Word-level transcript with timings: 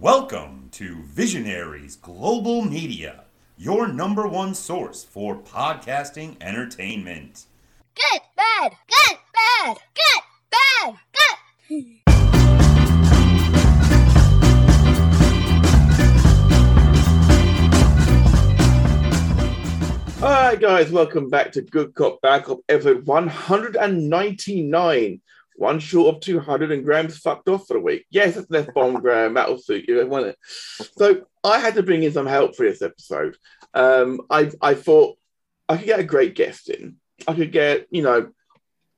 Welcome 0.00 0.68
to 0.72 1.02
Visionaries 1.02 1.94
Global 1.96 2.62
Media, 2.62 3.24
your 3.58 3.86
number 3.86 4.26
one 4.26 4.54
source 4.54 5.04
for 5.04 5.36
podcasting 5.36 6.36
entertainment. 6.40 7.44
Good, 7.94 8.22
bad, 8.34 8.72
good, 8.88 9.18
bad, 9.34 9.76
good, 9.94 10.22
bad, 10.50 10.94
good. 11.12 11.36
All 20.22 20.30
right, 20.30 20.58
guys, 20.58 20.90
welcome 20.90 21.28
back 21.28 21.52
to 21.52 21.60
Good 21.60 21.92
Cop 21.92 22.22
Bad 22.22 22.44
Cop, 22.44 22.60
episode 22.70 23.06
199. 23.06 25.20
One 25.60 25.78
short 25.78 26.14
of 26.14 26.20
200, 26.22 26.72
and 26.72 26.82
Graham's 26.82 27.18
fucked 27.18 27.46
off 27.50 27.66
for 27.66 27.74
the 27.74 27.80
week. 27.80 28.06
Yes, 28.08 28.34
it's 28.34 28.50
left 28.50 28.72
bomb, 28.72 28.94
Graham. 29.02 29.34
That'll 29.34 29.58
suit 29.58 29.86
you, 29.86 30.06
won't 30.06 30.28
it? 30.28 30.38
So 30.96 31.26
I 31.44 31.58
had 31.58 31.74
to 31.74 31.82
bring 31.82 32.02
in 32.02 32.12
some 32.12 32.24
help 32.26 32.56
for 32.56 32.64
this 32.64 32.80
episode. 32.80 33.36
Um, 33.74 34.22
I, 34.30 34.50
I 34.62 34.72
thought 34.72 35.18
I 35.68 35.76
could 35.76 35.84
get 35.84 36.00
a 36.00 36.04
great 36.04 36.34
guest 36.34 36.70
in. 36.70 36.96
I 37.28 37.34
could 37.34 37.52
get, 37.52 37.88
you 37.90 38.00
know, 38.00 38.30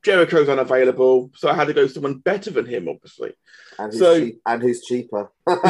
Jericho's 0.05 0.48
unavailable, 0.48 1.33
so 1.34 1.48
I 1.48 1.55
had 1.55 1.67
to 1.67 1.75
go 1.75 1.89
someone 1.89 2.19
better 2.19 2.53
than 2.53 2.67
him, 2.67 2.89
obviously. 2.89 3.33
And 3.81 3.91
who's, 3.92 3.98
So- 3.98 4.20
cheap, 4.20 4.41
and 4.47 4.62
who's 4.62 4.84
cheaper? 4.84 5.33
this 5.47 5.62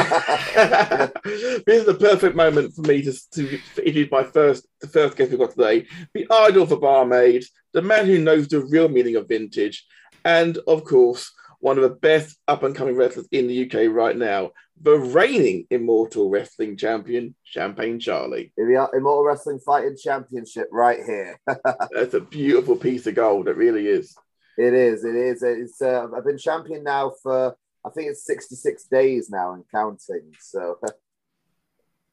is 1.67 1.87
the 1.87 1.97
perfect 1.99 2.37
moment 2.37 2.75
for 2.75 2.83
me 2.83 3.01
to, 3.01 3.31
to 3.31 3.59
introduce 3.79 4.11
my 4.11 4.25
first 4.25 4.67
the 4.83 4.89
first 4.89 5.17
guest 5.17 5.31
we've 5.31 5.41
got 5.41 5.53
today, 5.53 5.87
the 6.13 6.27
idol 6.31 6.67
for 6.67 6.77
barmaids, 6.77 7.51
the 7.73 7.81
man 7.81 8.05
who 8.05 8.19
knows 8.19 8.47
the 8.49 8.61
real 8.61 8.91
meaning 8.91 9.17
of 9.17 9.27
vintage, 9.29 9.87
and 10.25 10.59
of 10.67 10.85
course, 10.85 11.33
one 11.61 11.77
of 11.79 11.83
the 11.83 11.97
best 11.97 12.37
up 12.49 12.63
and 12.63 12.75
coming 12.75 12.97
wrestlers 12.97 13.29
in 13.31 13.47
the 13.47 13.65
UK 13.65 13.95
right 13.95 14.17
now, 14.17 14.51
the 14.81 14.97
reigning 14.99 15.67
Immortal 15.71 16.29
Wrestling 16.29 16.77
Champion, 16.77 17.35
Champagne 17.45 18.01
Charlie. 18.01 18.53
Are, 18.59 18.91
Immortal 18.95 19.25
Wrestling 19.25 19.61
Fighting 19.61 19.97
Championship 20.03 20.69
right 20.73 20.99
here. 21.05 21.39
That's 21.93 22.15
a 22.15 22.21
beautiful 22.21 22.77
piece 22.77 23.07
of 23.07 23.15
gold. 23.15 23.49
It 23.49 23.57
really 23.57 23.87
is. 23.87 24.17
it 24.59 24.75
is, 24.75 25.05
it 25.05 25.15
is. 25.15 25.43
It's. 25.43 25.81
Uh, 25.81 26.09
I've 26.17 26.25
been 26.25 26.39
champion 26.39 26.83
now 26.85 27.13
for 27.23 27.57
I 27.85 27.91
think 27.91 28.11
it's 28.11 28.27
66 28.27 28.85
days 28.85 29.31
now 29.31 29.55
and 29.55 29.65
counting. 29.73 30.33
So 30.41 30.79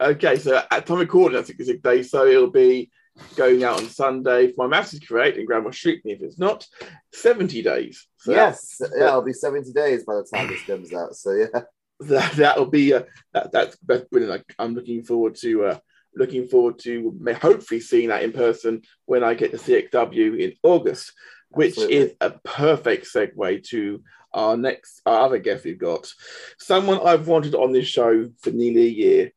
Okay, 0.01 0.37
so 0.37 0.61
at 0.71 0.85
time 0.85 0.99
recording, 0.99 1.35
that's 1.35 1.47
66 1.47 1.81
days, 1.81 2.09
so 2.09 2.25
it'll 2.25 2.49
be 2.49 2.89
going 3.35 3.63
out 3.63 3.79
on 3.79 3.89
Sunday. 3.89 4.45
If 4.45 4.57
my 4.57 4.67
maths 4.67 4.93
is 4.93 4.99
correct, 4.99 5.37
and 5.37 5.47
Grandma 5.47 5.71
shoot 5.71 6.03
me 6.03 6.13
if 6.13 6.21
it's 6.21 6.39
not, 6.39 6.65
70 7.13 7.61
days. 7.61 8.07
So 8.17 8.31
yes, 8.31 8.81
yeah, 8.97 9.07
it'll 9.07 9.21
be 9.21 9.33
70 9.33 9.71
days 9.71 10.03
by 10.03 10.15
the 10.15 10.27
time 10.33 10.47
this 10.47 10.63
comes 10.63 10.93
out. 10.93 11.15
So 11.15 11.31
yeah, 11.31 11.61
that 12.01 12.31
that'll 12.33 12.65
be 12.65 12.93
uh, 12.93 13.03
that 13.33 13.51
that's 13.51 13.77
that's 13.85 14.05
brilliant. 14.09 14.31
Like, 14.31 14.55
I'm 14.57 14.73
looking 14.73 15.03
forward 15.03 15.35
to 15.41 15.65
uh, 15.65 15.79
looking 16.15 16.47
forward 16.47 16.79
to 16.79 17.15
may- 17.19 17.33
hopefully 17.33 17.79
seeing 17.79 18.09
that 18.09 18.23
in 18.23 18.31
person 18.31 18.81
when 19.05 19.23
I 19.23 19.33
get 19.33 19.51
to 19.51 19.57
CXW 19.57 20.39
in 20.39 20.53
August, 20.63 21.13
which 21.49 21.71
Absolutely. 21.71 21.97
is 21.97 22.13
a 22.21 22.31
perfect 22.43 23.07
segue 23.13 23.63
to 23.69 24.03
our 24.33 24.55
next 24.55 25.01
our 25.05 25.21
other 25.21 25.39
guest 25.39 25.65
we've 25.65 25.79
got. 25.79 26.11
Someone 26.57 26.99
I've 27.05 27.27
wanted 27.27 27.55
on 27.55 27.71
this 27.71 27.87
show 27.87 28.29
for 28.41 28.51
nearly 28.51 28.85
a 28.85 28.89
year. 28.89 29.31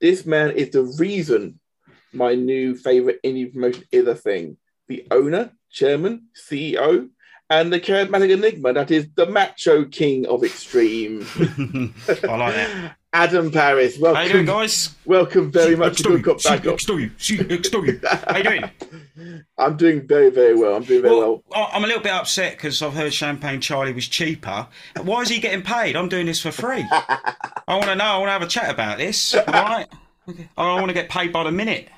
This 0.00 0.26
man 0.26 0.50
is 0.50 0.70
the 0.70 0.82
reason 0.82 1.60
my 2.12 2.34
new 2.34 2.74
favorite 2.74 3.20
indie 3.24 3.52
promotion 3.52 3.84
is 3.92 4.06
a 4.06 4.14
thing. 4.14 4.56
The 4.88 5.06
owner, 5.10 5.52
chairman, 5.70 6.28
CEO, 6.36 7.08
and 7.50 7.72
the 7.72 7.80
charismatic 7.80 8.30
enigma 8.30 8.72
that 8.72 8.90
is 8.90 9.08
the 9.14 9.26
macho 9.26 9.84
king 9.84 10.26
of 10.26 10.42
extreme. 10.44 11.26
I 11.38 12.36
like 12.36 12.54
that. 12.54 12.96
Adam 13.14 13.50
Paris, 13.50 14.00
How 14.00 14.22
you 14.22 14.32
doing, 14.32 14.46
welcome, 14.46 14.62
guys? 14.62 14.94
welcome 15.04 15.52
very 15.52 15.76
much 15.76 15.98
to 15.98 16.04
Good 16.18 16.24
Cop 16.24 16.42
Bad 16.42 16.58
Cop. 16.62 16.64
next 16.64 16.86
to 16.86 16.96
you. 16.96 17.10
See, 17.18 17.36
next 17.36 17.68
to 17.68 17.84
you. 17.84 18.00
How 18.08 18.38
you 18.38 18.42
doing? 18.42 19.44
I'm 19.58 19.76
doing 19.76 20.06
very, 20.06 20.30
very 20.30 20.54
well. 20.54 20.76
I'm 20.76 20.82
doing 20.84 21.02
very 21.02 21.14
well. 21.14 21.42
Well, 21.48 21.68
I'm 21.74 21.84
a 21.84 21.86
little 21.86 22.02
bit 22.02 22.12
upset 22.12 22.52
because 22.56 22.80
I've 22.80 22.94
heard 22.94 23.12
Champagne 23.12 23.60
Charlie 23.60 23.92
was 23.92 24.08
cheaper. 24.08 24.66
Why 25.02 25.20
is 25.20 25.28
he 25.28 25.40
getting 25.40 25.60
paid? 25.60 25.94
I'm 25.94 26.08
doing 26.08 26.24
this 26.24 26.40
for 26.40 26.50
free. 26.52 26.86
I 26.90 27.52
want 27.68 27.84
to 27.84 27.96
know. 27.96 28.04
I 28.04 28.16
want 28.16 28.28
to 28.28 28.32
have 28.32 28.42
a 28.42 28.46
chat 28.46 28.70
about 28.70 28.96
this. 28.96 29.34
All 29.34 29.44
right. 29.44 29.86
I 30.56 30.74
want 30.76 30.88
to 30.88 30.94
get 30.94 31.10
paid 31.10 31.34
by 31.34 31.44
the 31.44 31.52
minute. 31.52 31.88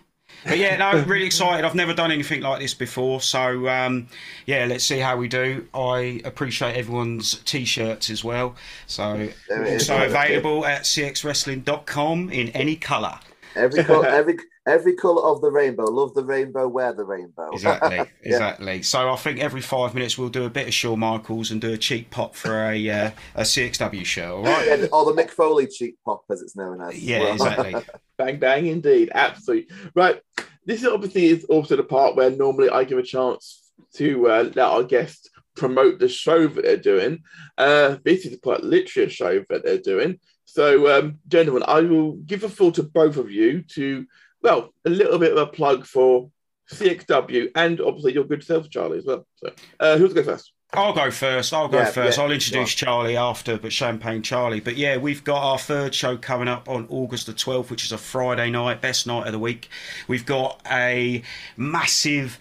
But 0.47 0.59
yeah, 0.59 0.77
no, 0.77 1.03
really 1.05 1.27
excited. 1.27 1.65
I've 1.65 1.75
never 1.75 1.95
done 1.95 2.13
anything 2.13 2.43
like 2.43 2.61
this 2.61 2.75
before, 2.75 3.21
so 3.21 3.69
um, 3.69 4.09
yeah, 4.47 4.67
let's 4.67 4.85
see 4.85 4.99
how 4.99 5.17
we 5.17 5.29
do. 5.29 5.67
I 5.75 6.21
appreciate 6.25 6.77
everyone's 6.77 7.37
t-shirts 7.45 8.11
as 8.11 8.23
well. 8.25 8.55
So 8.87 9.29
There 9.49 9.65
it 9.65 9.73
is. 9.75 9.89
also 9.91 10.05
available 10.05 10.67
at 10.67 10.83
cxwrestling.com 10.83 12.31
in 12.31 12.49
any 12.51 12.77
colour. 12.77 13.19
every 13.57 13.81
every 13.89 14.37
every 14.67 14.95
color 14.97 15.23
of 15.23 15.41
the 15.41 15.51
rainbow. 15.51 15.85
Love 15.85 16.15
the 16.15 16.25
rainbow. 16.25 16.67
Wear 16.69 16.93
the 16.93 17.05
rainbow. 17.05 17.51
Exactly, 17.53 17.97
Yeah. 17.97 18.05
exactly. 18.23 18.83
So 18.83 19.11
I 19.11 19.17
think 19.17 19.39
every 19.41 19.61
five 19.61 19.95
minutes 19.95 20.17
we'll 20.19 20.29
do 20.31 20.45
a 20.45 20.51
bit 20.51 20.67
of 20.69 20.75
Shawn 20.75 20.99
Michaels 21.01 21.51
and 21.51 21.61
do 21.61 21.73
a 21.73 21.79
cheap 21.79 22.11
pop 22.11 22.35
for 22.35 22.71
a 22.71 22.91
uh, 22.91 23.11
a 23.35 23.43
CXW 23.43 24.05
show. 24.05 24.39
All 24.39 24.43
right? 24.45 24.67
Yeah, 24.81 24.87
or 24.93 25.05
the 25.05 25.13
Mick 25.23 25.31
Foley 25.31 25.67
cheap 25.67 25.99
pop, 26.05 26.25
as 26.31 26.41
it's 26.43 26.57
known 26.57 26.81
as. 26.83 26.99
Yeah, 26.99 27.21
Well, 27.21 27.33
exactly. 27.33 27.75
Bang, 28.17 28.39
bang, 28.39 28.67
indeed. 28.67 29.11
Absolutely. 29.15 29.75
Right. 29.95 30.21
This 30.67 30.85
obviously 30.85 31.27
is 31.27 31.45
also 31.45 31.77
the 31.77 31.83
part 31.83 32.17
where 32.17 32.31
normally 32.31 32.71
I 32.71 32.85
give 32.85 32.99
a 32.99 33.03
chance 33.03 33.73
to 33.95 34.29
uh, 34.29 34.43
let 34.55 34.59
our 34.59 34.83
guests 34.83 35.29
promote 35.57 35.99
the 35.99 36.09
show 36.09 36.47
that 36.47 36.63
they're 36.63 36.77
doing. 36.77 37.23
Uh, 37.59 37.97
this 38.05 38.25
is 38.25 38.39
quite 38.43 38.63
literally 38.63 39.07
a 39.07 39.11
show 39.11 39.45
that 39.51 39.65
they're 39.65 39.79
doing. 39.79 40.19
So, 40.45 40.99
um, 40.99 41.19
gentlemen, 41.29 41.65
I 41.67 41.81
will 41.81 42.13
give 42.13 42.45
a 42.45 42.49
full 42.49 42.73
to 42.73 42.83
both 42.83 43.17
of 43.17 43.31
you 43.31 43.63
to, 43.75 44.07
well, 44.43 44.73
a 44.85 44.91
little 44.91 45.19
bit 45.19 45.33
of 45.33 45.39
a 45.39 45.47
plug 45.47 45.85
for 45.85 46.31
CXW 46.73 47.51
and 47.57 47.81
obviously 47.81 48.15
your 48.15 48.25
good 48.25 48.45
self, 48.45 48.71
Charlie, 48.71 48.99
as 48.99 49.05
well. 49.05 49.27
So, 49.37 49.51
uh, 49.81 49.99
who's 49.99 50.13
going 50.13 50.27
first? 50.27 50.54
I'll 50.77 50.93
go 50.93 51.11
first. 51.11 51.53
I'll 51.53 51.69
go 51.69 51.79
Yeah, 51.79 51.85
first. 51.91 52.19
yeah, 52.19 52.25
I'll 52.25 52.31
introduce 52.31 52.75
Charlie 52.75 53.17
after, 53.17 53.57
but 53.59 53.73
Champagne 53.73 54.23
Charlie. 54.23 54.61
But 54.61 54.77
yeah, 54.77 54.97
we've 54.97 55.25
got 55.25 55.43
our 55.43 55.59
third 55.59 55.95
show 55.95 56.17
coming 56.17 56.49
up 56.49 56.69
on 56.69 56.87
August 56.91 57.27
the 57.27 57.33
12th, 57.33 57.71
which 57.71 57.85
is 57.85 57.93
a 57.93 57.99
Friday 57.99 58.51
night, 58.51 58.81
best 58.81 59.07
night 59.07 59.27
of 59.27 59.33
the 59.33 59.39
week. 59.39 59.69
We've 60.09 60.27
got 60.27 60.61
a 60.71 61.23
massive. 61.57 62.39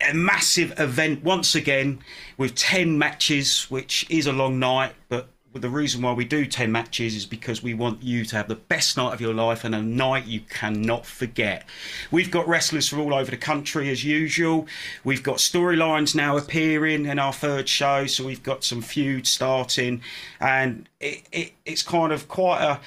A 0.00 0.14
massive 0.14 0.78
event 0.78 1.24
once 1.24 1.56
again 1.56 1.98
with 2.36 2.54
10 2.54 2.98
matches, 2.98 3.62
which 3.68 4.06
is 4.08 4.28
a 4.28 4.32
long 4.32 4.60
night, 4.60 4.92
but 5.08 5.28
the 5.54 5.68
reason 5.68 6.02
why 6.02 6.12
we 6.12 6.24
do 6.24 6.46
10 6.46 6.70
matches 6.70 7.14
is 7.14 7.26
because 7.26 7.62
we 7.62 7.74
want 7.74 8.02
you 8.02 8.24
to 8.24 8.36
have 8.36 8.48
the 8.48 8.54
best 8.54 8.96
night 8.96 9.14
of 9.14 9.20
your 9.20 9.34
life 9.34 9.64
and 9.64 9.74
a 9.74 9.82
night 9.82 10.26
you 10.26 10.40
cannot 10.40 11.06
forget. 11.06 11.64
We've 12.10 12.30
got 12.30 12.46
wrestlers 12.46 12.88
from 12.88 13.00
all 13.00 13.14
over 13.14 13.30
the 13.30 13.36
country 13.36 13.90
as 13.90 14.04
usual. 14.04 14.66
We've 15.04 15.22
got 15.22 15.38
storylines 15.38 16.14
now 16.14 16.36
appearing 16.36 17.06
in 17.06 17.18
our 17.18 17.32
third 17.32 17.68
show, 17.68 18.06
so 18.06 18.26
we've 18.26 18.42
got 18.42 18.62
some 18.62 18.82
feuds 18.82 19.30
starting, 19.30 20.02
and 20.38 20.88
it, 21.00 21.22
it, 21.32 21.52
it's 21.64 21.82
kind 21.82 22.12
of 22.12 22.28
quite 22.28 22.62
a 22.62 22.80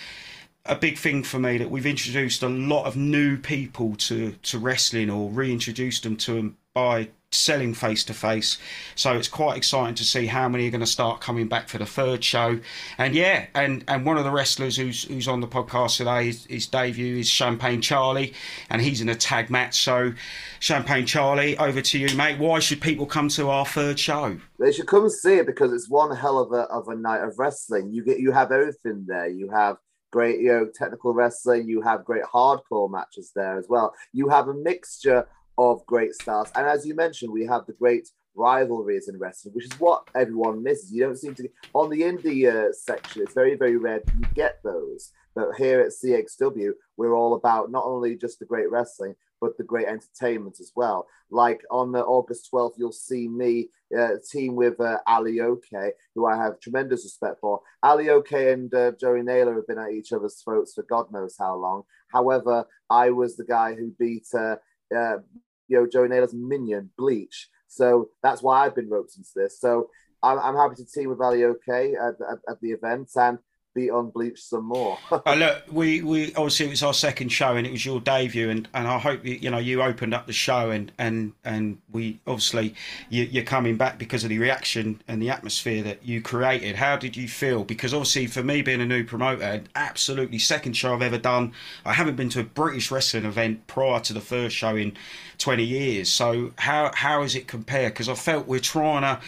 a 0.65 0.75
big 0.75 0.95
thing 0.95 1.23
for 1.23 1.39
me 1.39 1.57
that 1.57 1.71
we've 1.71 1.87
introduced 1.87 2.43
a 2.43 2.47
lot 2.47 2.85
of 2.85 2.95
new 2.95 3.35
people 3.35 3.95
to, 3.95 4.33
to 4.43 4.59
wrestling 4.59 5.09
or 5.09 5.27
reintroduced 5.31 6.03
them 6.03 6.15
to 6.15 6.33
them 6.33 6.57
by 6.73 7.09
selling 7.33 7.73
face 7.73 8.03
to 8.03 8.13
face. 8.13 8.57
So 8.95 9.13
it's 9.13 9.27
quite 9.27 9.57
exciting 9.57 9.95
to 9.95 10.03
see 10.03 10.25
how 10.25 10.49
many 10.49 10.67
are 10.67 10.71
going 10.71 10.81
to 10.81 10.87
start 10.87 11.21
coming 11.21 11.47
back 11.47 11.69
for 11.69 11.77
the 11.77 11.85
third 11.85 12.23
show. 12.23 12.59
And 12.97 13.15
yeah, 13.15 13.47
and, 13.55 13.83
and 13.87 14.05
one 14.05 14.17
of 14.17 14.25
the 14.25 14.31
wrestlers 14.31 14.75
who's 14.75 15.03
who's 15.05 15.27
on 15.27 15.39
the 15.39 15.47
podcast 15.47 15.97
today 15.97 16.29
is, 16.29 16.45
is 16.47 16.67
debut 16.67 17.17
is 17.17 17.29
Champagne 17.29 17.81
Charlie, 17.81 18.33
and 18.69 18.81
he's 18.81 19.01
in 19.01 19.09
a 19.09 19.15
tag 19.15 19.49
match. 19.49 19.81
So 19.81 20.13
Champagne 20.59 21.05
Charlie, 21.05 21.57
over 21.57 21.81
to 21.81 21.97
you, 21.99 22.15
mate. 22.15 22.37
Why 22.37 22.59
should 22.59 22.81
people 22.81 23.05
come 23.05 23.29
to 23.29 23.49
our 23.49 23.65
third 23.65 23.97
show? 23.97 24.37
They 24.59 24.71
should 24.71 24.87
come 24.87 25.03
and 25.03 25.11
see 25.11 25.35
it 25.35 25.45
because 25.45 25.73
it's 25.73 25.89
one 25.89 26.15
hell 26.15 26.39
of 26.39 26.51
a 26.51 26.63
of 26.63 26.87
a 26.89 26.95
night 26.95 27.21
of 27.21 27.39
wrestling. 27.39 27.91
You 27.93 28.03
get 28.03 28.19
you 28.19 28.31
have 28.31 28.51
everything 28.51 29.05
there. 29.07 29.27
You 29.27 29.49
have 29.49 29.77
great 30.11 30.41
you 30.41 30.51
know 30.51 30.67
technical 30.73 31.13
wrestling. 31.13 31.69
You 31.69 31.81
have 31.81 32.03
great 32.03 32.23
hardcore 32.23 32.91
matches 32.91 33.31
there 33.33 33.57
as 33.57 33.67
well. 33.69 33.93
You 34.11 34.27
have 34.27 34.49
a 34.49 34.53
mixture 34.53 35.27
of 35.57 35.85
great 35.85 36.13
stars, 36.13 36.51
and 36.55 36.67
as 36.67 36.85
you 36.85 36.95
mentioned, 36.95 37.31
we 37.31 37.45
have 37.45 37.65
the 37.65 37.73
great 37.73 38.09
rivalries 38.35 39.09
in 39.09 39.19
wrestling, 39.19 39.53
which 39.53 39.65
is 39.65 39.79
what 39.79 40.07
everyone 40.15 40.63
misses. 40.63 40.91
You 40.91 41.03
don't 41.03 41.17
seem 41.17 41.35
to 41.35 41.49
on 41.73 41.89
the 41.89 42.01
indie 42.01 42.47
uh, 42.47 42.71
section. 42.73 43.21
It's 43.21 43.33
very 43.33 43.55
very 43.55 43.77
rare 43.77 44.01
you 44.17 44.25
get 44.33 44.59
those. 44.63 45.11
But 45.33 45.55
here 45.57 45.79
at 45.79 45.91
CXW, 45.91 46.71
we're 46.97 47.13
all 47.13 47.35
about 47.35 47.71
not 47.71 47.85
only 47.85 48.17
just 48.17 48.39
the 48.39 48.45
great 48.45 48.69
wrestling, 48.69 49.15
but 49.39 49.57
the 49.57 49.63
great 49.63 49.87
entertainment 49.87 50.57
as 50.59 50.71
well. 50.75 51.07
Like 51.29 51.61
on 51.71 51.95
uh, 51.95 51.99
August 51.99 52.49
12th, 52.53 52.73
you'll 52.77 52.91
see 52.91 53.27
me 53.27 53.69
uh, 53.97 54.15
team 54.29 54.55
with 54.55 54.79
uh, 54.79 54.99
Ali 55.07 55.41
Oke, 55.41 55.93
who 56.13 56.27
I 56.27 56.37
have 56.37 56.59
tremendous 56.59 57.03
respect 57.03 57.39
for. 57.41 57.61
Ali 57.81 58.09
Oke 58.09 58.33
and 58.33 58.73
uh, 58.73 58.91
Joey 58.99 59.23
Naylor 59.23 59.55
have 59.55 59.67
been 59.67 59.79
at 59.79 59.91
each 59.91 60.13
other's 60.13 60.41
throats 60.43 60.73
for 60.73 60.83
God 60.83 61.11
knows 61.11 61.35
how 61.39 61.55
long. 61.55 61.83
However, 62.13 62.65
I 62.89 63.09
was 63.09 63.35
the 63.35 63.45
guy 63.45 63.73
who 63.73 63.95
beat 63.97 64.27
uh, 64.95 65.17
you 65.67 65.77
know 65.77 65.87
Joey 65.87 66.09
Naylor's 66.09 66.33
minion 66.33 66.89
Bleach, 66.97 67.49
so 67.67 68.09
that's 68.23 68.41
why 68.41 68.65
I've 68.65 68.75
been 68.75 68.89
roped 68.89 69.17
into 69.17 69.29
this. 69.35 69.59
So 69.59 69.89
I'm, 70.23 70.39
I'm 70.39 70.55
happy 70.55 70.75
to 70.75 70.85
team 70.85 71.09
with 71.09 71.21
Ali 71.21 71.43
Oke 71.43 71.57
at, 71.69 72.15
at, 72.29 72.37
at 72.49 72.61
the 72.61 72.71
event, 72.71 73.09
and 73.15 73.39
on 73.75 74.09
Bleach 74.09 74.41
some 74.41 74.65
more. 74.65 74.97
uh, 75.11 75.21
look, 75.37 75.63
we, 75.71 76.01
we 76.01 76.33
obviously 76.35 76.67
it 76.67 76.69
was 76.69 76.83
our 76.83 76.93
second 76.93 77.29
show 77.29 77.55
and 77.55 77.65
it 77.65 77.71
was 77.71 77.85
your 77.85 77.99
debut, 78.01 78.49
and, 78.49 78.67
and 78.73 78.87
I 78.87 78.99
hope 78.99 79.25
you, 79.25 79.35
you 79.35 79.49
know 79.49 79.57
you 79.57 79.81
opened 79.81 80.13
up 80.13 80.27
the 80.27 80.33
show 80.33 80.71
and 80.71 80.91
and 80.97 81.33
and 81.43 81.77
we 81.91 82.19
obviously 82.27 82.75
you, 83.09 83.23
you're 83.23 83.43
coming 83.43 83.77
back 83.77 83.97
because 83.97 84.23
of 84.23 84.29
the 84.29 84.39
reaction 84.39 85.01
and 85.07 85.21
the 85.21 85.29
atmosphere 85.29 85.83
that 85.83 86.05
you 86.05 86.21
created. 86.21 86.75
How 86.75 86.97
did 86.97 87.15
you 87.15 87.27
feel? 87.27 87.63
Because 87.63 87.93
obviously 87.93 88.27
for 88.27 88.43
me 88.43 88.61
being 88.61 88.81
a 88.81 88.85
new 88.85 89.03
promoter, 89.03 89.63
absolutely 89.75 90.39
second 90.39 90.73
show 90.73 90.93
I've 90.93 91.01
ever 91.01 91.17
done. 91.17 91.53
I 91.85 91.93
haven't 91.93 92.15
been 92.15 92.29
to 92.29 92.41
a 92.41 92.43
British 92.43 92.91
wrestling 92.91 93.25
event 93.25 93.67
prior 93.67 93.99
to 94.01 94.13
the 94.13 94.21
first 94.21 94.55
show 94.55 94.75
in 94.75 94.97
20 95.37 95.63
years. 95.63 96.09
So 96.09 96.51
how 96.57 96.91
how 96.93 97.23
is 97.23 97.35
it 97.35 97.47
compared? 97.47 97.93
Because 97.93 98.09
I 98.09 98.15
felt 98.15 98.47
we're 98.47 98.59
trying 98.59 99.01
to 99.01 99.21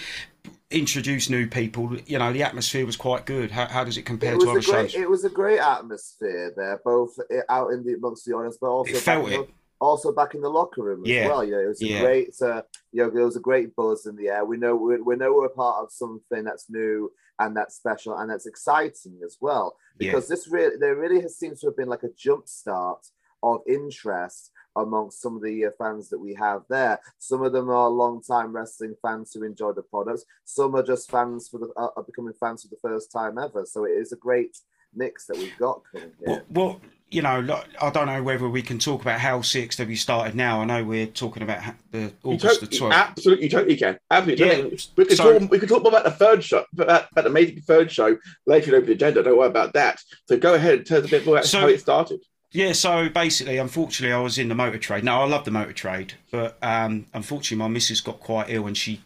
introduce 0.74 1.30
new 1.30 1.48
people. 1.48 1.98
You 2.06 2.20
know, 2.20 2.34
the 2.34 2.44
atmosphere 2.44 2.86
was 2.86 2.96
quite 2.98 3.26
good. 3.26 3.52
How, 3.52 3.68
how 3.68 3.84
does 3.84 3.98
it 3.98 4.04
compare 4.04 4.34
it 4.36 4.40
to 4.42 4.50
other 4.50 4.62
great, 4.62 4.92
shows? 4.92 4.96
it 4.96 5.10
was 5.10 5.24
a 5.24 5.30
great 5.30 5.60
atmosphere 5.60 6.52
there, 6.56 6.82
both 6.84 7.16
out 7.50 7.70
in 7.72 7.84
the 7.84 7.94
amongst 7.94 8.26
the 8.26 8.34
audience, 8.34 8.58
but 8.60 8.68
also 8.70 8.92
It 8.92 8.94
back 8.96 9.04
felt 9.04 9.26
in 9.28 9.32
the- 9.34 9.42
it. 9.44 9.50
also 9.80 10.12
back 10.14 10.34
in 10.36 10.42
the 10.42 10.50
locker 10.50 10.82
room 10.84 11.04
as 11.04 11.10
Yeah. 11.10 11.28
well. 11.28 11.44
Yeah, 11.44 11.58
it 11.60 11.68
was 11.68 11.82
a 11.82 11.86
Yeah. 11.88 12.02
great, 12.02 12.34
uh, 12.42 12.62
you 12.92 13.04
know, 13.04 13.10
there 13.10 13.26
was 13.26 13.36
a 13.36 13.42
great 13.42 13.76
buzz 13.76 14.06
in 14.06 14.16
the 14.16 14.30
air. 14.30 14.46
We 14.46 14.58
know 14.58 14.76
we, 14.76 15.02
we 15.02 15.16
know 15.16 15.34
we're 15.34 15.46
a 15.46 15.50
part 15.50 15.84
of 15.84 15.92
something 15.92 16.44
that's 16.44 16.70
new 16.70 17.12
and 17.40 17.56
that's 17.58 17.76
special 17.76 18.16
and 18.18 18.30
that's 18.30 18.46
exciting 18.46 19.20
as 19.26 19.38
well. 19.42 19.76
Yeah. 20.00 20.12
Because 20.12 20.28
this 20.28 20.48
really, 20.48 20.78
there 20.78 20.96
really 20.96 21.22
has 21.22 21.38
seems 21.38 21.60
to 21.62 21.68
have 21.68 21.78
been 21.78 21.90
like 21.90 22.04
a 22.04 22.10
jump 22.18 22.48
start 22.48 23.06
of 23.42 23.60
interest 23.68 24.52
amongst 24.76 25.22
some 25.22 25.36
of 25.36 25.42
the 25.44 25.66
uh, 25.66 25.72
fans 25.78 26.10
that 26.10 26.20
we 26.20 26.34
have 26.34 26.64
there. 26.70 27.00
Some 27.20 27.44
of 27.44 27.52
them 27.54 27.70
are 27.70 27.90
long-time 27.90 28.56
wrestling 28.56 28.96
fans 29.02 29.34
who 29.34 29.44
enjoy 29.44 29.74
the 29.74 29.84
products. 29.84 30.26
Some 30.46 30.76
are 30.76 30.84
just 30.84 31.10
fans 31.12 31.48
for 31.50 31.60
the 31.60 31.72
uh, 31.78 31.90
are 31.96 32.04
becoming 32.04 32.34
fans 32.34 32.64
for 32.64 32.70
the 32.70 32.78
first 32.82 33.12
time 33.12 33.38
ever. 33.38 33.66
So 33.66 33.86
it 33.86 33.92
is 33.92 34.12
a 34.12 34.18
great 34.18 34.58
mix 34.96 35.26
that 35.28 35.38
we've 35.38 35.58
got 35.58 35.82
coming 35.92 36.12
here. 36.20 36.44
What, 36.50 36.52
what 36.52 36.80
you 37.10 37.22
know, 37.22 37.42
like, 37.42 37.68
I 37.80 37.92
don't 37.92 38.08
know 38.08 38.24
whether 38.24 38.50
we 38.50 38.64
can 38.64 38.80
talk 38.80 39.02
about 39.04 39.20
how 39.20 39.40
CXW 39.40 39.96
started 39.98 40.34
now. 40.34 40.62
I 40.62 40.66
know 40.66 40.84
we're 40.84 41.06
talking 41.06 41.44
about 41.44 41.62
the 41.92 42.00
You 42.00 42.12
August 42.24 42.62
the 42.62 42.68
twelfth. 42.68 42.96
absolutely, 42.96 43.44
you 43.46 43.50
totally 43.52 43.78
can. 43.78 44.00
Absolutely. 44.10 44.46
Yeah, 44.48 44.54
totally. 44.54 44.80
We 44.96 45.06
could, 45.06 45.18
so- 45.18 45.40
talk, 45.40 45.52
we 45.52 45.60
could 45.60 45.70
talk 45.70 45.84
more 45.84 45.92
about 45.92 46.06
the 46.06 46.12
third 46.12 46.44
show, 46.44 46.66
about, 46.74 47.12
about 47.12 47.24
the 47.24 47.30
amazing 47.30 47.62
third 47.62 47.92
show 47.92 48.18
later 48.48 48.76
over 48.76 48.88
the 48.88 48.94
agenda. 48.94 49.22
Don't 49.22 49.38
worry 49.38 49.48
about 49.48 49.74
that. 49.74 50.02
So 50.28 50.38
go 50.38 50.56
ahead 50.56 50.80
and 50.80 50.88
tell 50.88 51.00
us 51.02 51.06
a 51.06 51.10
bit 51.10 51.26
more 51.26 51.36
about 51.36 51.46
So- 51.46 51.60
how 51.60 51.68
it 51.68 51.80
started. 51.80 52.20
Yeah, 52.54 52.74
so 52.74 53.10
basically, 53.10 53.58
unfortunately, 53.58 54.14
I 54.14 54.20
was 54.20 54.38
in 54.38 54.48
the 54.48 54.56
motor 54.56 54.78
trade. 54.78 55.04
Now, 55.04 55.24
I 55.24 55.26
love 55.26 55.44
the 55.44 55.52
motor 55.52 55.74
trade, 55.74 56.14
but 56.30 56.56
um, 56.62 57.08
unfortunately, 57.12 57.58
my 57.58 57.68
missus 57.68 58.00
got 58.00 58.20
quite 58.20 58.50
ill 58.50 58.68
and 58.68 58.78
she 58.78 59.02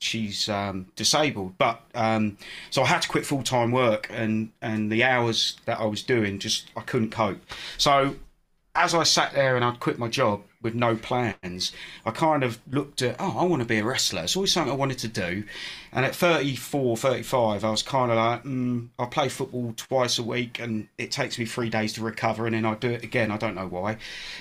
she's 0.00 0.48
um, 0.48 0.86
disabled. 0.96 1.56
But 1.56 1.80
um, 1.94 2.36
so 2.70 2.82
I 2.82 2.86
had 2.86 3.02
to 3.02 3.08
quit 3.08 3.24
full 3.24 3.44
time 3.44 3.70
work, 3.70 4.08
and 4.10 4.50
and 4.60 4.90
the 4.90 5.04
hours 5.04 5.56
that 5.66 5.78
I 5.78 5.86
was 5.86 6.02
doing 6.02 6.40
just 6.40 6.66
I 6.76 6.80
couldn't 6.80 7.10
cope. 7.10 7.40
So 7.78 8.16
as 8.74 8.94
I 8.94 9.04
sat 9.04 9.32
there 9.34 9.54
and 9.56 9.64
I'd 9.64 9.78
quit 9.80 9.98
my 9.98 10.08
job 10.08 10.42
with 10.64 10.74
no 10.74 10.96
plans, 10.96 11.70
I 12.04 12.10
kind 12.10 12.42
of 12.42 12.58
looked 12.70 13.02
at, 13.02 13.16
oh, 13.20 13.38
I 13.38 13.44
want 13.44 13.60
to 13.62 13.68
be 13.68 13.78
a 13.78 13.84
wrestler. 13.84 14.22
It's 14.22 14.34
always 14.34 14.50
something 14.50 14.72
I 14.72 14.76
wanted 14.76 14.98
to 15.00 15.08
do. 15.08 15.44
And 15.92 16.04
at 16.04 16.16
34, 16.16 16.96
35, 16.96 17.64
I 17.64 17.70
was 17.70 17.82
kind 17.82 18.10
of 18.10 18.16
like, 18.16 18.42
mm, 18.42 18.88
I 18.98 19.04
play 19.04 19.28
football 19.28 19.74
twice 19.76 20.18
a 20.18 20.22
week 20.24 20.58
and 20.58 20.88
it 20.98 21.12
takes 21.12 21.38
me 21.38 21.44
three 21.44 21.68
days 21.68 21.92
to 21.92 22.02
recover 22.02 22.46
and 22.46 22.54
then 22.54 22.64
I 22.64 22.74
do 22.74 22.90
it 22.90 23.04
again. 23.04 23.30
I 23.30 23.36
don't 23.36 23.54
know 23.54 23.68
why. 23.68 23.98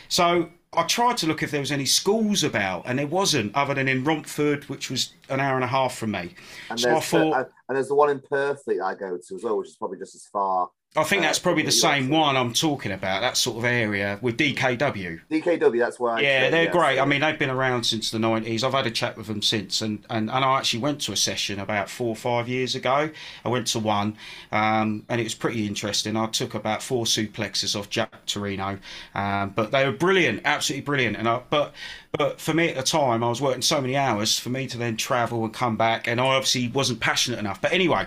So 0.07 0.49
I 0.75 0.83
tried 0.83 1.17
to 1.17 1.27
look 1.27 1.43
if 1.43 1.51
there 1.51 1.59
was 1.59 1.71
any 1.71 1.85
schools 1.85 2.43
about 2.43 2.83
and 2.87 2.97
there 2.97 3.05
wasn't, 3.05 3.53
other 3.55 3.73
than 3.73 3.87
in 3.87 4.03
Romford, 4.03 4.63
which 4.69 4.89
was 4.89 5.13
an 5.29 5.39
hour 5.41 5.55
and 5.55 5.63
a 5.63 5.67
half 5.67 5.95
from 5.95 6.11
me. 6.11 6.33
And 6.69 6.79
So 6.79 6.95
I 6.95 6.99
thought- 7.01 7.33
uh, 7.33 7.45
and 7.67 7.75
there's 7.75 7.89
the 7.89 7.95
one 7.95 8.09
in 8.09 8.21
Perth 8.21 8.63
that 8.65 8.81
I 8.81 8.95
go 8.95 9.17
to 9.17 9.35
as 9.35 9.43
well, 9.43 9.57
which 9.57 9.67
is 9.67 9.75
probably 9.75 9.99
just 9.99 10.15
as 10.15 10.25
far. 10.25 10.69
I 10.95 11.03
think 11.03 11.23
Uh, 11.23 11.25
that's 11.25 11.39
probably 11.39 11.63
the 11.63 11.71
same 11.71 12.09
one 12.09 12.37
I'm 12.37 12.53
talking 12.53 12.91
about, 12.91 13.21
that 13.21 13.35
sort 13.35 13.57
of 13.57 13.65
area 13.65 14.19
with 14.21 14.37
DKW. 14.37 15.21
DKW, 15.31 15.79
that's 15.79 15.99
why. 15.99 16.21
Yeah, 16.21 16.51
they're 16.51 16.65
yes. 16.65 16.71
great. 16.71 16.99
I 16.99 17.05
mean, 17.05 17.21
they've 17.21 17.37
been 17.37 17.49
around 17.49 17.83
since 17.85 18.11
the 18.11 18.19
nineties. 18.19 18.63
I've 18.63 18.73
had 18.73 18.85
a 18.85 18.91
chat 18.91 19.17
with 19.17 19.25
them 19.25 19.41
since, 19.41 19.81
and, 19.81 20.05
and, 20.11 20.29
and 20.29 20.45
I 20.45 20.57
actually 20.59 20.81
went 20.81 21.01
to 21.01 21.11
a 21.11 21.17
session 21.17 21.59
about 21.59 21.89
four 21.89 22.09
or 22.09 22.15
five 22.15 22.47
years 22.47 22.75
ago. 22.75 23.09
I 23.43 23.49
went 23.49 23.65
to 23.67 23.79
one, 23.79 24.17
um, 24.51 25.03
and 25.09 25.19
it 25.19 25.23
was 25.23 25.33
pretty 25.33 25.65
interesting. 25.65 26.15
I 26.15 26.27
took 26.27 26.53
about 26.53 26.83
four 26.83 27.05
suplexes 27.05 27.75
off 27.75 27.89
Jack 27.89 28.27
Torino, 28.27 28.77
um, 29.15 29.49
but 29.49 29.71
they 29.71 29.85
were 29.85 29.93
brilliant, 29.93 30.41
absolutely 30.45 30.85
brilliant. 30.85 31.17
And 31.17 31.27
I, 31.27 31.41
but 31.49 31.73
but 32.11 32.39
for 32.39 32.53
me 32.53 32.69
at 32.69 32.75
the 32.75 32.83
time, 32.83 33.23
I 33.23 33.29
was 33.29 33.41
working 33.41 33.63
so 33.63 33.81
many 33.81 33.97
hours 33.97 34.37
for 34.37 34.49
me 34.49 34.67
to 34.67 34.77
then 34.77 34.95
travel 34.95 35.43
and 35.43 35.51
come 35.51 35.75
back, 35.75 36.07
and 36.07 36.21
I 36.21 36.25
obviously 36.35 36.67
wasn't 36.67 36.99
passionate 36.99 37.39
enough. 37.39 37.59
But 37.59 37.73
anyway, 37.73 38.05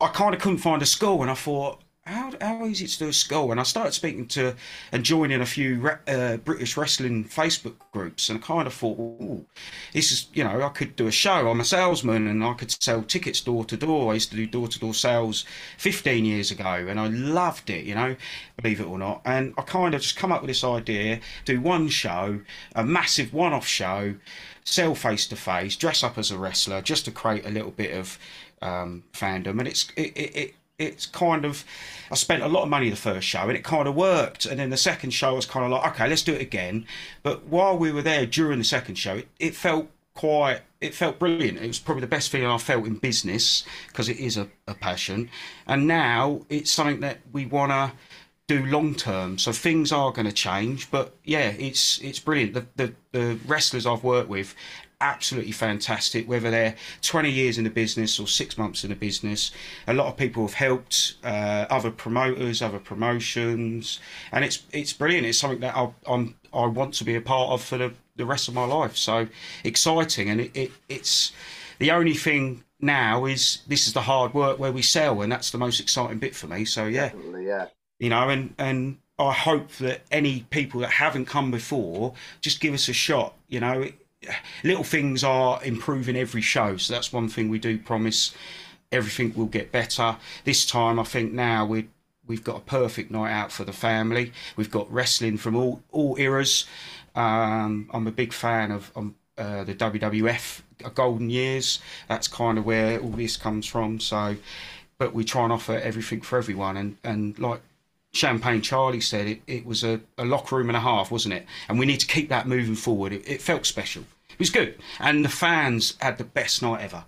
I 0.00 0.08
kind 0.08 0.34
of 0.34 0.40
couldn't 0.40 0.58
find 0.58 0.80
a 0.80 0.86
school, 0.86 1.20
and 1.20 1.30
I 1.30 1.34
thought, 1.34 1.82
how, 2.06 2.32
how 2.40 2.64
easy 2.66 2.86
to 2.86 2.98
do 2.98 3.08
a 3.08 3.12
school? 3.12 3.50
And 3.50 3.58
I 3.58 3.64
started 3.64 3.92
speaking 3.92 4.26
to 4.28 4.54
and 4.92 5.04
joining 5.04 5.40
a 5.40 5.46
few 5.46 5.80
re- 5.80 5.96
uh, 6.06 6.36
British 6.36 6.76
wrestling 6.76 7.24
Facebook 7.24 7.74
groups, 7.92 8.28
and 8.28 8.38
I 8.42 8.46
kind 8.46 8.66
of 8.66 8.74
thought, 8.74 9.44
this 9.92 10.12
is, 10.12 10.28
you 10.32 10.44
know, 10.44 10.62
I 10.62 10.68
could 10.68 10.94
do 10.94 11.08
a 11.08 11.12
show. 11.12 11.48
I'm 11.48 11.60
a 11.60 11.64
salesman, 11.64 12.28
and 12.28 12.44
I 12.44 12.54
could 12.54 12.70
sell 12.70 13.02
tickets 13.02 13.40
door 13.40 13.64
to 13.64 13.76
door. 13.76 14.12
I 14.12 14.14
used 14.14 14.30
to 14.30 14.36
do 14.36 14.46
door 14.46 14.68
to 14.68 14.78
door 14.78 14.94
sales 14.94 15.44
15 15.78 16.24
years 16.24 16.50
ago, 16.52 16.86
and 16.88 17.00
I 17.00 17.08
loved 17.08 17.70
it, 17.70 17.84
you 17.84 17.94
know, 17.96 18.14
believe 18.56 18.80
it 18.80 18.86
or 18.86 18.98
not. 18.98 19.22
And 19.24 19.52
I 19.58 19.62
kind 19.62 19.94
of 19.94 20.00
just 20.00 20.16
come 20.16 20.30
up 20.30 20.42
with 20.42 20.48
this 20.48 20.64
idea: 20.64 21.20
do 21.44 21.60
one 21.60 21.88
show, 21.88 22.40
a 22.76 22.84
massive 22.84 23.34
one-off 23.34 23.66
show, 23.66 24.14
sell 24.64 24.94
face 24.94 25.26
to 25.26 25.36
face, 25.36 25.74
dress 25.74 26.04
up 26.04 26.18
as 26.18 26.30
a 26.30 26.38
wrestler, 26.38 26.82
just 26.82 27.04
to 27.06 27.10
create 27.10 27.44
a 27.44 27.50
little 27.50 27.72
bit 27.72 27.96
of 27.96 28.16
um, 28.62 29.02
fandom, 29.12 29.58
and 29.58 29.66
it's 29.66 29.90
it, 29.96 30.16
it, 30.16 30.36
it 30.36 30.54
it's 30.78 31.06
kind 31.06 31.44
of 31.44 31.64
I 32.10 32.14
spent 32.14 32.42
a 32.42 32.48
lot 32.48 32.62
of 32.62 32.68
money 32.68 32.90
the 32.90 32.96
first 32.96 33.26
show 33.26 33.40
and 33.40 33.56
it 33.56 33.64
kind 33.64 33.88
of 33.88 33.94
worked 33.94 34.46
and 34.46 34.60
then 34.60 34.70
the 34.70 34.76
second 34.76 35.10
show 35.10 35.34
was 35.34 35.46
kind 35.46 35.64
of 35.64 35.72
like 35.72 35.92
okay 35.92 36.08
let's 36.08 36.22
do 36.22 36.34
it 36.34 36.42
again. 36.42 36.86
But 37.22 37.44
while 37.46 37.76
we 37.78 37.92
were 37.92 38.02
there 38.02 38.26
during 38.26 38.58
the 38.58 38.64
second 38.64 38.96
show 38.96 39.16
it, 39.16 39.28
it 39.38 39.54
felt 39.54 39.88
quite 40.14 40.62
it 40.80 40.94
felt 40.94 41.18
brilliant. 41.18 41.58
It 41.58 41.66
was 41.66 41.78
probably 41.78 42.02
the 42.02 42.06
best 42.06 42.30
feeling 42.30 42.48
I 42.48 42.58
felt 42.58 42.86
in 42.86 42.96
business 42.96 43.64
because 43.88 44.08
it 44.08 44.18
is 44.18 44.36
a, 44.36 44.48
a 44.66 44.74
passion. 44.74 45.30
And 45.66 45.86
now 45.86 46.42
it's 46.48 46.70
something 46.70 47.00
that 47.00 47.18
we 47.32 47.46
want 47.46 47.72
to 47.72 47.92
do 48.48 48.64
long 48.66 48.94
term 48.94 49.38
so 49.38 49.50
things 49.50 49.90
are 49.90 50.12
going 50.12 50.24
to 50.24 50.32
change 50.32 50.88
but 50.92 51.16
yeah 51.24 51.48
it's 51.58 51.98
it's 51.98 52.20
brilliant. 52.20 52.54
The, 52.54 52.66
the 52.76 52.94
the 53.12 53.38
wrestlers 53.46 53.86
I've 53.86 54.04
worked 54.04 54.28
with 54.28 54.54
absolutely 55.00 55.52
fantastic 55.52 56.28
whether 56.28 56.50
they're 56.50 56.74
20 57.02 57.30
years 57.30 57.58
in 57.58 57.64
the 57.64 57.70
business 57.70 58.18
or 58.18 58.26
six 58.26 58.56
months 58.56 58.82
in 58.82 58.90
the 58.90 58.96
business. 58.96 59.52
A 59.86 59.94
lot 59.94 60.06
of 60.06 60.16
people 60.16 60.46
have 60.46 60.54
helped 60.54 61.14
uh, 61.22 61.66
other 61.68 61.90
promoters 61.90 62.62
other 62.62 62.78
promotions 62.78 64.00
and 64.32 64.44
it's 64.44 64.62
it's 64.72 64.92
brilliant. 64.92 65.26
It's 65.26 65.38
something 65.38 65.60
that 65.60 65.76
I, 65.76 65.92
I'm 66.06 66.34
I 66.52 66.66
want 66.66 66.94
to 66.94 67.04
be 67.04 67.14
a 67.14 67.20
part 67.20 67.50
of 67.50 67.62
for 67.62 67.76
the, 67.76 67.92
the 68.16 68.24
rest 68.24 68.48
of 68.48 68.54
my 68.54 68.64
life. 68.64 68.96
So 68.96 69.28
exciting 69.64 70.30
and 70.30 70.40
it, 70.40 70.56
it 70.56 70.72
it's 70.88 71.32
the 71.78 71.90
only 71.90 72.14
thing 72.14 72.64
now 72.80 73.26
is 73.26 73.60
this 73.66 73.86
is 73.86 73.92
the 73.92 74.02
hard 74.02 74.32
work 74.34 74.58
where 74.58 74.72
we 74.72 74.82
sell 74.82 75.22
and 75.22 75.30
that's 75.30 75.50
the 75.50 75.58
most 75.58 75.80
exciting 75.80 76.18
bit 76.18 76.34
for 76.34 76.46
me. 76.46 76.64
So 76.64 76.86
yeah. 76.86 77.08
Definitely, 77.08 77.46
yeah. 77.46 77.66
you 77.98 78.08
know, 78.08 78.28
and 78.30 78.54
and 78.58 78.98
I 79.18 79.32
hope 79.32 79.70
that 79.76 80.02
any 80.10 80.40
people 80.50 80.80
that 80.80 80.90
haven't 80.90 81.26
come 81.26 81.50
before 81.50 82.14
just 82.40 82.60
give 82.60 82.74
us 82.74 82.88
a 82.88 82.92
shot. 82.92 83.34
You 83.48 83.60
know, 83.60 83.88
little 84.64 84.84
things 84.84 85.22
are 85.24 85.62
improving 85.62 86.16
every 86.16 86.42
show, 86.42 86.76
so 86.76 86.92
that's 86.92 87.12
one 87.12 87.28
thing 87.28 87.48
we 87.48 87.58
do 87.58 87.78
promise. 87.78 88.34
Everything 88.92 89.34
will 89.34 89.46
get 89.46 89.72
better. 89.72 90.16
This 90.44 90.64
time, 90.64 90.98
I 90.98 91.04
think 91.04 91.32
now 91.32 91.66
we 91.66 91.88
we've 92.26 92.44
got 92.44 92.56
a 92.56 92.60
perfect 92.60 93.10
night 93.10 93.32
out 93.32 93.52
for 93.52 93.64
the 93.64 93.72
family. 93.72 94.32
We've 94.56 94.70
got 94.70 94.92
wrestling 94.92 95.38
from 95.38 95.56
all 95.56 95.82
all 95.90 96.16
eras. 96.18 96.66
Um, 97.14 97.88
I'm 97.92 98.06
a 98.06 98.12
big 98.12 98.32
fan 98.32 98.70
of 98.70 98.92
um, 98.94 99.16
uh, 99.38 99.64
the 99.64 99.74
WWF 99.74 100.62
Golden 100.94 101.30
Years. 101.30 101.80
That's 102.08 102.28
kind 102.28 102.58
of 102.58 102.66
where 102.66 103.00
all 103.00 103.10
this 103.10 103.36
comes 103.36 103.66
from. 103.66 104.00
So, 104.00 104.36
but 104.98 105.14
we 105.14 105.24
try 105.24 105.44
and 105.44 105.52
offer 105.52 105.74
everything 105.74 106.20
for 106.20 106.38
everyone, 106.38 106.76
and 106.76 106.96
and 107.02 107.38
like 107.38 107.60
Champagne 108.16 108.62
Charlie 108.62 109.00
said, 109.00 109.26
it, 109.26 109.42
it 109.46 109.66
was 109.66 109.84
a, 109.84 110.00
a 110.16 110.24
locker 110.24 110.56
room 110.56 110.70
and 110.70 110.76
a 110.76 110.80
half, 110.80 111.10
wasn't 111.10 111.34
it? 111.34 111.46
And 111.68 111.78
we 111.78 111.86
need 111.86 112.00
to 112.00 112.06
keep 112.06 112.28
that 112.30 112.48
moving 112.48 112.74
forward. 112.74 113.12
It, 113.12 113.28
it 113.28 113.42
felt 113.42 113.66
special. 113.66 114.04
It 114.30 114.38
was 114.38 114.50
good. 114.50 114.78
And 114.98 115.24
the 115.24 115.28
fans 115.28 115.96
had 116.00 116.18
the 116.18 116.24
best 116.24 116.62
night 116.62 116.80
ever. 116.80 117.04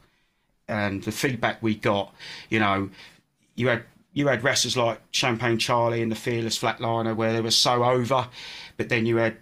And 0.69 1.03
the 1.03 1.13
feedback 1.13 1.63
we 1.63 1.75
got, 1.75 2.15
you 2.51 2.61
know, 2.61 2.91
you 3.57 3.69
had 3.69 3.85
you 4.13 4.27
had 4.29 4.43
wrestlers 4.43 4.77
like 4.77 5.01
Champagne 5.11 5.59
Charlie 5.59 6.03
and 6.03 6.11
the 6.11 6.17
Fearless 6.17 6.59
Flatliner 6.59 7.15
where 7.15 7.33
they 7.33 7.41
were 7.41 7.51
so 7.51 7.85
over, 7.85 8.29
but 8.77 8.89
then 8.89 9.07
you 9.07 9.17
had 9.17 9.37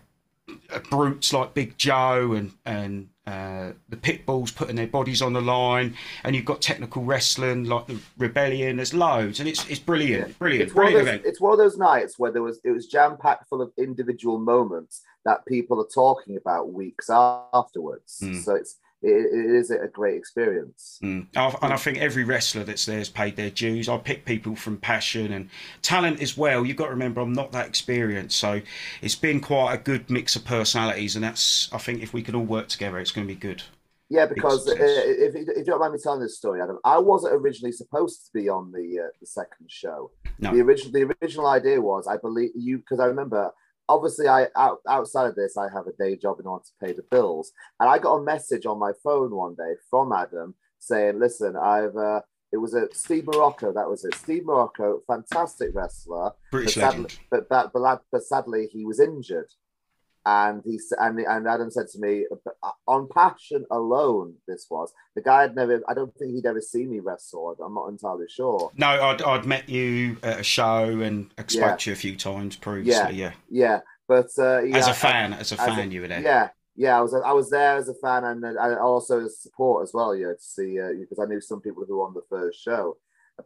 brutes 0.90 1.32
like 1.32 1.54
Big 1.54 1.76
Joe 1.78 2.32
and 2.32 2.52
and 2.64 3.08
uh, 3.26 3.72
the 3.88 3.96
Pitbulls 3.96 4.54
putting 4.54 4.76
their 4.76 4.86
bodies 4.86 5.20
on 5.20 5.32
the 5.32 5.40
line, 5.40 5.96
and 6.22 6.36
you've 6.36 6.44
got 6.44 6.62
technical 6.62 7.02
wrestling 7.02 7.64
like 7.64 7.86
the 7.86 7.98
Rebellion. 8.18 8.76
There's 8.76 8.94
loads, 8.94 9.40
and 9.40 9.48
it's 9.48 9.68
it's 9.68 9.80
brilliant, 9.80 10.38
brilliant, 10.38 10.66
It's 10.68 10.74
one, 10.74 10.86
of 10.86 10.92
brilliant 10.92 11.06
those, 11.06 11.14
event. 11.14 11.26
it's 11.26 11.40
one 11.40 11.52
of 11.52 11.58
those 11.58 11.76
nights 11.76 12.18
where 12.18 12.30
there 12.30 12.42
was 12.42 12.60
it 12.64 12.70
was 12.70 12.86
jam 12.86 13.16
packed 13.16 13.48
full 13.48 13.62
of 13.62 13.72
individual 13.76 14.38
moments 14.38 15.02
that 15.24 15.44
people 15.46 15.80
are 15.80 15.88
talking 15.92 16.36
about 16.36 16.72
weeks 16.72 17.10
afterwards. 17.10 18.20
Mm. 18.22 18.42
So 18.42 18.54
it's 18.54 18.76
it, 19.02 19.08
it 19.08 19.56
is 19.56 19.70
a 19.70 19.88
great 19.88 20.16
experience. 20.16 20.98
Mm. 21.02 21.26
And 21.34 21.72
I 21.72 21.76
think 21.76 21.98
every 21.98 22.24
wrestler 22.24 22.64
that's 22.64 22.86
there 22.86 22.98
has 22.98 23.08
paid 23.08 23.36
their 23.36 23.50
dues. 23.50 23.88
I 23.88 23.98
pick 23.98 24.24
people 24.24 24.56
from 24.56 24.78
passion 24.78 25.32
and 25.32 25.48
talent 25.82 26.20
as 26.20 26.36
well. 26.36 26.64
You've 26.64 26.76
got 26.76 26.86
to 26.86 26.90
remember, 26.90 27.20
I'm 27.20 27.32
not 27.32 27.52
that 27.52 27.66
experienced, 27.66 28.38
so 28.38 28.62
it's 29.02 29.14
been 29.14 29.40
quite 29.40 29.74
a 29.74 29.78
good 29.78 30.10
mix 30.10 30.36
of 30.36 30.44
personalities, 30.44 31.14
and 31.14 31.24
that's 31.24 31.72
I 31.72 31.78
think 31.78 32.02
if 32.02 32.12
we 32.12 32.22
can 32.22 32.34
all 32.34 32.44
work 32.44 32.68
together, 32.68 32.98
it's 32.98 33.12
going 33.12 33.26
to 33.26 33.32
be 33.32 33.38
good. 33.38 33.62
Yeah, 34.08 34.26
because 34.26 34.68
uh, 34.68 34.74
if, 34.78 35.34
if 35.34 35.56
you 35.56 35.64
don't 35.64 35.80
mind 35.80 35.92
me 35.92 35.98
telling 36.00 36.20
this 36.20 36.36
story, 36.36 36.62
Adam, 36.62 36.78
I 36.84 36.98
wasn't 36.98 37.34
originally 37.34 37.72
supposed 37.72 38.24
to 38.26 38.32
be 38.32 38.48
on 38.48 38.70
the 38.70 39.00
uh, 39.00 39.08
the 39.20 39.26
second 39.26 39.68
show. 39.68 40.12
No. 40.38 40.54
The 40.54 40.60
original 40.60 40.92
the 40.92 41.16
original 41.20 41.46
idea 41.48 41.80
was, 41.80 42.06
I 42.06 42.16
believe 42.16 42.50
you, 42.54 42.78
because 42.78 43.00
I 43.00 43.06
remember 43.06 43.52
obviously 43.88 44.28
I 44.28 44.48
out, 44.56 44.78
outside 44.88 45.28
of 45.28 45.34
this, 45.34 45.56
I 45.56 45.68
have 45.72 45.86
a 45.86 45.92
day 45.92 46.16
job 46.16 46.40
in 46.40 46.46
order 46.46 46.64
to 46.64 46.86
pay 46.86 46.92
the 46.92 47.04
bills, 47.10 47.52
and 47.80 47.88
I 47.88 47.98
got 47.98 48.14
a 48.14 48.24
message 48.24 48.66
on 48.66 48.78
my 48.78 48.92
phone 49.02 49.34
one 49.34 49.54
day 49.54 49.74
from 49.90 50.12
Adam 50.12 50.54
saying, 50.78 51.18
"Listen, 51.18 51.56
I've." 51.56 51.96
Uh, 51.96 52.20
it 52.52 52.58
was 52.58 52.74
a 52.74 52.86
Steve 52.92 53.26
Morocco. 53.26 53.72
That 53.72 53.90
was 53.90 54.04
it. 54.04 54.14
Steve 54.14 54.46
Morocco, 54.46 55.00
fantastic 55.06 55.70
wrestler. 55.74 56.30
British 56.52 56.76
but 56.76 56.84
legend. 56.84 57.18
But, 57.28 57.48
but, 57.48 57.72
but, 57.72 58.02
but 58.10 58.22
sadly, 58.22 58.68
he 58.72 58.84
was 58.84 59.00
injured 59.00 59.48
and 60.26 60.60
he 60.64 60.80
and, 60.98 61.20
and 61.20 61.46
Adam 61.46 61.70
said 61.70 61.86
to 61.92 62.00
me 62.00 62.26
on 62.88 63.08
passion 63.14 63.64
alone 63.70 64.34
this 64.48 64.66
was. 64.68 64.92
The 65.14 65.22
guy 65.22 65.42
had 65.42 65.54
never 65.54 65.80
I 65.88 65.94
don't 65.94 66.12
think 66.16 66.34
he'd 66.34 66.46
ever 66.46 66.60
seen 66.60 66.90
me 66.90 66.98
wrestle 66.98 67.56
I'm 67.64 67.74
not 67.74 67.88
entirely 67.88 68.26
sure. 68.28 68.72
No 68.76 68.88
I'd, 68.88 69.22
I'd 69.22 69.46
met 69.46 69.68
you 69.68 70.16
at 70.24 70.40
a 70.40 70.42
show 70.42 71.00
and 71.00 71.30
spoke 71.46 71.50
yeah. 71.50 71.76
to 71.76 71.90
you 71.90 71.94
a 71.94 71.96
few 71.96 72.16
times 72.16 72.56
previously 72.56 73.16
yeah. 73.16 73.32
yeah, 73.50 73.70
yeah. 73.70 73.80
but 74.08 74.26
uh, 74.38 74.62
yeah, 74.62 74.76
as 74.76 74.88
a 74.88 74.94
fan 74.94 75.32
as 75.32 75.52
a 75.52 75.56
fan 75.56 75.78
as 75.78 75.86
a, 75.86 75.88
you 75.88 76.00
were 76.00 76.08
there. 76.08 76.20
Yeah 76.20 76.48
yeah 76.74 76.98
I 76.98 77.00
was 77.00 77.14
I 77.14 77.32
was 77.32 77.48
there 77.48 77.76
as 77.76 77.88
a 77.88 77.94
fan 77.94 78.24
and, 78.24 78.44
and 78.44 78.78
also 78.78 79.24
as 79.24 79.40
support 79.40 79.84
as 79.84 79.92
well 79.94 80.14
yeah 80.14 80.32
to 80.32 80.40
see 80.40 80.80
uh, 80.80 80.88
because 80.98 81.20
I 81.20 81.26
knew 81.26 81.40
some 81.40 81.60
people 81.60 81.84
who 81.86 81.98
were 81.98 82.06
on 82.06 82.14
the 82.14 82.26
first 82.28 82.62
show. 82.62 82.96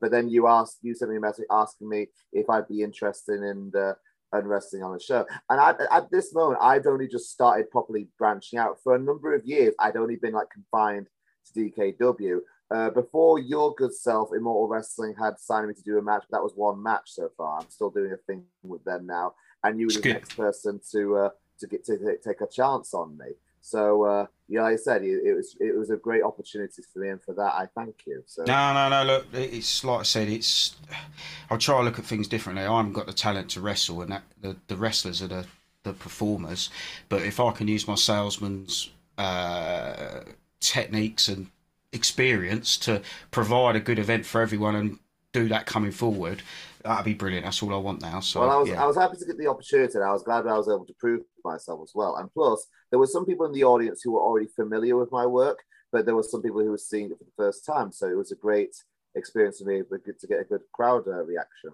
But 0.00 0.12
then 0.12 0.28
you 0.30 0.46
asked 0.46 0.78
you 0.82 0.94
sent 0.94 1.10
me 1.10 1.18
a 1.18 1.20
message 1.20 1.46
asking 1.50 1.88
me 1.88 2.06
if 2.32 2.48
I'd 2.48 2.68
be 2.68 2.82
interested 2.82 3.42
in 3.42 3.70
the 3.72 3.96
and 4.32 4.48
wrestling 4.48 4.82
on 4.82 4.92
the 4.92 5.00
show. 5.00 5.26
And 5.48 5.60
I, 5.60 5.74
at 5.90 6.10
this 6.10 6.34
moment, 6.34 6.60
I'd 6.62 6.86
only 6.86 7.08
just 7.08 7.30
started 7.30 7.70
properly 7.70 8.08
branching 8.18 8.58
out. 8.58 8.78
For 8.82 8.94
a 8.94 8.98
number 8.98 9.34
of 9.34 9.44
years, 9.44 9.74
I'd 9.78 9.96
only 9.96 10.16
been 10.16 10.34
like 10.34 10.50
confined 10.50 11.08
to 11.54 11.60
DKW. 11.60 12.38
Uh, 12.72 12.90
before 12.90 13.40
your 13.40 13.74
good 13.74 13.94
self, 13.94 14.30
Immortal 14.34 14.68
Wrestling 14.68 15.14
had 15.18 15.40
signed 15.40 15.66
me 15.66 15.74
to 15.74 15.82
do 15.82 15.98
a 15.98 16.02
match, 16.02 16.24
but 16.30 16.36
that 16.36 16.42
was 16.42 16.52
one 16.54 16.80
match 16.80 17.10
so 17.10 17.28
far. 17.36 17.60
I'm 17.60 17.70
still 17.70 17.90
doing 17.90 18.12
a 18.12 18.16
thing 18.16 18.44
with 18.62 18.84
them 18.84 19.06
now, 19.06 19.34
and 19.64 19.80
you 19.80 19.86
were 19.86 20.00
the 20.00 20.12
next 20.12 20.36
person 20.36 20.80
to 20.92 21.16
uh, 21.16 21.30
to 21.58 21.66
get 21.66 21.84
to 21.86 22.16
take 22.24 22.40
a 22.40 22.46
chance 22.46 22.94
on 22.94 23.18
me. 23.18 23.26
So 23.60 24.04
uh, 24.04 24.26
yeah, 24.48 24.62
like 24.62 24.74
I 24.74 24.76
said, 24.76 25.02
it, 25.02 25.22
it, 25.24 25.34
was 25.34 25.56
it 25.60 25.76
was 25.76 25.90
a 25.90 25.96
great 25.96 26.22
opportunity 26.22 26.82
for 26.92 26.98
me, 27.00 27.10
and 27.10 27.22
for 27.22 27.34
that 27.34 27.54
I 27.54 27.66
thank 27.74 28.06
you. 28.06 28.22
So 28.26 28.42
no, 28.46 28.72
no, 28.72 28.88
no. 28.88 29.04
Look, 29.04 29.26
it's 29.32 29.84
like 29.84 30.00
I 30.00 30.02
said, 30.02 30.28
it's 30.28 30.76
I'll 31.50 31.58
try 31.58 31.78
to 31.78 31.84
look 31.84 31.98
at 31.98 32.04
things 32.04 32.26
differently. 32.26 32.64
I 32.64 32.76
haven't 32.76 32.94
got 32.94 33.06
the 33.06 33.12
talent 33.12 33.50
to 33.50 33.60
wrestle, 33.60 34.02
and 34.02 34.12
that 34.12 34.22
the, 34.40 34.56
the 34.68 34.76
wrestlers 34.76 35.22
are 35.22 35.28
the 35.28 35.46
the 35.82 35.92
performers. 35.92 36.70
But 37.08 37.22
if 37.22 37.40
I 37.40 37.52
can 37.52 37.68
use 37.68 37.86
my 37.86 37.94
salesman's 37.94 38.90
uh, 39.18 40.20
techniques 40.60 41.28
and 41.28 41.48
experience 41.92 42.76
to 42.78 43.02
provide 43.30 43.76
a 43.76 43.80
good 43.80 43.98
event 43.98 44.26
for 44.26 44.40
everyone 44.40 44.76
and 44.76 44.98
do 45.32 45.48
that 45.48 45.66
coming 45.66 45.92
forward, 45.92 46.42
that'd 46.84 47.04
be 47.04 47.14
brilliant. 47.14 47.44
That's 47.44 47.62
all 47.62 47.74
I 47.74 47.78
want 47.78 48.02
now. 48.02 48.20
So 48.20 48.40
well, 48.40 48.50
I 48.50 48.56
was 48.56 48.68
yeah. 48.68 48.82
I 48.82 48.86
was 48.86 48.96
happy 48.96 49.16
to 49.16 49.24
get 49.24 49.38
the 49.38 49.46
opportunity. 49.46 49.94
and 49.94 50.04
I 50.04 50.12
was 50.12 50.22
glad 50.22 50.46
I 50.46 50.56
was 50.56 50.68
able 50.68 50.86
to 50.86 50.94
prove 50.98 51.22
myself 51.44 51.80
as 51.82 51.92
well. 51.94 52.16
And 52.16 52.32
plus, 52.32 52.66
there 52.90 52.98
were 52.98 53.06
some 53.06 53.26
people 53.26 53.46
in 53.46 53.52
the 53.52 53.64
audience 53.64 54.02
who 54.02 54.12
were 54.12 54.20
already 54.20 54.48
familiar 54.54 54.96
with 54.96 55.12
my 55.12 55.26
work, 55.26 55.58
but 55.92 56.06
there 56.06 56.14
were 56.14 56.22
some 56.22 56.42
people 56.42 56.60
who 56.60 56.70
were 56.70 56.78
seeing 56.78 57.06
it 57.06 57.18
for 57.18 57.24
the 57.24 57.30
first 57.36 57.64
time. 57.64 57.92
So 57.92 58.08
it 58.08 58.16
was 58.16 58.32
a 58.32 58.36
great 58.36 58.74
experience 59.14 59.58
for 59.58 59.64
me 59.64 59.82
to 59.82 60.26
get 60.26 60.40
a 60.40 60.44
good 60.44 60.62
crowd 60.72 61.06
uh, 61.06 61.22
reaction. 61.24 61.70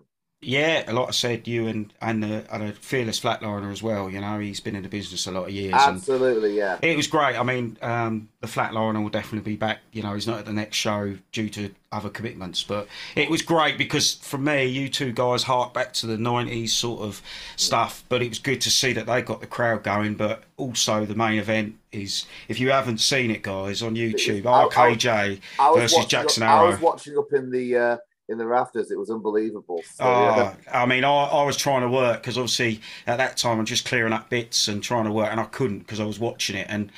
Yeah, 0.46 0.84
like 0.92 1.08
I 1.08 1.10
said, 1.10 1.48
you 1.48 1.66
and 1.66 1.92
and 2.00 2.24
a, 2.24 2.54
and 2.54 2.62
a 2.62 2.72
fearless 2.72 3.18
flatliner 3.18 3.72
as 3.72 3.82
well. 3.82 4.08
You 4.08 4.20
know, 4.20 4.38
he's 4.38 4.60
been 4.60 4.76
in 4.76 4.84
the 4.84 4.88
business 4.88 5.26
a 5.26 5.32
lot 5.32 5.48
of 5.48 5.50
years. 5.50 5.74
Absolutely, 5.74 6.56
yeah. 6.56 6.78
It 6.82 6.96
was 6.96 7.08
great. 7.08 7.34
I 7.36 7.42
mean, 7.42 7.76
um, 7.82 8.28
the 8.40 8.46
flatliner 8.46 9.02
will 9.02 9.10
definitely 9.10 9.54
be 9.54 9.56
back. 9.56 9.80
You 9.90 10.04
know, 10.04 10.14
he's 10.14 10.28
not 10.28 10.38
at 10.38 10.44
the 10.46 10.52
next 10.52 10.76
show 10.76 11.16
due 11.32 11.48
to 11.48 11.74
other 11.90 12.08
commitments, 12.08 12.62
but 12.62 12.86
it 13.16 13.28
was 13.28 13.42
great 13.42 13.76
because 13.76 14.14
for 14.14 14.38
me, 14.38 14.66
you 14.66 14.88
two 14.88 15.10
guys 15.10 15.42
hark 15.42 15.74
back 15.74 15.92
to 15.94 16.06
the 16.06 16.16
'90s 16.16 16.68
sort 16.68 17.00
of 17.00 17.20
stuff. 17.56 18.04
But 18.08 18.22
it 18.22 18.28
was 18.28 18.38
good 18.38 18.60
to 18.60 18.70
see 18.70 18.92
that 18.92 19.06
they 19.06 19.22
got 19.22 19.40
the 19.40 19.48
crowd 19.48 19.82
going. 19.82 20.14
But 20.14 20.44
also, 20.56 21.04
the 21.04 21.16
main 21.16 21.40
event 21.40 21.74
is 21.90 22.24
if 22.46 22.60
you 22.60 22.70
haven't 22.70 22.98
seen 22.98 23.32
it, 23.32 23.42
guys, 23.42 23.82
on 23.82 23.96
YouTube, 23.96 24.42
RKJ 24.42 25.40
versus 25.74 26.06
Jackson 26.06 26.44
Arrow. 26.44 26.66
I 26.66 26.70
was 26.70 26.80
watching 26.80 27.18
up 27.18 27.32
in 27.32 27.50
the. 27.50 27.76
Uh 27.76 27.96
in 28.28 28.38
the 28.38 28.46
rafters. 28.46 28.90
It 28.90 28.98
was 28.98 29.10
unbelievable. 29.10 29.82
So, 29.94 30.04
oh, 30.04 30.36
yeah. 30.36 30.54
I 30.72 30.86
mean, 30.86 31.04
I, 31.04 31.10
I 31.10 31.44
was 31.44 31.56
trying 31.56 31.82
to 31.82 31.88
work 31.88 32.22
because 32.22 32.36
obviously 32.36 32.80
at 33.06 33.18
that 33.18 33.36
time 33.36 33.58
I'm 33.58 33.66
just 33.66 33.84
clearing 33.84 34.12
up 34.12 34.28
bits 34.30 34.68
and 34.68 34.82
trying 34.82 35.04
to 35.04 35.12
work, 35.12 35.28
and 35.30 35.40
I 35.40 35.44
couldn't 35.44 35.80
because 35.80 36.00
I 36.00 36.04
was 36.04 36.18
watching 36.18 36.56
it. 36.56 36.66
And 36.68 36.90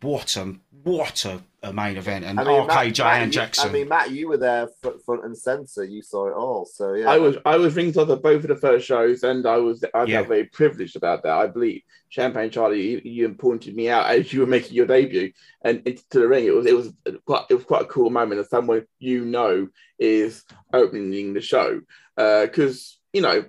what 0.00 0.36
a 0.36 0.56
what 0.86 1.24
a, 1.24 1.42
a 1.64 1.72
main 1.72 1.96
event! 1.96 2.24
And 2.24 2.38
I 2.38 2.44
mean, 2.44 2.68
RKJ 2.68 2.98
Matt, 3.00 3.22
and 3.22 3.32
Jackson. 3.32 3.68
I 3.68 3.72
mean, 3.72 3.88
Matt, 3.88 4.12
you 4.12 4.28
were 4.28 4.36
there 4.36 4.68
front 5.04 5.24
and 5.24 5.36
center. 5.36 5.82
You 5.82 6.00
saw 6.00 6.28
it 6.28 6.34
all. 6.34 6.64
So 6.64 6.94
yeah, 6.94 7.10
I 7.10 7.18
was 7.18 7.36
I 7.44 7.56
was 7.56 7.74
ringside 7.74 8.08
at 8.08 8.22
both 8.22 8.44
of 8.44 8.48
the 8.48 8.54
first 8.54 8.86
shows, 8.86 9.24
and 9.24 9.44
I 9.48 9.56
was 9.56 9.84
I 9.92 10.04
yeah. 10.04 10.18
felt 10.18 10.28
very 10.28 10.44
privileged 10.44 10.94
about 10.94 11.24
that. 11.24 11.32
I 11.32 11.48
believe 11.48 11.82
Champagne 12.08 12.50
Charlie, 12.50 12.88
you, 12.88 13.00
you 13.02 13.28
pointed 13.34 13.74
me 13.74 13.88
out 13.88 14.06
as 14.06 14.32
you 14.32 14.38
were 14.38 14.46
making 14.46 14.76
your 14.76 14.86
debut 14.86 15.32
and 15.62 15.82
into 15.84 16.04
the 16.10 16.28
ring. 16.28 16.46
It 16.46 16.54
was 16.54 16.66
it 16.66 16.74
was 16.74 16.92
quite 17.26 17.46
it 17.50 17.54
was 17.54 17.64
quite 17.64 17.82
a 17.82 17.86
cool 17.86 18.10
moment 18.10 18.40
as 18.40 18.48
someone 18.48 18.86
you 19.00 19.24
know 19.24 19.66
is 19.98 20.44
opening 20.72 21.34
the 21.34 21.40
show 21.40 21.80
Uh 22.16 22.42
because 22.42 22.96
uh, 22.96 23.00
you 23.12 23.22
know 23.22 23.44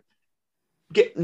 get 0.92 1.16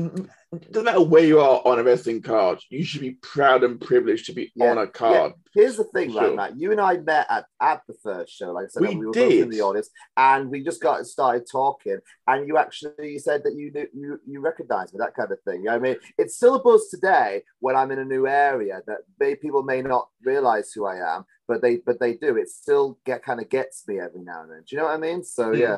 doesn't 0.72 0.86
matter 0.86 1.02
where 1.02 1.26
you 1.26 1.40
are 1.40 1.62
on 1.66 1.80
a 1.80 1.84
wrestling 1.84 2.22
card, 2.22 2.60
you 2.70 2.84
should 2.84 3.02
be 3.02 3.12
proud 3.12 3.64
and 3.64 3.80
privileged 3.80 4.26
to 4.28 4.34
be 4.34 4.52
yeah, 4.56 4.72
on 4.72 4.78
a 4.78 4.88
card. 4.88 5.34
Yeah. 5.36 5.62
Here's 5.62 5.78
the 5.78 5.84
thing, 5.86 6.12
sure. 6.12 6.22
right, 6.22 6.36
Matt? 6.36 6.60
You 6.60 6.72
and 6.72 6.82
I 6.82 6.98
met 6.98 7.28
at, 7.30 7.46
at 7.62 7.82
the 7.88 7.94
first 8.04 8.34
show, 8.34 8.52
like 8.52 8.66
I 8.66 8.68
said, 8.70 8.82
we, 8.82 8.96
we 8.96 9.06
were 9.06 9.14
did. 9.14 9.30
both 9.30 9.42
in 9.44 9.50
the 9.50 9.62
audience, 9.62 9.90
and 10.18 10.50
we 10.50 10.64
just 10.64 10.82
got 10.82 11.06
started 11.06 11.46
talking. 11.52 12.00
And 12.28 12.48
you 12.48 12.58
actually 12.58 13.20
said 13.20 13.44
that 13.44 13.56
you 13.56 13.72
knew, 13.72 13.88
you 13.94 14.20
you 14.26 14.42
recognized 14.42 14.94
me, 14.94 15.00
that 15.00 15.16
kind 15.16 15.32
of 15.32 15.42
thing. 15.42 15.60
You 15.60 15.66
know 15.66 15.76
I 15.76 15.80
mean, 15.80 15.96
it's 16.18 16.36
still 16.36 16.56
a 16.56 16.64
buzz 16.64 16.90
today 16.90 17.44
when 17.60 17.76
I'm 17.76 17.92
in 17.92 18.00
a 18.00 18.06
new 18.06 18.28
area 18.28 18.82
that 18.88 19.00
may, 19.20 19.36
people 19.36 19.64
may 19.64 19.82
not 19.82 20.10
realize 20.24 20.72
who 20.72 20.86
I 20.86 21.16
am, 21.16 21.26
but 21.48 21.62
they 21.62 21.78
but 21.78 22.00
they 22.00 22.16
do. 22.16 22.38
It 22.38 22.50
still 22.50 22.98
get 23.06 23.24
kind 23.24 23.40
of 23.40 23.50
gets 23.50 23.88
me 23.88 24.00
every 24.00 24.24
now 24.24 24.42
and 24.44 24.52
then. 24.52 24.64
Do 24.68 24.76
you 24.76 24.78
know 24.78 24.86
what 24.86 24.96
I 24.96 24.98
mean? 24.98 25.24
So 25.24 25.52
mm. 25.52 25.60
yeah, 25.60 25.78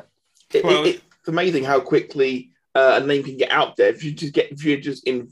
it, 0.52 0.64
well, 0.64 0.84
it, 0.84 1.02
it's 1.20 1.28
amazing 1.28 1.64
how 1.64 1.80
quickly 1.80 2.52
uh, 2.76 3.00
a 3.02 3.06
name 3.06 3.22
can 3.22 3.36
get 3.36 3.50
out 3.50 3.76
there. 3.76 3.88
If 3.88 4.04
you 4.04 4.12
just 4.12 4.34
get 4.34 4.52
if 4.52 4.64
you're 4.64 4.80
just 4.80 5.06
in 5.06 5.28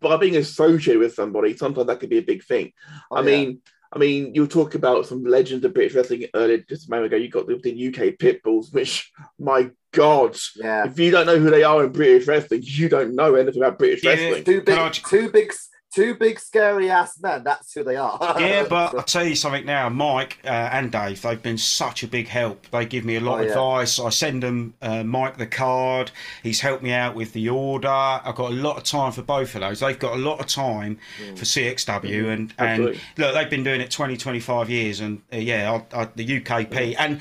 by 0.00 0.16
being 0.16 0.36
associated 0.36 1.00
with 1.00 1.14
somebody 1.14 1.56
sometimes 1.56 1.86
that 1.86 2.00
could 2.00 2.10
be 2.10 2.18
a 2.18 2.22
big 2.22 2.44
thing. 2.44 2.72
Oh, 3.10 3.16
i 3.16 3.20
yeah. 3.20 3.26
mean 3.26 3.60
i 3.92 3.98
mean 3.98 4.34
you 4.34 4.46
talk 4.46 4.74
about 4.74 5.06
some 5.06 5.24
legends 5.24 5.64
of 5.64 5.72
british 5.72 5.94
wrestling 5.94 6.26
earlier 6.34 6.58
just 6.58 6.88
a 6.88 6.90
moment 6.90 7.12
ago. 7.12 7.16
You 7.16 7.28
got 7.28 7.46
the, 7.46 7.56
the 7.56 7.88
uk 7.88 8.18
pitbulls 8.18 8.72
which 8.74 9.12
my 9.38 9.70
god 9.92 10.36
yeah. 10.56 10.86
if 10.86 10.98
you 10.98 11.10
don't 11.10 11.26
know 11.26 11.38
who 11.38 11.50
they 11.50 11.62
are 11.62 11.84
in 11.84 11.92
british 11.92 12.26
wrestling 12.26 12.62
you 12.64 12.88
don't 12.88 13.14
know 13.14 13.34
anything 13.36 13.62
about 13.62 13.78
british 13.78 14.02
yeah, 14.02 14.10
wrestling. 14.10 14.44
two 14.44 14.62
big 14.62 14.92
two 14.92 15.30
big 15.30 15.52
two 15.94 16.14
big 16.14 16.40
scary 16.40 16.90
ass 16.90 17.20
men. 17.20 17.44
That's 17.44 17.72
who 17.72 17.84
they 17.84 17.96
are. 17.96 18.18
yeah, 18.40 18.66
but 18.68 18.94
I'll 18.94 19.02
tell 19.02 19.24
you 19.24 19.36
something 19.36 19.64
now. 19.64 19.88
Mike 19.88 20.38
uh, 20.44 20.48
and 20.48 20.90
Dave, 20.90 21.22
they've 21.22 21.42
been 21.42 21.58
such 21.58 22.02
a 22.02 22.08
big 22.08 22.28
help. 22.28 22.66
They 22.70 22.84
give 22.84 23.04
me 23.04 23.16
a 23.16 23.20
lot 23.20 23.38
oh, 23.38 23.42
of 23.42 23.46
yeah. 23.46 23.52
advice. 23.52 24.00
I 24.00 24.10
send 24.10 24.42
them 24.42 24.74
uh, 24.82 25.04
Mike 25.04 25.36
the 25.36 25.46
card. 25.46 26.10
He's 26.42 26.60
helped 26.60 26.82
me 26.82 26.92
out 26.92 27.14
with 27.14 27.32
the 27.32 27.48
order. 27.48 27.88
I've 27.88 28.34
got 28.34 28.50
a 28.50 28.54
lot 28.54 28.76
of 28.76 28.84
time 28.84 29.12
for 29.12 29.22
both 29.22 29.54
of 29.54 29.60
those. 29.60 29.80
They've 29.80 29.98
got 29.98 30.14
a 30.14 30.20
lot 30.20 30.40
of 30.40 30.46
time 30.46 30.98
mm. 31.22 31.38
for 31.38 31.44
CXW, 31.44 32.02
mm. 32.02 32.32
and 32.32 32.54
and 32.58 32.84
look, 33.16 33.34
they've 33.34 33.50
been 33.50 33.64
doing 33.64 33.80
it 33.80 33.90
20, 33.90 34.16
25 34.16 34.70
years, 34.70 35.00
and 35.00 35.22
uh, 35.32 35.36
yeah, 35.36 35.80
I, 35.92 36.02
I, 36.02 36.08
the 36.14 36.26
UKP 36.40 36.68
mm. 36.68 36.96
and. 36.98 37.20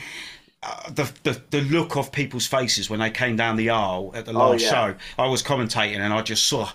Uh, 0.65 0.89
the, 0.91 1.11
the 1.23 1.41
the 1.49 1.59
look 1.59 1.97
of 1.97 2.09
people's 2.09 2.47
faces 2.47 2.89
when 2.89 3.01
they 3.01 3.11
came 3.11 3.35
down 3.35 3.57
the 3.57 3.69
aisle 3.69 4.13
at 4.15 4.23
the 4.23 4.31
last 4.31 4.61
oh, 4.61 4.63
yeah. 4.63 4.69
show. 4.69 4.95
I 5.19 5.27
was 5.27 5.43
commentating 5.43 5.97
and 5.97 6.13
I 6.13 6.21
just 6.21 6.45
saw 6.45 6.69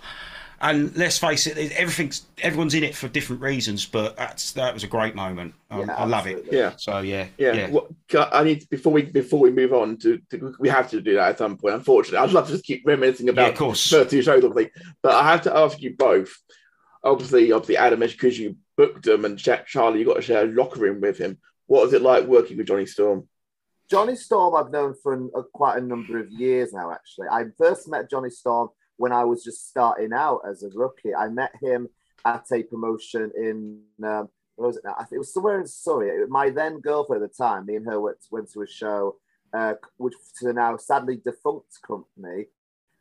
and 0.61 0.95
let's 0.97 1.17
face 1.17 1.47
it, 1.47 1.57
everything's 1.73 2.25
everyone's 2.41 2.73
in 2.73 2.83
it 2.83 2.95
for 2.95 3.07
different 3.07 3.41
reasons, 3.41 3.85
but 3.85 4.17
that's 4.17 4.51
that 4.53 4.73
was 4.73 4.83
a 4.83 4.87
great 4.87 5.15
moment. 5.15 5.53
Um, 5.71 5.87
yeah, 5.87 5.95
I 5.95 6.05
love 6.05 6.27
it. 6.27 6.45
Yeah. 6.51 6.73
So 6.77 6.99
yeah, 6.99 7.27
yeah. 7.37 7.53
yeah. 7.53 7.69
Well, 7.69 7.87
I 8.13 8.43
need 8.43 8.69
before 8.69 8.91
we 8.91 9.03
before 9.03 9.39
we 9.39 9.51
move 9.51 9.73
on 9.73 9.97
to, 9.97 10.19
to, 10.31 10.53
we 10.59 10.67
have 10.69 10.89
to 10.89 11.01
do 11.01 11.15
that 11.15 11.29
at 11.29 11.37
some 11.37 11.57
point. 11.57 11.75
Unfortunately, 11.75 12.17
I'd 12.17 12.33
love 12.33 12.47
to 12.47 12.53
just 12.53 12.65
keep 12.65 12.85
reminiscing 12.85 13.29
about 13.29 13.41
yeah, 13.43 13.49
of 13.49 13.57
course. 13.57 13.89
first 13.89 14.09
two 14.09 14.21
shows, 14.21 14.43
obviously, 14.43 14.71
but 15.01 15.13
I 15.13 15.31
have 15.31 15.43
to 15.43 15.55
ask 15.55 15.81
you 15.81 15.95
both. 15.95 16.35
Obviously, 17.03 17.51
obviously, 17.53 17.77
Adam, 17.77 18.01
because 18.01 18.37
you 18.37 18.57
booked 18.75 19.07
him, 19.07 19.23
and 19.23 19.39
Charlie, 19.39 19.99
you 19.99 20.05
got 20.05 20.15
to 20.15 20.21
share 20.21 20.43
a 20.43 20.51
locker 20.51 20.81
room 20.81 20.99
with 20.99 21.17
him. 21.17 21.37
What 21.67 21.83
was 21.83 21.93
it 21.93 22.01
like 22.01 22.25
working 22.25 22.57
with 22.57 22.67
Johnny 22.67 22.85
Storm? 22.85 23.29
Johnny 23.89 24.15
Storm, 24.15 24.55
I've 24.55 24.71
known 24.71 24.93
for 25.01 25.13
an, 25.13 25.31
a, 25.35 25.41
quite 25.43 25.77
a 25.77 25.81
number 25.81 26.19
of 26.19 26.29
years 26.31 26.73
now. 26.73 26.91
Actually, 26.91 27.27
I 27.31 27.45
first 27.57 27.87
met 27.87 28.09
Johnny 28.09 28.29
Storm 28.29 28.69
when 28.99 29.13
I 29.13 29.23
was 29.23 29.43
just 29.45 29.69
starting 29.69 30.11
out 30.11 30.41
as 30.47 30.61
a 30.61 30.69
rookie. 30.69 31.15
I 31.15 31.29
met 31.29 31.53
him 31.61 31.87
at 32.25 32.45
a 32.51 32.63
promotion 32.63 33.31
in 33.33 33.79
um, 34.03 34.27
where 34.57 34.67
was 34.67 34.75
it 34.75 34.83
now? 34.83 34.93
I 34.99 35.05
think 35.05 35.13
it 35.13 35.19
was 35.19 35.33
somewhere 35.33 35.61
in 35.61 35.67
Surrey. 35.67 36.27
My 36.27 36.49
then 36.49 36.81
girlfriend 36.81 37.23
at 37.23 37.31
the 37.31 37.43
time, 37.43 37.65
me 37.65 37.77
and 37.77 37.85
her 37.85 38.01
went, 38.01 38.17
went 38.29 38.51
to 38.51 38.61
a 38.61 38.67
show, 38.67 39.15
uh, 39.53 39.75
which 39.95 40.15
to 40.41 40.51
now 40.51 40.75
sadly 40.75 41.15
defunct 41.23 41.81
company 41.81 42.47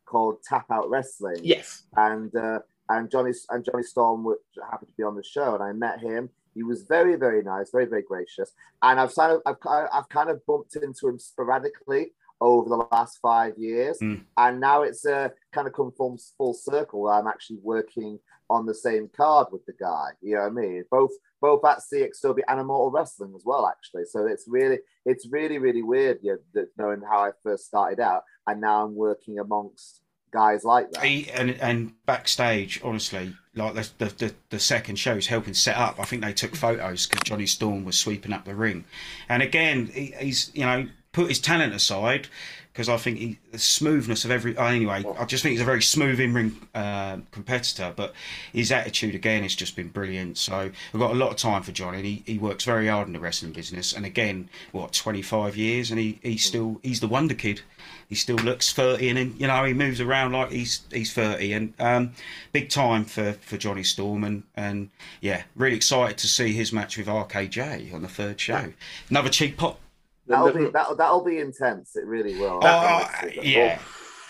called 0.07 0.37
Tap 0.45 0.67
Out 0.71 0.89
Wrestling. 0.89 1.41
Yes. 1.43 1.83
And 1.97 2.35
uh, 2.37 2.61
and 2.89 3.11
Johnny 3.11 3.33
and 3.51 3.65
Johnny 3.65 3.83
Storm 3.83 4.23
which 4.23 4.39
happened 4.71 4.91
to 4.91 4.97
be 4.97 5.03
on 5.03 5.17
the 5.17 5.25
show, 5.25 5.55
and 5.55 5.65
I 5.65 5.73
met 5.73 5.99
him. 5.99 6.31
He 6.55 6.63
was 6.63 6.83
very, 6.83 7.17
very 7.17 7.43
nice, 7.43 7.71
very, 7.71 7.87
very 7.87 8.03
gracious. 8.03 8.53
And 8.83 8.99
I've 8.99 9.15
kind 9.15 9.33
of, 9.33 9.43
I've, 9.47 9.89
I've 9.93 10.09
kind 10.09 10.31
of 10.31 10.45
bumped 10.47 10.77
into 10.77 11.09
him 11.09 11.19
sporadically 11.19 12.13
over 12.41 12.69
the 12.69 12.87
last 12.93 13.19
five 13.21 13.55
years. 13.57 13.99
Mm. 13.99 14.23
And 14.37 14.61
now 14.61 14.83
it's 14.83 15.05
uh, 15.05 15.29
kind 15.53 15.67
of 15.67 15.73
come 15.73 15.93
full, 15.97 16.19
full 16.37 16.55
circle. 16.55 17.09
I'm 17.09 17.27
actually 17.27 17.59
working 17.63 18.19
on 18.51 18.67
the 18.67 18.75
same 18.75 19.11
card 19.15 19.49
with 19.53 19.65
the 19.67 19.75
guy. 19.79 20.09
You 20.23 20.37
know 20.37 20.43
what 20.43 20.49
I 20.49 20.51
mean? 20.51 20.85
Both 20.91 21.11
both 21.41 21.65
at 21.65 21.81
CXW 21.93 22.41
and 22.49 22.61
Immortal 22.61 22.91
Wrestling 22.91 23.33
as 23.37 23.43
well, 23.45 23.67
actually. 23.67 24.05
So 24.07 24.27
it's 24.27 24.45
really, 24.49 24.79
it's 25.05 25.29
really, 25.31 25.59
really 25.59 25.83
weird, 25.83 26.19
you 26.23 26.33
know, 26.33 26.39
that 26.55 26.69
knowing 26.77 27.01
how 27.09 27.21
I 27.21 27.31
first 27.43 27.67
started 27.67 28.01
out, 28.01 28.23
and 28.47 28.61
now 28.61 28.85
I'm 28.85 28.97
working 28.97 29.39
amongst 29.39 30.01
guys 30.33 30.65
like 30.65 30.91
that. 30.93 31.05
And 31.05 31.51
and 31.61 31.93
backstage, 32.07 32.81
honestly, 32.83 33.35
like 33.55 33.75
the, 33.75 33.89
the 33.99 34.15
the 34.17 34.35
the 34.51 34.59
second 34.59 34.97
show's 34.97 35.27
helping 35.27 35.55
set 35.55 35.77
up. 35.77 36.01
I 36.01 36.05
think 36.05 36.23
they 36.23 36.33
took 36.33 36.57
photos 36.57 37.07
because 37.07 37.23
Johnny 37.23 37.47
Storm 37.47 37.85
was 37.85 37.99
sweeping 37.99 38.33
up 38.33 38.45
the 38.45 38.55
ring, 38.55 38.85
and 39.29 39.43
again, 39.43 39.87
he, 39.87 40.15
he's 40.19 40.51
you 40.55 40.65
know 40.65 40.89
put 41.19 41.29
his 41.29 41.41
talent 41.41 41.75
aside 41.75 42.29
because 42.73 42.89
I 42.89 42.97
think 42.97 43.19
he, 43.19 43.39
the 43.51 43.59
smoothness 43.59 44.25
of 44.25 44.31
every. 44.31 44.57
oh, 44.57 44.65
Anyway, 44.65 45.05
I 45.19 45.25
just 45.25 45.43
think 45.43 45.51
he's 45.51 45.61
a 45.61 45.65
very 45.65 45.83
smooth 45.83 46.21
in 46.21 46.33
ring 46.33 46.69
uh, 46.77 47.17
competitor, 47.33 47.93
but 47.97 48.15
his 48.53 48.71
attitude 48.71 49.17
again 49.17 49.43
has 49.43 49.57
just 49.57 49.75
been 49.75 49.89
brilliant. 49.89 50.39
So 50.39 50.55
I've 50.55 51.01
got 51.01 51.11
a 51.11 51.15
lot 51.15 51.31
of 51.31 51.37
time 51.37 51.65
for 51.65 51.73
Johnny. 51.73 52.03
He, 52.03 52.23
he 52.25 52.39
works 52.39 52.63
very 52.63 52.87
hard 52.87 53.09
in 53.09 53.15
the 53.15 53.19
wrestling 53.19 53.51
business, 53.51 53.93
and 53.93 54.07
again, 54.07 54.49
what 54.71 54.93
twenty 54.93 55.23
five 55.23 55.57
years, 55.57 55.91
and 55.91 55.99
he 55.99 56.21
he's 56.23 56.47
still 56.47 56.79
he's 56.85 57.01
the 57.01 57.09
wonder 57.09 57.35
kid. 57.35 57.63
He 58.09 58.15
still 58.15 58.37
looks 58.37 58.73
thirty, 58.73 59.09
and 59.09 59.41
you 59.41 59.49
know 59.49 59.65
he 59.65 59.75
moves 59.75 60.01
around 60.01 60.31
like 60.31 60.53
he's 60.53 60.83
he's 60.93 61.13
thirty, 61.13 61.53
and 61.53 61.75
um, 61.81 62.13
big 62.53 62.69
time 62.69 63.05
for, 63.05 63.33
for 63.33 63.57
Johnny 63.57 63.83
Storm, 63.83 64.23
and 64.23 64.45
and 64.55 64.91
yeah, 65.21 65.43
really 65.57 65.75
excited 65.75 66.17
to 66.19 66.29
see 66.29 66.53
his 66.53 66.73
match 66.73 66.97
with 66.97 67.09
RKJ 67.09 67.93
on 67.93 68.03
the 68.03 68.09
third 68.09 68.39
show. 68.39 68.73
Another 69.11 69.31
cheap 69.31 69.57
pop. 69.57 69.81
That'll 70.29 70.53
be 70.53 70.67
that'll, 70.71 70.97
that'll 70.97 71.25
be 71.25 71.39
intense. 71.39 71.97
It 71.97 72.05
really 72.07 72.39
will. 72.39 72.61
Oh, 72.63 73.09
yeah. 73.43 73.79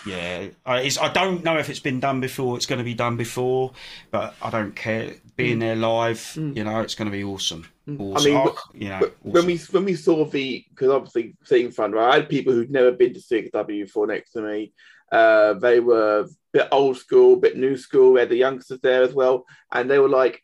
Yeah, 0.05 0.47
uh, 0.65 0.79
it's, 0.81 0.97
I 0.97 1.11
don't 1.11 1.43
know 1.43 1.57
if 1.57 1.69
it's 1.69 1.81
been 1.81 1.99
done 1.99 2.21
before. 2.21 2.55
It's 2.55 2.65
going 2.65 2.77
to 2.79 2.85
be 2.85 2.93
done 2.93 3.17
before, 3.17 3.73
but 4.11 4.33
I 4.41 4.49
don't 4.49 4.73
care. 4.73 5.11
Being 5.35 5.59
there 5.59 5.75
live, 5.75 6.33
you 6.35 6.63
know, 6.63 6.79
it's 6.79 6.95
going 6.95 7.07
to 7.07 7.11
be 7.17 7.23
awesome. 7.23 7.65
awesome. 7.99 8.15
I 8.15 8.23
mean, 8.23 8.37
Oh, 8.37 8.55
wh- 8.57 8.81
you 8.81 8.89
know, 8.89 8.99
But 9.01 9.15
when 9.23 9.45
we 9.45 9.57
when 9.57 9.83
we 9.85 9.95
saw 9.95 10.23
the 10.25 10.65
because 10.69 10.89
obviously 10.89 11.35
seeing 11.43 11.71
fun, 11.71 11.91
right? 11.91 12.11
I 12.11 12.15
had 12.15 12.29
people 12.29 12.53
who'd 12.53 12.71
never 12.71 12.91
been 12.93 13.13
to 13.13 13.19
CXW 13.19 13.83
before 13.83 14.07
next 14.07 14.31
to 14.33 14.41
me. 14.41 14.71
Uh, 15.11 15.53
they 15.55 15.79
were 15.81 16.21
a 16.21 16.27
bit 16.53 16.69
old 16.71 16.97
school, 16.97 17.33
a 17.33 17.37
bit 17.37 17.57
new 17.57 17.75
school. 17.75 18.13
We 18.13 18.19
had 18.21 18.29
the 18.29 18.35
youngsters 18.37 18.79
there 18.81 19.03
as 19.03 19.13
well, 19.13 19.45
and 19.71 19.89
they 19.91 19.99
were 19.99 20.09
like, 20.09 20.41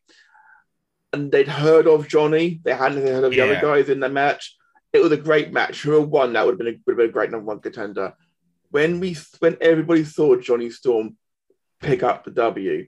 and 1.13 1.31
they'd 1.31 1.47
heard 1.47 1.87
of 1.87 2.07
Johnny. 2.09 2.59
They 2.63 2.73
hadn't 2.73 3.05
heard 3.05 3.23
of 3.23 3.31
the 3.31 3.37
Yeah. 3.37 3.43
other 3.45 3.61
guys 3.61 3.89
in 3.89 3.99
the 4.01 4.09
match. 4.09 4.55
It 4.95 5.03
was 5.03 5.11
a 5.11 5.17
great 5.17 5.51
match. 5.51 5.81
Whoever 5.81 6.05
won 6.05 6.33
that 6.33 6.45
would 6.45 6.53
have 6.53 6.59
been 6.59 6.67
a, 6.67 6.77
would 6.85 6.93
have 6.93 6.97
been 6.97 7.09
a 7.09 7.11
great 7.11 7.31
number 7.31 7.45
one 7.45 7.59
contender. 7.59 8.13
When 8.71 8.99
we 8.99 9.17
when 9.39 9.57
everybody 9.59 10.05
saw 10.05 10.35
Johnny 10.37 10.69
Storm 10.69 11.17
pick 11.81 12.01
up 12.01 12.23
the 12.23 12.31
W, 12.31 12.87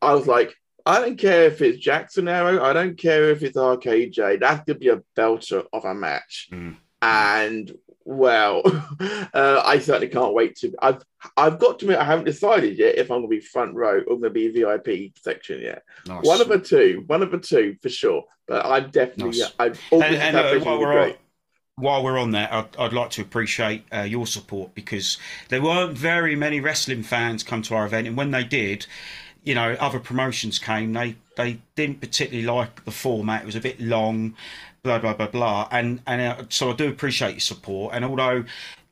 I 0.00 0.14
was 0.14 0.26
like, 0.26 0.54
I 0.84 1.00
don't 1.00 1.18
care 1.18 1.46
if 1.46 1.60
it's 1.62 1.78
Jackson 1.78 2.28
Arrow. 2.28 2.62
I 2.62 2.72
don't 2.72 2.96
care 2.96 3.30
if 3.30 3.42
it's 3.42 3.56
RKJ. 3.56 4.38
That's 4.38 4.64
to 4.66 4.76
be 4.76 4.88
a 4.88 5.02
belter 5.16 5.64
of 5.72 5.84
a 5.84 5.94
match. 5.94 6.48
Mm. 6.52 6.76
And 7.02 7.72
well, 8.06 8.62
uh, 9.34 9.62
I 9.64 9.80
certainly 9.80 10.08
can't 10.08 10.32
wait 10.32 10.56
to. 10.58 10.72
I've 10.80 11.02
I've 11.36 11.58
got 11.58 11.80
to 11.80 11.86
admit 11.86 11.98
I 11.98 12.04
haven't 12.04 12.24
decided 12.24 12.78
yet 12.78 12.96
if 12.96 13.10
I'm 13.10 13.18
going 13.18 13.22
to 13.22 13.28
be 13.28 13.40
front 13.40 13.74
row 13.74 13.98
or 13.98 14.18
going 14.18 14.22
to 14.22 14.30
be 14.30 14.48
VIP 14.48 15.12
section 15.18 15.60
yet. 15.60 15.82
nice. 16.06 16.24
One 16.24 16.40
of 16.40 16.48
the 16.48 16.60
two, 16.60 17.02
one 17.08 17.22
of 17.22 17.32
the 17.32 17.38
two 17.38 17.76
for 17.82 17.88
sure. 17.88 18.22
But 18.46 18.64
I'm 18.64 18.90
definitely. 18.90 19.40
Nice. 19.40 19.52
I'm 19.58 19.72
and, 19.72 19.80
always 19.90 20.20
and, 20.20 20.36
uh, 20.36 20.58
while, 20.60 20.78
we're 20.78 21.02
on, 21.02 21.14
while 21.74 22.04
we're 22.04 22.18
on 22.18 22.30
that, 22.30 22.52
I'd, 22.52 22.76
I'd 22.78 22.92
like 22.92 23.10
to 23.10 23.22
appreciate 23.22 23.84
uh, 23.92 24.02
your 24.02 24.26
support 24.26 24.72
because 24.74 25.18
there 25.48 25.60
weren't 25.60 25.98
very 25.98 26.36
many 26.36 26.60
wrestling 26.60 27.02
fans 27.02 27.42
come 27.42 27.62
to 27.62 27.74
our 27.74 27.86
event, 27.86 28.06
and 28.06 28.16
when 28.16 28.30
they 28.30 28.44
did, 28.44 28.86
you 29.42 29.56
know, 29.56 29.72
other 29.80 29.98
promotions 29.98 30.60
came. 30.60 30.92
They 30.92 31.16
they 31.36 31.58
didn't 31.74 32.00
particularly 32.00 32.46
like 32.46 32.84
the 32.84 32.92
format; 32.92 33.42
it 33.42 33.46
was 33.46 33.56
a 33.56 33.60
bit 33.60 33.80
long, 33.80 34.36
blah 34.86 34.98
blah 34.98 35.14
blah 35.14 35.26
blah. 35.28 35.68
And 35.70 36.00
and 36.06 36.20
uh, 36.22 36.44
so 36.48 36.70
I 36.70 36.74
do 36.74 36.88
appreciate 36.88 37.32
your 37.32 37.40
support. 37.40 37.94
And 37.94 38.04
although 38.04 38.44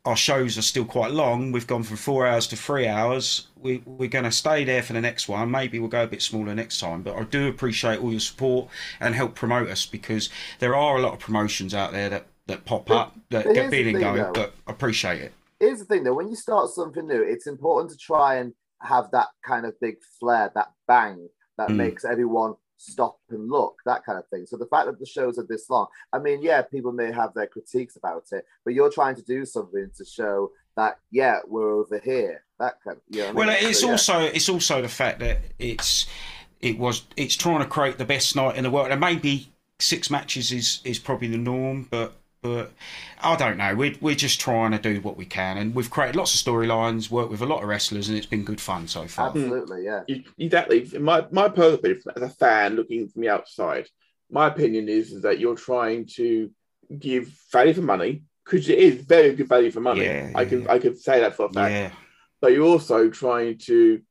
our 0.04 0.16
shows 0.16 0.58
are 0.58 0.62
still 0.62 0.84
quite 0.84 1.12
long, 1.12 1.50
we've 1.50 1.66
gone 1.66 1.82
from 1.82 1.96
four 1.96 2.26
hours 2.26 2.46
to 2.48 2.56
three 2.56 2.86
hours. 2.86 3.46
We, 3.56 3.82
we're 3.86 4.10
going 4.10 4.26
to 4.26 4.30
stay 4.32 4.62
there 4.62 4.82
for 4.82 4.92
the 4.92 5.00
next 5.00 5.28
one. 5.30 5.50
Maybe 5.50 5.78
we'll 5.78 5.88
go 5.88 6.02
a 6.02 6.06
bit 6.06 6.20
smaller 6.20 6.54
next 6.54 6.78
time. 6.78 7.02
But 7.02 7.16
I 7.16 7.22
do 7.22 7.48
appreciate 7.48 8.00
all 8.00 8.10
your 8.10 8.20
support 8.20 8.68
and 9.00 9.14
help 9.14 9.34
promote 9.34 9.68
us 9.70 9.86
because 9.86 10.28
there 10.58 10.76
are 10.76 10.98
a 10.98 11.00
lot 11.00 11.14
of 11.14 11.20
promotions 11.20 11.72
out 11.74 11.92
there 11.92 12.10
that, 12.10 12.26
that 12.48 12.66
pop 12.66 12.90
up 12.90 13.16
that 13.30 13.44
get 13.46 13.56
here's 13.56 13.70
the 13.70 13.70
big 13.70 13.86
and 13.86 13.94
thing, 13.96 14.02
going. 14.02 14.22
though. 14.24 14.32
But 14.34 14.54
I 14.66 14.72
appreciate 14.72 15.22
it. 15.22 15.32
Here's 15.58 15.78
the 15.78 15.86
thing 15.86 16.04
though, 16.04 16.12
when 16.12 16.28
you 16.28 16.36
start 16.36 16.68
something 16.68 17.06
new, 17.08 17.22
it's 17.22 17.46
important 17.46 17.90
to 17.92 17.96
try 17.96 18.34
and 18.34 18.52
have 18.82 19.10
that 19.12 19.28
kind 19.46 19.64
of 19.64 19.72
big 19.80 19.96
flair, 20.20 20.52
that 20.54 20.68
bang 20.86 21.28
that 21.56 21.70
Mm. 21.70 21.76
makes 21.76 22.04
everyone 22.04 22.54
stop 22.76 23.18
and 23.30 23.50
look, 23.50 23.76
that 23.86 24.04
kind 24.04 24.18
of 24.18 24.26
thing. 24.28 24.46
So 24.46 24.56
the 24.56 24.66
fact 24.66 24.86
that 24.86 24.98
the 24.98 25.06
shows 25.06 25.38
are 25.38 25.46
this 25.46 25.70
long, 25.70 25.86
I 26.12 26.18
mean, 26.18 26.42
yeah, 26.42 26.62
people 26.62 26.92
may 26.92 27.12
have 27.12 27.34
their 27.34 27.46
critiques 27.46 27.96
about 27.96 28.24
it, 28.32 28.44
but 28.64 28.74
you're 28.74 28.90
trying 28.90 29.14
to 29.16 29.22
do 29.22 29.44
something 29.44 29.90
to 29.96 30.04
show 30.04 30.50
that 30.76 30.98
yeah, 31.10 31.38
we're 31.46 31.72
over 31.72 31.98
here. 31.98 32.44
That 32.58 32.74
kind 32.82 32.96
of 32.96 33.02
you 33.08 33.22
know 33.22 33.32
what 33.32 33.34
I 33.34 33.46
Well, 33.46 33.60
mean? 33.60 33.70
it's 33.70 33.80
So, 33.80 33.86
yeah. 33.86 33.92
also 33.92 34.20
it's 34.20 34.48
also 34.48 34.82
the 34.82 34.88
fact 34.88 35.20
that 35.20 35.40
it's 35.58 36.06
it 36.60 36.78
was 36.78 37.02
it's 37.16 37.36
trying 37.36 37.60
to 37.60 37.66
create 37.66 37.98
the 37.98 38.04
best 38.04 38.34
night 38.36 38.56
in 38.56 38.64
the 38.64 38.70
world, 38.70 38.90
and 38.90 39.00
maybe 39.00 39.52
six 39.78 40.10
matches 40.10 40.52
is 40.52 40.80
is 40.84 40.98
probably 40.98 41.28
the 41.28 41.38
norm, 41.38 41.86
but. 41.90 42.16
But 42.44 42.72
I 43.22 43.36
don't 43.36 43.56
know. 43.56 43.74
We're, 43.74 43.94
we're 44.02 44.14
just 44.14 44.38
trying 44.38 44.72
to 44.72 44.78
do 44.78 45.00
what 45.00 45.16
we 45.16 45.24
can, 45.24 45.56
and 45.56 45.74
we've 45.74 45.88
created 45.88 46.14
lots 46.14 46.34
of 46.34 46.46
storylines, 46.46 47.10
worked 47.10 47.30
with 47.30 47.40
a 47.40 47.46
lot 47.46 47.62
of 47.62 47.68
wrestlers, 47.70 48.10
and 48.10 48.18
it's 48.18 48.26
been 48.26 48.44
good 48.44 48.60
fun 48.60 48.86
so 48.86 49.06
far. 49.08 49.28
absolutely, 49.30 49.84
yeah. 49.86 50.02
You- 50.06 50.24
Exactly. 50.38 50.86
My 50.98 51.26
my 51.30 51.48
personal 51.48 51.76
opinion, 51.76 52.02
as 52.14 52.22
a 52.22 52.28
fan 52.28 52.76
looking 52.76 53.08
from 53.08 53.22
the 53.22 53.30
outside, 53.30 53.88
my 54.30 54.48
opinion 54.48 54.90
is, 54.90 55.10
is 55.12 55.22
that 55.22 55.38
you're 55.38 55.56
trying 55.56 56.04
to 56.16 56.50
give 56.98 57.28
value 57.50 57.72
for 57.72 57.80
money 57.80 58.24
because 58.44 58.68
it 58.68 58.78
is 58.78 58.96
very 59.06 59.34
good 59.34 59.48
value 59.48 59.70
for 59.70 59.80
money. 59.80 60.04
Yeah, 60.04 60.32
I 60.34 60.44
can 60.44 60.64
yeah. 60.64 60.72
I 60.72 60.78
can 60.78 60.96
say 60.96 61.20
that 61.20 61.34
for 61.36 61.46
a 61.46 61.48
fact. 61.52 61.72
Yeah, 61.72 61.90
But 62.42 62.52
you're 62.52 62.66
also 62.66 63.08
trying 63.08 63.56
to 63.60 64.02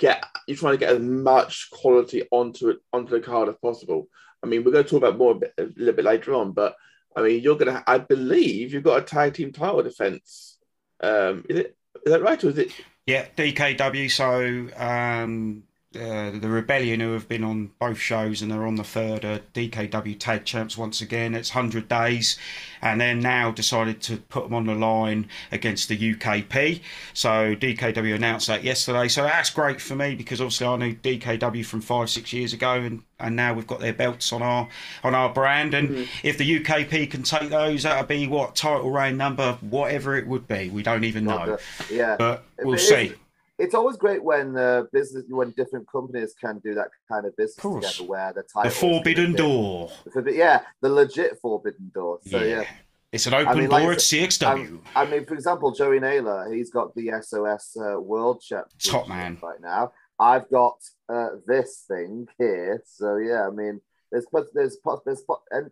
get 0.00 0.24
you're 0.48 0.56
trying 0.56 0.72
to 0.74 0.78
get 0.78 0.96
as 0.96 1.00
much 1.00 1.68
quality 1.70 2.26
onto 2.32 2.70
it 2.70 2.78
onto 2.92 3.12
the 3.12 3.20
card 3.20 3.48
as 3.48 3.54
possible. 3.62 4.08
I 4.42 4.48
mean, 4.48 4.64
we're 4.64 4.72
going 4.72 4.82
to 4.84 4.90
talk 4.90 4.98
about 4.98 5.16
more 5.16 5.32
a, 5.32 5.34
bit, 5.36 5.54
a 5.58 5.62
little 5.76 5.94
bit 5.94 6.04
later 6.04 6.34
on, 6.34 6.50
but 6.50 6.74
I 7.18 7.22
mean, 7.22 7.42
you're 7.42 7.56
to. 7.56 7.82
I 7.86 7.98
believe 7.98 8.72
you've 8.72 8.84
got 8.84 9.02
a 9.02 9.02
tag 9.02 9.34
team 9.34 9.52
title 9.52 9.82
defense. 9.82 10.58
Um, 11.00 11.44
is 11.48 11.58
it 11.58 11.76
is 12.06 12.12
that 12.12 12.22
right 12.22 12.42
or 12.42 12.48
is 12.48 12.58
it? 12.58 12.72
yeah. 13.06 13.26
DKW. 13.36 14.10
So 14.10 14.68
um, 14.76 15.64
uh, 15.96 16.30
the 16.32 16.48
Rebellion, 16.50 17.00
who 17.00 17.14
have 17.14 17.28
been 17.28 17.42
on 17.42 17.70
both 17.78 17.96
shows 17.98 18.42
and 18.42 18.50
they're 18.50 18.66
on 18.66 18.74
the 18.76 18.84
third, 18.84 19.24
are 19.24 19.40
DKW 19.54 20.18
tag 20.18 20.44
champs 20.44 20.76
once 20.76 21.00
again. 21.00 21.34
It's 21.34 21.48
hundred 21.50 21.88
days, 21.88 22.36
and 22.82 23.00
they're 23.00 23.14
now 23.14 23.50
decided 23.50 24.02
to 24.02 24.18
put 24.18 24.44
them 24.44 24.52
on 24.52 24.66
the 24.66 24.74
line 24.74 25.28
against 25.50 25.88
the 25.88 25.96
UKP. 25.96 26.82
So 27.14 27.54
DKW 27.54 28.14
announced 28.14 28.48
that 28.48 28.64
yesterday. 28.64 29.08
So 29.08 29.22
that's 29.22 29.48
great 29.48 29.80
for 29.80 29.96
me 29.96 30.14
because 30.14 30.42
obviously 30.42 30.66
I 30.66 30.76
knew 30.76 30.94
DKW 30.94 31.64
from 31.64 31.80
five 31.80 32.10
six 32.10 32.34
years 32.34 32.52
ago, 32.52 32.72
and 32.74 33.02
and 33.18 33.34
now 33.34 33.54
we've 33.54 33.66
got 33.66 33.80
their 33.80 33.94
belts 33.94 34.30
on 34.30 34.42
our 34.42 34.68
on 35.02 35.14
our 35.14 35.32
brand. 35.32 35.72
And 35.72 36.06
if 36.22 36.36
the 36.36 36.60
UKP 36.62 37.10
can 37.10 37.22
take 37.22 37.48
those, 37.48 37.84
that'll 37.84 38.04
be 38.06 38.26
what 38.26 38.54
title 38.54 38.90
reign 38.90 39.16
number, 39.16 39.56
whatever 39.62 40.16
it 40.18 40.26
would 40.26 40.46
be. 40.46 40.68
We 40.68 40.82
don't 40.82 41.04
even 41.04 41.24
know, 41.24 41.56
Yeah. 41.90 42.16
but 42.18 42.44
we'll 42.58 42.76
see. 42.76 43.14
It's 43.58 43.74
always 43.74 43.96
great 43.96 44.22
when 44.22 44.56
uh, 44.56 44.84
business 44.92 45.24
when 45.28 45.50
different 45.52 45.90
companies 45.90 46.34
can 46.40 46.58
do 46.60 46.74
that 46.74 46.88
kind 47.10 47.26
of 47.26 47.36
business 47.36 47.56
course. 47.56 47.96
together 47.96 48.08
where 48.08 48.32
the 48.32 48.44
The 48.64 48.70
forbidden 48.70 49.32
door. 49.32 49.90
Yeah, 50.26 50.62
the 50.80 50.88
legit 50.88 51.38
forbidden 51.40 51.90
door. 51.94 52.20
So 52.26 52.38
yeah. 52.38 52.60
yeah. 52.60 52.64
It's 53.10 53.26
an 53.26 53.34
open 53.34 53.58
mean, 53.58 53.70
door 53.70 53.90
I 53.90 53.92
at 53.94 54.00
said, 54.02 54.28
CXW. 54.28 54.80
I 54.94 55.06
mean, 55.06 55.24
for 55.24 55.32
example, 55.32 55.72
Joey 55.72 55.98
Naylor, 55.98 56.52
he's 56.52 56.70
got 56.70 56.94
the 56.94 57.10
SOS 57.22 57.76
uh, 57.80 57.98
World 57.98 58.42
Championship 58.42 58.92
Top 58.92 59.08
man. 59.08 59.38
right 59.42 59.60
now. 59.62 59.92
I've 60.20 60.48
got 60.50 60.76
uh, 61.08 61.28
this 61.46 61.84
thing 61.88 62.28
here. 62.38 62.82
So 62.86 63.16
yeah, 63.16 63.46
I 63.46 63.50
mean, 63.50 63.80
there's 64.10 64.26
there's 64.54 64.78
there's 65.04 65.22
end, 65.54 65.70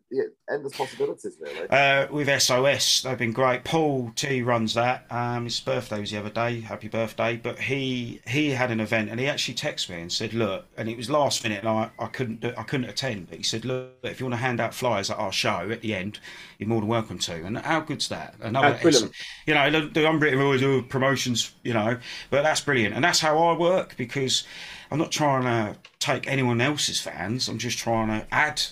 endless 0.50 0.76
possibilities 0.76 1.38
really. 1.40 1.68
Uh, 1.70 2.06
with 2.10 2.42
SOS, 2.42 3.02
they've 3.02 3.16
been 3.16 3.32
great. 3.32 3.64
Paul 3.64 4.12
T 4.14 4.42
runs 4.42 4.74
that. 4.74 5.06
Um, 5.10 5.44
his 5.44 5.58
birthday 5.60 6.00
was 6.00 6.10
the 6.10 6.18
other 6.18 6.30
day. 6.30 6.60
Happy 6.60 6.88
birthday! 6.88 7.36
But 7.36 7.58
he 7.58 8.20
he 8.26 8.50
had 8.50 8.70
an 8.70 8.80
event 8.80 9.10
and 9.10 9.18
he 9.18 9.26
actually 9.26 9.54
texted 9.54 9.90
me 9.90 10.02
and 10.02 10.12
said, 10.12 10.34
"Look," 10.34 10.66
and 10.76 10.88
it 10.88 10.96
was 10.96 11.08
last 11.08 11.42
minute 11.44 11.60
and 11.60 11.68
I, 11.68 11.90
I 11.98 12.06
couldn't 12.06 12.40
do, 12.40 12.52
I 12.56 12.62
couldn't 12.62 12.90
attend. 12.90 13.30
But 13.30 13.38
he 13.38 13.44
said, 13.44 13.64
"Look, 13.64 13.92
if 14.02 14.20
you 14.20 14.26
want 14.26 14.34
to 14.34 14.42
hand 14.42 14.60
out 14.60 14.74
flyers 14.74 15.10
at 15.10 15.18
our 15.18 15.32
show 15.32 15.70
at 15.70 15.80
the 15.80 15.94
end, 15.94 16.20
you're 16.58 16.68
more 16.68 16.80
than 16.80 16.88
welcome 16.88 17.18
to." 17.20 17.44
And 17.44 17.56
how 17.58 17.80
good's 17.80 18.08
that? 18.08 18.34
Another, 18.40 18.78
brilliant. 18.82 19.12
you 19.46 19.54
know, 19.54 19.70
the, 19.70 19.88
the 19.88 20.08
unwritten 20.08 20.38
rules 20.38 20.62
of 20.62 20.88
promotions, 20.90 21.54
you 21.64 21.72
know, 21.72 21.98
but 22.28 22.42
that's 22.42 22.60
brilliant, 22.60 22.94
and 22.94 23.02
that's 23.02 23.20
how 23.20 23.38
I 23.38 23.56
work 23.56 23.96
because 23.96 24.44
I'm 24.90 24.98
not 24.98 25.12
trying 25.12 25.42
to 25.42 25.78
take 25.98 26.28
anyone 26.28 26.60
else's 26.60 27.00
fans. 27.00 27.48
I'm 27.48 27.58
just 27.58 27.78
trying 27.78 28.08
to 28.08 28.26
add 28.32 28.62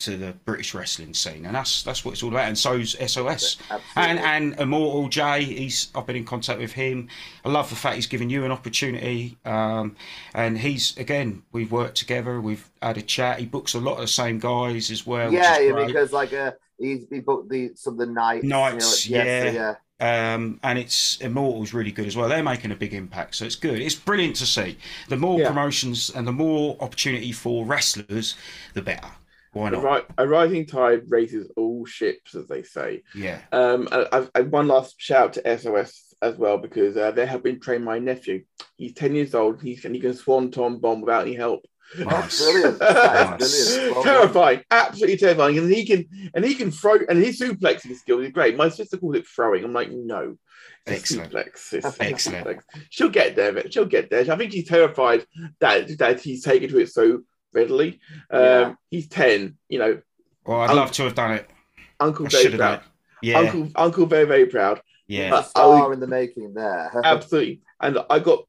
to 0.00 0.16
the 0.16 0.32
British 0.44 0.74
wrestling 0.74 1.12
scene, 1.12 1.44
and 1.44 1.54
that's 1.54 1.82
that's 1.82 2.04
what 2.04 2.12
it's 2.12 2.22
all 2.22 2.28
about. 2.28 2.46
And 2.46 2.56
so's 2.56 2.92
SOS, 2.92 3.56
Absolutely. 3.70 3.80
and 3.96 4.18
and 4.20 4.60
Immortal 4.60 5.08
J. 5.08 5.42
He's 5.42 5.90
I've 5.94 6.06
been 6.06 6.16
in 6.16 6.24
contact 6.24 6.60
with 6.60 6.72
him. 6.72 7.08
I 7.44 7.48
love 7.48 7.68
the 7.68 7.76
fact 7.76 7.96
he's 7.96 8.06
given 8.06 8.30
you 8.30 8.44
an 8.44 8.52
opportunity, 8.52 9.36
um, 9.44 9.96
and 10.34 10.58
he's 10.58 10.96
again 10.96 11.42
we've 11.50 11.72
worked 11.72 11.96
together. 11.96 12.40
We've 12.40 12.70
had 12.80 12.96
a 12.96 13.02
chat. 13.02 13.40
He 13.40 13.46
books 13.46 13.74
a 13.74 13.80
lot 13.80 13.94
of 13.94 14.02
the 14.02 14.08
same 14.08 14.38
guys 14.38 14.90
as 14.90 15.04
well. 15.06 15.32
yeah, 15.32 15.58
yeah, 15.58 15.84
because 15.84 16.12
like 16.12 16.32
uh, 16.32 16.52
he's 16.78 17.06
he 17.10 17.18
booked 17.18 17.48
the 17.50 17.72
some 17.74 17.94
of 17.94 17.98
the 17.98 18.06
nights. 18.06 18.44
Nights, 18.44 19.08
you 19.08 19.18
know, 19.18 19.24
yeah. 19.24 19.50
yeah. 19.50 19.74
Um, 20.00 20.60
and 20.62 20.78
it's 20.78 21.20
Immortal's 21.20 21.74
really 21.74 21.90
good 21.92 22.06
as 22.06 22.16
well. 22.16 22.28
They're 22.28 22.42
making 22.42 22.70
a 22.70 22.76
big 22.76 22.94
impact, 22.94 23.34
so 23.34 23.44
it's 23.44 23.56
good. 23.56 23.80
It's 23.80 23.94
brilliant 23.94 24.36
to 24.36 24.46
see. 24.46 24.78
The 25.08 25.16
more 25.16 25.40
Yeah. 25.40 25.48
promotions 25.48 26.10
and 26.10 26.26
the 26.26 26.32
more 26.32 26.76
opportunity 26.80 27.32
for 27.32 27.64
wrestlers, 27.64 28.36
the 28.74 28.82
better. 28.82 29.08
Why 29.52 29.68
A, 29.68 29.70
not? 29.72 29.82
ri- 29.82 30.14
a 30.18 30.28
rising 30.28 30.66
tide 30.66 31.02
raises 31.10 31.50
all 31.56 31.84
ships, 31.86 32.34
as 32.34 32.46
they 32.46 32.62
say. 32.62 33.02
Yeah, 33.14 33.40
Um, 33.50 33.88
I, 33.90 34.28
I, 34.34 34.40
one 34.42 34.68
last 34.68 34.94
shout 34.98 35.22
out 35.28 35.32
to 35.34 35.58
SOS 35.58 36.14
as 36.20 36.36
well 36.36 36.58
because 36.58 36.96
uh, 36.96 37.10
they 37.12 37.26
have 37.26 37.42
been 37.42 37.58
trained 37.58 37.84
my 37.84 37.98
nephew. 37.98 38.44
He's 38.76 38.92
ten 38.92 39.14
years 39.14 39.34
old. 39.34 39.62
He's 39.62 39.84
and 39.84 39.94
he 39.94 40.00
can 40.00 40.14
swanton 40.14 40.78
bomb 40.78 41.00
without 41.00 41.22
any 41.26 41.34
help. 41.34 41.64
Nice. 41.98 42.42
Brilliant. 42.42 42.78
That 42.78 43.40
is 43.40 43.74
brilliant. 43.76 43.94
Well 43.96 44.04
done. 44.04 44.14
terrifying, 44.14 44.60
absolutely 44.70 45.16
terrifying. 45.16 45.58
And 45.58 45.70
he 45.72 45.86
can 45.86 46.04
and 46.34 46.44
he 46.44 46.54
can 46.54 46.70
throw 46.70 46.98
and 47.08 47.18
his 47.22 47.40
suplexing 47.40 47.96
skill 47.96 48.20
is 48.20 48.30
great. 48.32 48.56
My 48.56 48.68
sister 48.68 48.96
calls 48.96 49.16
it 49.16 49.26
throwing. 49.26 49.64
I'm 49.64 49.72
like, 49.72 49.90
no. 49.90 50.36
It's 50.86 51.00
Excellent. 51.02 51.32
suplex. 51.32 51.72
It's 51.72 52.00
Excellent. 52.00 52.46
suplex. 52.46 52.60
She'll 52.90 53.10
get 53.10 53.36
there. 53.36 53.52
but 53.52 53.72
She'll 53.72 53.84
get 53.84 54.10
there. 54.10 54.20
I 54.30 54.36
think 54.36 54.52
she's 54.52 54.68
terrified 54.68 55.24
that 55.60 55.96
that 55.98 56.20
he's 56.20 56.42
taken 56.42 56.68
to 56.70 56.78
it 56.78 56.90
so 56.90 57.22
readily. 57.52 58.00
Um, 58.30 58.40
Yeah. 58.42 58.74
He's 58.90 59.08
ten. 59.08 59.56
You 59.68 59.78
know, 59.80 60.02
Well, 60.46 60.60
I'd 60.62 60.70
Um, 60.70 60.76
love 60.76 60.92
to 60.92 61.04
have 61.04 61.14
done 61.14 61.32
it. 61.32 61.48
Uncle 62.00 62.26
I 62.26 62.28
very 62.30 62.42
should 62.42 62.50
done 62.52 62.58
proud. 62.58 62.74
it. 62.80 62.82
Yeah, 63.20 63.38
Uncle 63.40 63.68
Uncle 63.74 64.06
very 64.06 64.24
very 64.24 64.46
proud. 64.46 64.80
yeah. 65.08 65.30
But- 65.30 65.48
Star 65.48 65.92
in 65.92 66.00
the 66.00 66.06
making 66.06 66.54
there. 66.54 66.90
Absolutely. 67.04 67.60
And 67.80 67.98
I 68.08 68.18
got 68.20 68.44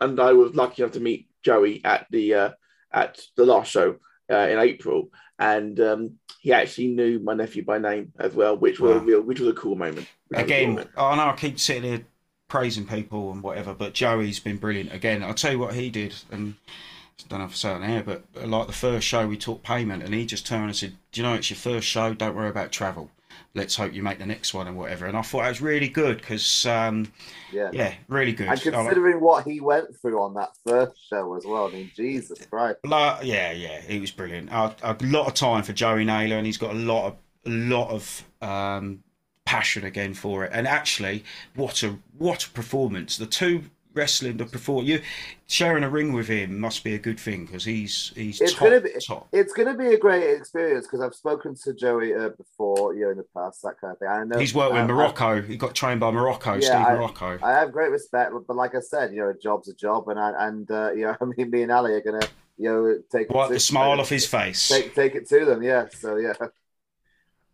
and 0.00 0.20
I 0.20 0.32
was 0.32 0.54
lucky 0.54 0.82
enough 0.82 0.92
to 0.94 1.00
meet 1.00 1.28
Joey 1.42 1.80
at 1.84 2.06
the 2.10 2.34
uh, 2.34 2.50
at 2.92 3.20
the 3.36 3.44
last 3.44 3.70
show 3.70 3.96
uh, 4.30 4.36
in 4.36 4.58
April, 4.58 5.10
and 5.38 5.78
um, 5.80 6.18
he 6.40 6.52
actually 6.52 6.88
knew 6.88 7.18
my 7.18 7.34
nephew 7.34 7.64
by 7.64 7.78
name 7.78 8.12
as 8.18 8.34
well, 8.34 8.56
which 8.56 8.80
was 8.80 8.96
a 8.96 9.00
real, 9.00 9.22
which 9.22 9.40
was 9.40 9.48
a 9.48 9.54
cool 9.54 9.76
moment. 9.76 10.06
Which 10.28 10.38
was 10.38 10.40
a 10.40 10.44
cool 10.44 10.44
Again, 10.44 10.68
moment. 10.70 10.90
I 10.96 11.16
know 11.16 11.26
I 11.28 11.36
keep 11.36 11.58
sitting 11.58 11.84
here 11.84 12.04
praising 12.48 12.86
people 12.86 13.30
and 13.30 13.42
whatever, 13.42 13.74
but 13.74 13.92
Joey's 13.94 14.40
been 14.40 14.56
brilliant. 14.56 14.92
Again, 14.92 15.22
I'll 15.22 15.34
tell 15.34 15.52
you 15.52 15.58
what 15.58 15.74
he 15.74 15.90
did, 15.90 16.14
and 16.30 16.54
I 16.68 17.24
don't 17.28 17.38
know 17.40 17.44
if 17.46 17.52
it's 17.52 17.64
out 17.64 17.84
here, 17.84 18.02
but 18.02 18.24
like 18.48 18.66
the 18.66 18.72
first 18.72 19.06
show, 19.06 19.26
we 19.26 19.36
took 19.36 19.62
payment, 19.62 20.02
and 20.02 20.14
he 20.14 20.26
just 20.26 20.46
turned 20.46 20.64
and 20.64 20.76
said, 20.76 20.96
"Do 21.12 21.20
you 21.20 21.26
know 21.26 21.34
it's 21.34 21.50
your 21.50 21.56
first 21.56 21.86
show? 21.86 22.14
Don't 22.14 22.34
worry 22.34 22.48
about 22.48 22.72
travel. 22.72 23.10
Let's 23.54 23.76
hope 23.76 23.92
you 23.92 24.02
make 24.02 24.18
the 24.18 24.26
next 24.26 24.54
one 24.54 24.66
and 24.66 24.76
whatever." 24.76 25.06
And 25.06 25.16
I 25.16 25.22
thought 25.22 25.42
that 25.42 25.48
was 25.48 25.60
really 25.60 25.88
good 25.88 26.18
because, 26.18 26.66
um, 26.66 27.12
yeah. 27.52 27.70
yeah, 27.72 27.94
really 28.08 28.32
good. 28.32 28.48
And 28.48 28.64
like- 28.64 28.74
considering 28.74 29.20
what 29.20 29.44
he 29.44 29.60
went 29.60 29.88
through 30.00 30.20
on 30.22 30.34
that 30.34 30.50
first 30.66 30.96
show 31.08 31.34
as 31.34 31.44
well, 31.44 31.68
I 31.68 31.72
mean, 31.72 31.90
Jesus 31.94 32.44
Christ. 32.46 32.78
Like, 32.84 33.24
yeah, 33.24 33.52
yeah, 33.52 33.80
he 33.80 34.00
was 34.00 34.10
brilliant. 34.10 34.50
A, 34.50 34.74
a 34.82 34.96
lot 35.02 35.26
of 35.26 35.34
time 35.34 35.62
for 35.62 35.72
Joey 35.72 36.04
Naylor, 36.04 36.36
and 36.36 36.46
he's 36.46 36.58
got 36.58 36.70
a 36.70 36.78
lot 36.78 37.06
of 37.06 37.16
a 37.46 37.50
lot 37.50 37.90
of 37.90 38.24
um, 38.42 39.02
passion 39.44 39.84
again 39.84 40.14
for 40.14 40.44
it. 40.44 40.50
And 40.52 40.66
actually, 40.66 41.24
what 41.54 41.82
a 41.82 41.98
what 42.16 42.44
a 42.44 42.50
performance! 42.50 43.16
The 43.16 43.26
two 43.26 43.64
wrestling 43.98 44.36
the 44.38 44.46
perform 44.46 44.84
you 44.86 45.00
sharing 45.48 45.82
a 45.84 45.90
ring 45.90 46.12
with 46.12 46.28
him 46.28 46.58
must 46.58 46.84
be 46.84 46.94
a 46.94 46.98
good 46.98 47.18
thing 47.20 47.44
because 47.46 47.64
he's 47.64 48.12
he's 48.14 48.40
It's 48.40 48.52
top, 48.54 48.62
gonna 48.68 48.80
be- 48.80 48.90
top. 49.06 49.28
It's 49.32 49.52
going 49.52 49.68
to 49.68 49.74
be 49.74 49.88
a 49.94 49.98
great 49.98 50.24
experience 50.38 50.86
because 50.86 51.00
I've 51.00 51.14
spoken 51.14 51.54
to 51.64 51.74
Joey 51.74 52.14
uh, 52.14 52.30
before, 52.30 52.94
you 52.94 53.04
know, 53.04 53.10
in 53.10 53.16
the 53.18 53.26
past, 53.36 53.62
that 53.62 53.74
kind 53.80 53.92
of 53.92 53.98
thing. 53.98 54.08
I 54.08 54.24
know 54.24 54.38
He's 54.38 54.54
worked 54.54 54.72
with 54.74 54.82
I- 54.82 54.86
Morocco. 54.86 55.42
He 55.42 55.56
got 55.56 55.74
trained 55.74 56.00
by 56.00 56.10
Morocco, 56.10 56.54
Yeah, 56.54 56.60
Steve 56.60 56.86
I- 56.86 56.94
Morocco. 56.94 57.38
I, 57.42 57.50
I 57.50 57.58
have 57.60 57.72
great 57.72 57.90
respect, 57.90 58.32
but 58.46 58.56
like 58.56 58.74
I 58.74 58.80
said, 58.80 59.12
you 59.12 59.20
know, 59.20 59.30
a 59.30 59.34
job's 59.34 59.68
a 59.68 59.74
job, 59.74 60.08
and 60.08 60.18
I, 60.18 60.30
and 60.48 60.70
uh, 60.70 60.92
you 60.92 61.02
know, 61.06 61.16
I 61.20 61.24
mean, 61.24 61.50
me 61.50 61.62
and 61.62 61.72
Ali 61.72 61.92
are 61.94 62.00
going 62.00 62.20
to, 62.20 62.28
you 62.56 62.68
know, 62.70 62.98
take 63.10 63.28
Wipe 63.30 63.46
it 63.46 63.48
to, 63.48 63.54
the 63.54 63.60
smile 63.60 64.00
off 64.00 64.08
his 64.08 64.26
face. 64.26 64.68
Take 64.68 64.94
take 64.94 65.14
it 65.14 65.28
to 65.30 65.44
them, 65.44 65.62
yeah. 65.62 65.86
So 65.92 66.16
yeah, 66.16 66.34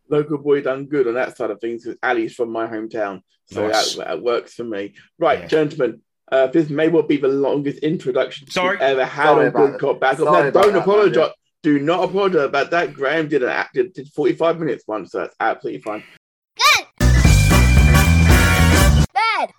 Local 0.08 0.38
boy 0.38 0.60
done 0.62 0.84
good 0.86 1.06
on 1.08 1.14
that 1.14 1.36
side 1.36 1.50
of 1.50 1.60
things 1.60 1.84
because 1.84 1.98
Ali's 2.02 2.34
from 2.34 2.50
my 2.50 2.66
hometown, 2.66 3.22
so 3.46 3.68
Nice. 3.68 3.94
that, 3.96 4.06
that 4.06 4.22
works 4.22 4.52
for 4.54 4.64
me. 4.64 4.94
Right, 5.18 5.40
Yeah. 5.40 5.46
gentlemen. 5.46 6.00
Uh, 6.32 6.46
this 6.48 6.70
may 6.70 6.88
well 6.88 7.02
be 7.02 7.16
the 7.18 7.28
longest 7.28 7.78
introduction 7.80 8.48
Sorry. 8.50 8.78
ever 8.80 9.04
had 9.04 9.26
Sorry 9.26 9.46
on 9.46 9.52
Good. 9.52 9.80
Cop 9.80 10.00
Bad 10.00 10.16
Cop. 10.16 10.26
Now, 10.26 10.50
don't 10.50 10.72
that, 10.72 10.82
apologize. 10.82 11.16
man, 11.16 11.30
Do 11.62 11.78
not 11.78 12.04
apologize 12.04 12.44
about 12.44 12.70
that. 12.70 12.94
Graham 12.94 13.28
did 13.28 13.42
an 13.42 13.50
act 13.50 13.74
did, 13.74 13.92
did 13.92 14.08
45 14.08 14.58
minutes 14.58 14.84
once, 14.86 15.12
so 15.12 15.18
that's 15.18 15.36
absolutely 15.38 15.82
fine. 15.82 16.02
Good. 16.56 16.86
Bad. 19.12 19.50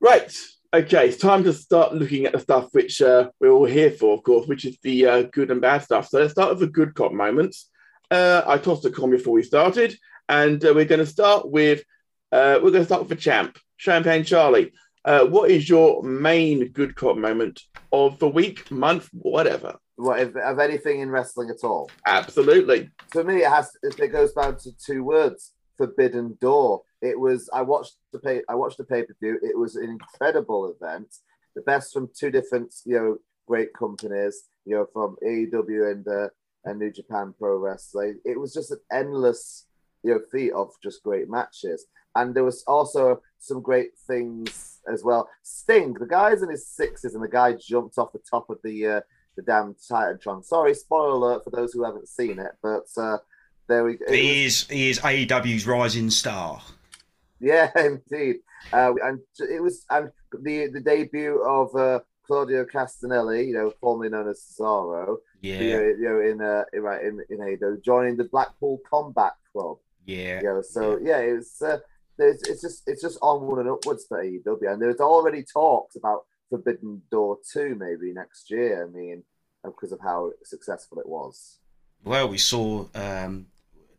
Right. 0.00 0.36
Okay, 0.74 1.08
it's 1.08 1.18
time 1.18 1.44
to 1.44 1.52
start 1.52 1.94
looking 1.94 2.24
at 2.24 2.32
the 2.32 2.38
stuff 2.40 2.68
which 2.72 3.02
uh, 3.02 3.28
we're 3.40 3.50
all 3.50 3.66
here 3.66 3.90
for, 3.90 4.14
of 4.14 4.22
course, 4.22 4.46
which 4.46 4.64
is 4.64 4.78
the 4.82 5.06
uh, 5.06 5.22
good 5.22 5.50
and 5.50 5.60
bad 5.60 5.82
stuff. 5.82 6.08
So 6.08 6.18
let's 6.20 6.32
start 6.32 6.50
with 6.50 6.60
the 6.60 6.66
good 6.66 6.94
cop 6.94 7.12
moments. 7.12 7.68
Uh, 8.10 8.42
I 8.46 8.58
tossed 8.58 8.84
a 8.84 8.90
coin 8.90 9.10
before 9.10 9.34
we 9.34 9.42
started, 9.42 9.96
and 10.28 10.62
uh, 10.64 10.72
we're 10.74 10.84
going 10.86 10.98
to 11.00 11.06
start 11.06 11.50
with 11.50 11.82
uh, 12.30 12.58
we're 12.62 12.70
going 12.70 12.82
to 12.82 12.86
start 12.86 13.02
with 13.02 13.10
the 13.10 13.16
champ, 13.16 13.58
Champagne 13.76 14.24
Charlie. 14.24 14.72
Uh, 15.04 15.26
what 15.26 15.50
is 15.50 15.68
your 15.68 16.02
main 16.02 16.68
good 16.68 16.94
cop 16.94 17.16
moment 17.16 17.60
of 17.92 18.18
the 18.18 18.28
week, 18.28 18.70
month, 18.70 19.08
whatever? 19.12 19.76
what 20.02 20.20
if, 20.20 20.36
of 20.36 20.58
anything 20.58 21.00
in 21.00 21.10
wrestling 21.10 21.50
at 21.50 21.64
all? 21.64 21.90
Absolutely. 22.06 22.90
For 23.10 23.24
me, 23.24 23.42
it 23.42 23.48
has 23.48 23.70
it 23.82 24.12
goes 24.12 24.32
down 24.32 24.56
to 24.58 24.70
two 24.76 25.04
words: 25.04 25.52
Forbidden 25.76 26.38
Door. 26.40 26.82
It 27.00 27.18
was. 27.18 27.48
I 27.52 27.62
watched 27.62 27.96
the 28.12 28.18
pay. 28.18 28.42
I 28.48 28.54
watched 28.54 28.78
the 28.78 28.84
pay 28.84 29.02
per 29.02 29.14
view. 29.20 29.38
It 29.42 29.56
was 29.56 29.76
an 29.76 29.84
incredible 29.84 30.74
event. 30.74 31.14
The 31.54 31.62
best 31.62 31.92
from 31.92 32.08
two 32.18 32.30
different, 32.30 32.74
you 32.84 32.96
know, 32.96 33.16
great 33.46 33.72
companies. 33.74 34.44
You 34.64 34.76
know, 34.76 34.86
from 34.92 35.16
AEW 35.24 35.90
and 35.90 36.08
uh, 36.08 36.28
and 36.64 36.78
New 36.78 36.92
Japan 36.92 37.34
Pro 37.38 37.56
Wrestling. 37.56 38.20
It 38.24 38.38
was 38.38 38.54
just 38.54 38.70
an 38.70 38.80
endless, 38.92 39.66
you 40.02 40.14
know, 40.14 40.20
feat 40.30 40.52
of 40.52 40.70
just 40.82 41.02
great 41.02 41.28
matches. 41.28 41.86
And 42.14 42.34
there 42.34 42.44
was 42.44 42.62
also 42.66 43.20
some 43.38 43.60
great 43.62 43.90
things 44.06 44.80
as 44.92 45.02
well. 45.04 45.28
Sting, 45.42 45.94
the 45.94 46.06
guy's 46.06 46.42
in 46.42 46.50
his 46.50 46.66
sixties, 46.66 47.14
and 47.14 47.22
the 47.22 47.28
guy 47.28 47.52
jumped 47.54 47.98
off 47.98 48.12
the 48.12 48.20
top 48.28 48.50
of 48.50 48.58
the 48.64 48.86
uh, 48.86 49.00
the 49.36 49.42
damn 49.42 49.74
Titantron. 49.74 50.44
Sorry, 50.44 50.74
spoiler 50.74 51.10
alert 51.10 51.44
for 51.44 51.50
those 51.50 51.72
who 51.72 51.84
haven't 51.84 52.08
seen 52.08 52.38
it, 52.38 52.52
but 52.62 52.86
uh, 52.96 53.18
there 53.68 53.84
we 53.84 53.96
go. 53.96 54.12
He 54.12 54.44
is 54.44 54.68
he 54.68 54.90
is 54.90 54.98
AEW's 55.00 55.66
rising 55.66 56.10
star. 56.10 56.60
yeah, 57.40 57.70
indeed. 57.76 58.36
Uh, 58.72 58.92
and 59.02 59.20
it 59.38 59.62
was 59.62 59.84
and 59.90 60.10
the 60.42 60.68
the 60.68 60.80
debut 60.80 61.42
of 61.42 61.74
uh, 61.74 62.00
Claudio 62.26 62.64
Castagnoli, 62.64 63.46
you 63.48 63.54
know, 63.54 63.72
formerly 63.80 64.08
known 64.10 64.28
as 64.28 64.40
Cesaro, 64.40 65.16
Yeah, 65.40 65.60
you 65.60 65.70
know, 65.70 65.82
you 65.82 66.02
know, 66.02 66.20
in 66.20 66.40
uh, 66.40 66.64
in 66.72 66.82
right 66.82 67.04
in 67.04 67.20
in 67.30 67.38
AEW, 67.38 67.82
joining 67.82 68.16
the 68.16 68.24
Blackpool 68.24 68.78
Combat 68.88 69.32
Club. 69.52 69.78
yeah. 70.06 70.38
You 70.40 70.44
know, 70.44 70.62
so 70.62 70.98
yeah, 71.02 71.18
it's 71.18 71.60
uh, 71.62 71.78
there's, 72.18 72.42
it's 72.42 72.60
just 72.62 72.82
it's 72.86 73.02
just 73.02 73.18
onward 73.22 73.60
and 73.60 73.70
upwards 73.70 74.04
for 74.08 74.22
AEW, 74.22 74.72
and 74.72 74.80
there's 74.82 75.00
already 75.00 75.42
talks 75.44 75.96
about 75.96 76.22
Forbidden 76.50 77.02
Door 77.10 77.38
two 77.52 77.74
maybe 77.78 78.12
next 78.12 78.50
year. 78.50 78.86
I 78.86 78.90
mean, 78.96 79.22
because 79.64 79.92
of 79.92 80.00
how 80.00 80.32
successful 80.44 80.98
it 80.98 81.08
was. 81.08 81.58
Well, 82.04 82.28
we 82.28 82.38
saw 82.38 82.86
um, 82.94 83.46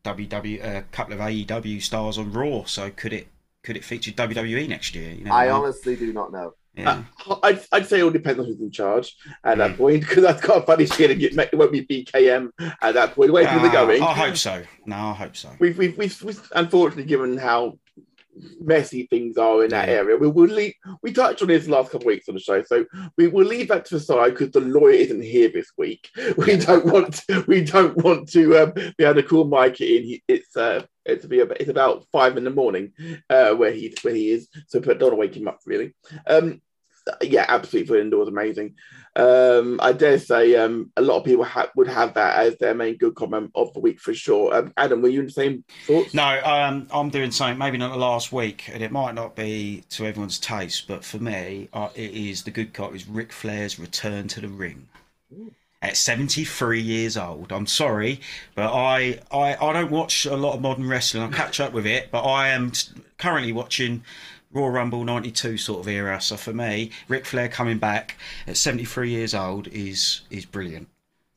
WW 0.03 0.63
a 0.63 0.81
couple 0.91 1.13
of 1.13 1.19
AEW 1.19 1.81
stars 1.81 2.17
on 2.17 2.31
Raw, 2.31 2.65
so 2.65 2.89
could 2.91 3.13
it 3.13 3.27
could 3.63 3.77
it 3.77 3.83
feature 3.85 4.11
WWE 4.11 4.67
next 4.67 4.93
year? 4.95 5.11
You 5.11 5.23
never 5.23 5.35
I 5.35 5.49
honestly 5.49 5.95
do 5.95 6.11
not 6.11 6.31
know. 6.31 6.53
Yeah. 6.75 7.03
Uh, 7.27 7.35
I'd, 7.43 7.61
I'd 7.71 7.85
say 7.85 7.99
it 7.99 8.01
all 8.01 8.09
depends 8.09 8.39
on 8.39 8.45
who's 8.47 8.59
in 8.59 8.71
charge 8.71 9.15
at 9.43 9.59
that 9.59 9.77
point 9.77 10.01
because 10.01 10.23
that's 10.23 10.41
got 10.41 10.63
a 10.63 10.65
funny 10.65 10.87
shit 10.87 11.11
and 11.11 11.21
it 11.21 11.53
won't 11.55 11.71
be 11.71 11.85
VKM 11.85 12.49
at 12.81 12.95
that 12.95 13.13
point. 13.13 13.31
Where 13.31 13.45
people 13.45 13.67
are 13.67 13.69
Ah, 13.69 13.85
going. 13.85 14.01
I 14.01 14.13
hope 14.15 14.35
so. 14.35 14.63
No, 14.87 14.95
I 14.95 15.13
hope 15.13 15.35
so. 15.35 15.51
we've, 15.59 15.77
we've, 15.77 15.95
we've, 15.99 16.23
we've 16.23 16.51
unfortunately 16.55 17.03
given 17.03 17.37
how 17.37 17.77
messy 18.59 19.07
things 19.07 19.37
are 19.37 19.63
in 19.63 19.69
that 19.69 19.89
area. 19.89 20.17
We 20.17 20.27
will 20.27 20.47
leave. 20.47 20.73
We 21.01 21.11
touched 21.11 21.41
on 21.41 21.47
this 21.47 21.67
last 21.67 21.91
couple 21.91 22.07
of 22.07 22.13
weeks 22.13 22.27
on 22.29 22.35
the 22.35 22.41
show, 22.41 22.61
so 22.63 22.85
we 23.17 23.27
will 23.27 23.45
leave 23.45 23.67
that 23.69 23.85
to 23.85 23.95
the 23.95 23.99
side 23.99 24.31
because 24.31 24.51
the 24.51 24.61
lawyer 24.61 24.93
isn't 24.93 25.23
here 25.23 25.49
this 25.49 25.71
week. 25.77 26.09
We 26.37 26.57
don't 26.57 26.85
want. 26.85 27.13
To, 27.27 27.43
we 27.47 27.63
don't 27.63 27.95
want 27.97 28.29
to 28.29 28.57
um, 28.57 28.73
be 28.73 29.03
able 29.03 29.15
to 29.15 29.23
call 29.23 29.45
Mike 29.45 29.79
in. 29.81 30.03
He, 30.03 30.23
it's 30.27 30.55
uh, 30.55 30.85
it's 31.05 31.25
be 31.25 31.41
about, 31.41 31.59
it's 31.59 31.69
about 31.69 32.05
five 32.11 32.37
in 32.37 32.43
the 32.43 32.49
morning 32.49 32.93
uh, 33.29 33.53
where 33.53 33.71
he 33.71 33.95
where 34.01 34.15
he 34.15 34.31
is. 34.31 34.47
So, 34.67 34.79
don't 34.79 35.17
wake 35.17 35.35
him 35.35 35.47
up 35.47 35.59
really. 35.65 35.93
Um, 36.27 36.61
yeah, 37.21 37.45
absolutely 37.47 37.87
for 37.87 37.99
indoors, 37.99 38.29
amazing. 38.29 38.75
Um, 39.15 39.79
I 39.81 39.91
dare 39.91 40.17
say 40.17 40.55
um, 40.55 40.91
a 40.97 41.01
lot 41.01 41.17
of 41.17 41.23
people 41.23 41.43
ha- 41.43 41.69
would 41.75 41.87
have 41.87 42.15
that 42.15 42.37
as 42.39 42.57
their 42.57 42.73
main 42.73 42.97
good 42.97 43.13
comment 43.13 43.51
of 43.53 43.71
the 43.73 43.79
week 43.79 43.99
for 43.99 44.13
sure. 44.13 44.55
Um, 44.55 44.73
Adam, 44.75 45.01
were 45.01 45.09
you 45.09 45.19
in 45.19 45.27
the 45.27 45.31
same 45.31 45.63
thoughts? 45.85 46.13
No, 46.15 46.41
um, 46.43 46.87
I'm 46.91 47.09
doing 47.09 47.29
something 47.29 47.59
maybe 47.59 47.77
not 47.77 47.91
the 47.91 47.99
last 47.99 48.31
week, 48.31 48.69
and 48.73 48.81
it 48.81 48.91
might 48.91 49.13
not 49.13 49.35
be 49.35 49.83
to 49.91 50.05
everyone's 50.07 50.39
taste, 50.39 50.87
but 50.87 51.03
for 51.05 51.19
me, 51.19 51.69
uh, 51.73 51.89
it 51.93 52.11
is 52.11 52.43
the 52.43 52.51
good 52.51 52.73
cop 52.73 52.95
is 52.95 53.07
Ric 53.07 53.31
Flair's 53.31 53.77
return 53.77 54.27
to 54.29 54.41
the 54.41 54.49
ring. 54.49 54.87
At 55.83 55.97
73 55.97 56.79
years 56.79 57.17
old, 57.17 57.51
I'm 57.51 57.67
sorry, 57.67 58.21
but 58.55 58.73
I, 58.73 59.19
I 59.31 59.57
I 59.59 59.73
don't 59.73 59.91
watch 59.91 60.25
a 60.25 60.35
lot 60.35 60.55
of 60.55 60.61
modern 60.61 60.87
wrestling. 60.87 61.23
I 61.23 61.29
catch 61.29 61.59
up 61.59 61.73
with 61.73 61.85
it, 61.85 62.09
but 62.09 62.21
I 62.21 62.49
am 62.49 62.71
currently 63.17 63.51
watching 63.51 64.03
Royal 64.53 64.69
Rumble 64.69 65.03
92 65.03 65.57
sort 65.57 65.79
of 65.79 65.87
era. 65.87 66.21
So 66.21 66.37
for 66.37 66.53
me, 66.53 66.91
Ric 67.07 67.25
Flair 67.25 67.49
coming 67.49 67.79
back 67.79 68.17
at 68.47 68.55
73 68.55 69.09
years 69.09 69.33
old 69.33 69.67
is 69.67 70.21
is 70.29 70.45
brilliant. 70.45 70.87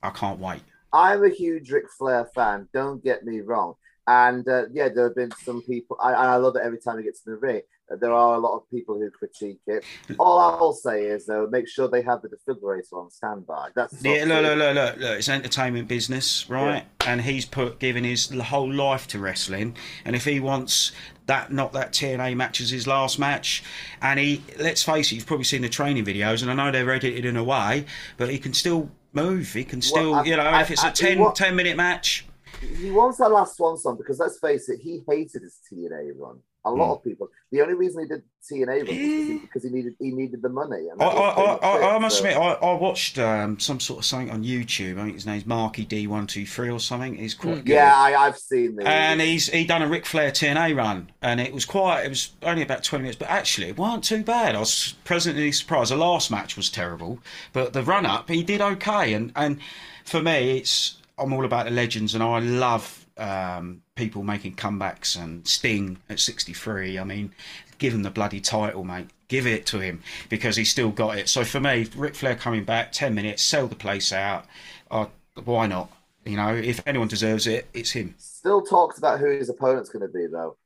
I 0.02 0.10
can't 0.10 0.38
wait. 0.38 0.62
I'm 0.92 1.24
a 1.24 1.28
huge 1.28 1.70
Ric 1.70 1.90
Flair 1.90 2.26
fan. 2.34 2.68
Don't 2.72 3.02
get 3.02 3.24
me 3.24 3.40
wrong. 3.40 3.74
And 4.06 4.46
uh, 4.48 4.66
yeah, 4.72 4.88
there 4.88 5.04
have 5.04 5.16
been 5.16 5.32
some 5.44 5.62
people. 5.62 5.96
I, 6.00 6.12
I 6.12 6.36
love 6.36 6.56
it 6.56 6.62
every 6.62 6.78
time 6.78 6.98
he 6.98 7.04
gets 7.04 7.22
in 7.26 7.32
the 7.32 7.38
ring. 7.38 7.62
There 7.88 8.12
are 8.12 8.34
a 8.34 8.38
lot 8.38 8.56
of 8.56 8.68
people 8.70 8.98
who 8.98 9.10
critique 9.10 9.60
it. 9.66 9.84
All 10.18 10.38
I'll 10.38 10.72
say 10.72 11.04
is 11.04 11.26
though, 11.26 11.46
make 11.46 11.68
sure 11.68 11.88
they 11.88 12.02
have 12.02 12.20
the 12.22 12.28
defibrillator 12.28 12.92
on 12.94 13.10
standby. 13.10 13.68
That's 13.76 14.02
Yeah, 14.02 14.24
look, 14.26 14.42
look, 14.42 14.58
look, 14.58 14.74
look, 14.74 14.96
look. 14.98 15.18
It's 15.18 15.28
entertainment 15.28 15.86
business, 15.88 16.48
right? 16.50 16.84
And 17.06 17.20
he's 17.20 17.44
put 17.44 17.78
given 17.78 18.02
his 18.04 18.28
whole 18.30 18.72
life 18.72 19.06
to 19.08 19.18
wrestling. 19.20 19.76
And 20.04 20.16
if 20.16 20.24
he 20.24 20.40
wants 20.40 20.90
that, 21.26 21.52
not 21.52 21.72
that 21.74 21.92
TNA 21.92 22.36
match 22.36 22.60
as 22.60 22.70
his 22.70 22.86
last 22.86 23.18
match, 23.18 23.62
and 24.02 24.18
he, 24.18 24.42
let's 24.58 24.82
face 24.82 25.12
it, 25.12 25.16
you've 25.16 25.26
probably 25.26 25.44
seen 25.44 25.62
the 25.62 25.68
training 25.68 26.04
videos, 26.04 26.42
and 26.42 26.50
I 26.50 26.54
know 26.54 26.72
they're 26.72 26.90
edited 26.90 27.24
in 27.24 27.36
a 27.36 27.44
way, 27.44 27.86
but 28.16 28.28
he 28.28 28.38
can 28.38 28.52
still 28.52 28.90
move. 29.12 29.52
He 29.52 29.64
can 29.64 29.80
still, 29.80 30.14
I- 30.16 30.24
you 30.24 30.36
know, 30.36 30.42
I- 30.42 30.62
if 30.62 30.70
it's 30.70 30.82
a 30.82 30.88
I- 30.88 30.90
10, 30.90 31.18
what- 31.20 31.36
10 31.36 31.54
minute 31.54 31.76
match. 31.76 32.26
He 32.60 32.90
wants 32.90 33.18
that 33.18 33.30
last 33.30 33.60
one 33.60 33.76
song 33.76 33.96
because 33.96 34.18
let's 34.18 34.38
face 34.38 34.68
it, 34.68 34.80
he 34.82 35.02
hated 35.08 35.42
his 35.42 35.58
TNA 35.70 36.12
run. 36.18 36.38
A 36.66 36.70
lot 36.70 36.86
Hmm. 36.86 36.92
of 36.92 37.04
people. 37.04 37.28
The 37.52 37.62
only 37.62 37.74
reason 37.74 38.02
he 38.02 38.08
did 38.08 38.22
TNA 38.50 38.80
was 38.80 38.88
because 38.88 38.98
he, 39.28 39.38
because 39.38 39.62
he 39.62 39.70
needed 39.70 39.94
he 40.00 40.10
needed 40.10 40.42
the 40.42 40.48
money. 40.48 40.88
And 40.90 41.00
I, 41.00 41.06
I, 41.06 41.10
I, 41.10 41.46
much 41.52 41.62
I, 41.62 41.94
I 41.94 41.98
must 41.98 42.18
so- 42.18 42.24
admit, 42.24 42.36
I, 42.36 42.52
I 42.54 42.74
watched 42.74 43.18
um, 43.20 43.58
some 43.60 43.78
sort 43.80 44.00
of 44.00 44.04
something 44.04 44.30
on 44.32 44.42
YouTube. 44.42 44.98
I 44.98 45.04
think 45.04 45.14
his 45.14 45.26
name's 45.26 45.46
Marky 45.46 45.86
D123 45.86 46.74
or 46.74 46.80
something. 46.80 47.14
He's 47.14 47.34
quite 47.34 47.64
good. 47.64 47.68
Yeah, 47.68 47.94
I, 47.96 48.26
I've 48.26 48.36
seen 48.36 48.76
the. 48.76 48.86
and 48.86 49.20
he's 49.20 49.48
he 49.48 49.64
done 49.64 49.82
a 49.82 49.88
Ric 49.88 50.04
Flair 50.06 50.30
TNA 50.32 50.76
run, 50.76 51.10
and 51.22 51.40
it 51.40 51.52
was 51.54 51.64
quite. 51.64 52.02
It 52.04 52.08
was 52.08 52.30
only 52.42 52.62
about 52.62 52.82
twenty 52.82 53.02
minutes, 53.02 53.18
but 53.18 53.28
actually 53.30 53.68
it 53.68 53.78
wasn't 53.78 54.04
too 54.04 54.22
bad. 54.24 54.54
I 54.56 54.58
was 54.60 54.94
pleasantly 55.04 55.52
surprised. 55.52 55.92
The 55.92 55.96
last 55.96 56.30
match 56.30 56.56
was 56.56 56.68
terrible, 56.68 57.20
but 57.52 57.72
the 57.74 57.82
run 57.82 58.04
up 58.06 58.28
he 58.28 58.42
did 58.42 58.60
okay. 58.60 59.12
And 59.14 59.32
and 59.36 59.60
for 60.04 60.20
me, 60.20 60.58
it's 60.58 60.98
I'm 61.16 61.32
all 61.32 61.44
about 61.44 61.66
the 61.66 61.70
legends, 61.70 62.14
and 62.14 62.22
I 62.24 62.40
love 62.40 63.05
um, 63.16 63.82
people 63.94 64.22
making 64.22 64.56
comebacks. 64.56 65.20
And 65.20 65.46
Sting 65.46 65.98
at 66.08 66.20
63, 66.20 66.98
I 66.98 67.04
mean, 67.04 67.32
give 67.78 67.94
him 67.94 68.02
the 68.02 68.10
bloody 68.10 68.40
title, 68.40 68.84
mate. 68.84 69.08
Give 69.28 69.46
it 69.46 69.66
to 69.66 69.80
him 69.80 70.02
because 70.28 70.54
he's 70.56 70.70
still 70.70 70.90
got 70.90 71.18
it. 71.18 71.28
So 71.28 71.44
for 71.44 71.58
me, 71.58 71.88
Ric 71.96 72.14
Flair 72.14 72.36
coming 72.36 72.64
back, 72.64 72.92
ten 72.92 73.12
minutes, 73.14 73.42
sell 73.42 73.66
the 73.66 73.74
place 73.74 74.12
out. 74.12 74.44
Uh, 74.90 75.06
why 75.44 75.66
not? 75.66 75.90
You 76.24 76.36
know, 76.36 76.54
if 76.54 76.80
anyone 76.86 77.08
deserves 77.08 77.46
it, 77.48 77.66
it's 77.74 77.90
him. 77.90 78.14
Still 78.18 78.62
talks 78.62 78.98
about 78.98 79.18
who 79.18 79.26
his 79.30 79.48
opponent's 79.48 79.88
going 79.88 80.06
to 80.06 80.12
be 80.12 80.26
though. 80.26 80.56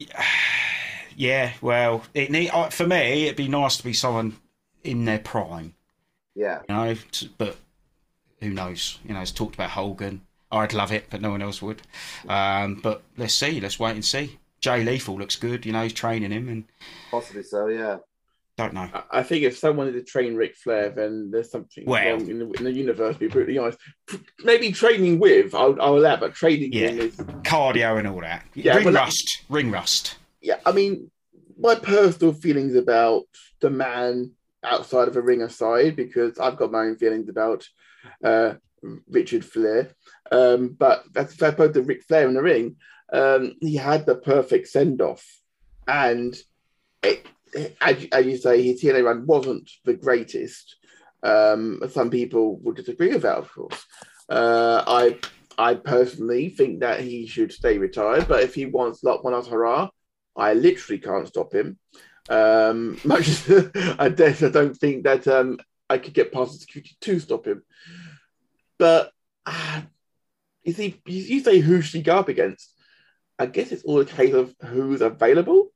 Yeah, 1.16 1.52
well, 1.60 2.04
it 2.14 2.30
need 2.30 2.50
uh, 2.50 2.70
for 2.70 2.86
me. 2.86 3.24
It'd 3.24 3.36
be 3.36 3.48
nice 3.48 3.76
to 3.76 3.84
be 3.84 3.92
someone 3.92 4.36
in 4.84 5.04
their 5.04 5.18
prime, 5.18 5.74
Yeah. 6.34 6.60
you 6.68 6.74
know. 6.74 6.94
But 7.36 7.56
who 8.40 8.50
knows? 8.50 8.98
You 9.04 9.12
know, 9.14 9.20
it's 9.20 9.32
talked 9.32 9.54
about 9.54 9.70
Hogan. 9.70 10.22
I'd 10.52 10.72
love 10.74 10.92
it, 10.92 11.06
but 11.10 11.20
no 11.20 11.30
one 11.30 11.42
else 11.42 11.62
would. 11.62 11.82
Um, 12.28 12.76
but 12.82 13.02
let's 13.16 13.34
see. 13.34 13.60
Let's 13.60 13.78
wait 13.78 13.92
and 13.94 14.04
see. 14.04 14.38
Jay 14.60 14.82
Lethal 14.84 15.16
looks 15.16 15.36
good. 15.36 15.64
You 15.64 15.72
know, 15.72 15.82
he's 15.84 15.92
training 15.92 16.32
him, 16.32 16.48
and 16.48 16.64
Possibly 17.10 17.42
so, 17.42 17.68
yeah. 17.68 17.98
don't 18.58 18.74
know. 18.74 18.88
I- 18.92 19.20
I 19.20 19.22
think 19.22 19.44
if 19.44 19.56
someone 19.56 19.88
is 19.88 19.94
to 19.94 20.02
train 20.02 20.34
Ric 20.34 20.54
Flair, 20.56 20.90
then 20.90 21.30
there's 21.30 21.50
something 21.50 21.84
Well- 21.86 22.04
wrong 22.18 22.28
in 22.28 22.38
the, 22.40 22.50
in 22.52 22.64
the 22.64 22.72
universe. 22.72 23.14
To 23.14 23.20
be 23.20 23.28
brutally 23.28 23.56
honest, 23.58 23.78
maybe 24.44 24.70
training 24.72 25.18
with 25.18 25.54
I'll, 25.54 25.80
I'll 25.80 25.96
allow, 25.96 26.16
but 26.16 26.34
training 26.34 26.72
Yeah. 26.72 26.88
him 26.88 26.98
is 27.00 27.16
Cardio 27.16 27.98
and 27.98 28.06
all 28.08 28.20
that. 28.20 28.44
Yeah, 28.54 28.74
ring 28.76 28.84
but 28.84 28.92
that- 28.94 29.00
rust. 29.04 29.44
Ring 29.48 29.70
rust. 29.70 30.16
yeah. 30.42 30.56
I 30.66 30.72
mean, 30.72 31.10
my 31.58 31.74
personal 31.74 32.32
feelings 32.34 32.74
about 32.74 33.24
the 33.60 33.70
man 33.70 34.32
outside 34.62 35.08
of 35.08 35.16
a 35.16 35.22
ring 35.22 35.40
aside, 35.42 35.96
because 35.96 36.38
I've 36.38 36.56
got 36.56 36.70
my 36.70 36.80
own 36.80 36.96
feelings 36.96 37.28
about 37.30 37.66
uh, 38.22 38.54
Richard 39.08 39.44
Flair. 39.44 39.90
Um, 40.30 40.76
but 40.78 41.04
that's 41.12 41.42
I 41.42 41.50
put 41.50 41.74
the 41.74 41.82
Ric 41.82 42.02
Flair 42.04 42.28
in 42.28 42.34
the 42.34 42.42
ring, 42.42 42.76
um, 43.12 43.54
he 43.60 43.76
had 43.76 44.06
the 44.06 44.14
perfect 44.14 44.68
send 44.68 45.02
off, 45.02 45.26
and 45.88 46.36
it, 47.02 47.26
as, 47.80 48.06
as 48.12 48.26
you 48.26 48.36
say, 48.36 48.62
his 48.62 48.82
TNA 48.82 49.04
run 49.04 49.26
wasn't 49.26 49.70
the 49.84 49.94
greatest. 49.94 50.76
Um, 51.22 51.82
some 51.90 52.10
people 52.10 52.56
would 52.58 52.76
disagree 52.76 53.12
with 53.12 53.22
that, 53.22 53.38
of 53.38 53.52
course. 53.52 53.84
Uh, 54.28 54.84
I 54.86 55.18
I 55.58 55.74
personally 55.74 56.48
think 56.48 56.80
that 56.80 57.00
he 57.00 57.26
should 57.26 57.52
stay 57.52 57.78
retired, 57.78 58.28
but 58.28 58.42
if 58.42 58.54
he 58.54 58.66
wants 58.66 59.02
Lot 59.02 59.24
One 59.24 59.44
Hurrah, 59.44 59.90
I 60.36 60.54
literally 60.54 61.00
can't 61.00 61.28
stop 61.28 61.52
him. 61.52 61.78
Um, 62.28 62.98
much 63.04 63.50
I 63.98 64.08
guess 64.08 64.42
I 64.42 64.48
don't 64.48 64.76
think 64.76 65.04
that 65.04 65.26
um, 65.26 65.58
I 65.88 65.98
could 65.98 66.14
get 66.14 66.32
past 66.32 66.52
the 66.52 66.58
security 66.60 66.96
to 67.00 67.20
stop 67.20 67.46
him. 67.46 67.62
But 68.78 69.12
uh, 69.44 69.82
you 70.64 70.72
see, 70.72 71.00
you 71.06 71.40
say 71.40 71.58
who 71.58 71.80
should 71.80 71.98
he 71.98 72.02
go 72.02 72.18
up 72.18 72.28
against? 72.28 72.74
I 73.38 73.46
guess 73.46 73.72
it's 73.72 73.84
all 73.84 74.00
a 74.00 74.04
case 74.04 74.34
of 74.34 74.54
who's 74.60 75.00
available 75.00 75.70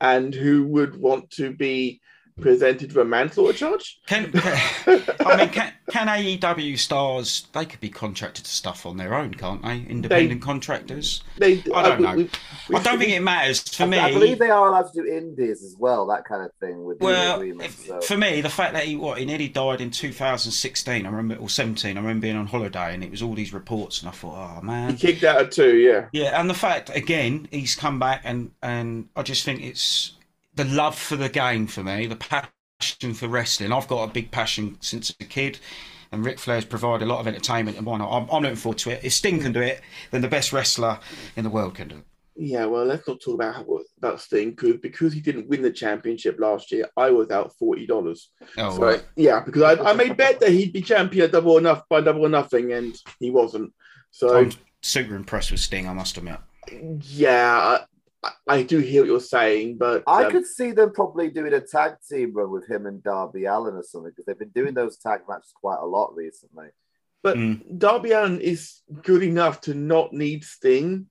and 0.00 0.34
who 0.34 0.66
would 0.66 0.96
want 0.96 1.30
to 1.32 1.54
be 1.54 2.00
presented 2.44 2.92
for 2.92 3.00
a 3.00 3.04
manslaughter 3.04 3.52
charge. 3.56 4.00
Can, 4.06 4.30
I 4.34 5.36
mean, 5.36 5.48
can, 5.50 5.72
can 5.88 6.08
AEW 6.08 6.78
stars? 6.78 7.46
They 7.52 7.64
could 7.64 7.80
be 7.80 7.88
contracted 7.90 8.44
to 8.44 8.50
stuff 8.50 8.84
on 8.86 8.96
their 8.96 9.14
own, 9.14 9.34
can't 9.34 9.62
they? 9.62 9.84
Independent 9.88 10.42
contractors. 10.42 11.22
They, 11.38 11.62
I 11.74 11.82
don't 11.82 12.00
know. 12.00 12.16
we- 12.16 12.30
we- 12.68 12.76
I 12.76 12.82
don't 12.82 12.98
think 12.98 13.12
it 13.12 13.20
matters 13.20 13.60
for 13.62 13.84
I, 13.84 13.86
me. 13.86 13.98
I 13.98 14.12
believe 14.12 14.38
they 14.38 14.50
are 14.50 14.68
allowed 14.68 14.92
to 14.92 15.02
do 15.02 15.06
indies 15.06 15.62
as 15.62 15.76
well, 15.78 16.06
that 16.06 16.24
kind 16.24 16.42
of 16.44 16.50
thing 16.60 16.84
with 16.84 16.98
the 16.98 17.04
Well, 17.04 17.36
agreement. 17.36 17.68
if- 17.68 17.86
So. 17.86 18.00
for 18.00 18.16
me, 18.16 18.40
the 18.40 18.50
fact 18.50 18.72
that 18.74 18.84
he 18.84 18.96
what 18.96 19.18
he 19.18 19.24
nearly 19.24 19.48
died 19.48 19.80
in 19.80 19.90
2016, 19.90 21.06
I 21.06 21.08
remember, 21.08 21.36
or 21.36 21.48
17. 21.48 21.96
I 21.96 22.00
remember 22.00 22.22
being 22.22 22.36
on 22.36 22.46
holiday 22.46 22.94
and 22.94 23.04
it 23.04 23.10
was 23.10 23.22
all 23.22 23.34
these 23.34 23.52
reports, 23.52 24.00
and 24.00 24.08
I 24.08 24.12
thought, 24.12 24.58
oh 24.58 24.62
man, 24.62 24.88
He 24.88 24.92
man, 24.92 24.96
kicked 24.96 25.24
out 25.24 25.40
of 25.40 25.50
two, 25.50 25.76
yeah. 25.76 26.06
yeah. 26.12 26.38
And 26.40 26.50
the 26.50 26.54
fact 26.54 26.90
again, 26.94 27.46
he's 27.50 27.74
come 27.76 27.98
back, 28.00 28.22
and 28.24 28.50
and 28.62 29.08
I 29.14 29.22
just 29.22 29.44
think 29.44 29.62
it's 29.62 30.12
the 30.56 30.64
love 30.64 30.96
for 30.96 31.16
the 31.16 31.28
game 31.28 31.66
for 31.66 31.82
me, 31.82 32.06
the 32.06 32.16
passion 32.16 33.14
for 33.14 33.28
wrestling. 33.28 33.72
I've 33.72 33.88
got 33.88 34.08
a 34.08 34.12
big 34.12 34.30
passion 34.30 34.78
since 34.80 35.10
a 35.10 35.24
kid. 35.24 35.58
And 36.12 36.24
Ric 36.24 36.38
Flair's 36.38 36.64
provided 36.64 37.04
a 37.04 37.08
lot 37.08 37.18
of 37.18 37.26
entertainment, 37.26 37.76
and 37.76 37.84
why 37.84 37.98
not? 37.98 38.08
I'm, 38.12 38.30
I'm 38.30 38.42
looking 38.42 38.54
forward 38.56 38.78
to 38.78 38.90
it. 38.90 39.00
If 39.02 39.12
Sting 39.14 39.40
can 39.40 39.52
do 39.52 39.60
it, 39.60 39.80
then 40.12 40.20
the 40.20 40.28
best 40.28 40.52
wrestler 40.52 41.00
in 41.34 41.42
the 41.42 41.50
world 41.50 41.74
can 41.74 41.88
do 41.88 41.96
it. 41.96 42.04
Yeah, 42.36 42.66
well, 42.66 42.84
let's 42.84 43.06
not 43.08 43.20
talk 43.20 43.34
about 43.34 43.54
how, 43.54 43.80
about 43.98 44.20
Sting 44.20 44.50
because 44.50 44.76
because 44.76 45.12
he 45.12 45.20
didn't 45.20 45.48
win 45.48 45.62
the 45.62 45.72
championship 45.72 46.38
last 46.38 46.70
year, 46.70 46.88
I 46.96 47.10
was 47.10 47.30
out 47.30 47.52
forty 47.58 47.86
dollars. 47.86 48.30
Oh, 48.58 48.76
So 48.76 48.82
right. 48.82 49.04
yeah, 49.16 49.40
because 49.40 49.62
I, 49.62 49.90
I 49.90 49.92
made 49.92 50.16
bet 50.16 50.38
that 50.40 50.50
he'd 50.50 50.72
be 50.72 50.82
champion 50.82 51.24
at 51.24 51.32
double 51.32 51.52
or 51.52 51.58
enough 51.58 51.82
by 51.88 52.00
double 52.00 52.26
or 52.26 52.28
nothing, 52.28 52.72
and 52.72 52.94
he 53.18 53.30
wasn't. 53.30 53.72
So 54.12 54.36
I'm 54.36 54.52
super 54.82 55.16
impressed 55.16 55.50
with 55.50 55.60
Sting, 55.60 55.88
I 55.88 55.92
must 55.94 56.16
admit. 56.16 56.38
yeah, 56.70 57.78
I, 58.24 58.30
I 58.56 58.62
do 58.62 58.78
hear 58.78 59.02
what 59.02 59.08
you're 59.08 59.20
saying, 59.20 59.76
but 59.78 60.02
I 60.06 60.24
um, 60.24 60.30
could 60.32 60.46
see 60.46 60.72
them 60.72 60.92
probably 60.92 61.28
doing 61.30 61.52
a 61.52 61.60
tag 61.60 61.94
team 62.08 62.32
run 62.34 62.50
with 62.50 62.68
him 62.68 62.86
and 62.86 63.02
Darby 63.02 63.44
Allin 63.44 63.74
or 63.74 63.82
something 63.82 64.10
because 64.10 64.24
they've 64.26 64.38
been 64.38 64.48
doing 64.50 64.74
those 64.74 64.96
tag 64.96 65.20
matches 65.28 65.52
quite 65.54 65.78
a 65.80 65.86
lot 65.86 66.14
recently. 66.16 66.68
but 67.22 67.36
Mm. 67.36 67.78
Darby 67.78 68.12
Allin 68.12 68.40
is 68.40 68.80
good 69.02 69.22
enough 69.22 69.60
to 69.62 69.74
not 69.74 70.12
need 70.12 70.44
Sting. 70.44 71.06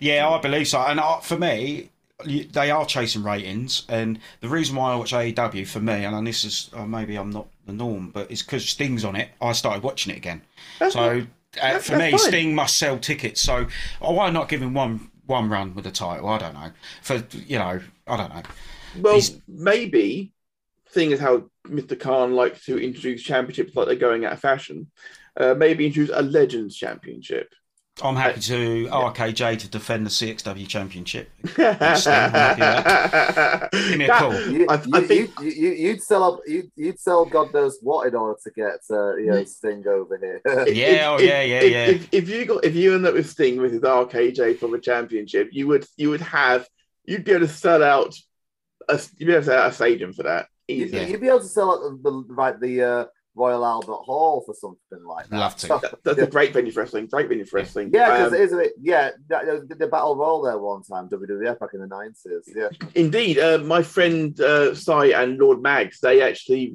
Yeah, 0.00 0.28
I 0.28 0.40
believe 0.40 0.68
so. 0.68 0.80
And 0.80 0.98
uh, 1.00 1.18
for 1.20 1.38
me, 1.38 1.90
they 2.24 2.70
are 2.70 2.84
chasing 2.86 3.22
ratings. 3.22 3.84
And 3.88 4.18
the 4.40 4.48
reason 4.48 4.76
why 4.76 4.92
I 4.92 4.96
watch 4.96 5.12
AEW 5.12 5.66
for 5.66 5.80
me, 5.80 6.04
and 6.04 6.26
this 6.26 6.44
is 6.44 6.70
uh, 6.74 6.84
maybe 6.86 7.16
I'm 7.16 7.30
not 7.30 7.46
the 7.66 7.72
norm, 7.72 8.10
but 8.10 8.30
it's 8.30 8.42
because 8.42 8.68
Sting's 8.68 9.04
on 9.04 9.16
it. 9.16 9.30
I 9.40 9.52
started 9.52 9.82
watching 9.82 10.12
it 10.12 10.16
again. 10.18 10.42
That's 10.78 10.94
So 10.94 11.00
uh, 11.00 11.24
that's- 11.54 11.86
for 11.86 11.96
me, 11.96 12.10
fine. 12.10 12.18
Sting 12.18 12.54
must 12.54 12.76
sell 12.78 12.98
tickets. 12.98 13.40
So 13.40 13.66
uh, 14.00 14.12
why 14.12 14.30
not 14.30 14.48
give 14.48 14.62
him 14.62 14.74
one 14.74 15.11
one 15.32 15.48
run 15.48 15.74
with 15.74 15.84
the 15.84 15.90
title. 15.90 16.28
I 16.28 16.38
don't 16.38 16.54
know. 16.54 16.70
For 17.02 17.22
you 17.46 17.58
know, 17.58 17.80
I 18.06 18.16
don't 18.16 18.34
know. 18.34 18.42
Well, 19.00 19.14
He's- 19.14 19.40
maybe, 19.48 20.32
thing 20.90 21.10
is 21.10 21.18
how 21.20 21.50
Mr. 21.66 21.98
Khan 21.98 22.34
likes 22.34 22.64
to 22.66 22.78
introduce 22.78 23.22
championships 23.22 23.74
like 23.74 23.86
they're 23.86 23.96
going 23.96 24.24
out 24.24 24.34
of 24.34 24.40
fashion, 24.40 24.90
uh, 25.38 25.54
maybe 25.54 25.86
introduce 25.86 26.14
a 26.14 26.22
Legends 26.22 26.76
Championship. 26.76 27.48
I'm 28.02 28.16
happy 28.16 28.40
to 28.40 28.88
RKJ 28.88 29.60
to 29.60 29.68
defend 29.68 30.04
the 30.04 30.10
CXW 30.10 30.66
Championship. 30.66 31.30
Give 31.42 31.56
Give 31.56 33.98
me 33.98 34.04
a 34.04 34.08
call. 34.08 34.34
You, 34.50 34.66
I, 34.68 34.74
I 34.74 34.98
you, 34.98 35.06
think 35.06 35.30
you, 35.40 35.88
would 35.88 36.02
sell 36.02 36.24
up, 36.24 36.40
you'd, 36.46 36.70
you'd 36.74 36.98
sell 36.98 37.24
God 37.24 37.54
knows 37.54 37.78
what 37.80 38.08
in 38.08 38.14
order 38.14 38.38
to 38.42 38.50
get 38.50 38.80
uh, 38.90 39.16
you 39.16 39.26
know 39.26 39.44
Sting 39.44 39.86
over 39.86 40.18
here. 40.18 40.40
Yeah, 40.72 41.10
oh, 41.10 41.18
yeah, 41.20 41.42
yeah, 41.42 41.60
if, 41.60 41.72
yeah. 41.72 41.86
If, 41.86 42.08
if 42.12 42.28
you 42.28 42.44
got 42.44 42.64
if 42.64 42.74
you 42.74 42.94
end 42.94 43.06
up 43.06 43.14
with 43.14 43.28
Sting 43.28 43.60
with 43.60 43.72
his 43.72 43.82
RKJ 43.82 44.58
for 44.58 44.68
the 44.68 44.78
championship, 44.78 45.50
you 45.52 45.68
would 45.68 45.86
you 45.96 46.10
would 46.10 46.22
have 46.22 46.68
you'd 47.04 47.24
be 47.24 47.32
able 47.32 47.46
to 47.46 47.52
sell 47.52 47.82
out 47.82 48.14
a 48.88 49.00
you'd 49.18 49.26
be 49.26 49.32
able 49.32 49.42
to 49.42 49.46
sell 49.46 49.62
out 49.62 49.70
a 49.70 49.74
stadium 49.74 50.12
for 50.12 50.24
that. 50.24 50.46
You'd, 50.66 50.88
Easy. 50.88 51.10
you'd 51.10 51.20
be 51.20 51.28
able 51.28 51.40
to 51.40 51.46
sell 51.46 51.72
out 51.72 52.02
the, 52.02 52.10
the 52.10 52.34
right 52.34 52.58
the 52.58 52.82
uh, 52.82 53.04
Royal 53.34 53.64
Albert 53.64 53.92
Hall 53.92 54.42
for 54.44 54.54
something 54.54 55.04
like 55.06 55.28
that. 55.28 55.36
Love 55.38 55.56
to. 55.56 55.66
That- 55.68 55.98
that's 56.04 56.18
a 56.18 56.26
great 56.26 56.52
venue 56.52 56.70
for 56.72 56.80
wrestling. 56.80 57.06
Great 57.06 57.28
venue 57.28 57.44
for 57.44 57.56
wrestling. 57.56 57.90
Yeah, 57.92 58.10
because 58.10 58.32
Um, 58.32 58.34
it 58.34 58.40
is 58.42 58.52
a 58.52 58.56
bit. 58.56 58.72
Yeah, 58.80 59.10
that, 59.28 59.68
the, 59.68 59.74
the 59.74 59.86
battle 59.86 60.16
royal 60.16 60.42
there 60.42 60.58
one 60.58 60.82
time, 60.82 61.08
WWF 61.08 61.58
back 61.58 61.70
in 61.74 61.80
the 61.80 61.86
nineties. 61.86 62.52
Yeah, 62.54 62.68
Indeed, 62.94 63.38
uh, 63.38 63.58
my 63.58 63.82
friend 63.82 64.38
uh, 64.40 64.74
Cy 64.74 65.06
and 65.06 65.38
Lord 65.38 65.62
Mags, 65.62 66.00
they 66.00 66.20
actually, 66.22 66.74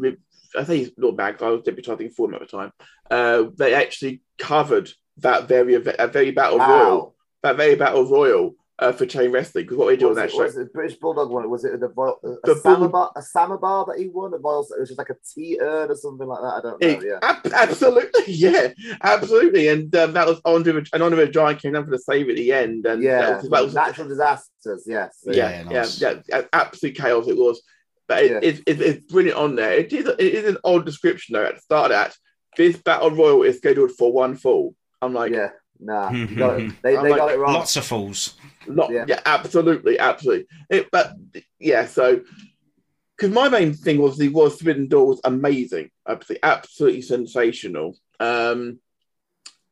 I 0.58 0.64
think 0.64 0.80
he's 0.88 0.92
Lord 0.98 1.16
Mags, 1.18 1.42
I 1.42 1.50
was 1.50 1.62
debuting 1.62 2.14
for 2.14 2.28
him 2.28 2.34
at 2.36 2.42
the 2.42 2.48
time. 2.48 2.72
Uh, 3.12 3.46
they 3.56 3.74
actually 3.74 4.22
covered 4.38 4.90
that 5.18 5.48
very 5.48 5.76
event, 5.76 5.98
that 5.98 6.14
very 6.14 6.32
battle 6.32 6.60
royal, 6.60 7.16
that 7.44 7.56
very 7.58 7.76
battle 7.76 8.10
royal 8.10 8.56
uh, 8.80 8.92
for 8.92 9.06
chain 9.06 9.32
wrestling. 9.32 9.66
Because 9.66 9.78
what 9.78 9.88
they 9.88 9.98
do 9.98 10.08
Was 10.10 10.18
on 10.18 10.24
it, 10.24 10.28
that 10.28 10.32
show, 10.34 10.44
was 10.44 10.58
it 10.58 10.72
British 10.74 10.98
Bulldog 10.98 11.30
one? 11.32 11.50
Was 11.50 11.66
it 11.66 11.80
the, 11.80 11.88
Royal- 11.90 12.20
a, 12.24 12.28
The 12.28 12.52
a, 12.52 12.56
Bull- 12.56 12.62
samovar, 12.62 13.12
a 13.16 13.22
samovar 13.22 13.86
that 13.88 13.98
he 14.00 14.08
won? 14.08 14.34
A 14.34 14.38
Royal, 14.38 14.62
it 14.72 14.80
was 14.80 14.90
just 14.90 14.98
like 15.00 15.10
a 15.10 15.16
tea 15.34 15.58
urn 15.62 15.90
or 15.92 15.96
something 15.96 16.28
like 16.28 16.42
that. 16.42 16.48
I 16.48 16.62
don't 16.62 16.82
know. 16.82 16.88
It- 16.88 17.04
Yeah, 17.04 17.20
ab- 17.22 17.48
absolutely, 17.54 18.24
yeah, 18.34 18.68
absolutely, 19.02 19.68
and 19.70 19.94
um, 19.96 20.14
that 20.14 20.28
was 20.28 20.40
Andre, 20.46 20.84
and 20.94 21.04
Andre 21.04 21.26
the 21.26 21.32
Giant 21.32 21.62
came 21.62 21.74
down 21.74 21.86
for 21.86 21.92
the 21.92 22.00
save 22.00 22.30
at 22.30 22.36
the 22.36 22.52
end, 22.54 22.86
and 22.86 23.02
yeah. 23.02 23.22
that 23.22 23.42
was, 23.42 23.50
that 23.50 23.64
was 23.64 23.74
Natural 23.74 24.08
disasters. 24.08 24.84
Yes. 24.88 25.18
yeah, 25.26 25.34
Yeah, 25.34 25.50
yeah, 25.50 25.64
nice. 25.80 26.02
yeah, 26.02 26.14
yeah, 26.30 26.42
absolute 26.54 26.96
chaos 26.96 27.28
it 27.28 27.38
was. 27.38 27.62
But 28.08 28.24
it, 28.24 28.32
Yeah. 28.32 28.40
it, 28.42 28.60
it, 28.68 28.82
it's 28.82 29.12
brilliant 29.12 29.38
on 29.38 29.56
there. 29.56 29.74
It 29.74 29.92
is, 29.92 30.06
it 30.08 30.20
is 30.20 30.46
an 30.48 30.58
old 30.64 30.86
description 30.86 31.34
though. 31.34 31.46
At 31.46 31.56
the 31.56 31.62
start 31.62 31.86
of 31.86 31.98
that, 31.98 32.16
this 32.56 32.78
battle 32.78 33.12
royal 33.12 33.44
is 33.44 33.58
scheduled 33.58 33.92
for 33.92 34.12
one 34.14 34.36
fall. 34.38 34.76
I'm 35.02 35.14
like, 35.14 35.34
yeah. 35.34 35.50
Nah, 35.80 36.10
hmm, 36.10 36.26
hmm, 36.26 36.40
got 36.40 36.60
it. 36.60 36.64
Hmm. 36.64 36.76
they, 36.82 36.96
they 36.96 37.10
like, 37.10 37.18
got 37.18 37.32
it 37.32 37.38
wrong. 37.40 37.54
Lots 37.54 37.76
of 37.76 37.86
fools. 37.86 38.36
not, 38.68 38.92
yeah. 38.92 39.06
Yeah. 39.08 39.22
absolutely, 39.26 40.00
absolutely. 40.00 40.48
It, 40.70 40.90
but 40.92 41.14
yeah, 41.60 41.86
so 41.86 42.22
because 43.16 43.34
my 43.34 43.50
main 43.50 43.74
thing 43.74 43.98
was 43.98 44.18
the 44.18 44.30
was 44.30 44.58
Forbidden 44.58 44.88
Door 44.88 45.08
was 45.08 45.22
amazing, 45.24 45.90
absolutely, 46.08 46.44
absolutely 46.44 47.02
sensational. 47.02 47.98
Um, 48.20 48.80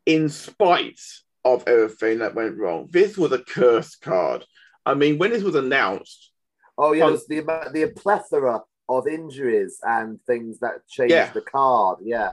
in 0.05 0.29
spite 0.29 0.99
of 1.43 1.63
everything 1.67 2.19
that 2.19 2.35
went 2.35 2.57
wrong, 2.57 2.87
this 2.91 3.17
was 3.17 3.31
a 3.31 3.39
curse 3.39 3.95
card. 3.95 4.45
I 4.85 4.93
mean, 4.93 5.17
when 5.17 5.31
this 5.31 5.43
was 5.43 5.55
announced, 5.55 6.31
Oh 6.77 6.91
yeah, 6.91 7.09
the 7.09 7.41
the 7.73 7.91
plethora 7.95 8.61
of 8.89 9.07
injuries 9.07 9.79
and 9.81 10.19
things 10.27 10.59
that 10.59 10.87
changed 10.87 11.11
Yeah. 11.11 11.31
the 11.31 11.41
card. 11.41 11.99
Yeah, 12.03 12.31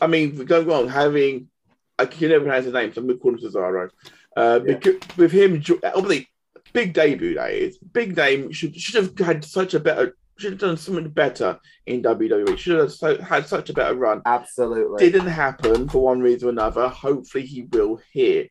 I 0.00 0.06
mean, 0.06 0.36
we 0.36 0.44
don't 0.44 0.66
go 0.66 0.82
on 0.82 0.88
having. 0.88 1.48
I 1.98 2.06
can 2.06 2.28
never 2.28 2.44
pronounce 2.44 2.64
his 2.64 2.74
name, 2.74 2.92
so 2.92 3.00
I'm 3.00 3.06
going 3.06 3.18
to 3.18 3.22
call 3.22 3.32
him 3.32 3.38
Cesaro. 3.40 3.90
Uh, 4.36 4.60
Yeah. 4.64 4.74
because 4.76 5.16
with 5.16 5.32
him, 5.32 5.62
obviously, 5.84 6.28
big 6.72 6.92
debut 6.92 7.34
that 7.34 7.50
is. 7.52 7.78
Big 7.78 8.16
name 8.16 8.52
should 8.52 8.76
should 8.76 8.94
have 9.02 9.18
had 9.18 9.44
such 9.44 9.74
a 9.74 9.80
better. 9.80 10.16
Should 10.38 10.52
have 10.52 10.60
done 10.60 10.76
something 10.76 11.08
better 11.08 11.58
in 11.86 12.00
WWE. 12.02 12.56
Should 12.56 12.78
have 12.78 12.92
so, 12.92 13.20
had 13.20 13.48
such 13.48 13.70
a 13.70 13.72
better 13.72 13.96
run. 13.96 14.22
absolutely. 14.24 15.10
Didn't 15.10 15.26
happen 15.26 15.88
for 15.88 16.00
one 16.00 16.20
reason 16.20 16.48
or 16.48 16.52
another. 16.52 16.88
Hopefully, 16.88 17.44
he 17.44 17.62
will 17.62 18.00
here. 18.12 18.46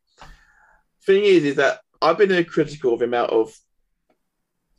Thing 1.05 1.23
is, 1.23 1.45
is 1.45 1.55
that 1.55 1.79
I've 2.01 2.17
been 2.17 2.43
critical 2.43 2.93
of 2.93 2.99
the 2.99 3.05
amount 3.05 3.31
of, 3.31 3.53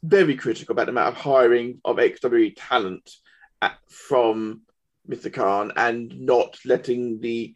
very 0.02 0.37
critical 0.37 0.74
about 0.74 0.85
the 0.85 0.92
amount 0.92 1.16
of 1.16 1.22
hiring 1.22 1.81
of 1.85 1.96
XWE 1.96 2.52
talent 2.57 3.11
at, 3.62 3.78
from 3.88 4.61
Mr. 5.09 5.33
Khan 5.33 5.72
and 5.76 6.20
not 6.20 6.59
letting 6.66 7.20
the 7.20 7.54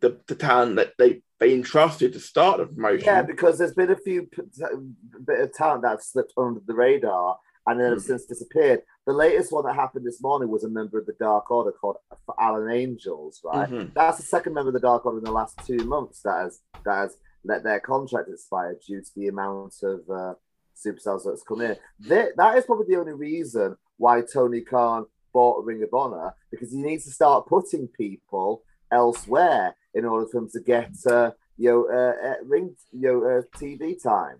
the, 0.00 0.20
the 0.26 0.34
talent 0.34 0.76
that 0.76 0.92
they 0.98 1.22
they 1.40 1.52
entrusted 1.54 2.12
to 2.12 2.20
start 2.20 2.58
the 2.58 2.66
promotion. 2.66 3.04
Yeah, 3.06 3.22
because 3.22 3.58
there's 3.58 3.74
been 3.74 3.90
a 3.90 3.96
few 3.96 4.22
p- 4.26 4.42
bit 5.26 5.40
of 5.40 5.52
talent 5.52 5.82
that 5.82 5.90
have 5.90 6.02
slipped 6.02 6.32
under 6.36 6.60
the 6.66 6.74
radar 6.74 7.36
and 7.66 7.80
then 7.80 7.90
have 7.90 7.98
Mm. 7.98 8.06
since 8.06 8.26
disappeared. 8.26 8.82
The 9.06 9.12
latest 9.12 9.52
one 9.52 9.64
that 9.66 9.74
happened 9.74 10.06
this 10.06 10.22
morning 10.22 10.48
was 10.48 10.64
a 10.64 10.68
member 10.68 10.98
of 10.98 11.06
the 11.06 11.14
Dark 11.18 11.50
Order 11.50 11.72
called 11.72 11.96
Alan 12.38 12.70
Angels, 12.70 13.40
right? 13.44 13.68
Mhm. 13.68 13.92
That's 13.94 14.18
the 14.18 14.22
second 14.22 14.54
member 14.54 14.68
of 14.68 14.74
the 14.74 14.80
Dark 14.80 15.04
Order 15.04 15.18
in 15.18 15.24
the 15.24 15.32
last 15.32 15.58
two 15.66 15.78
months 15.84 16.22
that 16.22 16.42
has 16.44 16.60
that 16.84 16.94
has 16.94 17.16
let 17.44 17.62
their 17.64 17.80
contract 17.80 18.28
expire 18.30 18.76
due 18.86 19.02
to 19.02 19.10
the 19.16 19.28
amount 19.28 19.74
of 19.82 20.00
uh, 20.08 20.34
superstars 20.76 21.24
that's 21.24 21.42
come 21.42 21.60
in. 21.62 21.76
That, 22.08 22.36
that 22.36 22.56
is 22.58 22.64
probably 22.64 22.86
the 22.88 23.00
only 23.00 23.12
reason 23.12 23.76
why 23.98 24.22
Tony 24.22 24.60
Khan 24.62 25.06
bought 25.32 25.64
Ring 25.64 25.82
of 25.82 25.92
Honor 25.92 26.32
because 26.50 26.70
he 26.72 26.80
needs 26.82 27.04
to 27.04 27.10
start 27.10 27.46
putting 27.46 27.88
people 27.88 28.62
elsewhere 28.90 29.74
in 29.94 30.04
order 30.04 30.26
for 30.26 30.38
him 30.38 30.48
to 30.50 30.60
get 30.60 30.90
uh, 31.06 31.30
you 31.56 31.70
know 31.70 31.88
uh, 31.88 32.28
uh, 32.28 32.34
ring 32.44 32.74
you 32.92 33.00
know 33.12 33.24
uh, 33.24 33.42
TV 33.58 34.00
time. 34.02 34.38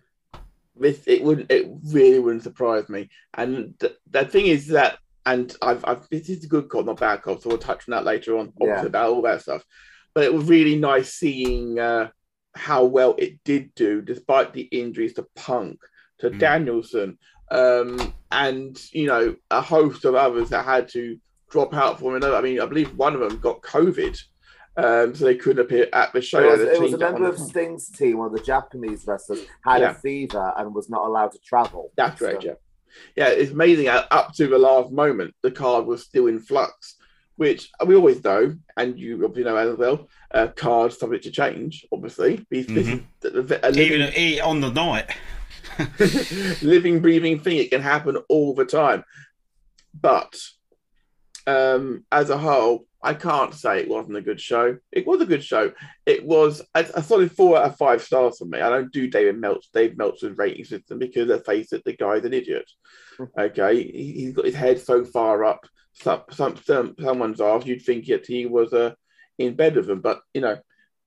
this 0.77 1.03
it 1.07 1.23
wouldn't 1.23 1.51
it 1.51 1.67
really 1.93 2.19
wouldn't 2.19 2.43
surprise 2.43 2.88
me. 2.88 3.09
And 3.35 3.79
th- 3.81 3.97
the 4.11 4.25
thing 4.25 4.47
is 4.47 4.69
that, 4.69 4.99
and 5.27 5.55
I've, 5.62 5.85
I've 5.87 6.09
this 6.11 6.29
is 6.29 6.45
a 6.45 6.49
good 6.49 6.69
call, 6.69 6.83
not 6.85 7.01
bad 7.01 7.23
call, 7.23 7.38
so 7.38 7.49
we'll 7.49 7.59
touch 7.59 7.88
on 7.88 7.93
that 7.93 8.05
later 8.05 8.37
on, 8.38 8.53
obviously 8.61 8.83
Yeah. 8.85 8.87
about 8.87 9.11
all 9.11 9.23
that 9.23 9.43
stuff. 9.43 9.62
But 10.14 10.25
it 10.25 10.35
was 10.35 10.45
really 10.49 10.77
nice 10.77 11.12
seeing 11.14 11.79
uh, 11.79 12.11
how 12.55 12.85
well 12.85 13.14
it 13.19 13.43
did 13.45 13.75
do, 13.75 14.01
despite 14.03 14.53
the 14.53 14.62
injuries 14.62 15.14
to 15.14 15.27
Punk, 15.35 15.79
to 16.21 16.31
Mm. 16.31 16.38
Danielson, 16.38 17.19
um, 17.51 18.12
and 18.31 18.81
you 18.93 19.07
know 19.07 19.37
a 19.51 19.61
host 19.61 20.05
of 20.05 20.14
others 20.14 20.49
that 20.51 20.64
had 20.64 20.88
to 20.90 21.19
drop 21.51 21.73
out 21.75 21.99
for 22.01 22.17
him. 22.17 22.25
I 22.25 22.40
mean, 22.40 22.61
I 22.61 22.67
believe 22.67 22.97
one 22.97 23.14
of 23.14 23.21
them 23.21 23.38
got 23.38 23.62
COVID. 23.62 24.17
Um, 24.77 25.15
so 25.15 25.25
they 25.25 25.37
couldn't 25.37 25.65
appear 25.65 25.89
at 25.93 26.13
the 26.13 26.21
show. 26.21 26.41
It 26.41 26.51
was, 26.51 26.61
They 26.61 26.73
it 26.75 26.81
was 26.81 26.93
a 26.95 26.99
member 26.99 27.29
of 27.29 27.39
Sting's 27.39 27.89
team, 27.91 28.19
one 28.19 28.27
of 28.27 28.33
the 28.33 28.43
Japanese 28.43 29.07
wrestlers, 29.07 29.45
had 29.65 29.83
Yeah. 29.83 29.91
a 29.93 29.95
fever 29.95 30.53
and 30.57 30.75
was 30.75 30.91
not 30.91 31.07
allowed 31.07 31.31
to 31.33 31.39
travel. 31.39 31.93
That's 31.97 32.19
So- 32.19 32.27
great, 32.31 32.43
yeah. 32.45 32.55
Yeah, 33.17 33.29
it's 33.29 33.51
amazing 33.53 33.89
up 33.89 34.33
to 34.35 34.47
the 34.47 34.59
last 34.59 34.93
moment 34.93 35.35
the 35.43 35.51
card 35.51 35.85
was 35.87 36.03
still 36.05 36.27
in 36.29 36.39
flux, 36.41 36.95
which 37.37 37.69
we 37.87 37.95
always 37.97 38.23
know, 38.23 38.57
and 38.77 38.99
you 38.99 39.15
obviously 39.25 39.45
know 39.45 39.57
as 39.57 39.77
well. 39.77 40.09
Uh, 40.33 40.47
cards 40.49 40.99
subject 40.99 41.25
to 41.25 41.31
change, 41.33 41.85
obviously. 41.93 42.45
This, 42.51 42.67
this 42.67 42.87
is 42.89 43.01
a 43.25 43.69
Even 43.71 43.73
living, 44.01 44.13
e- 44.17 44.41
on 44.41 44.61
the 44.61 44.71
night. 44.71 45.11
living, 46.63 47.01
breathing 47.01 47.41
thing. 47.41 47.57
It 47.59 47.71
can 47.71 47.83
happen 47.83 48.17
all 48.29 48.55
the 48.55 48.65
time. 48.65 49.05
But 50.01 50.37
um, 51.47 52.05
as 52.13 52.31
a 52.31 52.39
whole, 52.39 52.87
I 53.05 53.14
can't 53.14 53.55
say 53.55 53.81
it 53.81 53.88
wasn't 53.88 54.17
a 54.17 54.23
good 54.23 54.40
show. 54.40 54.77
It 54.90 55.07
was 55.07 55.21
a 55.21 55.27
good 55.27 55.45
show. 55.45 55.73
It 56.07 56.25
was 56.25 56.62
a, 56.75 56.87
a 56.95 57.03
solid 57.03 57.31
four 57.31 57.59
out 57.59 57.67
of 57.67 57.77
five 57.77 58.03
stars 58.03 58.38
for 58.38 58.47
me. 58.47 58.61
I 58.61 58.71
don't 58.71 58.93
do 58.93 59.09
David 59.09 59.40
Meltz, 59.40 59.67
Dave 59.73 59.97
Meltzer's 59.97 60.38
rating 60.38 60.64
system 60.64 60.99
because 60.99 61.29
let's 61.29 61.47
face 61.47 61.73
it, 61.73 61.85
the 61.85 61.97
guy's 61.97 62.25
an 62.25 62.35
idiot. 62.35 62.69
Okay, 63.38 63.83
he, 63.83 64.12
he's 64.12 64.35
got 64.35 64.47
his 64.47 64.55
head 64.55 64.81
so 64.81 65.05
far 65.05 65.45
up 65.45 65.61
some, 65.95 66.23
some, 66.31 66.57
some 66.64 66.95
someone's 67.01 67.40
arse, 67.40 67.67
you'd 67.67 67.83
think 67.83 68.07
that 68.07 68.27
he 68.27 68.47
was 68.47 68.73
uh, 68.73 68.95
in 69.38 69.55
bed 69.55 69.77
with 69.77 69.87
them, 69.87 70.01
but 70.01 70.21
you 70.33 70.40
know, 70.40 70.59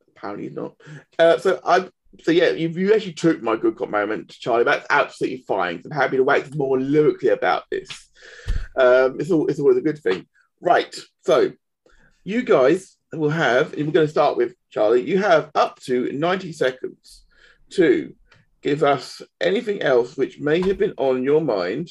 apparently 0.09 0.47
he's 0.47 0.55
not. 0.55 0.75
Uh, 1.19 1.37
so 1.37 1.59
I, 1.63 1.87
so 2.21 2.31
yeah, 2.31 2.51
you, 2.51 2.69
you 2.69 2.93
actually 2.93 3.13
took 3.13 3.41
my 3.41 3.55
good 3.55 3.75
cop 3.75 3.89
moment, 3.89 4.29
Charlie. 4.29 4.63
That's 4.63 4.87
absolutely 4.89 5.43
fine. 5.47 5.81
I'm 5.85 5.91
happy 5.91 6.17
to 6.17 6.23
wax 6.23 6.53
more 6.55 6.79
lyrically 6.79 7.29
about 7.29 7.63
this. 7.69 7.89
Um, 8.75 9.19
it's 9.19 9.29
all, 9.29 9.47
it's 9.47 9.59
always 9.59 9.77
a 9.77 9.81
good 9.81 9.99
thing, 9.99 10.25
right? 10.61 10.95
So 11.21 11.51
you 12.27 12.43
guys 12.43 12.97
will 13.13 13.29
have, 13.29 13.71
we're 13.73 13.85
going 13.89 14.05
to 14.05 14.07
start 14.09 14.35
with 14.35 14.53
Charlie. 14.69 15.01
You 15.09 15.17
have 15.19 15.49
up 15.55 15.79
to 15.83 16.11
90 16.11 16.51
seconds 16.51 17.23
to 17.69 18.13
give 18.61 18.83
us 18.83 19.21
anything 19.39 19.81
else 19.81 20.17
which 20.17 20.37
may 20.37 20.61
have 20.67 20.77
been 20.77 20.93
on 20.97 21.23
your 21.23 21.39
mind 21.39 21.89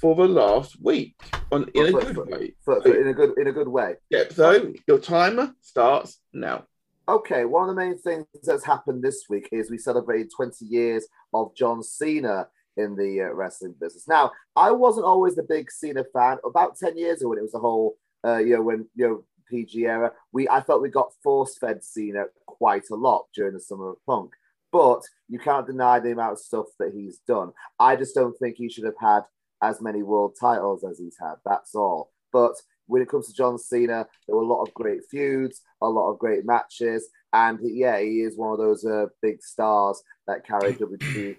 for 0.00 0.14
the 0.14 0.28
last 0.28 0.80
week 0.80 1.16
on 1.50 1.68
in 1.74 1.86
a 1.86 1.92
good 1.92 2.14
for- 2.14 2.24
way. 2.26 2.54
for- 2.64 2.80
for- 2.80 2.94
in 2.94 3.08
a 3.08 3.12
good 3.12 3.32
in 3.36 3.48
a 3.48 3.52
good 3.52 3.66
way. 3.66 3.96
Yeah, 4.08 4.24
so 4.30 4.72
your 4.86 4.98
timer 5.00 5.52
starts 5.60 6.20
now. 6.32 6.66
Okay, 7.08 7.44
one 7.44 7.68
of 7.68 7.74
the 7.74 7.80
main 7.84 7.98
things 7.98 8.26
that's 8.44 8.64
happened 8.64 9.02
this 9.02 9.24
week 9.28 9.48
is 9.50 9.68
we 9.68 9.78
celebrated 9.78 10.30
20 10.36 10.64
years 10.64 11.08
of 11.32 11.56
John 11.56 11.82
Cena 11.82 12.46
in 12.76 12.94
the 12.94 13.22
uh, 13.22 13.34
wrestling 13.34 13.74
business. 13.80 14.06
Now, 14.06 14.30
I 14.54 14.70
wasn't 14.70 15.06
always 15.06 15.34
the 15.34 15.42
big 15.42 15.70
Cena 15.72 16.04
fan. 16.12 16.38
About 16.44 16.76
10 16.76 16.96
years 16.96 17.20
ago, 17.20 17.30
when 17.30 17.38
it 17.38 17.42
was 17.42 17.52
the 17.52 17.58
whole, 17.58 17.96
uh, 18.24 18.38
you 18.38 18.54
know, 18.54 18.62
when 18.62 18.86
you 18.94 19.06
know 19.06 19.24
PG 19.48 19.84
era, 19.86 20.12
we 20.32 20.48
I 20.48 20.60
felt 20.60 20.82
we 20.82 20.88
got 20.88 21.12
force 21.22 21.56
fed 21.58 21.84
Cena 21.84 22.24
quite 22.46 22.84
a 22.90 22.96
lot 22.96 23.26
during 23.34 23.54
the 23.54 23.60
summer 23.60 23.90
of 23.90 24.04
Punk. 24.06 24.32
but 24.72 25.02
you 25.28 25.38
can't 25.38 25.66
deny 25.66 26.00
the 26.00 26.12
amount 26.12 26.32
of 26.32 26.38
stuff 26.38 26.66
that 26.78 26.92
he's 26.94 27.18
done. 27.28 27.52
I 27.78 27.96
just 27.96 28.14
don't 28.14 28.36
think 28.38 28.56
he 28.56 28.68
should 28.68 28.84
have 28.84 28.98
had 29.00 29.20
as 29.62 29.80
many 29.80 30.02
world 30.02 30.36
titles 30.40 30.84
as 30.84 30.98
he's 30.98 31.16
had. 31.20 31.34
That's 31.44 31.74
all. 31.74 32.10
But 32.32 32.54
when 32.86 33.00
it 33.02 33.08
comes 33.08 33.28
to 33.28 33.34
John 33.34 33.58
Cena, 33.58 34.06
there 34.26 34.36
were 34.36 34.42
a 34.42 34.46
lot 34.46 34.62
of 34.62 34.74
great 34.74 35.00
feuds, 35.10 35.62
a 35.80 35.88
lot 35.88 36.10
of 36.10 36.18
great 36.18 36.44
matches, 36.44 37.08
and 37.32 37.58
yeah, 37.62 37.98
he 37.98 38.20
is 38.20 38.36
one 38.36 38.52
of 38.52 38.58
those 38.58 38.84
uh, 38.84 39.06
big 39.22 39.42
stars 39.42 40.02
that 40.26 40.46
carried 40.46 40.78
WWE, 40.78 41.36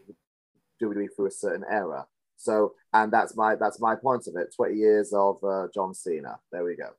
WWE 0.82 1.08
through 1.16 1.28
a 1.28 1.32
certain 1.32 1.64
era. 1.70 2.06
So, 2.38 2.74
and 2.94 3.12
that's 3.12 3.36
my 3.36 3.56
that's 3.56 3.80
my 3.80 3.96
point 3.96 4.28
of 4.28 4.36
it. 4.38 4.54
Twenty 4.56 4.76
years 4.76 5.14
of 5.14 5.44
uh, 5.44 5.68
John 5.74 5.94
Cena. 5.94 6.38
There 6.52 6.64
we 6.64 6.76
go. 6.76 6.90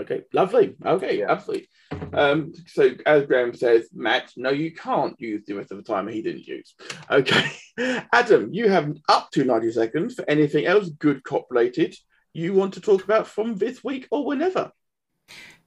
Okay, 0.00 0.22
lovely. 0.32 0.74
Okay, 0.84 1.20
Yeah. 1.20 1.30
absolutely. 1.30 1.68
Um, 2.12 2.52
so 2.66 2.90
as 3.06 3.26
Graham 3.26 3.54
says, 3.54 3.88
Matt, 3.94 4.32
no, 4.36 4.50
you 4.50 4.72
can't 4.74 5.14
use 5.20 5.44
the 5.46 5.54
rest 5.54 5.70
of 5.70 5.76
the 5.76 5.84
time 5.84 6.08
he 6.08 6.20
didn't 6.20 6.46
use. 6.48 6.74
Okay, 7.10 7.48
Adam, 8.12 8.48
you 8.52 8.68
have 8.68 8.92
up 9.08 9.30
to 9.32 9.44
ninety 9.44 9.70
seconds 9.70 10.14
for 10.14 10.28
anything 10.28 10.66
else 10.66 10.88
good 10.88 11.22
cop 11.24 11.46
related 11.50 11.96
you 12.36 12.52
want 12.52 12.74
to 12.74 12.80
talk 12.80 13.04
about 13.04 13.28
from 13.28 13.54
this 13.56 13.84
week 13.84 14.08
or 14.10 14.26
whenever. 14.26 14.72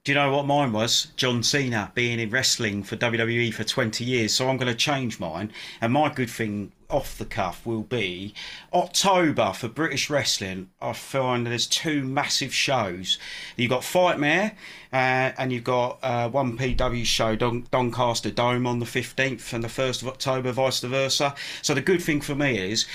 Do 0.04 0.12
you 0.12 0.14
know 0.14 0.32
what 0.32 0.46
mine 0.46 0.72
was? 0.72 1.08
John 1.16 1.42
Cena 1.42 1.92
being 1.94 2.18
in 2.18 2.30
wrestling 2.30 2.82
for 2.82 2.96
WWE 2.96 3.52
for 3.52 3.64
20 3.64 4.04
years. 4.04 4.32
So 4.32 4.48
I'm 4.48 4.56
going 4.56 4.72
to 4.72 4.78
change 4.78 5.20
mine. 5.20 5.52
And 5.80 5.92
my 5.92 6.08
good 6.08 6.30
thing 6.30 6.72
off 6.90 7.18
the 7.18 7.24
cuff 7.26 7.66
will 7.66 7.82
be 7.82 8.32
October 8.72 9.52
for 9.52 9.68
British 9.68 10.08
wrestling. 10.08 10.70
I 10.80 10.94
find 10.94 11.46
there's 11.46 11.66
two 11.66 12.02
massive 12.02 12.54
shows. 12.54 13.18
You've 13.56 13.70
got 13.70 13.84
Fightmare 13.84 14.52
uh, 14.92 15.32
and 15.36 15.52
you've 15.52 15.64
got 15.64 15.98
uh, 16.02 16.30
1PW 16.30 17.04
show, 17.04 17.36
Don- 17.36 17.66
Doncaster 17.70 18.30
Dome 18.30 18.66
on 18.66 18.78
the 18.78 18.86
15th 18.86 19.52
and 19.52 19.62
the 19.62 19.68
1st 19.68 20.02
of 20.02 20.08
October, 20.08 20.52
vice 20.52 20.80
versa. 20.80 21.34
So 21.60 21.74
the 21.74 21.82
good 21.82 22.00
thing 22.00 22.22
for 22.22 22.34
me 22.34 22.58
is 22.58 22.86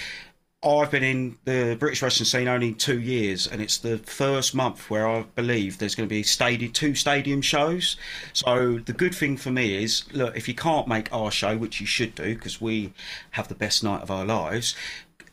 I've 0.66 0.92
been 0.92 1.04
in 1.04 1.38
the 1.44 1.76
British 1.78 2.02
wrestling 2.02 2.26
scene 2.26 2.48
only 2.48 2.74
two 2.74 3.00
years, 3.00 3.48
and 3.48 3.62
it's 3.62 3.78
the 3.80 3.98
first 3.98 4.56
month 4.56 4.90
where 4.90 5.08
I 5.08 5.24
believe 5.36 5.78
there's 5.78 5.94
going 5.94 6.08
to 6.08 6.14
be 6.14 6.24
stadium, 6.24 6.72
two 6.72 6.96
stadium 6.96 7.42
shows. 7.42 7.98
So 8.32 8.80
the 8.80 8.94
good 8.94 9.14
thing 9.14 9.36
for 9.36 9.52
me 9.52 9.84
is, 9.84 10.06
look, 10.14 10.38
if 10.38 10.48
you 10.48 10.54
can't 10.54 10.88
make 10.88 11.12
our 11.12 11.32
show, 11.32 11.58
which 11.58 11.82
you 11.82 11.86
should 11.86 12.16
do 12.16 12.36
because 12.36 12.62
we 12.62 12.94
have 13.32 13.50
the 13.50 13.56
best 13.56 13.84
night 13.84 14.02
of 14.02 14.10
our 14.10 14.26
lives. 14.26 14.76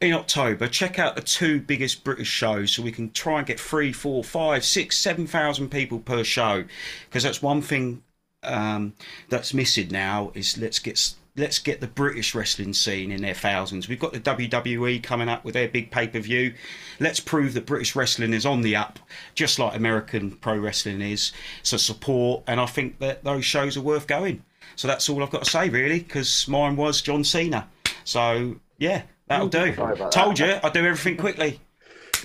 In 0.00 0.14
October, 0.14 0.66
check 0.66 0.98
out 0.98 1.14
the 1.14 1.22
two 1.22 1.60
biggest 1.60 2.02
British 2.02 2.28
shows 2.28 2.72
so 2.72 2.82
we 2.82 2.90
can 2.90 3.10
try 3.12 3.38
and 3.38 3.46
get 3.46 3.60
three, 3.60 3.92
four, 3.92 4.24
five, 4.24 4.64
six, 4.64 4.96
seven 4.96 5.26
thousand 5.26 5.68
people 5.70 6.00
per 6.00 6.24
show. 6.24 6.64
Because 7.08 7.22
that's 7.22 7.42
one 7.42 7.60
thing 7.62 8.02
um, 8.42 8.94
that's 9.28 9.52
missing 9.54 9.88
now 9.88 10.32
is 10.34 10.56
let's 10.58 10.78
get 10.78 11.14
let's 11.36 11.58
get 11.58 11.80
the 11.80 11.86
British 11.86 12.34
wrestling 12.34 12.72
scene 12.72 13.10
in 13.10 13.22
their 13.22 13.34
thousands. 13.34 13.88
We've 13.88 13.98
got 13.98 14.12
the 14.12 14.20
WWE 14.20 15.02
coming 15.02 15.28
up 15.28 15.44
with 15.44 15.54
their 15.54 15.68
big 15.68 15.90
pay 15.90 16.08
per 16.08 16.20
view. 16.20 16.54
Let's 16.98 17.20
prove 17.20 17.54
that 17.54 17.66
British 17.66 17.94
wrestling 17.96 18.34
is 18.34 18.46
on 18.46 18.62
the 18.62 18.76
up, 18.76 18.98
just 19.34 19.58
like 19.58 19.74
American 19.76 20.32
pro 20.32 20.58
wrestling 20.58 21.00
is. 21.00 21.32
So 21.62 21.76
support, 21.76 22.44
and 22.46 22.60
I 22.60 22.66
think 22.66 22.98
that 22.98 23.24
those 23.24 23.44
shows 23.44 23.76
are 23.76 23.82
worth 23.82 24.06
going. 24.06 24.44
So 24.76 24.88
that's 24.88 25.08
all 25.08 25.22
I've 25.22 25.30
got 25.30 25.44
to 25.44 25.50
say, 25.50 25.68
really, 25.68 26.00
because 26.00 26.48
mine 26.48 26.76
was 26.76 27.02
John 27.02 27.24
Cena. 27.24 27.68
So 28.04 28.56
yeah, 28.78 29.02
that'll 29.26 29.48
do. 29.48 29.74
Sorry 29.74 29.96
Told 30.10 30.36
that. 30.36 30.62
you, 30.62 30.68
I 30.68 30.70
do 30.70 30.84
everything 30.84 31.16
quickly. 31.16 31.60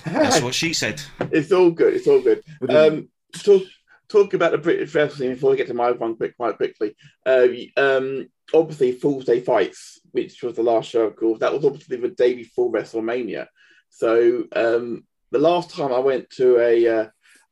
That's 0.06 0.42
what 0.42 0.54
she 0.54 0.74
said. 0.74 1.02
It's 1.32 1.52
all 1.52 1.72
good. 1.72 1.94
It's 1.94 2.08
all 2.08 2.22
good. 2.22 2.44
Um, 2.70 3.10
talk, 3.34 3.64
talk 4.08 4.34
about 4.34 4.52
the 4.52 4.58
British 4.58 4.94
wrestling 4.94 5.34
before 5.34 5.52
we 5.52 5.58
get 5.58 5.68
to 5.68 5.74
my 5.74 5.92
one 5.92 6.16
quick, 6.16 6.38
quite 6.38 6.58
quickly. 6.58 6.96
Uh, 7.26 7.48
um, 7.78 8.30
obviously, 8.54 8.92
Fool's 8.94 9.26
Day 9.26 9.42
Fights, 9.42 10.00
which 10.12 10.42
was 10.44 10.56
the 10.56 10.64
last 10.64 10.90
show, 10.90 11.04
of 11.04 11.16
course, 11.16 11.40
that 11.40 11.54
was 11.54 11.66
obviously 11.66 11.98
the 11.98 12.10
day 12.10 12.34
before 12.36 12.72
WrestleMania. 12.72 13.48
So 13.90 14.44
um, 14.56 15.06
the 15.32 15.40
last 15.40 15.70
time 15.76 15.94
I 15.94 16.00
went 16.00 16.30
to 16.32 16.60
a 16.60 16.88
uh, 16.88 17.08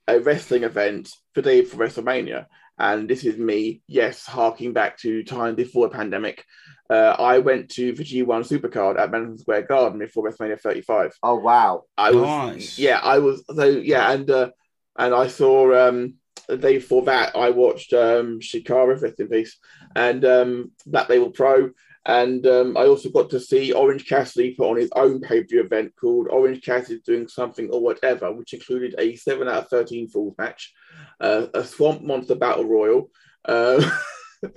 a 0.08 0.20
wrestling 0.20 0.64
event 0.64 1.10
the 1.36 1.42
day 1.42 1.62
before 1.62 1.86
WrestleMania, 1.86 2.48
and 2.78 3.10
this 3.10 3.24
is 3.24 3.38
me, 3.38 3.82
yes, 3.88 4.26
harking 4.26 4.74
back 4.74 4.98
to 5.00 5.24
time 5.24 5.56
before 5.56 5.88
the 5.88 5.96
pandemic. 5.96 6.44
Uh, 6.90 7.16
I 7.18 7.40
went 7.40 7.70
to 7.72 7.94
the 7.94 8.04
G1 8.04 8.46
Supercard 8.48 9.00
at 9.00 9.10
Madison 9.10 9.38
Square 9.38 9.64
Garden 9.64 10.00
before 10.00 10.30
WrestleMania 10.30 10.60
35. 10.60 11.14
Oh 11.24 11.36
wow! 11.36 11.84
I 11.98 12.12
was 12.12 12.24
Nice. 12.24 12.78
yeah, 12.80 13.00
I 13.02 13.20
was 13.20 13.44
so 13.48 13.66
yeah, 13.66 14.12
and 14.12 14.30
uh, 14.30 14.50
and 14.98 15.14
I 15.14 15.28
saw 15.28 15.88
um 15.88 16.16
the 16.48 16.58
day 16.58 16.76
before 16.78 17.04
that 17.04 17.38
I 17.38 17.52
watched 17.52 17.94
um 17.94 18.40
Chikara 18.42 19.02
rest 19.02 19.20
in 19.20 19.30
peace 19.30 19.58
and 19.96 20.26
um 20.26 20.72
Black 20.86 21.10
Label 21.10 21.30
Pro 21.32 21.72
and 22.06 22.46
um, 22.48 22.76
I 22.76 22.86
also 22.86 23.10
got 23.10 23.30
to 23.30 23.40
see 23.40 23.72
Orange 23.72 24.08
Cassidy 24.08 24.56
put 24.56 24.70
on 24.70 24.76
his 24.78 24.92
own 24.96 25.22
pay-per-view 25.22 25.64
event 25.64 25.94
called 26.00 26.28
Orange 26.30 26.62
Cassidy 26.62 27.00
doing 27.06 27.30
something 27.30 27.70
or 27.70 27.82
whatever, 27.82 28.32
which 28.32 28.54
included 28.54 28.96
a 28.98 29.16
seven 29.16 29.48
out 29.48 29.64
of 29.64 29.70
thirteen 29.70 30.10
falls 30.10 30.36
match, 30.38 30.74
uh, 31.22 31.48
a 31.54 31.64
Swamp 31.64 32.02
Monster 32.02 32.36
Battle 32.36 32.66
Royal, 32.66 33.10
uh, 33.46 33.90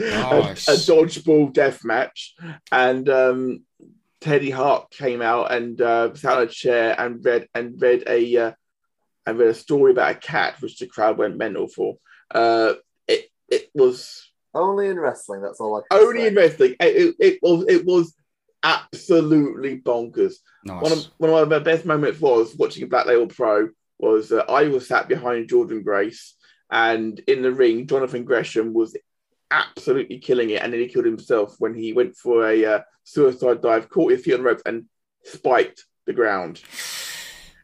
Nice. 0.01 0.67
a, 0.69 0.73
a 0.73 0.75
dodgeball 0.75 1.53
death 1.53 1.85
match, 1.85 2.35
and 2.73 3.09
um, 3.09 3.63
Teddy 4.21 4.51
Hart 4.51 4.91
came 4.91 5.23
out 5.23 5.53
and 5.53 5.81
uh, 5.81 6.15
sat 6.15 6.39
on 6.39 6.43
a 6.43 6.47
chair 6.49 6.97
and 6.99 7.25
read 7.25 7.49
and 7.55 7.81
read 7.81 8.03
a 8.09 8.37
uh, 8.37 8.53
and 9.25 9.39
read 9.39 9.51
a 9.51 9.55
story 9.55 9.93
about 9.93 10.17
a 10.17 10.19
cat, 10.19 10.61
which 10.61 10.81
the 10.81 10.87
crowd 10.89 11.17
went 11.17 11.37
mental 11.37 11.69
for. 11.69 11.97
Uh, 12.33 12.75
it 13.07 13.27
it 13.49 13.71
was 13.73 14.26
Only 14.57 14.89
in 14.89 14.99
wrestling. 14.99 15.43
That's 15.43 15.61
all 15.61 15.77
I 15.77 15.83
can 15.89 16.03
only 16.03 16.23
say. 16.23 16.27
in 16.29 16.35
wrestling. 16.35 16.77
It, 16.81 16.97
it, 16.97 17.17
it 17.21 17.39
was 17.43 17.67
it 17.69 17.85
was 17.85 18.15
absolutely 18.63 19.81
bonkers. 19.81 20.35
Nice. 20.65 20.83
One 20.83 20.93
of 20.93 21.07
one 21.19 21.31
of 21.31 21.49
my 21.49 21.59
best 21.59 21.85
moments 21.85 22.21
was 22.21 22.57
watching 22.57 22.89
Black 22.89 23.07
Label 23.07 23.27
Pro. 23.27 23.69
Was 23.99 24.33
uh, 24.33 24.45
I 24.49 24.69
was 24.69 24.89
sat 24.89 25.09
behind 25.09 25.49
Jordan 25.49 25.83
Grace, 25.83 26.35
and 26.71 27.19
in 27.29 27.43
the 27.43 27.53
ring, 27.53 27.87
Jonathan 27.87 28.25
Gresham 28.25 28.73
was 28.73 28.97
absolutely 29.51 30.19
killing 30.19 30.51
it, 30.51 30.63
and 30.63 30.73
then 30.73 30.81
he 30.81 30.89
killed 30.89 31.05
himself 31.05 31.57
when 31.59 31.75
he 31.75 31.93
went 31.93 32.17
for 32.17 32.49
a 32.49 32.65
uh, 32.65 32.81
suicide 33.05 33.61
dive, 33.61 33.91
caught 33.91 34.13
his 34.13 34.23
feet 34.23 34.35
on 34.35 34.41
the 34.41 34.45
ropes, 34.45 34.63
and 34.65 34.87
spiked 35.23 35.85
the 36.07 36.13
ground, 36.13 36.63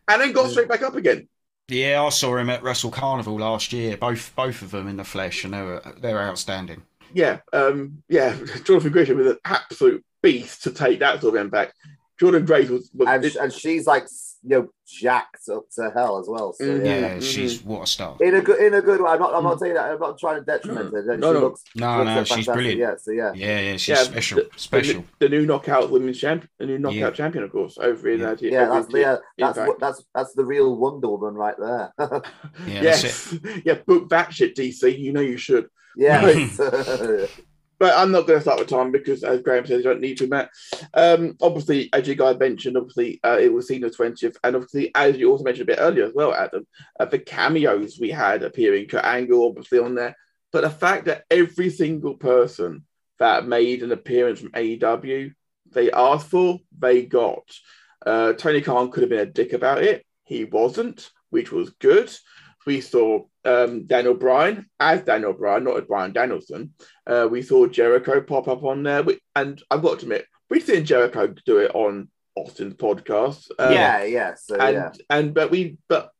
and 0.08 0.20
then 0.20 0.32
got 0.32 0.50
straight 0.50 0.68
back 0.68 0.82
up 0.82 0.94
again. 0.94 1.28
Yeah, 1.72 2.02
I 2.02 2.10
saw 2.10 2.36
him 2.36 2.50
at 2.50 2.62
Wrestle 2.62 2.90
Carnival 2.90 3.38
last 3.38 3.72
year. 3.72 3.96
Both 3.96 4.34
both 4.36 4.62
of 4.62 4.70
them 4.70 4.88
in 4.88 4.96
the 4.96 5.04
flesh, 5.04 5.44
and 5.44 5.54
they 5.54 5.62
were 5.62 5.82
they 5.98 6.12
were 6.12 6.22
outstanding. 6.22 6.82
Yeah, 7.14 7.40
um, 7.52 8.02
yeah, 8.08 8.36
Jonathan 8.64 8.92
Gresham 8.92 9.18
was 9.18 9.28
an 9.28 9.38
absolute 9.44 10.04
beast 10.22 10.62
to 10.64 10.70
take 10.70 11.00
that 11.00 11.20
sort 11.20 11.36
of 11.36 11.40
impact. 11.40 11.74
Jordan 12.18 12.44
Grace 12.44 12.68
was, 12.68 12.90
was 12.94 13.08
and, 13.08 13.24
and 13.36 13.52
she's 13.52 13.86
like 13.86 14.06
you 14.44 14.48
know 14.50 14.68
jacked 14.86 15.48
up 15.50 15.64
to 15.76 15.90
hell 15.94 16.18
as 16.18 16.26
well. 16.28 16.52
So 16.52 16.64
Mm, 16.64 16.84
yeah. 16.84 16.98
Yeah, 16.98 17.16
Mhm. 17.16 17.22
she's 17.22 17.62
what 17.62 17.82
a 17.82 17.86
star. 17.86 18.16
In 18.20 18.34
a 18.34 18.40
good, 18.40 18.60
in 18.60 18.74
a 18.74 18.82
good 18.82 19.00
way. 19.00 19.10
I'm 19.10 19.20
not. 19.20 19.34
I'm 19.34 19.44
not 19.44 19.60
saying 19.60 19.74
that. 19.74 19.90
I'm 19.92 20.00
not 20.00 20.18
trying 20.18 20.40
to 20.40 20.44
detriment 20.44 20.92
her. 20.92 21.02
No, 21.04 21.14
she 21.14 21.18
no. 21.20 21.32
looks. 21.32 21.62
No, 21.76 21.86
looks 21.98 21.98
no, 21.98 22.04
fantastic. 22.04 22.36
she's 22.38 22.46
brilliant. 22.46 22.78
Yeah. 22.80 22.94
So 22.96 23.10
yeah. 23.12 23.32
Yeah, 23.34 23.60
yeah, 23.60 23.72
she's 23.76 23.88
Yeah, 23.88 24.02
special, 24.02 24.38
the- 24.38 24.48
special. 24.58 25.00
The, 25.18 25.28
the 25.28 25.28
new 25.28 25.46
knockout 25.46 25.90
women's 25.90 26.18
champion, 26.18 26.50
the 26.58 26.66
new 26.66 26.78
knockout 26.78 26.96
Yeah. 26.96 27.10
champion, 27.10 27.44
of 27.44 27.52
course, 27.52 27.78
over 27.78 28.08
in 28.10 28.20
Yeah. 28.20 28.30
uh, 28.30 28.36
Yeah, 28.40 28.64
that's 28.68 28.86
over 28.88 28.96
in 28.98 29.02
yeah, 29.02 29.16
that's 29.38 29.58
what 29.58 29.78
that's 29.80 30.04
that's 30.14 30.32
the 30.34 30.44
real 30.44 30.76
Wonder 30.76 31.08
Woman 31.10 31.34
right 31.34 31.56
there. 31.58 31.92
Yeah, 32.66 32.82
that's 32.82 33.02
yes, 33.04 33.34
yeah, 33.64 33.74
book 33.86 34.08
that 34.10 34.32
shit, 34.34 34.56
DC. 34.56 34.98
You 34.98 35.12
know 35.12 35.20
you 35.20 35.36
should. 35.36 35.68
yeah, 35.96 36.20
But 37.82 37.98
I'm 37.98 38.12
not 38.12 38.28
going 38.28 38.38
to 38.38 38.42
start 38.42 38.60
with 38.60 38.68
time 38.68 38.92
because, 38.92 39.24
as 39.24 39.42
Graham 39.42 39.66
said, 39.66 39.78
you 39.78 39.82
don't 39.82 40.00
need 40.00 40.16
to, 40.18 40.28
Matt. 40.28 40.50
Um, 40.94 41.36
obviously, 41.42 41.90
as 41.92 42.06
you 42.06 42.14
guys 42.14 42.38
mentioned, 42.38 42.76
obviously 42.76 43.18
uh, 43.24 43.38
it 43.40 43.52
was 43.52 43.66
seen 43.66 43.80
the 43.80 43.90
20th, 43.90 44.36
and 44.44 44.54
obviously, 44.54 44.92
as 44.94 45.16
you 45.16 45.32
also 45.32 45.42
mentioned 45.42 45.68
a 45.68 45.72
bit 45.72 45.80
earlier 45.80 46.04
as 46.04 46.14
well, 46.14 46.32
Adam, 46.32 46.64
uh, 47.00 47.06
the 47.06 47.18
cameos 47.18 47.98
we 47.98 48.10
had 48.10 48.44
appearing, 48.44 48.86
Kurt 48.86 49.04
Angle 49.04 49.48
obviously 49.48 49.80
on 49.80 49.96
there, 49.96 50.16
but 50.52 50.60
the 50.60 50.70
fact 50.70 51.06
that 51.06 51.24
every 51.28 51.70
single 51.70 52.14
person 52.14 52.84
that 53.18 53.48
made 53.48 53.82
an 53.82 53.90
appearance 53.90 54.38
from 54.38 54.52
AEW, 54.52 55.32
they 55.72 55.90
asked 55.90 56.28
for, 56.28 56.60
they 56.78 57.02
got. 57.04 57.50
Uh, 58.06 58.32
Tony 58.34 58.60
Khan 58.60 58.92
could 58.92 59.02
have 59.02 59.10
been 59.10 59.18
a 59.18 59.26
dick 59.26 59.54
about 59.54 59.82
it. 59.82 60.06
He 60.22 60.44
wasn't, 60.44 61.10
which 61.30 61.50
was 61.50 61.70
good. 61.70 62.14
We 62.66 62.80
saw 62.80 63.24
um, 63.44 63.86
Daniel 63.86 64.14
Bryan 64.14 64.66
as 64.78 65.02
Daniel 65.02 65.32
Bryan, 65.32 65.64
not 65.64 65.78
as 65.78 65.84
Bryan 65.84 66.12
Danielson. 66.12 66.74
Uh, 67.06 67.28
we 67.30 67.42
saw 67.42 67.66
Jericho 67.66 68.20
pop 68.20 68.48
up 68.48 68.64
on 68.64 68.82
there, 68.82 69.04
and 69.34 69.62
I've 69.70 69.82
got 69.82 69.98
to 70.00 70.04
admit, 70.04 70.26
we've 70.50 70.62
seen 70.62 70.84
Jericho 70.84 71.34
do 71.46 71.58
it 71.58 71.74
on 71.74 72.08
Austin's 72.34 72.74
podcast. 72.74 73.50
Uh, 73.58 73.70
yeah, 73.72 74.04
yeah. 74.04 74.34
So 74.34 74.56
and 74.56 74.74
yeah, 74.74 74.92
and 75.10 75.34
but 75.34 75.50
we 75.50 75.78
but 75.88 76.10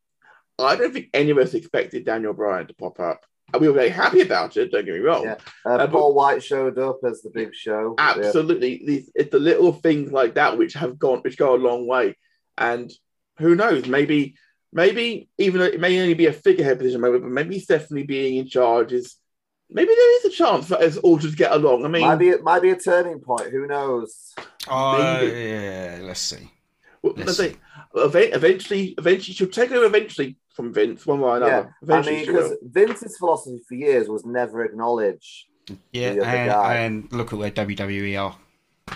I 0.59 0.75
don't 0.75 0.93
think 0.93 1.09
any 1.13 1.31
of 1.31 1.37
us 1.37 1.53
expected 1.53 2.05
Daniel 2.05 2.33
Bryan 2.33 2.67
to 2.67 2.73
pop 2.73 2.99
up. 2.99 3.21
And 3.51 3.61
we 3.61 3.67
were 3.67 3.75
very 3.75 3.89
happy 3.89 4.21
about 4.21 4.57
it. 4.57 4.71
Don't 4.71 4.85
get 4.85 4.95
me 4.95 4.99
wrong. 4.99 5.25
Yeah. 5.25 5.35
uh, 5.65 5.75
uh, 5.75 5.87
Paul 5.87 6.15
White 6.15 6.41
showed 6.41 6.79
up 6.79 6.99
as 7.05 7.21
the 7.21 7.29
big 7.29 7.53
show. 7.53 7.95
Yeah. 7.97 8.13
Absolutely, 8.15 8.81
these 8.85 9.11
it's 9.13 9.31
the 9.31 9.39
little 9.39 9.73
things 9.73 10.11
like 10.11 10.35
that 10.35 10.57
which 10.57 10.73
have 10.73 10.97
gone, 10.97 11.19
which 11.19 11.37
go 11.37 11.55
a 11.55 11.57
long 11.57 11.87
way. 11.87 12.17
And 12.57 12.91
who 13.37 13.55
knows? 13.55 13.87
Maybe, 13.87 14.35
maybe 14.73 15.29
even 15.37 15.59
though 15.59 15.65
it 15.67 15.79
may 15.79 15.99
only 16.01 16.13
be 16.13 16.25
a 16.27 16.33
figurehead 16.33 16.77
position 16.79 17.01
moment, 17.01 17.23
but 17.23 17.31
maybe 17.31 17.59
Stephanie 17.59 18.03
being 18.03 18.37
in 18.37 18.47
charge 18.47 18.91
is 18.91 19.15
maybe 19.69 19.89
there 19.93 20.17
is 20.19 20.25
a 20.25 20.29
chance 20.35 20.67
for 20.67 20.75
us 20.75 20.97
all 20.97 21.17
to 21.19 21.31
get 21.31 21.51
along. 21.51 21.85
I 21.85 21.87
mean, 21.87 22.01
Might 22.03 22.15
be 22.17 22.29
it 22.29 22.43
might 22.43 22.61
be 22.61 22.71
a 22.71 22.75
turning 22.79 23.19
point. 23.19 23.49
Who 23.51 23.67
knows? 23.67 24.33
Oh, 24.67 24.97
Maybe. 25.21 25.39
yeah, 25.41 25.99
let's 26.01 26.19
see. 26.21 26.51
well, 27.01 27.13
let's 27.17 27.37
let's 27.37 27.37
say, 27.37 27.57
event- 27.95 28.33
eventually, 28.33 28.95
eventually, 28.97 29.33
she'll 29.33 29.47
take 29.47 29.71
over 29.71 29.85
eventually 29.85 30.37
from 30.55 30.71
Vince, 30.73 31.05
one 31.05 31.19
way 31.19 31.29
or 31.31 31.37
another. 31.37 31.75
Yeah, 31.87 31.95
I 31.95 32.01
mean, 32.03 32.25
because 32.25 32.53
Vince's 32.61 33.17
philosophy 33.17 33.59
for 33.67 33.73
years 33.75 34.07
was 34.07 34.23
never 34.25 34.63
acknowledge. 34.63 35.47
Yeah, 35.91 36.13
The 36.13 36.21
other 36.21 36.29
and, 36.29 36.49
guy. 36.51 36.75
and 36.75 37.11
look 37.11 37.33
at 37.33 37.39
where 37.39 37.51
WWE 37.51 38.21
are. 38.21 38.37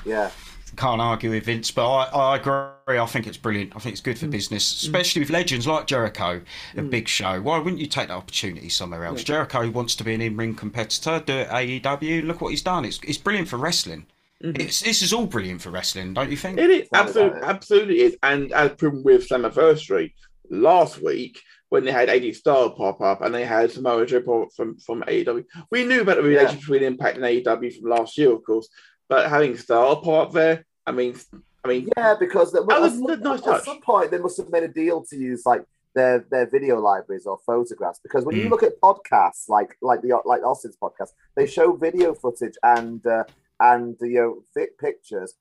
Yeah, 0.06 0.30
Can't 0.76 1.02
argue 1.02 1.30
with 1.32 1.46
Vince, 1.46 1.72
but 1.72 1.88
I, 1.90 2.04
I 2.06 2.36
agree. 2.38 2.98
I 3.00 3.06
think 3.06 3.26
it's 3.28 3.38
brilliant. 3.38 3.76
I 3.76 3.80
think 3.80 3.94
it's 3.94 4.02
Mm. 4.02 4.06
good 4.06 4.20
for 4.20 4.28
business, 4.28 4.84
especially 4.84 5.22
with 5.22 5.30
legends 5.30 5.66
like 5.66 5.88
Jericho, 5.88 6.42
a 6.76 6.82
big 6.82 7.08
show. 7.08 7.42
Why 7.42 7.58
wouldn't 7.58 7.80
you 7.80 7.88
take 7.88 8.10
that 8.10 8.14
opportunity 8.16 8.70
somewhere 8.70 9.06
else? 9.06 9.24
Jericho 9.24 9.70
wants 9.70 9.96
to 9.96 10.04
be 10.04 10.14
an 10.14 10.22
in-ring 10.22 10.56
competitor. 10.56 11.22
Do 11.26 11.34
it 11.34 11.50
AEW. 11.50 12.26
Look 12.26 12.42
what 12.42 12.50
he's 12.50 12.62
done. 12.62 12.86
It's 12.86 13.00
it's 13.04 13.18
brilliant 13.18 13.48
for 13.48 13.58
wrestling. 13.58 14.06
It's 14.40 14.82
this 14.82 15.02
is 15.02 15.14
all 15.14 15.26
brilliant 15.26 15.62
for 15.62 15.72
wrestling, 15.72 16.14
don't 16.14 16.30
you 16.30 16.38
think? 16.38 16.60
Mm-hmm. 16.60 16.70
It 16.72 16.82
is 16.84 16.90
absolutely, 16.94 17.42
absolutely 17.42 18.00
is. 18.02 18.18
And 18.22 18.52
as 18.52 18.72
proven 18.74 19.04
with 19.04 19.28
Slammiversary 19.28 20.14
last 20.50 21.02
week, 21.02 21.42
when 21.70 21.84
they 21.84 21.92
had 21.92 22.08
AD 22.10 22.36
Star 22.36 22.70
pop 22.70 23.02
up 23.02 23.22
and 23.22 23.34
they 23.34 23.46
had 23.46 23.72
Samoa 23.72 24.06
Joe 24.06 24.48
from 24.56 24.78
from 24.78 25.02
AEW, 25.08 25.44
we 25.72 25.84
knew 25.86 26.02
about 26.02 26.18
the 26.18 26.24
relationship 26.24 26.60
between 26.62 26.84
Impact 26.84 27.18
and 27.18 27.26
AEW 27.26 27.80
from 27.80 27.90
last 27.90 28.18
year, 28.18 28.32
of 28.32 28.44
course. 28.44 28.70
But 29.10 29.30
having 29.30 29.58
Star 29.58 29.96
pop 29.98 30.28
up 30.28 30.34
there, 30.34 30.66
I 30.86 30.92
mean, 30.92 31.16
I 31.64 31.68
mean, 31.68 31.90
yeah, 31.98 32.16
because 32.20 32.52
the, 32.52 32.64
That 32.66 32.82
was 32.82 32.94
at, 33.02 33.20
a 33.20 33.24
nice 33.24 33.48
at 33.48 33.64
some 33.64 33.82
point 33.82 34.12
they 34.12 34.18
must 34.20 34.38
have 34.38 34.50
made 34.50 34.64
a 34.64 34.68
deal 34.68 35.04
to 35.10 35.16
use 35.18 35.46
like 35.46 35.64
their 35.96 36.26
their 36.30 36.46
video 36.50 36.80
libraries 36.80 37.26
or 37.26 37.38
photographs. 37.46 38.00
Because 38.04 38.26
when 38.26 38.36
you 38.36 38.44
Mm. 38.46 38.50
look 38.52 38.64
at 38.64 38.80
podcasts 38.82 39.48
like 39.50 39.78
like 39.82 40.02
the 40.02 40.20
like 40.26 40.44
Austin's 40.44 40.78
podcast, 40.82 41.10
they 41.36 41.48
show 41.48 41.74
video 41.74 42.14
footage 42.14 42.56
and 42.64 43.06
uh, 43.06 43.24
and 43.60 43.96
you 44.02 44.20
know 44.22 44.44
thick 44.54 44.78
pictures 44.78 45.34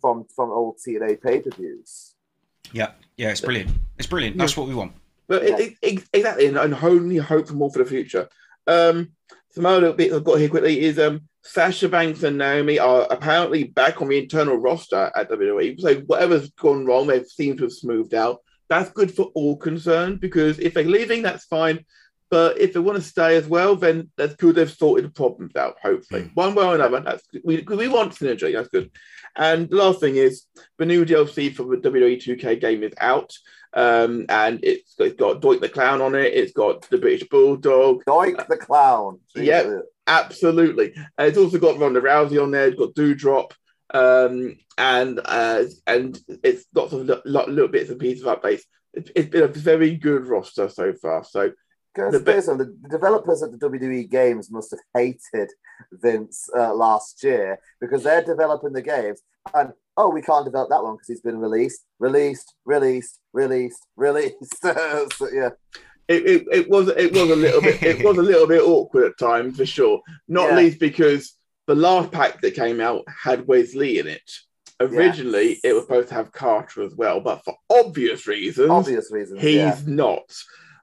from 0.00 0.26
from 0.34 0.50
old 0.50 0.78
TNA 0.78 1.20
pay 1.22 1.40
per 1.40 1.50
views. 1.50 2.14
Yeah, 2.72 2.92
yeah, 3.16 3.30
it's 3.30 3.40
brilliant. 3.40 3.70
It's 3.98 4.06
brilliant. 4.06 4.36
That's 4.38 4.56
what 4.56 4.66
we 4.68 4.74
want. 4.74 4.92
But 5.28 5.44
it, 5.44 5.60
it, 5.60 5.76
it- 5.82 6.04
exactly, 6.12 6.46
and, 6.46 6.56
and 6.56 6.74
only 6.74 7.16
hope 7.18 7.46
for 7.48 7.54
more 7.54 7.70
for 7.70 7.78
the 7.78 7.84
future. 7.88 8.28
Um, 8.66 9.12
some 9.50 9.66
other 9.66 9.80
little 9.80 9.96
bits 9.96 10.14
I've 10.14 10.24
got 10.24 10.38
here 10.38 10.48
quickly 10.48 10.80
is 10.80 10.98
um, 10.98 11.28
Sasha 11.44 11.88
Banks 11.88 12.22
and 12.22 12.38
Naomi 12.38 12.78
are 12.78 13.06
apparently 13.10 13.64
back 13.64 14.00
on 14.00 14.08
the 14.08 14.18
internal 14.18 14.56
roster 14.56 15.10
at 15.14 15.30
WWE. 15.30 15.80
So 15.80 15.96
whatever's 16.00 16.50
gone 16.50 16.86
wrong, 16.86 17.06
they 17.06 17.24
seem 17.24 17.56
to 17.56 17.64
have 17.64 17.72
smoothed 17.72 18.14
out. 18.14 18.40
That's 18.68 18.90
good 18.90 19.14
for 19.14 19.24
all 19.34 19.56
concerned 19.56 20.20
because 20.20 20.58
if 20.58 20.74
they're 20.74 20.84
leaving, 20.84 21.22
that's 21.22 21.44
fine. 21.44 21.84
But 22.30 22.58
if 22.58 22.72
they 22.72 22.80
want 22.80 22.96
to 22.96 23.04
stay 23.04 23.36
as 23.36 23.46
well, 23.46 23.76
then 23.76 24.10
that's 24.16 24.36
good. 24.36 24.54
They've 24.54 24.70
sorted 24.70 25.04
the 25.04 25.10
problems 25.10 25.54
out. 25.54 25.76
Hopefully, 25.82 26.22
hmm. 26.22 26.28
one 26.28 26.54
way 26.54 26.64
or 26.64 26.74
another. 26.76 27.00
That's 27.00 27.22
we 27.44 27.60
we 27.60 27.88
want 27.88 28.14
synergy. 28.14 28.54
That's 28.54 28.70
good. 28.70 28.90
And 29.36 29.68
the 29.68 29.76
last 29.76 30.00
thing 30.00 30.16
is 30.16 30.46
the 30.78 30.86
new 30.86 31.04
DLC 31.04 31.54
for 31.54 31.64
the 31.64 31.76
WWE 31.76 32.22
2K 32.22 32.58
game 32.58 32.82
is 32.82 32.94
out. 32.98 33.34
Um, 33.74 34.26
and 34.28 34.60
it's, 34.62 34.94
it's 34.98 35.16
got 35.16 35.40
Doink 35.40 35.60
the 35.60 35.68
Clown 35.68 36.00
on 36.00 36.14
it. 36.14 36.34
It's 36.34 36.52
got 36.52 36.88
the 36.90 36.98
British 36.98 37.28
Bulldog. 37.28 38.04
Doink 38.04 38.46
the 38.48 38.56
clown. 38.56 39.20
Yeah. 39.34 39.78
Absolutely. 40.06 40.94
And 41.16 41.28
it's 41.28 41.38
also 41.38 41.58
got 41.58 41.78
Ronda 41.78 42.00
Rousey 42.00 42.42
on 42.42 42.50
there. 42.50 42.66
It's 42.66 42.78
got 42.78 42.94
Doudrop. 42.94 43.52
Um, 43.94 44.56
and 44.78 45.20
uh, 45.24 45.64
and 45.86 46.18
it's 46.42 46.64
lots 46.74 46.92
of 46.92 47.08
lot, 47.24 47.48
little 47.48 47.68
bits 47.68 47.90
and 47.90 48.00
pieces 48.00 48.24
of 48.24 48.40
updates. 48.40 48.62
It's, 48.94 49.10
it's 49.14 49.28
been 49.28 49.42
a 49.44 49.48
very 49.48 49.96
good 49.96 50.26
roster 50.26 50.68
so 50.68 50.92
far. 50.94 51.24
So 51.24 51.52
Because 51.94 52.12
The 52.12 52.18
be- 52.20 52.24
basically, 52.24 52.66
the 52.82 52.88
developers 52.88 53.42
at 53.42 53.50
the 53.52 53.58
WWE 53.58 54.08
games 54.10 54.50
must 54.50 54.70
have 54.70 54.80
hated 54.94 55.50
Vince 55.92 56.48
uh, 56.56 56.74
last 56.74 57.22
year 57.22 57.58
because 57.80 58.02
they're 58.02 58.24
developing 58.24 58.72
the 58.72 58.82
games 58.82 59.20
and 59.54 59.72
oh, 59.96 60.08
we 60.08 60.22
can't 60.22 60.44
develop 60.44 60.70
that 60.70 60.82
one 60.82 60.94
because 60.94 61.08
he's 61.08 61.20
been 61.20 61.38
released, 61.38 61.84
released, 61.98 62.54
released, 62.64 63.18
released, 63.32 63.86
released. 63.96 64.56
so, 64.62 65.28
yeah, 65.32 65.50
it, 66.08 66.26
it, 66.26 66.46
it 66.52 66.70
was 66.70 66.88
it 66.88 67.12
was 67.12 67.28
a 67.30 67.36
little 67.36 67.60
bit 67.60 67.82
it 67.82 68.04
was 68.04 68.16
a 68.18 68.22
little 68.22 68.46
bit 68.46 68.62
awkward 68.62 69.04
at 69.10 69.18
times 69.18 69.56
for 69.56 69.66
sure. 69.66 70.00
Not 70.28 70.50
Yeah. 70.50 70.56
least 70.56 70.80
because 70.80 71.36
the 71.66 71.74
last 71.74 72.10
pack 72.10 72.40
that 72.40 72.54
came 72.54 72.80
out 72.80 73.04
had 73.08 73.46
Wesley 73.46 73.98
in 73.98 74.06
it. 74.06 74.30
Originally, 74.80 75.50
Yes. 75.50 75.60
it 75.62 75.72
was 75.74 75.84
supposed 75.84 76.08
to 76.08 76.14
have 76.14 76.32
Carter 76.32 76.82
as 76.82 76.94
well, 76.96 77.20
but 77.20 77.44
for 77.44 77.54
obvious 77.70 78.26
reasons, 78.26 78.70
obvious 78.70 79.12
reasons. 79.12 79.40
he's 79.40 79.54
yeah. 79.56 79.78
not. 79.86 80.24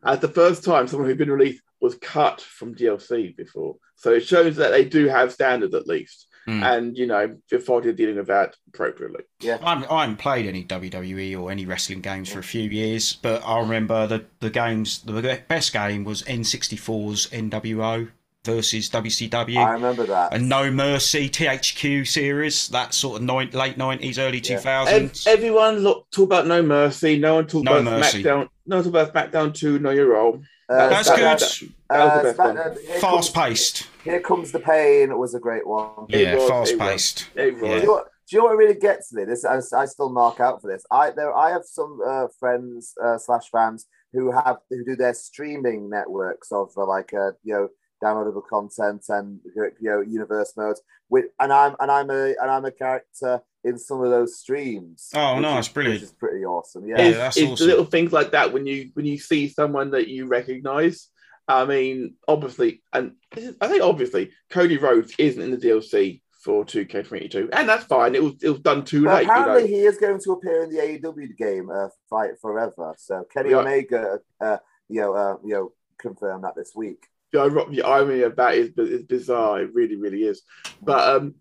As 0.04 0.20
the 0.20 0.28
first 0.28 0.64
time 0.64 0.88
someone 0.88 1.08
who'd 1.10 1.18
been 1.18 1.32
released 1.32 1.62
was 1.82 1.96
cut 1.96 2.42
from 2.42 2.76
DLC 2.76 3.36
before, 3.36 3.76
so 3.96 4.14
it 4.14 4.22
shows 4.26 4.56
that 4.58 4.72
they 4.72 4.86
do 4.86 5.08
have 5.08 5.32
standards 5.34 5.74
at 5.74 5.88
least, 5.88 6.28
Mm. 6.48 6.64
and 6.64 6.98
you 6.98 7.06
know, 7.06 7.36
the 7.52 7.58
authority 7.58 7.90
are 7.90 7.94
dealing 7.94 8.16
with 8.16 8.28
that 8.28 8.56
appropriately. 8.70 9.24
I'm, 9.62 9.86
I 9.90 10.02
haven't 10.02 10.18
played 10.18 10.48
any 10.48 10.64
WWE 10.64 11.40
or 11.40 11.52
any 11.52 11.66
wrestling 11.66 12.00
games 12.02 12.32
for 12.32 12.40
a 12.40 12.44
few 12.44 12.64
years, 12.70 13.14
but 13.22 13.44
I 13.46 13.60
remember 13.60 14.08
the, 14.08 14.26
the 14.40 14.50
games, 14.50 15.00
the 15.04 15.42
best 15.48 15.74
game 15.74 16.06
was 16.06 16.24
N64's 16.24 17.28
NWO 17.28 18.10
versus 18.50 18.90
WCW. 18.90 19.58
I 19.58 19.72
remember 19.72 20.06
that. 20.08 20.34
and 20.34 20.50
No 20.50 20.72
Mercy 20.72 21.30
THQ 21.30 22.08
series, 22.08 22.68
that 22.70 22.94
sort 22.94 23.18
of 23.18 23.24
nine, 23.24 23.50
late 23.52 23.78
90s, 23.78 24.18
early 24.18 24.40
Yeah. 24.40 24.58
2000s. 24.58 25.28
Ev- 25.28 25.38
everyone 25.38 25.80
look, 25.80 26.10
talk 26.12 26.26
about 26.26 26.48
No 26.48 26.62
Mercy. 26.64 27.18
No 27.20 27.36
one 27.36 27.48
talk 27.48 27.64
No 27.64 27.78
about 27.78 27.84
Mercy. 28.00 28.24
SmackDown. 28.24 28.50
No 28.66 28.76
one 28.78 28.84
talk 28.86 28.94
about 29.12 29.14
SmackDown 29.14 29.54
2. 29.54 29.80
Know 29.80 29.92
your 29.92 30.08
role. 30.10 30.42
Uh, 30.70 30.90
That's 30.90 31.08
that- 31.10 31.16
good. 31.18 31.26
that- 31.26 31.40
that 31.40 31.40
was 31.42 31.60
the 31.90 31.96
uh, 32.20 32.24
best 32.24 32.36
Smack- 32.36 32.48
one. 32.48 32.58
uh, 32.58 32.76
Here 32.76 33.00
Fast 33.00 33.02
Comes- 33.02 33.30
paced. 33.50 33.88
Here 34.04 34.20
comes 34.22 34.52
the 34.52 34.60
pain. 34.60 35.18
was 35.18 35.36
a 35.36 35.40
great 35.40 35.66
one. 35.68 36.06
It 36.10 36.20
Yeah, 36.22 36.36
was, 36.36 36.44
it 36.44 36.50
fast 36.50 36.72
was. 36.78 36.80
paced. 36.90 37.28
It 37.36 37.54
was. 37.56 37.62
Do 37.62 37.68
you, 37.68 37.82
know 37.86 37.92
what, 37.92 38.06
do 38.30 38.36
you 38.36 38.38
know 38.40 38.46
what 38.46 38.58
really 38.58 38.76
gets 38.76 39.12
me? 39.14 39.24
This 39.26 39.44
I, 39.46 39.60
I 39.76 39.86
still 39.86 40.10
mark 40.10 40.40
out 40.40 40.62
for 40.62 40.68
this. 40.68 40.84
I 40.92 41.10
there 41.12 41.36
I 41.36 41.50
have 41.52 41.64
some 41.66 42.00
uh, 42.06 42.28
friends 42.40 42.94
uh, 43.04 43.18
slash 43.18 43.50
fans 43.52 43.88
who 44.14 44.32
have 44.32 44.58
who 44.70 44.86
do 44.86 44.96
their 44.96 45.14
streaming 45.16 45.90
networks 45.90 46.52
of 46.52 46.70
uh, 46.78 46.86
like 46.86 47.14
uh, 47.14 47.32
you 47.44 47.54
know 47.54 47.68
downloadable 48.04 48.46
content 48.48 49.04
and 49.10 49.40
you 49.56 49.72
know 49.82 50.02
universe 50.02 50.54
modes. 50.58 50.82
With 51.10 51.26
and 51.40 51.52
I'm 51.52 51.76
and 51.80 51.90
I'm 51.92 52.10
a 52.10 52.36
and 52.42 52.50
I'm 52.52 52.66
a 52.66 52.72
character 52.72 53.42
in 53.64 53.78
some 53.78 54.02
of 54.02 54.10
those 54.10 54.38
streams. 54.40 55.10
Oh, 55.16 55.40
no, 55.40 55.58
it's 55.58 55.68
is- 55.68 55.74
brilliant. 55.74 55.96
Which 56.02 56.04
is 56.04 56.12
pretty 56.14 56.46
awesome. 56.46 56.88
Yeah. 56.88 56.98
Yeah, 57.00 57.08
it's, 57.08 57.18
that's 57.18 57.38
it's 57.38 57.52
awesome. 57.52 57.68
little 57.68 57.86
things 57.86 58.14
like 58.14 58.32
that 58.32 58.54
when 58.54 58.66
you 58.66 58.92
when 58.94 59.06
you 59.06 59.18
see 59.18 59.50
someone 59.50 59.92
that 59.92 60.08
you 60.08 60.28
recognize. 60.28 61.08
I 61.48 61.66
mean, 61.66 62.14
obviously, 62.28 62.84
and 62.94 63.14
this 63.34 63.46
is, 63.46 63.56
I 63.60 63.68
think 63.68 63.82
obviously 63.84 64.32
Cody 64.52 64.78
Rhodes 64.78 65.16
isn't 65.18 65.42
in 65.42 65.50
the 65.50 65.58
DLC 65.58 66.22
for 66.44 66.64
2K22, 66.64 67.50
and 67.52 67.68
that's 67.68 67.86
fine. 67.86 68.14
It 68.14 68.24
was 68.24 68.36
it 68.44 68.50
was 68.50 68.60
done 68.60 68.86
too 68.86 69.06
But 69.06 69.16
late. 69.16 69.26
You 69.26 69.32
apparently, 69.32 69.62
know? 69.64 69.68
he 69.68 69.86
is 69.86 69.98
going 69.98 70.20
to 70.22 70.32
appear 70.34 70.64
in 70.64 70.70
the 70.70 70.78
AEW 70.78 71.36
game, 71.38 71.72
uh, 71.72 71.88
Fight 72.08 72.32
Forever. 72.40 72.94
So 73.00 73.26
Kenny 73.34 73.50
Yeah. 73.50 73.58
Omega, 73.58 74.20
uh, 74.40 74.58
you 74.88 75.02
know, 75.02 75.14
uh, 75.16 75.36
you 75.44 75.54
know, 75.56 75.72
confirmed 75.98 76.44
that 76.44 76.56
this 76.56 76.74
week. 76.76 77.08
The, 77.32 77.66
the 77.72 77.84
irony 77.84 78.22
of 78.22 78.36
that 78.38 78.56
is, 78.56 78.72
is 78.78 79.04
bizarre. 79.04 79.62
It 79.62 79.74
really, 79.74 79.96
really 79.96 80.24
is. 80.24 80.42
But 80.82 81.16
um, 81.16 81.36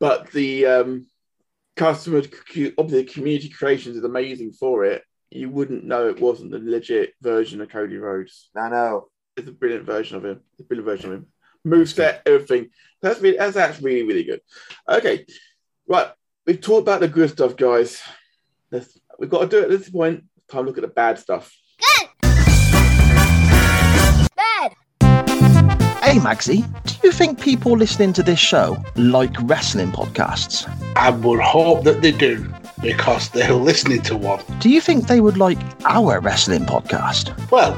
but 0.00 0.30
the 0.32 0.66
um, 0.66 1.06
customer 1.76 2.22
cu- 2.22 2.74
obviously 2.78 3.04
community 3.04 3.48
creations 3.48 3.96
is 3.96 4.04
amazing 4.04 4.52
for 4.52 4.84
it. 4.84 5.02
You 5.30 5.50
wouldn't 5.50 5.84
know 5.84 6.08
it 6.08 6.20
wasn't 6.20 6.52
the 6.52 6.58
legit 6.58 7.14
version 7.20 7.60
of 7.60 7.68
Cody 7.68 7.96
Rhodes. 7.96 8.50
I 8.56 8.68
know. 8.68 9.08
It's 9.36 9.48
a 9.48 9.52
brilliant 9.52 9.84
version 9.84 10.16
of 10.16 10.24
him. 10.24 10.40
It's 10.52 10.60
a 10.60 10.64
brilliant 10.64 10.86
version 10.86 11.12
of 11.12 11.16
him. 11.18 11.26
Moveset, 11.66 12.20
everything. 12.24 12.70
That's 13.02 13.20
really, 13.20 13.36
that's, 13.36 13.54
that's 13.54 13.82
really, 13.82 14.04
really 14.04 14.22
good. 14.22 14.40
Okay, 14.88 15.26
right. 15.88 16.08
We've 16.46 16.60
talked 16.60 16.82
about 16.82 17.00
the 17.00 17.08
good 17.08 17.30
stuff, 17.30 17.56
guys. 17.56 18.00
Let's, 18.70 18.96
we've 19.18 19.30
got 19.30 19.40
to 19.40 19.48
do 19.48 19.58
it 19.60 19.64
at 19.64 19.70
this 19.70 19.90
point. 19.90 20.24
Time 20.48 20.64
to 20.64 20.68
look 20.68 20.78
at 20.78 20.82
the 20.82 20.88
bad 20.88 21.18
stuff. 21.18 21.52
Hey 26.14 26.20
Magsy, 26.20 26.62
do 26.84 26.94
you 27.08 27.10
think 27.10 27.40
people 27.40 27.72
listening 27.72 28.12
to 28.12 28.22
this 28.22 28.38
show 28.38 28.80
like 28.94 29.34
wrestling 29.40 29.90
podcasts? 29.90 30.64
I 30.94 31.10
would 31.10 31.40
hope 31.40 31.82
that 31.82 32.02
they 32.02 32.12
do 32.12 32.48
because 32.80 33.30
they're 33.30 33.52
listening 33.52 34.00
to 34.02 34.16
one. 34.16 34.40
Do 34.60 34.70
you 34.70 34.80
think 34.80 35.08
they 35.08 35.20
would 35.20 35.38
like 35.38 35.58
our 35.86 36.20
wrestling 36.20 36.66
podcast? 36.66 37.50
Well, 37.50 37.76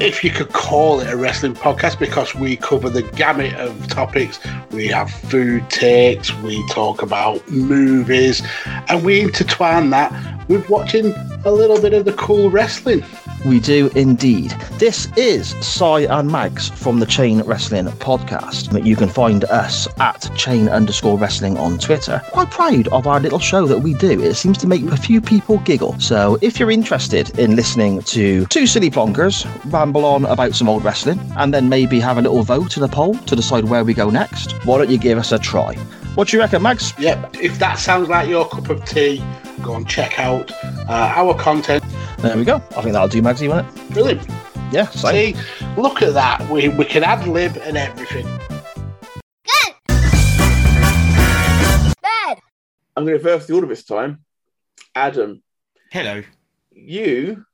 if 0.00 0.24
you 0.24 0.30
could 0.30 0.54
call 0.54 1.00
it 1.00 1.12
a 1.12 1.16
wrestling 1.18 1.52
podcast 1.52 1.98
because 1.98 2.34
we 2.34 2.56
cover 2.56 2.88
the 2.88 3.02
gamut 3.02 3.52
of 3.56 3.86
topics. 3.88 4.40
We 4.70 4.86
have 4.86 5.10
food 5.10 5.68
takes, 5.68 6.34
we 6.36 6.66
talk 6.68 7.02
about 7.02 7.46
movies, 7.50 8.40
and 8.88 9.04
we 9.04 9.20
intertwine 9.20 9.90
that 9.90 10.48
with 10.48 10.70
watching 10.70 11.12
a 11.44 11.52
little 11.52 11.78
bit 11.78 11.92
of 11.92 12.06
the 12.06 12.14
cool 12.14 12.48
wrestling. 12.48 13.04
We 13.44 13.60
do 13.60 13.88
indeed. 13.94 14.50
This 14.78 15.08
is 15.16 15.50
Cy 15.64 16.00
and 16.00 16.30
Mags 16.30 16.68
from 16.70 16.98
the 16.98 17.06
Chain 17.06 17.40
Wrestling 17.42 17.86
Podcast. 17.86 18.84
You 18.84 18.96
can 18.96 19.08
find 19.08 19.44
us 19.44 19.86
at 20.00 20.28
chain 20.36 20.68
underscore 20.68 21.16
wrestling 21.16 21.56
on 21.56 21.78
Twitter. 21.78 22.20
Quite 22.32 22.50
proud 22.50 22.88
of 22.88 23.06
our 23.06 23.20
little 23.20 23.38
show 23.38 23.66
that 23.66 23.78
we 23.78 23.94
do. 23.94 24.20
It 24.20 24.34
seems 24.34 24.58
to 24.58 24.66
make 24.66 24.82
a 24.84 24.96
few 24.96 25.20
people 25.20 25.58
giggle. 25.58 25.98
So 26.00 26.36
if 26.42 26.58
you're 26.58 26.70
interested 26.70 27.38
in 27.38 27.54
listening 27.54 28.02
to 28.02 28.44
two 28.46 28.66
silly 28.66 28.90
plonkers 28.90 29.46
ramble 29.72 30.04
on 30.04 30.24
about 30.24 30.54
some 30.54 30.68
old 30.68 30.84
wrestling 30.84 31.20
and 31.36 31.54
then 31.54 31.68
maybe 31.68 32.00
have 32.00 32.18
a 32.18 32.22
little 32.22 32.42
vote 32.42 32.76
in 32.76 32.82
a 32.82 32.88
poll 32.88 33.14
to 33.14 33.36
decide 33.36 33.64
where 33.64 33.84
we 33.84 33.94
go 33.94 34.10
next, 34.10 34.52
why 34.64 34.78
don't 34.78 34.90
you 34.90 34.98
give 34.98 35.16
us 35.16 35.30
a 35.30 35.38
try? 35.38 35.76
What 36.18 36.26
do 36.26 36.36
you 36.36 36.42
reckon, 36.42 36.62
Mags? 36.62 36.98
Yep. 36.98 37.36
If 37.36 37.60
that 37.60 37.78
sounds 37.78 38.08
like 38.08 38.28
your 38.28 38.48
cup 38.48 38.70
of 38.70 38.84
tea, 38.84 39.24
go 39.62 39.76
and 39.76 39.88
check 39.88 40.18
out 40.18 40.50
uh, 40.88 41.14
our 41.14 41.32
content. 41.32 41.84
There 42.18 42.36
we 42.36 42.44
go. 42.44 42.56
I 42.56 42.82
think 42.82 42.92
that'll 42.92 43.06
do, 43.06 43.22
Magsy, 43.22 43.48
won't 43.48 43.68
it? 43.68 43.90
Brilliant. 43.90 44.28
Yeah, 44.72 44.88
same. 44.88 45.36
See, 45.36 45.40
look 45.76 46.02
at 46.02 46.14
that. 46.14 46.50
We, 46.50 46.70
we 46.70 46.84
can 46.86 47.04
ad 47.04 47.28
lib 47.28 47.56
and 47.58 47.76
everything. 47.76 48.26
Good. 49.44 49.74
Bad. 52.02 52.40
I'm 52.96 53.04
going 53.04 53.06
to 53.06 53.12
reverse 53.12 53.46
the 53.46 53.54
order 53.54 53.68
this 53.68 53.84
time. 53.84 54.24
Adam, 54.96 55.40
Hello. 55.92 56.24
you 56.72 57.44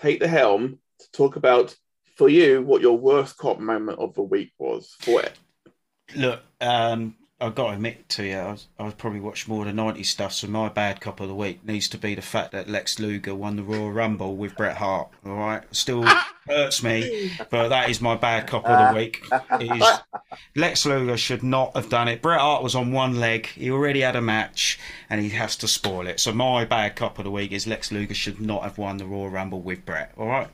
take 0.00 0.18
the 0.18 0.28
helm 0.28 0.78
to 0.98 1.12
talk 1.12 1.36
about 1.36 1.76
for 2.16 2.30
you 2.30 2.62
what 2.62 2.80
your 2.80 2.96
worst 2.96 3.36
cop 3.36 3.60
moment 3.60 3.98
of 3.98 4.14
the 4.14 4.22
week 4.22 4.52
was. 4.56 4.96
For 5.00 5.20
it. 5.20 5.38
Look, 6.16 6.40
um, 6.62 7.16
I've 7.42 7.56
got 7.56 7.68
to 7.68 7.72
admit 7.74 8.08
to 8.10 8.24
you, 8.24 8.36
I 8.36 8.52
was, 8.52 8.66
I 8.78 8.84
was 8.84 8.94
probably 8.94 9.18
watched 9.18 9.48
more 9.48 9.66
of 9.66 9.74
the 9.74 9.82
90s 9.82 10.06
stuff, 10.06 10.32
so 10.32 10.46
my 10.46 10.68
bad 10.68 11.00
cop 11.00 11.18
of 11.18 11.26
the 11.26 11.34
week 11.34 11.64
needs 11.64 11.88
to 11.88 11.98
be 11.98 12.14
the 12.14 12.22
fact 12.22 12.52
that 12.52 12.68
Lex 12.68 13.00
Luger 13.00 13.34
won 13.34 13.56
the 13.56 13.64
Royal 13.64 13.90
Rumble 13.90 14.36
with 14.36 14.56
Bret 14.56 14.76
Hart. 14.76 15.08
All 15.26 15.32
right? 15.32 15.62
Still 15.72 16.04
hurts 16.48 16.82
me, 16.84 17.32
but 17.50 17.68
that 17.68 17.90
is 17.90 18.00
my 18.00 18.14
bad 18.14 18.46
cop 18.46 18.64
of 18.64 18.70
the 18.70 18.90
uh. 18.90 18.94
week. 18.94 19.24
It 19.60 19.76
is, 19.76 19.88
Lex 20.54 20.86
Luger 20.86 21.16
should 21.16 21.42
not 21.42 21.74
have 21.74 21.88
done 21.88 22.06
it. 22.08 22.22
Bret 22.22 22.40
Hart 22.40 22.62
was 22.62 22.74
on 22.74 22.92
one 22.92 23.18
leg, 23.18 23.46
he 23.46 23.70
already 23.70 24.02
had 24.02 24.14
a 24.14 24.22
match, 24.22 24.78
and 25.10 25.20
he 25.20 25.30
has 25.30 25.56
to 25.56 25.68
spoil 25.68 26.06
it. 26.06 26.20
So 26.20 26.32
my 26.32 26.64
bad 26.64 26.94
cop 26.94 27.18
of 27.18 27.24
the 27.24 27.30
week 27.30 27.50
is 27.50 27.66
Lex 27.66 27.90
Luger 27.90 28.14
should 28.14 28.40
not 28.40 28.62
have 28.62 28.78
won 28.78 28.98
the 28.98 29.06
Royal 29.06 29.30
Rumble 29.30 29.60
with 29.60 29.84
Bret. 29.84 30.12
All 30.16 30.28
right? 30.28 30.48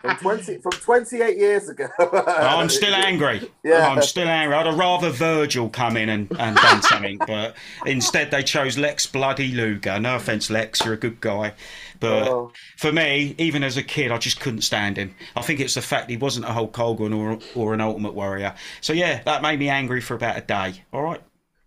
From 0.00 0.16
twenty 0.16 0.58
from 0.58 0.72
twenty 0.72 1.22
eight 1.22 1.38
years 1.38 1.68
ago. 1.68 1.86
I'm 1.98 2.68
still 2.68 2.94
angry. 2.94 3.50
Yeah. 3.64 3.88
I'm 3.88 4.02
still 4.02 4.28
angry. 4.28 4.54
I'd 4.54 4.66
have 4.66 4.78
rather 4.78 5.10
Virgil 5.10 5.70
come 5.70 5.96
in 5.96 6.10
and, 6.10 6.23
and 6.38 6.56
done 6.56 6.82
something, 6.82 7.18
but 7.26 7.56
instead 7.86 8.30
they 8.30 8.42
chose 8.42 8.76
Lex 8.78 9.06
Bloody 9.06 9.52
Luger. 9.52 9.98
No 9.98 10.16
offense, 10.16 10.50
Lex, 10.50 10.84
you're 10.84 10.94
a 10.94 10.98
good 10.98 11.20
guy. 11.20 11.54
But 12.00 12.28
Oh. 12.28 12.52
for 12.76 12.92
me, 12.92 13.34
even 13.38 13.62
as 13.62 13.76
a 13.76 13.82
kid, 13.82 14.10
I 14.10 14.18
just 14.18 14.40
couldn't 14.40 14.62
stand 14.62 14.96
him. 14.96 15.14
I 15.36 15.42
think 15.42 15.60
it's 15.60 15.74
the 15.74 15.82
fact 15.82 16.10
he 16.10 16.16
wasn't 16.16 16.46
a 16.46 16.52
Hulk 16.52 16.76
Hogan 16.76 17.12
or, 17.12 17.38
or 17.54 17.74
an 17.74 17.80
Ultimate 17.80 18.14
Warrior. 18.14 18.54
So 18.80 18.92
yeah, 18.92 19.22
that 19.24 19.42
made 19.42 19.58
me 19.58 19.68
angry 19.68 20.00
for 20.00 20.14
about 20.14 20.36
a 20.36 20.40
day. 20.40 20.82
All 20.92 21.02
right. 21.02 21.20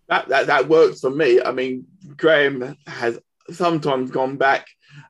That, 0.08 0.28
that 0.28 0.46
that 0.46 0.68
works 0.68 1.00
for 1.00 1.10
me. 1.10 1.40
I 1.42 1.52
mean, 1.52 1.86
Graham 2.16 2.76
has 2.86 3.18
sometimes 3.50 4.10
gone 4.10 4.36
back. 4.36 4.66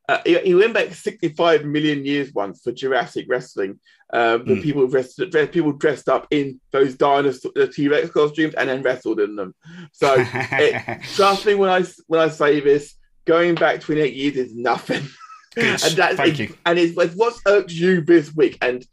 Uh, 0.08 0.18
he, 0.24 0.38
he 0.40 0.54
went 0.54 0.74
back 0.74 0.92
65 0.92 1.64
million 1.64 2.04
years 2.04 2.32
once 2.32 2.62
for 2.62 2.72
Jurassic 2.72 3.26
wrestling. 3.28 3.78
The 4.12 4.42
Mm. 4.46 4.62
people 4.62 4.86
dressed, 4.86 5.20
people 5.52 5.72
dressed 5.72 6.08
up 6.08 6.26
in 6.30 6.60
those 6.72 6.94
dinosaur 6.94 7.52
the 7.54 7.68
T 7.68 7.88
Rex 7.88 8.10
costumes 8.10 8.54
and 8.54 8.68
then 8.68 8.82
wrestled 8.82 9.20
in 9.20 9.36
them. 9.36 9.54
So 9.92 10.24
it, 10.52 11.02
trust 11.14 11.44
me 11.44 11.54
when 11.54 11.70
I 11.70 11.84
when 12.06 12.20
I 12.20 12.28
say 12.28 12.60
this, 12.60 12.94
going 13.26 13.54
back 13.54 13.80
28 13.80 14.14
years 14.14 14.36
is 14.36 14.54
nothing. 14.54 15.06
Good. 15.54 15.64
and 15.84 15.96
that's 15.96 16.16
Thank 16.16 16.38
you. 16.38 16.54
and 16.64 16.78
it's, 16.78 16.96
it's 16.96 17.14
what's 17.14 17.40
irked 17.46 17.70
you 17.70 18.00
this 18.00 18.34
week, 18.34 18.56
and 18.62 18.84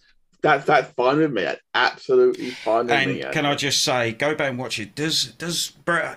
that's 0.46 0.66
that's 0.66 0.92
fine 0.94 1.18
with 1.18 1.32
me. 1.34 1.42
That's 1.42 1.62
absolutely 1.74 2.52
fine 2.52 2.86
with 2.86 2.92
And 2.92 3.14
me. 3.16 3.26
can 3.34 3.48
I 3.48 3.56
just 3.56 3.82
say, 3.84 4.12
go 4.12 4.36
back 4.36 4.52
and 4.52 4.60
watch 4.60 4.80
it. 4.80 4.94
Does 4.94 5.32
does 5.34 5.72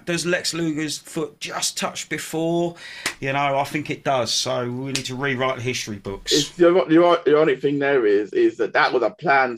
does 0.05 0.27
Lex 0.27 0.53
Luger's 0.53 0.99
foot 0.99 1.41
just 1.41 1.79
touch 1.79 2.11
before? 2.11 2.77
You 3.21 3.33
know, 3.33 3.59
I 3.59 3.65
think 3.65 3.89
it 3.89 4.05
does. 4.05 4.31
So 4.31 4.71
we 4.71 4.89
need 4.93 5.07
to 5.07 5.15
rewrite 5.15 5.57
the 5.57 5.63
history 5.63 5.97
books. 5.97 6.33
It's 6.33 6.51
the, 6.57 6.71
the, 6.73 7.23
the 7.25 7.33
ironic 7.33 7.63
thing 7.63 7.79
there 7.79 8.05
is 8.05 8.35
is 8.35 8.59
that 8.59 8.75
that 8.75 8.93
was 8.93 9.03
a 9.03 9.11
plan 9.11 9.57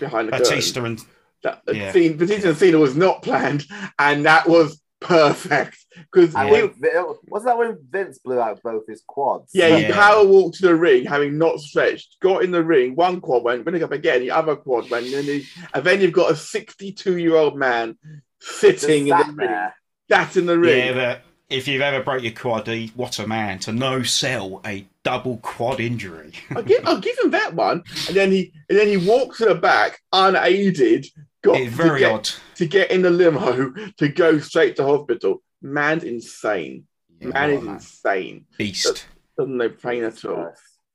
behind 0.00 0.26
the 0.28 0.32
curtain. 0.32 0.46
Batista 0.48 0.84
and 0.84 1.00
That, 1.44 1.62
uh, 1.68 1.72
yeah. 1.72 1.92
scene, 1.92 2.16
Batista 2.16 2.48
and 2.48 2.58
Cena 2.58 2.78
was 2.78 2.96
not 2.96 3.22
planned, 3.22 3.64
and 4.00 4.26
that 4.26 4.48
was 4.48 4.82
perfect 5.00 5.78
because 6.12 6.34
And 6.34 6.50
wasn't 6.50 7.44
that 7.46 7.58
when 7.58 7.78
Vince 7.90 8.18
blew 8.18 8.40
out 8.40 8.60
both 8.62 8.86
his 8.86 9.02
quads? 9.06 9.50
Yeah, 9.54 9.76
he 9.76 9.82
Yeah. 9.82 9.94
power 9.94 10.24
walked 10.26 10.58
to 10.58 10.66
the 10.66 10.74
ring, 10.76 11.04
having 11.04 11.38
not 11.38 11.60
stretched, 11.60 12.16
got 12.20 12.42
in 12.44 12.50
the 12.50 12.62
ring, 12.64 12.94
one 12.94 13.20
quad 13.20 13.42
went, 13.44 13.64
went 13.64 13.82
up 13.82 13.92
again, 13.92 14.20
the 14.20 14.30
other 14.30 14.56
quad 14.56 14.90
went, 14.90 15.06
and 15.06 15.14
then, 15.14 15.24
he, 15.24 15.46
and 15.74 15.84
then 15.84 16.00
you've 16.00 16.12
got 16.12 16.30
a 16.32 16.36
62 16.36 17.16
year 17.18 17.36
old 17.36 17.56
man 17.56 17.96
sitting 18.40 19.08
in 19.08 19.16
the 19.16 19.18
sat 19.18 19.26
ring. 19.28 19.36
there. 19.48 19.74
That's 20.08 20.36
in 20.36 20.46
the 20.46 20.58
ring. 20.58 20.86
Yeah, 20.86 20.92
but 20.94 21.20
if 21.54 21.66
you've 21.68 21.82
ever 21.82 22.02
broke 22.02 22.22
your 22.22 22.32
quad, 22.32 22.66
he- 22.66 22.92
what 22.94 23.18
a 23.18 23.26
man 23.26 23.58
to 23.60 23.72
no 23.72 24.02
sell 24.02 24.60
a 24.66 24.86
double 25.02 25.38
quad 25.38 25.80
injury. 25.80 26.32
I'll, 26.56 26.62
give, 26.62 26.86
I'll 26.86 27.00
give 27.00 27.18
him 27.18 27.30
that 27.32 27.54
one. 27.54 27.82
And 28.06 28.16
then 28.16 28.30
he 28.32 28.52
and 28.68 28.78
then 28.78 28.86
he 28.88 28.96
walks 28.96 29.38
to 29.38 29.46
the 29.46 29.54
back 29.54 29.98
unaided, 30.12 31.06
got 31.42 31.56
It's 31.60 31.72
very 31.74 32.00
to, 32.00 32.06
get, 32.06 32.12
odd. 32.12 32.28
to 32.56 32.66
get 32.66 32.90
in 32.90 33.02
the 33.02 33.10
limo 33.10 33.72
to 33.96 34.08
go 34.08 34.38
straight 34.38 34.76
to 34.76 34.84
hospital. 34.84 35.42
Man's 35.62 36.04
insane. 36.04 36.84
Man 37.20 37.50
is 37.50 37.64
insane. 37.64 38.46
Beast. 38.56 39.06
Doesn't 39.36 39.56
know 39.56 39.68
pain 39.68 40.04
at 40.04 40.24
all. 40.24 40.52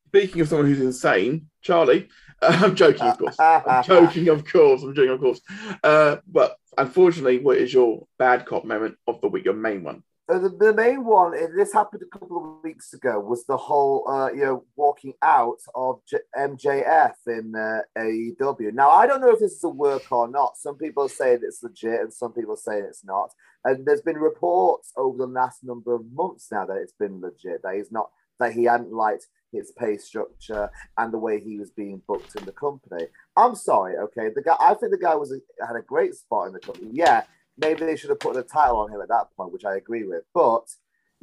Speaking 0.07 0.41
of 0.41 0.47
someone 0.47 0.67
who's 0.67 0.79
insane, 0.79 1.47
Charlie. 1.61 2.07
I'm 2.41 2.75
joking, 2.75 3.07
of 3.07 3.17
course. 3.17 3.39
I'm 3.39 3.83
joking, 3.83 4.27
of 4.29 4.45
course. 4.45 4.83
I'm 4.83 4.93
joking, 4.93 5.11
of 5.11 5.19
course. 5.19 5.41
Uh, 5.83 6.17
but 6.27 6.57
unfortunately, 6.77 7.39
what 7.39 7.57
is 7.57 7.73
your 7.73 8.05
bad 8.19 8.45
cop 8.45 8.65
moment 8.65 8.95
of 9.07 9.21
the 9.21 9.27
week? 9.27 9.45
Your 9.45 9.53
main 9.53 9.83
one? 9.83 10.03
Uh, 10.29 10.39
the, 10.39 10.49
the 10.49 10.73
main 10.73 11.03
one, 11.03 11.37
and 11.37 11.57
this 11.59 11.73
happened 11.73 12.01
a 12.01 12.17
couple 12.17 12.37
of 12.37 12.63
weeks 12.63 12.93
ago, 12.93 13.19
was 13.19 13.45
the 13.45 13.57
whole, 13.57 14.07
uh, 14.09 14.31
you 14.31 14.45
know, 14.45 14.63
walking 14.77 15.13
out 15.21 15.57
of 15.75 15.99
J- 16.07 16.19
MJF 16.37 17.13
in 17.27 17.53
uh, 17.53 17.81
AEW. 17.97 18.71
Now, 18.73 18.89
I 18.89 19.05
don't 19.05 19.19
know 19.19 19.31
if 19.31 19.39
this 19.39 19.51
is 19.51 19.63
a 19.65 19.69
work 19.69 20.09
or 20.11 20.29
not. 20.29 20.55
Some 20.55 20.77
people 20.77 21.09
say 21.09 21.33
it's 21.33 21.61
legit, 21.61 21.99
and 21.99 22.13
some 22.13 22.31
people 22.31 22.55
say 22.55 22.79
it's 22.79 23.03
not. 23.03 23.31
And 23.65 23.85
there's 23.85 24.01
been 24.01 24.17
reports 24.17 24.91
over 24.97 25.17
the 25.17 25.27
last 25.27 25.63
number 25.63 25.93
of 25.93 26.05
months 26.11 26.49
now 26.51 26.65
that 26.65 26.77
it's 26.77 26.93
been 26.93 27.21
legit. 27.21 27.61
That 27.63 27.75
he's 27.75 27.91
not, 27.91 28.09
that 28.39 28.53
he 28.53 28.65
hadn't 28.65 28.91
liked 28.91 29.27
his 29.51 29.71
pay 29.71 29.97
structure 29.97 30.69
and 30.97 31.13
the 31.13 31.17
way 31.17 31.39
he 31.39 31.57
was 31.59 31.71
being 31.71 32.01
booked 32.07 32.35
in 32.35 32.45
the 32.45 32.51
company. 32.51 33.05
I'm 33.37 33.55
sorry, 33.55 33.95
okay. 33.97 34.29
The 34.33 34.41
guy, 34.41 34.55
I 34.59 34.73
think 34.73 34.91
the 34.91 34.97
guy 34.97 35.15
was 35.15 35.31
a, 35.31 35.65
had 35.65 35.75
a 35.75 35.81
great 35.81 36.15
spot 36.15 36.47
in 36.47 36.53
the 36.53 36.59
company. 36.59 36.89
Yeah, 36.91 37.23
maybe 37.57 37.85
they 37.85 37.95
should 37.95 38.09
have 38.09 38.19
put 38.19 38.35
a 38.35 38.43
title 38.43 38.77
on 38.77 38.91
him 38.91 39.01
at 39.01 39.09
that 39.09 39.27
point, 39.37 39.53
which 39.53 39.65
I 39.65 39.75
agree 39.75 40.03
with. 40.03 40.23
But 40.33 40.65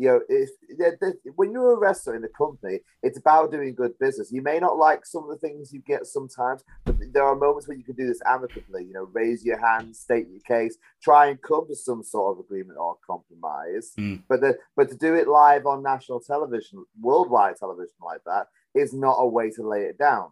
you 0.00 0.08
know, 0.08 0.20
if 0.30 0.48
there- 0.78 0.96
there- 0.98 1.18
when 1.36 1.52
you're 1.52 1.74
a 1.74 1.78
wrestler 1.78 2.14
in 2.14 2.22
the 2.22 2.28
company, 2.28 2.80
it's 3.02 3.18
about 3.18 3.50
doing 3.50 3.74
good 3.74 3.98
business. 3.98 4.32
You 4.32 4.40
may 4.40 4.58
not 4.58 4.78
like 4.78 5.04
some 5.04 5.24
of 5.24 5.28
the 5.28 5.36
things 5.36 5.74
you 5.74 5.82
get 5.82 6.06
sometimes, 6.06 6.64
but 6.86 6.96
there 7.12 7.22
are 7.22 7.36
moments 7.36 7.68
where 7.68 7.76
you 7.76 7.84
can 7.84 7.96
do 7.96 8.06
this 8.06 8.22
amicably. 8.24 8.84
You 8.86 8.94
know, 8.94 9.08
raise 9.12 9.44
your 9.44 9.58
hand, 9.58 9.94
state 9.94 10.26
your 10.28 10.40
case, 10.40 10.78
try 11.02 11.26
and 11.26 11.42
come 11.42 11.66
to 11.68 11.76
some 11.76 12.02
sort 12.02 12.32
of 12.32 12.44
agreement 12.44 12.78
or 12.78 12.96
compromise. 13.06 13.92
Mm. 13.98 14.22
But 14.26 14.40
the, 14.40 14.58
but 14.74 14.88
to 14.88 14.96
do 14.96 15.14
it 15.14 15.28
live 15.28 15.66
on 15.66 15.82
national 15.82 16.20
television, 16.20 16.86
worldwide 16.98 17.56
television 17.56 17.96
like 18.02 18.24
that, 18.24 18.48
is 18.74 18.94
not 18.94 19.16
a 19.18 19.28
way 19.28 19.50
to 19.50 19.68
lay 19.68 19.82
it 19.82 19.98
down. 19.98 20.30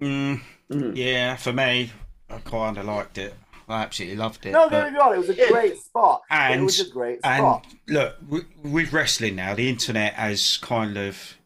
Mm, 0.00 0.40
Mhm. 0.70 0.96
yeah, 0.96 1.36
for 1.36 1.52
me, 1.52 1.92
I 2.28 2.38
kind 2.38 2.76
of 2.76 2.86
liked 2.86 3.18
it. 3.18 3.34
I 3.70 3.82
absolutely 3.82 4.16
loved 4.16 4.44
it. 4.46 4.50
No, 4.52 4.68
but- 4.68 4.70
don't 4.70 4.84
get 4.86 4.92
me 4.92 4.98
wrong, 4.98 5.14
it 5.14 5.18
was 5.18 5.28
a 5.30 5.48
great 5.48 5.78
spot. 5.78 6.22
it 6.30 6.34
And- 6.34 6.64
was 6.64 6.80
a 6.80 6.88
great 6.90 7.20
And 7.24 7.40
spot. 7.40 7.66
look, 7.88 8.20
w- 8.26 8.44
with 8.62 8.92
wrestling 8.92 9.36
now, 9.36 9.54
the 9.54 9.68
internet 9.68 10.14
has 10.14 10.58
kind 10.58 10.96
of 10.96 11.36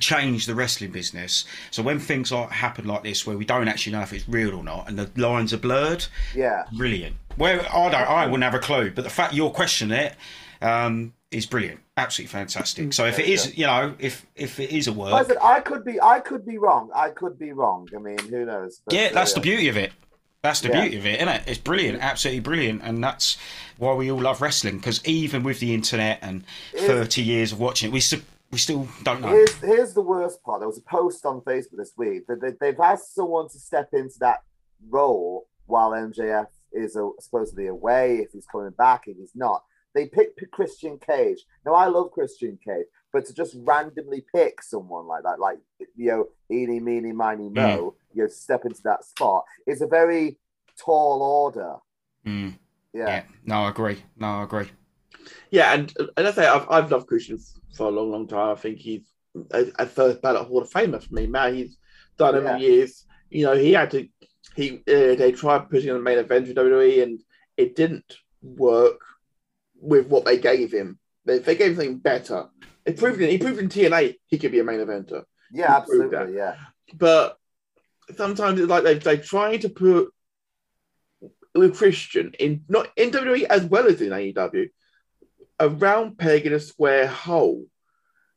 changed 0.00 0.48
the 0.48 0.54
wrestling 0.54 0.90
business. 0.90 1.44
So 1.70 1.82
when 1.82 1.98
things 1.98 2.32
like 2.32 2.50
happen 2.50 2.86
like 2.86 3.02
this, 3.02 3.26
where 3.26 3.36
we 3.36 3.44
don't 3.44 3.68
actually 3.68 3.92
know 3.92 4.00
if 4.00 4.12
it's 4.14 4.26
real 4.28 4.54
or 4.54 4.64
not, 4.64 4.88
and 4.88 4.98
the 4.98 5.10
lines 5.20 5.52
are 5.52 5.58
blurred, 5.58 6.06
Yeah. 6.34 6.64
brilliant. 6.72 7.16
Where 7.36 7.60
I 7.60 7.90
don't, 7.90 7.94
I 7.94 8.24
wouldn't 8.26 8.44
have 8.44 8.54
a 8.54 8.58
clue, 8.58 8.90
but 8.90 9.04
the 9.04 9.10
fact 9.10 9.34
you're 9.34 9.50
questioning 9.50 9.98
it 9.98 10.14
um, 10.62 11.12
is 11.30 11.44
brilliant, 11.44 11.80
absolutely 11.98 12.32
fantastic. 12.32 12.92
So 12.94 13.04
if 13.04 13.18
it 13.18 13.26
is, 13.26 13.56
you 13.58 13.66
know, 13.66 13.94
if 13.98 14.24
if 14.34 14.58
it 14.58 14.70
is 14.70 14.88
a 14.88 14.92
I 14.92 14.94
work, 14.94 15.26
said 15.28 15.36
I 15.42 15.60
could 15.60 15.84
be 15.84 16.00
I 16.00 16.18
could 16.20 16.44
be 16.46 16.56
wrong. 16.58 16.90
I 16.94 17.10
could 17.10 17.38
be 17.38 17.52
wrong. 17.52 17.86
I 17.94 17.98
mean, 17.98 18.18
who 18.18 18.44
knows? 18.46 18.80
But, 18.86 18.94
yeah, 18.94 19.10
that's 19.12 19.32
uh, 19.32 19.34
the 19.36 19.40
beauty 19.42 19.68
of 19.68 19.76
it. 19.76 19.92
That's 20.42 20.60
the 20.60 20.68
Yeah. 20.68 20.82
beauty 20.82 20.98
of 20.98 21.06
it, 21.06 21.16
isn't 21.16 21.28
it? 21.28 21.42
It's 21.46 21.58
brilliant, 21.58 22.00
absolutely 22.00 22.40
brilliant, 22.40 22.82
and 22.84 23.02
that's 23.02 23.36
why 23.76 23.94
we 23.94 24.10
all 24.10 24.20
love 24.20 24.40
wrestling. 24.40 24.76
Because 24.76 25.04
even 25.06 25.42
with 25.42 25.58
the 25.60 25.74
internet 25.74 26.20
and 26.22 26.44
thirty 26.76 27.22
years 27.22 27.52
of 27.52 27.60
watching 27.60 27.90
it, 27.90 27.92
we 27.92 28.00
still 28.00 28.20
we 28.52 28.58
still 28.58 28.88
don't 29.02 29.20
know. 29.20 29.28
Here's, 29.28 29.54
here's 29.56 29.94
the 29.94 30.00
worst 30.00 30.42
part. 30.42 30.60
There 30.60 30.68
was 30.68 30.78
a 30.78 30.82
post 30.82 31.26
on 31.26 31.40
Facebook 31.42 31.76
this 31.76 31.92
week 31.96 32.26
that 32.28 32.40
they, 32.40 32.52
they've 32.60 32.80
asked 32.80 33.14
someone 33.14 33.48
to 33.50 33.58
step 33.58 33.90
into 33.92 34.18
that 34.20 34.42
role 34.88 35.48
while 35.66 35.90
MJF 35.90 36.46
is 36.72 36.96
uh 36.96 37.08
supposedly 37.18 37.66
away. 37.66 38.18
If 38.18 38.30
he's 38.32 38.46
coming 38.46 38.70
back, 38.70 39.08
if 39.08 39.16
he's 39.16 39.34
not, 39.34 39.64
they 39.94 40.06
picked 40.06 40.40
Christian 40.52 40.98
Cage. 40.98 41.40
Now 41.66 41.74
I 41.74 41.86
love 41.86 42.12
Christian 42.12 42.58
Cage, 42.64 42.86
but 43.12 43.26
to 43.26 43.34
just 43.34 43.56
randomly 43.58 44.24
pick 44.32 44.62
someone 44.62 45.06
like 45.08 45.24
that, 45.24 45.40
like 45.40 45.58
you 45.96 46.10
know, 46.10 46.28
eeny, 46.50 46.78
meeny, 46.78 47.10
miny, 47.12 47.48
mo, 47.48 47.96
you 48.14 48.22
know, 48.22 48.28
step 48.28 48.64
into 48.64 48.80
that 48.84 49.04
spot 49.04 49.44
It's 49.66 49.80
a 49.80 49.86
very 49.86 50.38
tall 50.78 51.22
order. 51.22 51.76
Mm, 52.26 52.58
Yeah, 52.92 53.06
yeah. 53.06 53.22
No, 53.44 53.62
I 53.64 53.70
agree. 53.70 54.02
No, 54.16 54.26
I 54.26 54.42
agree. 54.44 54.70
Yeah, 55.50 55.74
and 55.74 55.92
and 56.16 56.26
I 56.26 56.30
say 56.32 56.46
I've, 56.46 56.66
I've 56.70 56.90
loved 56.90 57.06
Christian 57.06 57.38
for 57.76 57.88
a 57.88 57.90
long, 57.90 58.10
long 58.10 58.26
time. 58.26 58.52
I 58.56 58.60
think 58.60 58.78
he's 58.78 59.02
a, 59.50 59.66
a 59.78 59.86
first 59.86 60.22
ballot 60.22 60.46
Hall 60.46 60.62
of 60.62 60.70
Famer 60.70 61.02
for 61.02 61.14
me. 61.14 61.26
Man, 61.26 61.54
he's 61.54 61.76
done 62.16 62.34
over 62.34 62.46
Yeah. 62.46 62.52
the 62.58 62.60
years. 62.64 63.04
You 63.30 63.44
know, 63.46 63.54
he 63.56 63.72
had 63.72 63.90
to. 63.92 64.08
He 64.56 64.76
uh, 64.88 65.14
they 65.16 65.32
tried 65.32 65.68
putting 65.70 65.90
on 65.90 65.96
the 65.98 66.02
main 66.02 66.18
event 66.18 66.48
with 66.48 66.56
WWE, 66.56 67.02
and 67.02 67.20
it 67.56 67.76
didn't 67.76 68.16
work 68.42 69.00
with 69.80 70.06
what 70.08 70.24
they 70.24 70.38
gave 70.38 70.72
him. 70.72 70.98
They, 71.24 71.38
they 71.38 71.56
gave 71.56 71.70
him 71.72 71.76
something 71.76 71.98
better. 71.98 72.48
It 72.86 72.96
proved 72.96 73.20
in, 73.20 73.28
he 73.28 73.38
proved 73.38 73.58
in 73.60 73.68
TNA 73.68 74.16
he 74.26 74.38
could 74.38 74.50
be 74.52 74.60
a 74.60 74.64
main 74.64 74.80
eventer. 74.80 75.24
yeah, 75.52 75.66
He 75.66 75.72
absolutely, 75.74 76.36
yeah. 76.36 76.54
But 76.94 77.36
sometimes 78.16 78.60
it's 78.60 78.68
like 78.68 78.84
they 78.84 78.94
they 78.94 79.16
trying 79.18 79.60
to 79.60 79.68
put 79.68 80.12
with 81.54 81.76
Christian 81.76 82.32
in 82.38 82.64
not 82.68 82.88
in 82.96 83.10
WWE 83.10 83.44
as 83.44 83.64
well 83.64 83.86
as 83.86 84.00
in 84.00 84.10
AEW 84.10 84.68
a 85.58 85.68
round 85.68 86.18
peg 86.18 86.46
in 86.46 86.52
a 86.52 86.60
square 86.60 87.06
hole, 87.06 87.66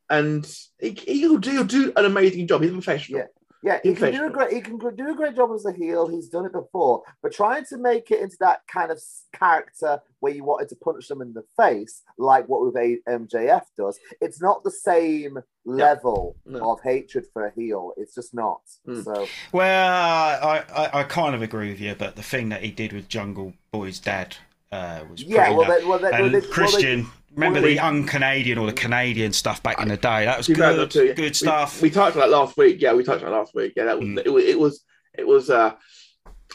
and 0.10 0.46
he, 0.80 0.92
he'll 0.92 1.38
do 1.38 1.52
he'll 1.52 1.64
do 1.64 1.94
an 1.96 2.06
amazing 2.06 2.48
job. 2.48 2.62
He's 2.62 2.72
a 2.72 2.74
professional. 2.74 3.20
Yeah. 3.20 3.26
Yeah, 3.64 3.80
he 3.84 3.94
can 3.94 4.12
do 4.12 4.26
a 4.26 4.30
great. 4.30 4.54
He 4.54 4.62
can 4.62 4.78
do 4.80 5.12
a 5.12 5.16
great 5.16 5.36
job 5.36 5.52
as 5.54 5.66
a 5.66 5.72
heel. 5.72 6.08
He's 6.08 6.30
done 6.30 6.46
it 6.46 6.52
before, 6.52 7.04
but 7.22 7.32
trying 7.32 7.64
to 7.66 7.78
make 7.78 8.10
it 8.10 8.20
into 8.22 8.38
that 8.40 8.62
kind 8.72 8.92
of 8.92 9.00
character 9.34 10.02
where 10.20 10.34
you 10.34 10.44
wanted 10.44 10.70
to 10.70 10.76
punch 10.78 11.08
them 11.08 11.22
in 11.22 11.34
the 11.34 11.44
face, 11.58 12.02
like 12.18 12.48
what 12.50 12.62
with 12.66 12.76
A- 12.76 13.00
MJF 13.08 13.64
does, 13.78 14.00
it's 14.20 14.42
not 14.42 14.64
the 14.64 14.72
same 14.72 15.38
level 15.66 16.36
No. 16.46 16.72
of 16.74 16.82
hatred 16.82 17.26
for 17.34 17.46
a 17.46 17.52
heel. 17.52 17.94
It's 17.98 18.16
just 18.16 18.34
not. 18.34 18.62
Hmm. 18.86 19.02
So 19.02 19.28
Well, 19.52 19.92
I, 19.94 20.64
I, 20.76 21.00
I 21.02 21.04
kind 21.04 21.36
of 21.36 21.42
agree 21.42 21.70
with 21.70 21.80
you, 21.80 21.96
but 21.96 22.16
the 22.16 22.24
thing 22.24 22.50
that 22.50 22.64
he 22.64 22.72
did 22.72 22.94
with 22.94 23.08
Jungle 23.08 23.54
Boy's 23.72 24.00
dad 24.00 24.38
uh, 24.72 25.04
was 25.10 25.22
yeah, 25.24 25.46
pretty 25.46 25.56
well, 25.56 25.68
nuts. 25.68 25.82
they, 25.82 25.88
well, 25.88 26.00
they, 26.00 26.04
well, 26.12 26.14
and 26.26 26.26
they, 26.26 26.40
well, 26.40 26.42
they- 26.42 26.48
Christian, 26.48 27.08
remember 27.34 27.60
well, 27.60 27.68
the 27.70 27.76
they- 27.76 27.80
un-Canadian 27.80 28.58
or 28.58 28.68
the 28.68 28.74
Canadian 28.74 29.34
stuff 29.34 29.62
back 29.64 29.80
in 29.82 29.88
the 29.90 29.98
day? 29.98 30.26
That 30.26 30.38
was 30.38 30.48
Two 30.48 30.56
thousand 30.56 30.80
good, 30.92 30.92
two. 30.92 31.14
good 31.14 31.36
stuff. 31.36 31.82
We, 31.82 31.90
we 31.90 31.94
touched 31.94 32.16
on 32.16 32.22
that 32.22 32.30
last 32.30 32.58
week. 32.58 32.78
Yeah, 32.82 32.94
we 32.94 33.04
talked 33.04 33.22
about 33.22 33.32
that 33.32 33.38
last 33.38 33.56
week. 33.56 33.74
Yeah, 33.76 33.86
that 33.86 34.00
was 34.00 34.08
Mm. 34.08 34.26
it, 34.26 34.30
was 34.30 34.44
it 34.46 34.60
was 34.60 34.84
it 35.18 35.28
was 35.28 35.50
uh 35.50 35.74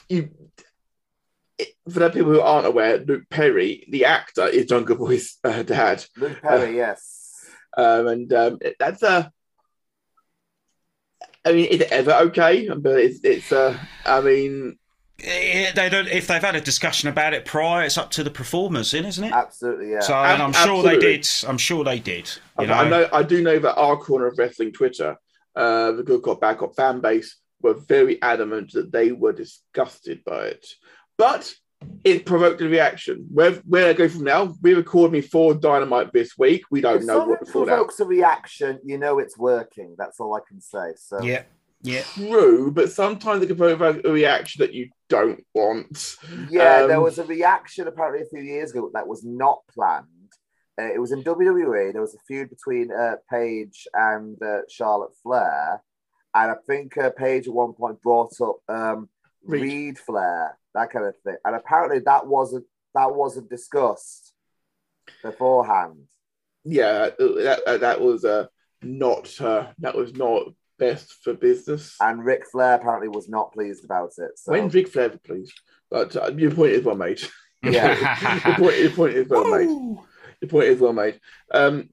you. 0.09 0.31
It, 1.59 1.69
for 1.91 2.01
the 2.01 2.11
people 2.11 2.33
who 2.33 2.41
aren't 2.43 2.67
aware, 2.67 2.99
Luke 2.99 3.25
Perry, 3.31 3.87
the 3.91 4.05
actor, 4.05 4.47
is 4.47 4.67
Jungle 4.67 4.97
Boy's 4.97 5.39
uh, 5.43 5.63
dad. 5.63 6.05
Luke 6.19 6.37
Perry, 6.43 6.77
yes. 6.77 7.47
um, 7.79 8.07
and 8.09 8.33
um, 8.35 8.59
it- 8.61 8.77
that's 8.79 9.03
a. 9.03 9.33
I 11.47 11.53
mean, 11.53 11.67
is 11.67 11.81
it 11.81 11.93
ever 11.93 12.13
okay? 12.27 12.69
But 12.69 12.99
it's 12.99 13.21
it's. 13.25 13.53
Uh, 13.53 13.79
I 14.05 14.21
mean, 14.21 14.79
they 15.19 15.89
don't. 15.91 16.09
If 16.09 16.27
they've 16.27 16.43
had 16.43 16.57
a 16.57 16.61
discussion 16.61 17.09
about 17.09 17.33
it 17.33 17.45
prior, 17.45 17.85
it's 17.85 17.97
up 17.97 18.11
to 18.13 18.25
the 18.25 18.31
performers, 18.31 18.93
in 18.95 19.05
isn't 19.07 19.25
it? 19.25 19.33
Absolutely, 19.33 19.91
yeah. 19.93 20.01
So 20.01 20.15
and 20.15 20.43
I'm 20.43 20.55
Ab- 20.55 20.67
sure 20.67 20.83
they 20.83 20.99
did. 20.99 21.27
I'm 21.47 21.59
sure 21.59 21.85
they 21.85 21.99
did. 21.99 22.31
I, 22.59 22.63
You 22.63 22.69
know, 22.69 22.75
I 22.75 22.89
know 22.89 23.09
I 23.13 23.23
do 23.23 23.43
know 23.43 23.59
that 23.59 23.77
our 23.77 23.97
corner 23.97 24.27
of 24.27 24.39
wrestling 24.39 24.73
Twitter, 24.73 25.17
uh, 25.55 25.93
the 25.93 26.03
Good 26.03 26.23
Cop 26.23 26.41
Bad 26.41 26.59
Cop 26.59 26.77
fan 26.77 27.01
base, 27.01 27.37
were 27.63 27.75
very 27.75 28.21
adamant 28.23 28.73
that 28.73 28.93
they 28.93 29.13
were 29.13 29.33
disgusted 29.33 30.23
by 30.25 30.47
it, 30.49 30.67
but 31.17 31.53
it 32.05 32.27
provoked 32.27 32.61
a 32.61 32.69
reaction. 32.69 33.27
Where 33.33 33.53
where 33.67 33.89
I 33.89 33.93
go 33.95 34.09
from 34.09 34.25
now? 34.25 34.55
We 34.63 34.75
record 34.75 35.13
me 35.13 35.21
for 35.21 35.55
Dynamite 35.55 36.13
this 36.13 36.37
week. 36.37 36.65
We 36.71 36.81
don't 36.81 36.99
if 37.01 37.05
know 37.05 37.25
what 37.25 37.45
to 37.45 37.51
fallout. 37.51 37.69
provokes 37.69 38.01
a 38.01 38.05
reaction, 38.05 38.81
you 38.85 38.99
know 38.99 39.19
it's 39.19 39.39
working. 39.39 39.95
That's 39.97 40.21
all 40.21 40.35
I 40.35 40.41
can 40.47 40.61
say. 40.61 40.93
So 40.97 41.23
Yeah, 41.23 41.43
yeah. 41.83 42.03
True, 42.15 42.71
but 42.71 42.91
sometimes 42.93 43.43
it 43.43 43.47
can 43.49 43.57
provoke 43.57 44.05
a 44.05 44.11
reaction 44.11 44.61
that 44.61 44.75
you 44.75 44.91
don't 45.09 45.45
want. 45.55 46.17
Yeah, 46.51 46.87
there 46.87 46.97
Um, 46.97 47.03
was 47.03 47.19
a 47.19 47.25
reaction 47.25 47.87
apparently 47.89 48.23
a 48.23 48.29
few 48.29 48.43
years 48.43 48.71
ago 48.73 48.91
that 48.95 49.07
was 49.07 49.25
not 49.25 49.61
planned. 49.73 50.07
Uh, 50.81 50.93
it 50.93 51.01
was 51.01 51.13
in 51.13 51.23
WWE. 51.23 51.93
There 51.93 52.03
was 52.03 52.15
a 52.15 52.19
feud 52.27 52.51
between 52.51 52.93
uh, 52.93 53.17
Paige 53.31 53.87
and 53.95 54.41
uh, 54.43 54.61
Charlotte 54.69 55.15
Flair, 55.23 55.83
and 56.35 56.51
I 56.51 56.55
think 56.67 56.99
uh, 56.99 57.11
Paige 57.17 57.47
at 57.49 57.55
one 57.55 57.73
point 57.73 58.03
brought 58.03 58.33
up 58.43 58.57
um, 58.69 59.09
Reid. 59.45 59.63
Reid 59.63 59.99
Flair, 59.99 60.59
that 60.75 60.91
kind 60.91 61.07
of 61.07 61.15
thing. 61.25 61.37
And 61.45 61.57
apparently 61.57 62.01
that 62.01 62.27
wasn't 62.27 62.67
that 62.95 63.15
wasn't 63.15 63.49
discussed 63.49 64.33
beforehand. 65.23 65.97
yeah, 66.65 67.11
that 67.19 67.63
that, 67.67 67.81
that 67.81 68.01
was 68.01 68.25
uh, 68.25 68.47
not 68.83 69.41
uh, 69.41 69.69
that 69.79 69.95
was 69.95 70.15
not 70.15 70.49
best 70.79 71.13
for 71.23 71.35
business. 71.35 71.97
And 72.01 72.25
Ric 72.25 72.47
Flair 72.51 72.75
apparently 72.75 73.09
was 73.09 73.29
not 73.29 73.53
pleased 73.53 73.85
about 73.85 74.13
it. 74.19 74.39
So 74.39 74.53
When 74.53 74.69
Ric 74.69 74.89
Flair, 74.89 75.11
please. 75.11 75.53
But 75.91 76.17
uh, 76.17 76.33
your 76.37 76.51
point 76.51 76.73
is 76.73 76.85
well 76.85 76.97
made. 76.97 77.21
Yeah. 77.63 78.47
your, 78.47 78.55
point, 78.57 78.79
your 78.79 78.91
point 78.91 79.15
is 79.15 79.29
well 79.29 79.45
made. 79.59 79.69
Your 80.41 80.49
point 80.49 80.67
is 80.69 80.79
well 80.79 80.93
made. 80.93 81.19
Um, 81.51 81.89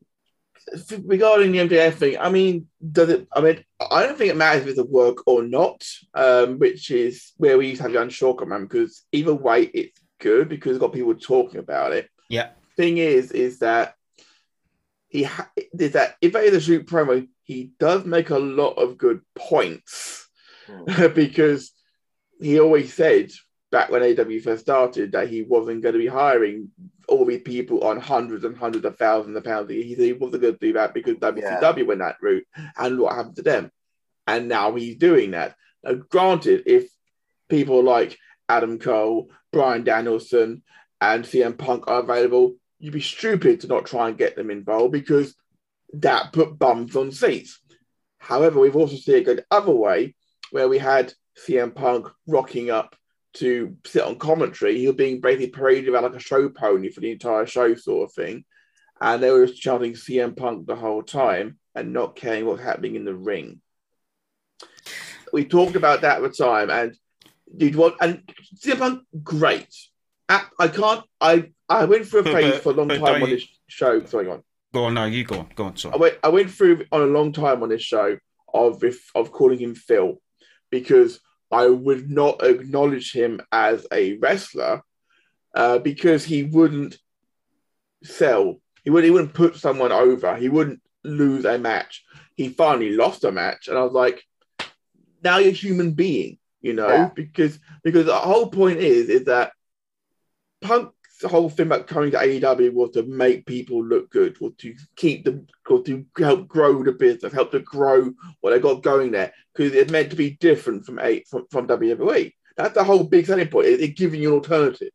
f- 0.71 0.99
regarding 1.05 1.51
the 1.51 1.59
MJF 1.59 1.93
thing, 1.95 2.17
I 2.19 2.29
mean, 2.29 2.67
does 2.91 3.09
it? 3.09 3.27
I 3.33 3.41
mean, 3.41 3.63
I 3.89 4.03
don't 4.03 4.15
think 4.15 4.29
it 4.29 4.37
matters 4.37 4.63
if 4.63 4.67
it's 4.67 4.77
a 4.77 4.83
work 4.83 5.25
or 5.25 5.41
not. 5.41 5.83
Um, 6.13 6.59
which 6.59 6.91
is 6.91 7.31
where 7.37 7.57
we 7.57 7.67
used 7.69 7.77
to 7.77 7.83
have 7.83 7.93
the 7.93 8.01
unsure 8.01 8.35
comment 8.35 8.69
because 8.69 9.03
either 9.13 9.33
way, 9.33 9.63
it's 9.63 9.99
good 10.19 10.47
because 10.49 10.71
it's 10.71 10.81
got 10.81 10.93
people 10.93 11.15
talking 11.15 11.59
about 11.59 11.93
it. 11.93 12.07
Yeah. 12.29 12.49
Thing 12.77 12.97
is, 12.97 13.31
is 13.31 13.59
that 13.59 13.95
he 15.07 15.23
ha- 15.23 15.49
is 15.55 15.93
that 15.93 16.17
if 16.21 16.35
it 16.35 16.43
is 16.43 16.55
a 16.55 16.61
shoot 16.61 16.85
promo, 16.85 17.27
he 17.43 17.71
does 17.79 18.05
make 18.05 18.29
a 18.29 18.39
lot 18.39 18.73
of 18.73 18.97
good 18.97 19.21
points 19.35 20.27
hmm. 20.67 21.07
because 21.15 21.71
he 22.39 22.59
always 22.59 22.93
said 22.93 23.31
back 23.71 23.89
when 23.89 24.03
AW 24.03 24.39
first 24.43 24.61
started 24.61 25.13
that 25.13 25.29
he 25.29 25.41
wasn't 25.41 25.81
going 25.81 25.93
to 25.93 25.99
be 25.99 26.07
hiring 26.07 26.69
all 27.07 27.25
these 27.25 27.41
people 27.41 27.83
on 27.83 27.99
hundreds 27.99 28.45
and 28.45 28.55
hundreds 28.55 28.85
of 28.85 28.97
thousands 28.97 29.35
of 29.35 29.43
pounds. 29.43 29.69
He 29.69 29.95
said 29.95 30.05
he 30.05 30.13
wasn't 30.13 30.43
going 30.43 30.53
to 30.53 30.59
do 30.59 30.73
that 30.73 30.93
because 30.93 31.15
WCW 31.15 31.87
went 31.87 31.99
that 31.99 32.17
route, 32.21 32.45
and 32.77 32.99
what 32.99 33.15
happened 33.15 33.37
to 33.37 33.41
them? 33.41 33.71
And 34.27 34.47
now 34.47 34.75
he's 34.75 34.97
doing 34.97 35.31
that. 35.31 35.55
Now, 35.83 35.93
granted, 35.95 36.63
if 36.65 36.87
people 37.49 37.83
like 37.83 38.17
Adam 38.47 38.79
Cole, 38.79 39.31
Bryan 39.51 39.83
Danielson, 39.83 40.61
and 41.01 41.25
CM 41.25 41.57
Punk 41.57 41.85
are 41.87 41.99
available, 41.99 42.55
you'd 42.79 42.93
be 42.93 43.01
stupid 43.01 43.61
to 43.61 43.67
not 43.67 43.85
try 43.85 44.07
and 44.07 44.17
get 44.17 44.35
them 44.35 44.49
involved 44.49 44.93
because 44.93 45.35
that 45.93 46.33
put 46.33 46.57
bums 46.57 46.95
on 46.95 47.11
seats. 47.11 47.59
However, 48.17 48.59
we've 48.59 48.75
also 48.75 48.95
seen 48.95 49.15
it 49.15 49.25
go 49.25 49.35
the 49.35 49.45
other 49.51 49.71
way, 49.71 50.15
where 50.51 50.69
we 50.69 50.77
had 50.77 51.13
CM 51.37 51.73
Punk 51.73 52.07
rocking 52.27 52.69
up 52.69 52.95
to 53.35 53.75
sit 53.85 54.03
on 54.03 54.17
commentary. 54.17 54.77
He 54.77 54.87
was 54.87 54.95
being 54.95 55.21
basically 55.21 55.49
paraded 55.49 55.89
around 55.89 56.03
like 56.03 56.15
a 56.15 56.19
show 56.19 56.49
pony 56.49 56.89
for 56.89 57.01
the 57.01 57.11
entire 57.11 57.45
show, 57.45 57.75
sort 57.75 58.09
of 58.09 58.15
thing. 58.15 58.45
And 59.01 59.21
they 59.21 59.31
were 59.31 59.45
just 59.45 59.61
chanting 59.61 59.93
CM 59.93 60.37
Punk 60.37 60.67
the 60.67 60.75
whole 60.75 61.03
time 61.03 61.57
and 61.75 61.93
not 61.93 62.15
caring 62.15 62.45
what's 62.45 62.61
happening 62.61 62.95
in 62.95 63.05
the 63.05 63.15
ring. 63.15 63.59
We 65.31 65.45
talked 65.45 65.75
about 65.75 66.01
that 66.01 66.17
at 66.17 66.21
the 66.21 66.29
time, 66.29 66.69
and 66.69 66.95
did 67.55 67.75
what? 67.75 67.95
And 67.99 68.21
CM 68.55 68.77
Punk, 68.77 69.03
great. 69.23 69.67
I, 70.29 70.45
I 70.59 70.67
can't. 70.67 71.03
I 71.19 71.51
I 71.67 71.85
went 71.85 72.07
through 72.07 72.21
a 72.21 72.23
phase 72.31 72.59
for 72.61 72.71
a 72.71 72.75
long 72.75 72.87
but 72.87 72.99
time 72.99 73.23
on 73.23 73.29
this 73.29 73.45
show. 73.67 74.05
Sorry, 74.05 74.29
on. 74.29 74.43
Go 74.73 74.85
on, 74.85 74.95
no, 74.95 75.05
you 75.05 75.23
go 75.23 75.39
on, 75.39 75.49
go 75.55 75.65
on. 75.65 75.77
Sorry. 75.77 75.93
I 75.93 75.97
went 75.97 76.17
I 76.23 76.29
went 76.29 76.51
through 76.51 76.85
on 76.91 77.01
a 77.01 77.05
long 77.05 77.31
time 77.31 77.61
on 77.61 77.69
this 77.69 77.83
show 77.83 78.17
of 78.53 78.83
if, 78.83 79.09
of 79.15 79.31
calling 79.31 79.59
him 79.59 79.75
Phil 79.75 80.19
because 80.71 81.19
I 81.51 81.67
would 81.67 82.09
not 82.09 82.43
acknowledge 82.43 83.11
him 83.13 83.39
as 83.51 83.85
a 83.91 84.17
wrestler 84.17 84.81
uh, 85.55 85.77
because 85.77 86.25
he 86.25 86.43
wouldn't 86.43 86.97
sell. 88.03 88.59
He 88.83 88.89
would 88.89 89.03
he 89.03 89.11
wouldn't 89.11 89.35
put 89.35 89.55
someone 89.57 89.91
over. 89.91 90.35
He 90.35 90.49
wouldn't 90.49 90.81
lose 91.03 91.45
a 91.45 91.59
match. 91.59 92.03
He 92.35 92.49
finally 92.49 92.93
lost 92.93 93.23
a 93.23 93.31
match, 93.31 93.67
and 93.67 93.77
I 93.77 93.83
was 93.83 93.93
like, 93.93 94.23
now 95.23 95.37
you're 95.37 95.49
a 95.49 95.51
human 95.51 95.91
being, 95.91 96.39
you 96.61 96.73
know, 96.73 96.87
Yeah. 96.87 97.09
because 97.13 97.59
because 97.83 98.07
the 98.07 98.15
whole 98.15 98.49
point 98.49 98.79
is 98.79 99.09
is 99.09 99.25
that 99.25 99.51
Punk's 101.23 101.31
whole 101.31 101.49
thing 101.49 101.67
about 101.67 101.87
coming 101.87 102.11
to 102.11 102.17
AEW 102.17 102.73
was 102.73 102.91
to 102.91 103.03
make 103.03 103.45
people 103.45 103.83
look 103.83 104.09
good, 104.09 104.37
or 104.41 104.51
to 104.59 104.75
keep 104.95 105.23
them, 105.25 105.47
or 105.69 105.81
to 105.83 106.05
help 106.17 106.47
grow 106.47 106.83
the 106.83 106.91
business, 106.91 107.33
help 107.33 107.51
to 107.51 107.59
grow 107.59 108.11
what 108.41 108.51
they 108.51 108.59
got 108.59 108.83
going 108.83 109.11
there, 109.11 109.31
because 109.53 109.73
it's 109.73 109.91
meant 109.91 110.09
to 110.11 110.15
be 110.15 110.31
different 110.31 110.85
from 110.85 110.99
a 110.99 111.23
from, 111.29 111.45
from 111.49 111.67
WWE. 111.67 112.33
That's 112.57 112.73
the 112.75 112.83
whole 112.83 113.03
big 113.03 113.25
selling 113.25 113.47
point. 113.47 113.67
It- 113.67 113.81
It's 113.81 113.99
giving 113.99 114.21
you 114.21 114.29
an 114.29 114.35
alternative. 114.35 114.89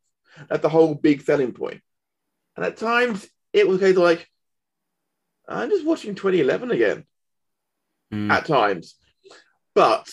That's 0.49 0.63
the 0.63 0.69
whole 0.69 0.95
big 0.95 1.23
selling 1.23 1.53
point. 1.53 1.81
And 2.57 2.65
at 2.65 2.77
times 2.77 3.29
it 3.53 3.67
was 3.67 3.81
kind 3.81 3.97
of 3.97 4.03
like, 4.03 4.29
I'm 5.49 5.71
just 5.71 5.85
watching 5.87 6.15
2011 6.15 6.71
again 6.71 7.05
Mm. 8.13 8.31
at 8.31 8.47
times. 8.47 8.95
But 9.75 10.09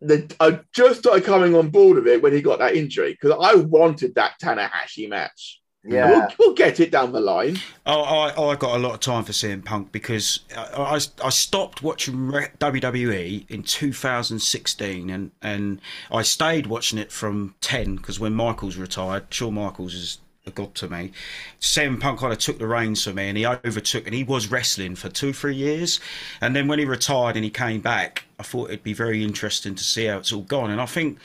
the, 0.00 0.34
I 0.40 0.60
just 0.72 1.00
started 1.00 1.24
coming 1.24 1.54
on 1.54 1.70
board 1.70 1.98
of 1.98 2.06
it 2.06 2.22
when 2.22 2.32
he 2.32 2.42
got 2.42 2.58
that 2.58 2.76
injury 2.76 3.12
because 3.12 3.38
I 3.40 3.54
wanted 3.56 4.14
that 4.14 4.34
Tanahashi 4.42 5.08
match. 5.08 5.60
Yeah. 5.88 6.10
We'll, 6.10 6.28
we'll 6.38 6.54
get 6.54 6.80
it 6.80 6.90
down 6.90 7.12
the 7.12 7.20
line. 7.20 7.58
Oh, 7.86 8.02
I, 8.02 8.50
I 8.50 8.56
got 8.56 8.76
a 8.76 8.78
lot 8.78 8.94
of 8.94 9.00
time 9.00 9.24
for 9.24 9.32
CM 9.32 9.64
Punk 9.64 9.92
because 9.92 10.40
I, 10.56 10.96
I, 10.96 10.98
I 11.24 11.28
stopped 11.30 11.82
watching 11.82 12.16
WWE 12.16 13.48
in 13.48 13.62
2016 13.62 15.10
and, 15.10 15.30
and 15.40 15.80
I 16.10 16.22
stayed 16.22 16.66
watching 16.66 16.98
it 16.98 17.12
from 17.12 17.54
10 17.60 17.96
because 17.96 18.18
when 18.18 18.34
Michaels 18.34 18.76
retired, 18.76 19.26
Shawn 19.30 19.54
Michaels 19.54 19.94
is 19.94 20.18
a 20.20 20.25
god 20.54 20.74
to 20.76 20.88
me. 20.88 21.12
CM 21.60 22.00
Punk 22.00 22.20
kind 22.20 22.32
of 22.32 22.38
took 22.38 22.58
the 22.58 22.66
reins 22.66 23.02
for 23.04 23.12
me 23.12 23.28
and 23.28 23.36
he 23.36 23.46
overtook 23.46 24.06
and 24.06 24.14
he 24.14 24.24
was 24.24 24.50
wrestling 24.50 24.94
for 24.94 25.08
two, 25.08 25.32
three 25.32 25.56
years. 25.56 26.00
And 26.40 26.54
then 26.54 26.68
when 26.68 26.78
he 26.78 26.84
retired 26.84 27.36
and 27.36 27.44
he 27.44 27.50
came 27.50 27.80
back, 27.80 28.24
I 28.38 28.42
thought 28.42 28.68
it'd 28.68 28.82
be 28.82 28.92
very 28.92 29.22
interesting 29.22 29.74
to 29.74 29.84
see 29.84 30.06
how 30.06 30.18
it's 30.18 30.32
all 30.32 30.42
gone. 30.42 30.70
And 30.70 30.80
I 30.80 30.86
think, 30.86 31.18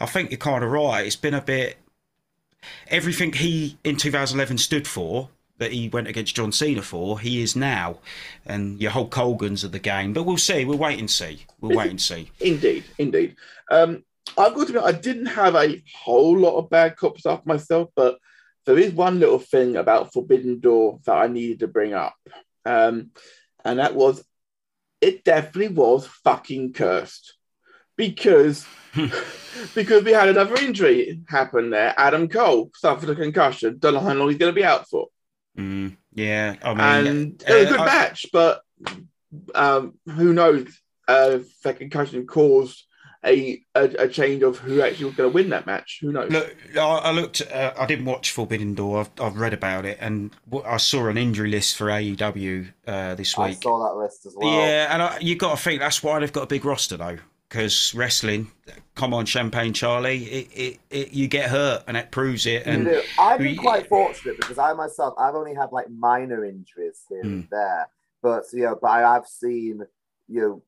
I 0.00 0.06
think 0.06 0.30
you're 0.30 0.38
kind 0.38 0.64
of 0.64 0.70
right. 0.70 1.06
It's 1.06 1.16
been 1.16 1.34
a 1.34 1.40
bit 1.40 1.76
everything 2.88 3.32
he 3.32 3.76
in 3.82 3.96
2011 3.96 4.56
stood 4.58 4.86
for 4.86 5.28
that 5.58 5.72
he 5.72 5.88
went 5.88 6.08
against 6.08 6.34
John 6.34 6.50
Cena 6.50 6.82
for, 6.82 7.20
he 7.20 7.42
is 7.42 7.54
now. 7.54 7.98
And 8.46 8.80
your 8.80 8.90
Hulk 8.90 9.14
Hogan's 9.14 9.64
of 9.64 9.72
the 9.72 9.78
game. 9.78 10.12
But 10.12 10.24
we'll 10.24 10.38
see. 10.38 10.64
We'll 10.64 10.78
wait 10.78 10.98
and 10.98 11.10
see. 11.10 11.44
We'll 11.60 11.76
wait 11.76 11.90
and 11.90 12.00
see. 12.10 12.30
Indeed, 12.40 12.84
indeed. 12.98 13.36
Um, 13.70 14.02
I've 14.38 14.54
got 14.54 14.68
to 14.68 14.78
admit, 14.78 14.82
I 14.82 14.92
didn't 14.92 15.26
have 15.26 15.54
a 15.54 15.82
whole 15.94 16.38
lot 16.38 16.56
of 16.56 16.70
bad 16.70 16.96
cop 16.96 17.18
stuff 17.18 17.44
myself, 17.44 17.90
but 17.94 18.18
there 18.64 18.78
is 18.78 18.92
one 18.92 19.18
little 19.20 19.38
thing 19.38 19.76
about 19.76 20.12
Forbidden 20.12 20.60
Door 20.60 21.00
that 21.04 21.16
I 21.16 21.26
needed 21.26 21.60
to 21.60 21.68
bring 21.68 21.94
up. 21.94 22.14
Um, 22.64 23.10
and 23.64 23.78
that 23.78 23.94
was 23.94 24.24
it 25.00 25.24
definitely 25.24 25.74
was 25.74 26.06
fucking 26.06 26.72
cursed 26.72 27.34
because 27.96 28.64
because 29.74 30.04
we 30.04 30.12
had 30.12 30.28
another 30.28 30.54
injury 30.56 31.20
happen 31.28 31.70
there. 31.70 31.92
Adam 31.96 32.28
Cole 32.28 32.70
suffered 32.74 33.10
a 33.10 33.14
concussion. 33.14 33.78
Don't 33.78 33.94
know 33.94 34.00
how 34.00 34.14
long 34.14 34.28
he's 34.28 34.38
going 34.38 34.52
to 34.52 34.60
be 34.60 34.64
out 34.64 34.88
for. 34.88 35.08
Mm, 35.58 35.96
yeah, 36.14 36.56
I 36.62 36.74
mean, 36.74 37.06
and 37.06 37.42
it 37.46 37.52
was 37.52 37.66
a 37.66 37.70
good 37.70 37.80
uh, 37.80 37.82
I- 37.82 37.86
match, 37.86 38.26
but 38.32 38.62
um, 39.54 39.94
who 40.06 40.32
knows? 40.32 40.68
Uh, 41.08 41.40
if 41.40 41.60
that 41.62 41.78
concussion 41.78 42.26
caused 42.26 42.84
a, 43.24 43.62
a 43.74 43.84
a 44.00 44.08
change 44.08 44.42
of 44.42 44.58
who 44.58 44.82
actually 44.82 45.06
was 45.06 45.14
going 45.14 45.30
to 45.30 45.34
win 45.34 45.50
that 45.50 45.66
match. 45.66 45.98
Who 46.02 46.12
knows? 46.12 46.30
Look, 46.30 46.56
I, 46.76 46.80
I 46.80 47.10
looked. 47.12 47.42
Uh, 47.42 47.72
I 47.78 47.86
didn't 47.86 48.04
watch 48.04 48.30
Forbidden 48.30 48.74
Door. 48.74 49.00
I've, 49.00 49.10
I've 49.20 49.36
read 49.36 49.52
about 49.54 49.84
it, 49.84 49.98
and 50.00 50.30
I 50.66 50.76
saw 50.78 51.06
an 51.06 51.16
injury 51.16 51.50
list 51.50 51.76
for 51.76 51.86
AEW 51.86 52.72
uh, 52.86 53.14
this 53.14 53.36
week. 53.38 53.46
I 53.46 53.52
saw 53.52 53.88
that 53.88 53.96
list 54.02 54.26
as 54.26 54.34
well. 54.36 54.52
Yeah, 54.52 54.92
and 54.92 55.02
I, 55.02 55.18
you 55.20 55.36
got 55.36 55.56
to 55.56 55.62
think 55.62 55.80
that's 55.80 56.02
why 56.02 56.18
they've 56.18 56.32
got 56.32 56.42
a 56.42 56.46
big 56.48 56.64
roster 56.64 56.96
though. 56.96 57.18
Because 57.48 57.94
wrestling, 57.94 58.50
come 58.94 59.12
on, 59.12 59.26
Champagne 59.26 59.74
Charlie, 59.74 60.24
it, 60.24 60.48
it, 60.54 60.80
it, 60.88 61.12
you 61.12 61.28
get 61.28 61.50
hurt, 61.50 61.84
and 61.86 61.96
that 61.96 62.10
proves 62.10 62.46
it. 62.46 62.66
You 62.66 62.72
And 62.72 62.84
do. 62.86 63.02
I've 63.18 63.38
been 63.40 63.56
quite 63.58 63.86
fortunate 63.88 64.38
because 64.38 64.56
I 64.56 64.72
myself, 64.72 65.12
I've 65.18 65.34
only 65.34 65.54
had 65.54 65.70
like 65.70 65.90
minor 65.90 66.46
injuries 66.46 67.02
here 67.10 67.20
Hmm. 67.20 67.28
and 67.28 67.48
there, 67.50 67.88
but 68.22 68.44
you 68.54 68.62
know, 68.62 68.78
but 68.80 68.88
I 68.90 69.00
have 69.14 69.26
seen 69.26 69.82
you 70.28 70.40
know, 70.40 70.62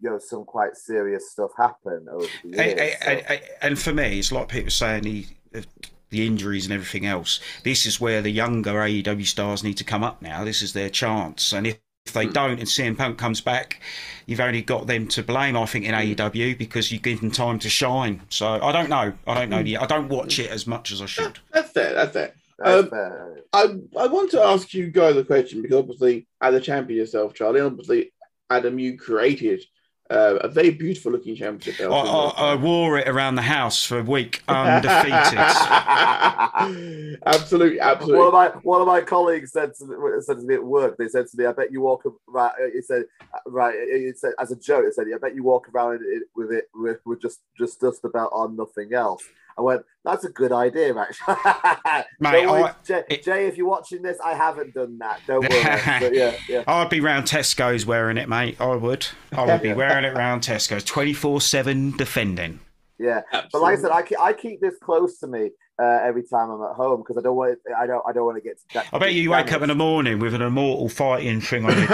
you 0.00 0.10
know, 0.10 0.18
some 0.18 0.44
quite 0.44 0.76
serious 0.76 1.30
stuff 1.30 1.50
happen 1.56 2.06
over 2.10 2.26
the 2.42 2.48
years. 2.48 2.80
I- 2.80 3.04
so- 3.04 3.10
I- 3.10 3.34
I- 3.34 3.42
and 3.62 3.78
for 3.78 3.92
me, 3.92 4.18
it's 4.18 4.32
like 4.32 4.48
people 4.48 4.70
saying 4.70 5.04
the 5.04 5.26
uh, 5.54 5.62
the 6.10 6.26
injuries 6.26 6.64
and 6.64 6.74
everything 6.74 7.06
else. 7.06 7.38
This 7.62 7.86
is 7.86 8.00
where 8.00 8.20
the 8.20 8.30
younger 8.30 8.72
AEW 8.72 9.24
stars 9.26 9.62
need 9.62 9.76
to 9.76 9.84
come 9.84 10.02
up 10.02 10.20
now. 10.20 10.44
This 10.44 10.60
is 10.62 10.72
their 10.72 10.90
chance, 10.90 11.52
and 11.52 11.66
if. 11.66 11.78
If 12.06 12.14
they 12.14 12.24
hmm. 12.24 12.32
don't 12.32 12.58
and 12.58 12.66
CM 12.66 12.96
Punk 12.96 13.18
comes 13.18 13.42
back, 13.42 13.78
you've 14.24 14.40
only 14.40 14.62
got 14.62 14.86
them 14.86 15.06
to 15.08 15.22
blame, 15.22 15.54
I 15.54 15.66
think, 15.66 15.84
in 15.84 15.92
hmm. 15.92 16.00
AEW 16.00 16.56
because 16.56 16.90
you 16.90 16.98
give 16.98 17.20
them 17.20 17.30
time 17.30 17.58
to 17.58 17.68
shine. 17.68 18.22
So 18.30 18.48
I 18.48 18.72
don't 18.72 18.88
know. 18.88 19.12
I 19.26 19.34
don't 19.34 19.50
know. 19.50 19.62
Hmm. 19.62 19.84
I 19.84 19.86
don't 19.86 20.08
watch 20.08 20.38
it 20.38 20.50
as 20.50 20.66
much 20.66 20.92
as 20.92 21.02
I 21.02 21.06
should. 21.06 21.38
That's 21.52 21.76
it. 21.76 21.94
That's 21.94 22.16
it. 22.16 22.34
Um, 22.64 22.88
fair. 22.88 23.42
I 23.52 23.76
I 23.98 24.06
want 24.06 24.30
to 24.32 24.40
ask 24.42 24.72
you 24.74 24.90
guys 24.90 25.16
a 25.16 25.24
question 25.24 25.62
because 25.62 25.78
obviously, 25.78 26.26
as 26.40 26.54
a 26.54 26.60
champion 26.60 26.98
yourself, 26.98 27.34
Charlie, 27.34 27.60
obviously, 27.60 28.12
Adam, 28.48 28.78
you 28.78 28.98
created 28.98 29.62
uh, 30.10 30.38
a 30.40 30.48
very 30.48 30.70
beautiful 30.70 31.12
looking 31.12 31.36
championship 31.36 31.78
belt. 31.78 31.92
I, 31.92 32.08
I, 32.10 32.52
I 32.52 32.54
wore 32.56 32.98
it 32.98 33.06
around 33.08 33.36
the 33.36 33.42
house 33.42 33.84
for 33.84 34.00
a 34.00 34.02
week 34.02 34.42
undefeated. 34.48 35.38
absolutely, 37.26 37.78
absolutely. 37.78 38.18
One 38.18 38.26
of 38.26 38.32
my 38.32 38.48
one 38.62 38.80
of 38.80 38.88
my 38.88 39.02
colleagues 39.02 39.52
said 39.52 39.74
to, 39.76 39.86
me- 39.86 40.20
said 40.20 40.38
to 40.38 40.42
me 40.42 40.54
at 40.54 40.64
work. 40.64 40.96
They 40.96 41.08
said 41.08 41.28
to 41.28 41.36
me, 41.36 41.46
"I 41.46 41.52
bet 41.52 41.70
you 41.70 41.80
walk 41.82 42.02
right." 42.26 42.52
Uh, 42.52 42.70
he 42.72 42.82
said, 42.82 43.04
uh, 43.22 43.38
"Right." 43.46 43.74
Uh, 43.74 43.96
he 43.96 44.12
said 44.16 44.32
as 44.38 44.50
a 44.50 44.56
joke. 44.56 44.86
He 44.86 44.92
said, 44.92 45.06
"I 45.14 45.18
bet 45.18 45.36
you 45.36 45.44
walk 45.44 45.68
around 45.72 46.00
it 46.02 46.24
with 46.34 46.50
it 46.50 46.68
with, 46.74 46.98
with 47.06 47.22
just 47.22 47.40
just 47.56 47.80
just 47.80 48.04
about 48.04 48.30
on 48.32 48.56
nothing 48.56 48.92
else." 48.92 49.22
I 49.60 49.62
went, 49.62 49.82
"That's 50.04 50.24
a 50.24 50.30
good 50.30 50.52
idea, 50.52 50.96
actually." 50.96 51.34
Mate, 52.20 52.32
Don't 52.32 52.50
worry, 52.50 52.62
I- 52.64 52.74
Jay, 52.84 53.02
it- 53.10 53.22
Jay, 53.22 53.46
if 53.46 53.56
you're 53.56 53.68
watching 53.68 54.00
this, 54.02 54.18
I 54.24 54.34
haven't 54.34 54.72
done 54.74 54.98
that. 54.98 55.20
Don't 55.26 55.48
worry. 55.48 55.62
but 56.00 56.14
yeah, 56.14 56.34
yeah. 56.48 56.64
I'd 56.66 56.88
be 56.88 57.00
round 57.00 57.26
Tesco's 57.26 57.84
wearing 57.84 58.16
it, 58.16 58.28
mate. 58.28 58.56
I 58.60 58.74
would. 58.74 59.06
I 59.32 59.44
would 59.44 59.62
be 59.62 59.72
wearing 59.74 60.04
it 60.04 60.14
round 60.16 60.42
Tesco's, 60.42 60.82
twenty 60.84 61.12
four 61.12 61.40
seven 61.40 61.96
defending. 61.96 62.60
Yeah, 62.98 63.22
but 63.32 63.60
like 63.62 63.78
I 63.78 63.80
said, 63.80 63.90
I 63.90 64.02
keep, 64.02 64.20
I 64.20 64.32
keep 64.32 64.60
this 64.60 64.74
close 64.82 65.18
to 65.20 65.26
me 65.26 65.50
uh, 65.80 66.00
every 66.02 66.22
time 66.22 66.50
I'm 66.50 66.62
at 66.62 66.76
home 66.76 67.00
because 67.00 67.16
I 67.16 67.22
don't 67.22 67.36
want 67.36 67.58
I 67.78 67.86
don't 67.86 68.02
I 68.06 68.12
don't 68.12 68.26
want 68.26 68.36
to 68.36 68.42
get. 68.42 68.58
To 68.72 68.84
I 68.94 68.98
bet 68.98 69.14
you 69.14 69.30
wake 69.30 69.52
up 69.52 69.62
in 69.62 69.68
the 69.68 69.74
morning 69.74 70.18
with 70.18 70.34
an 70.34 70.42
immortal 70.42 70.88
fighting 70.88 71.40
thing 71.40 71.64
on 71.64 71.78
your. 71.78 71.88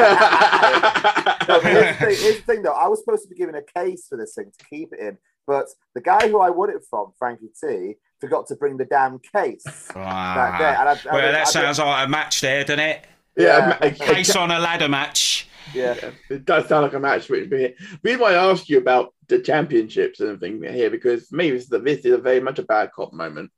No, 1.49 1.61
here's, 1.61 1.87
the 1.87 2.05
thing, 2.05 2.17
here's 2.17 2.37
the 2.39 2.43
thing, 2.43 2.63
though. 2.63 2.73
I 2.73 2.89
was 2.89 2.99
supposed 3.05 3.23
to 3.23 3.29
be 3.29 3.37
given 3.37 3.55
a 3.55 3.63
case 3.63 4.07
for 4.09 4.19
this 4.19 4.35
thing 4.35 4.51
to 4.59 4.65
keep 4.69 4.93
it 4.93 4.99
in, 4.99 5.19
but 5.47 5.67
the 5.95 6.01
guy 6.01 6.29
who 6.29 6.41
I 6.41 6.51
won 6.51 6.71
it 6.71 6.85
from, 6.89 7.13
Frankie 7.19 7.51
T, 7.61 7.95
forgot 8.21 8.47
to 8.49 8.57
bring 8.57 8.77
the 8.77 8.85
damn 8.85 9.19
case 9.19 9.63
back 9.95 10.59
there. 10.59 10.77
And 10.79 10.89
I, 10.89 10.93
I, 10.93 10.97
Ah. 10.97 11.13
well, 11.13 11.29
I- 11.29 11.33
that 11.33 11.41
I- 11.47 11.51
sounds 11.51 11.79
like 11.79 12.07
a 12.07 12.11
match 12.11 12.41
there, 12.41 12.65
doesn't 12.65 12.81
it? 12.81 13.07
yeah, 13.37 13.45
Yeah. 13.69 13.79
a- 13.83 13.87
a- 13.89 13.91
Case 13.91 14.35
on 14.37 14.51
a 14.51 14.59
ladder 14.59 14.89
match. 14.89 15.49
yeah. 15.75 15.95
Yeah, 16.03 16.11
it 16.31 16.45
does 16.45 16.67
sound 16.69 16.83
like 16.85 16.95
a 16.95 17.01
match 17.01 17.29
which 17.29 17.51
be 17.51 17.59
here. 17.59 17.75
The 17.79 17.99
reason 18.03 18.21
why 18.21 18.33
I 18.35 18.51
ask 18.51 18.69
you 18.69 18.79
about 18.79 19.13
the 19.29 19.41
championships 19.41 20.21
and 20.21 20.31
everything 20.31 20.63
here, 20.73 20.91
because 20.91 21.27
for 21.29 21.37
me, 21.37 21.51
this 21.51 21.65
is, 21.65 21.73
a, 21.73 21.79
this 21.81 21.99
is 22.01 22.13
a 22.13 22.19
very 22.19 22.41
much 22.41 22.59
a 22.59 22.63
bad 22.63 22.93
cop 22.93 23.13
moment. 23.13 23.51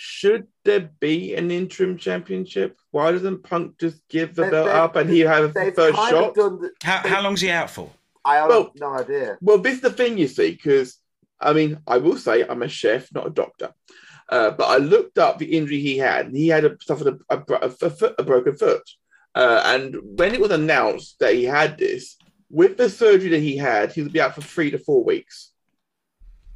Should 0.00 0.46
there 0.64 0.90
be 1.00 1.34
an 1.34 1.50
interim 1.50 1.98
championship? 1.98 2.76
Why 2.92 3.10
doesn't 3.10 3.42
Punk 3.42 3.78
just 3.80 4.00
give 4.08 4.36
the 4.36 4.44
They- 4.44 4.50
belt 4.50 4.66
they- 4.66 4.72
up 4.72 4.94
and 4.96 5.10
he 5.10 5.20
have 5.20 5.52
the 5.54 5.60
They've 5.60 5.74
first 5.74 5.96
shot? 5.96 6.34
The, 6.34 6.70
How, 6.84 6.98
how 6.98 7.20
long's 7.22 7.40
he 7.40 7.50
out 7.50 7.68
for? 7.68 7.90
I 8.28 8.36
have 8.36 8.48
Well- 8.48 8.72
no 8.76 8.90
idea. 8.94 9.38
Well, 9.40 9.58
this 9.58 9.74
is 9.76 9.80
the 9.80 9.92
thing, 9.92 10.18
you 10.18 10.28
see, 10.28 10.50
because 10.52 10.98
I 11.40 11.52
mean, 11.52 11.78
I 11.86 11.98
will 11.98 12.16
say 12.18 12.44
I'm 12.46 12.62
a 12.62 12.68
chef, 12.68 13.12
not 13.14 13.26
a 13.28 13.30
doctor. 13.30 13.72
Uh, 14.28 14.50
but 14.50 14.64
I 14.64 14.76
looked 14.78 15.18
up 15.18 15.38
the 15.38 15.56
injury 15.56 15.80
he 15.80 15.96
had, 15.96 16.32
he 16.34 16.48
had 16.48 16.64
a, 16.64 16.76
suffered 16.82 17.06
a, 17.30 17.34
a, 17.34 17.36
bro- 17.38 17.58
a, 17.58 17.70
foot, 17.70 18.14
a 18.18 18.22
broken 18.24 18.56
foot. 18.56 18.82
Uh, 19.34 19.62
and 19.64 19.96
when 20.18 20.34
it 20.34 20.40
was 20.40 20.50
announced 20.50 21.16
that 21.20 21.34
he 21.34 21.44
had 21.44 21.78
this, 21.78 22.16
with 22.50 22.76
the 22.76 22.90
surgery 22.90 23.30
that 23.30 23.38
he 23.40 23.56
had, 23.56 23.92
he 23.92 24.02
would 24.02 24.12
be 24.12 24.20
out 24.20 24.34
for 24.34 24.40
three 24.42 24.70
to 24.72 24.78
four 24.78 25.04
weeks. 25.04 25.52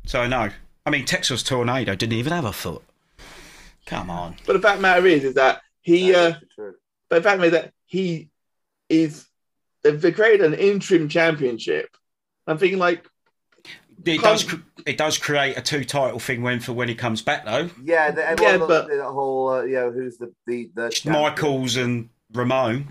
So 0.07 0.27
no. 0.27 0.51
I 0.85 0.91
mean, 0.91 1.05
Texas 1.05 1.43
Tornado 1.45 1.95
didn't 1.95 2.19
even 2.19 2.33
have 2.33 2.45
a 2.45 2.53
foot. 2.53 2.83
Come 3.87 4.11
on. 4.11 4.35
But 4.47 4.55
the 4.55 4.59
fact 4.61 4.75
of 4.75 4.79
the 4.79 4.83
matter 4.83 5.07
is, 5.07 5.23
is 5.25 5.35
that 5.35 5.63
he, 5.81 6.13
uh, 6.15 6.31
That's 6.31 6.45
true. 6.55 6.75
but 7.09 7.17
the 7.17 7.23
fact 7.23 7.35
of 7.37 7.41
the 7.43 7.47
matter 7.51 7.57
is 7.57 7.63
that 7.63 7.73
he 7.87 8.31
is, 8.89 9.27
they've 9.83 10.15
created 10.15 10.45
an 10.47 10.55
interim 10.55 11.09
championship. 11.09 11.89
I'm 12.47 12.59
thinking 12.59 12.79
like, 12.79 13.07
It 14.05 14.21
does. 14.21 14.53
It 14.85 14.99
does 14.99 15.17
create 15.17 15.57
a 15.57 15.63
two 15.63 15.85
title 15.85 16.19
thing 16.19 16.43
when 16.43 16.59
for 16.59 16.73
when 16.73 16.89
he 16.89 16.95
comes 16.95 17.23
back 17.23 17.45
though. 17.45 17.71
Yeah, 17.85 18.11
the, 18.11 18.27
everyone 18.29 18.61
Yeah, 18.61 18.67
but- 18.67 18.91
at 18.91 18.97
the 18.97 19.05
whole, 19.05 19.49
uh, 19.51 19.63
you 19.63 19.75
know, 19.75 19.91
who's 19.93 20.19
the 20.19 20.33
the, 20.47 20.71
the. 20.75 21.11
Michaels 21.11 21.77
and 21.77 22.09
Ramon. 22.33 22.89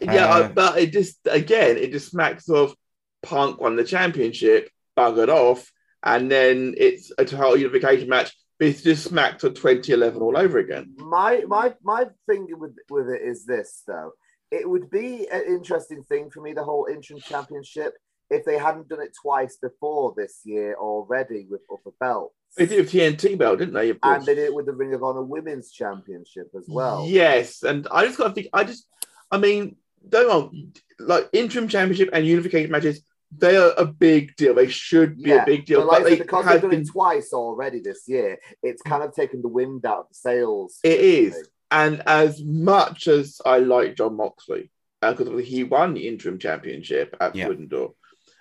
Yeah, 0.00 0.26
Uh, 0.26 0.48
but 0.48 0.78
it 0.78 0.92
just 0.92 1.18
again, 1.30 1.76
it 1.76 1.92
just 1.92 2.10
smacks 2.10 2.48
of 2.48 2.74
Punk 3.22 3.60
won 3.60 3.76
the 3.76 3.84
championship, 3.84 4.70
buggered 4.96 5.28
off, 5.28 5.70
and 6.02 6.30
then 6.30 6.74
it's 6.76 7.12
a 7.18 7.24
title 7.24 7.56
unification 7.56 8.08
match. 8.08 8.34
It's 8.58 8.82
just 8.82 9.04
smacked 9.04 9.44
of 9.44 9.54
2011 9.54 10.20
all 10.20 10.36
over 10.36 10.58
again. 10.58 10.94
my 10.96 11.44
my 11.46 11.74
my 11.84 12.06
thing 12.28 12.48
with 12.58 12.74
with 12.90 13.08
it 13.08 13.22
is 13.22 13.44
this 13.46 13.84
though. 13.86 14.10
It 14.50 14.68
would 14.68 14.90
be 14.90 15.28
an 15.30 15.42
interesting 15.46 16.04
thing 16.04 16.30
for 16.30 16.40
me 16.40 16.52
the 16.52 16.64
whole 16.64 16.86
interim 16.90 17.20
championship 17.20 17.94
if 18.30 18.44
they 18.44 18.58
hadn't 18.58 18.88
done 18.88 19.00
it 19.02 19.16
twice 19.20 19.56
before 19.56 20.14
this 20.16 20.40
year 20.44 20.74
already 20.78 21.46
with 21.48 21.60
upper 21.72 21.90
belts. 21.98 22.34
They 22.56 22.66
did 22.66 22.80
with 22.80 22.92
TNT 22.92 23.38
belt, 23.38 23.58
didn't 23.58 23.74
they? 23.74 23.94
And 24.02 24.24
they 24.24 24.34
did 24.34 24.44
it 24.44 24.54
with 24.54 24.66
the 24.66 24.72
Ring 24.72 24.94
of 24.94 25.02
Honor 25.02 25.22
Women's 25.22 25.70
Championship 25.70 26.50
as 26.56 26.64
well. 26.68 27.06
Yes, 27.06 27.62
and 27.62 27.86
I 27.90 28.06
just 28.06 28.18
got 28.18 28.28
to 28.28 28.34
think. 28.34 28.48
I 28.52 28.64
just, 28.64 28.86
I 29.30 29.38
mean, 29.38 29.76
don't 30.06 30.72
like 30.98 31.28
interim 31.32 31.68
championship 31.68 32.10
and 32.12 32.26
unification 32.26 32.70
matches. 32.70 33.02
They 33.36 33.56
are 33.56 33.72
a 33.76 33.84
big 33.84 34.36
deal. 34.36 34.54
They 34.54 34.68
should 34.68 35.22
be 35.22 35.30
Yeah, 35.30 35.42
a 35.42 35.46
big 35.46 35.66
deal. 35.66 35.80
But 35.80 35.88
like 35.88 36.02
but 36.02 36.08
said, 36.08 36.18
they 36.18 36.22
because 36.22 36.46
they've 36.46 36.60
done 36.62 36.70
been 36.70 36.80
it 36.80 36.88
twice 36.88 37.32
already 37.34 37.80
this 37.80 38.04
year, 38.06 38.38
it's 38.62 38.80
kind 38.82 39.02
of 39.02 39.14
taken 39.14 39.42
the 39.42 39.48
wind 39.48 39.84
out 39.84 39.98
of 40.00 40.08
the 40.08 40.14
sails. 40.14 40.78
It 40.82 41.00
is. 41.00 41.48
And 41.70 42.02
as 42.06 42.42
much 42.42 43.08
as 43.08 43.40
I 43.44 43.58
like 43.58 43.96
Jon 43.96 44.16
Moxley, 44.16 44.70
because 45.00 45.46
he 45.46 45.64
won 45.64 45.94
the 45.94 46.08
interim 46.08 46.38
championship 46.38 47.16
at 47.20 47.36
Yeah. 47.36 47.44
Forbidden 47.44 47.68
Door, 47.68 47.94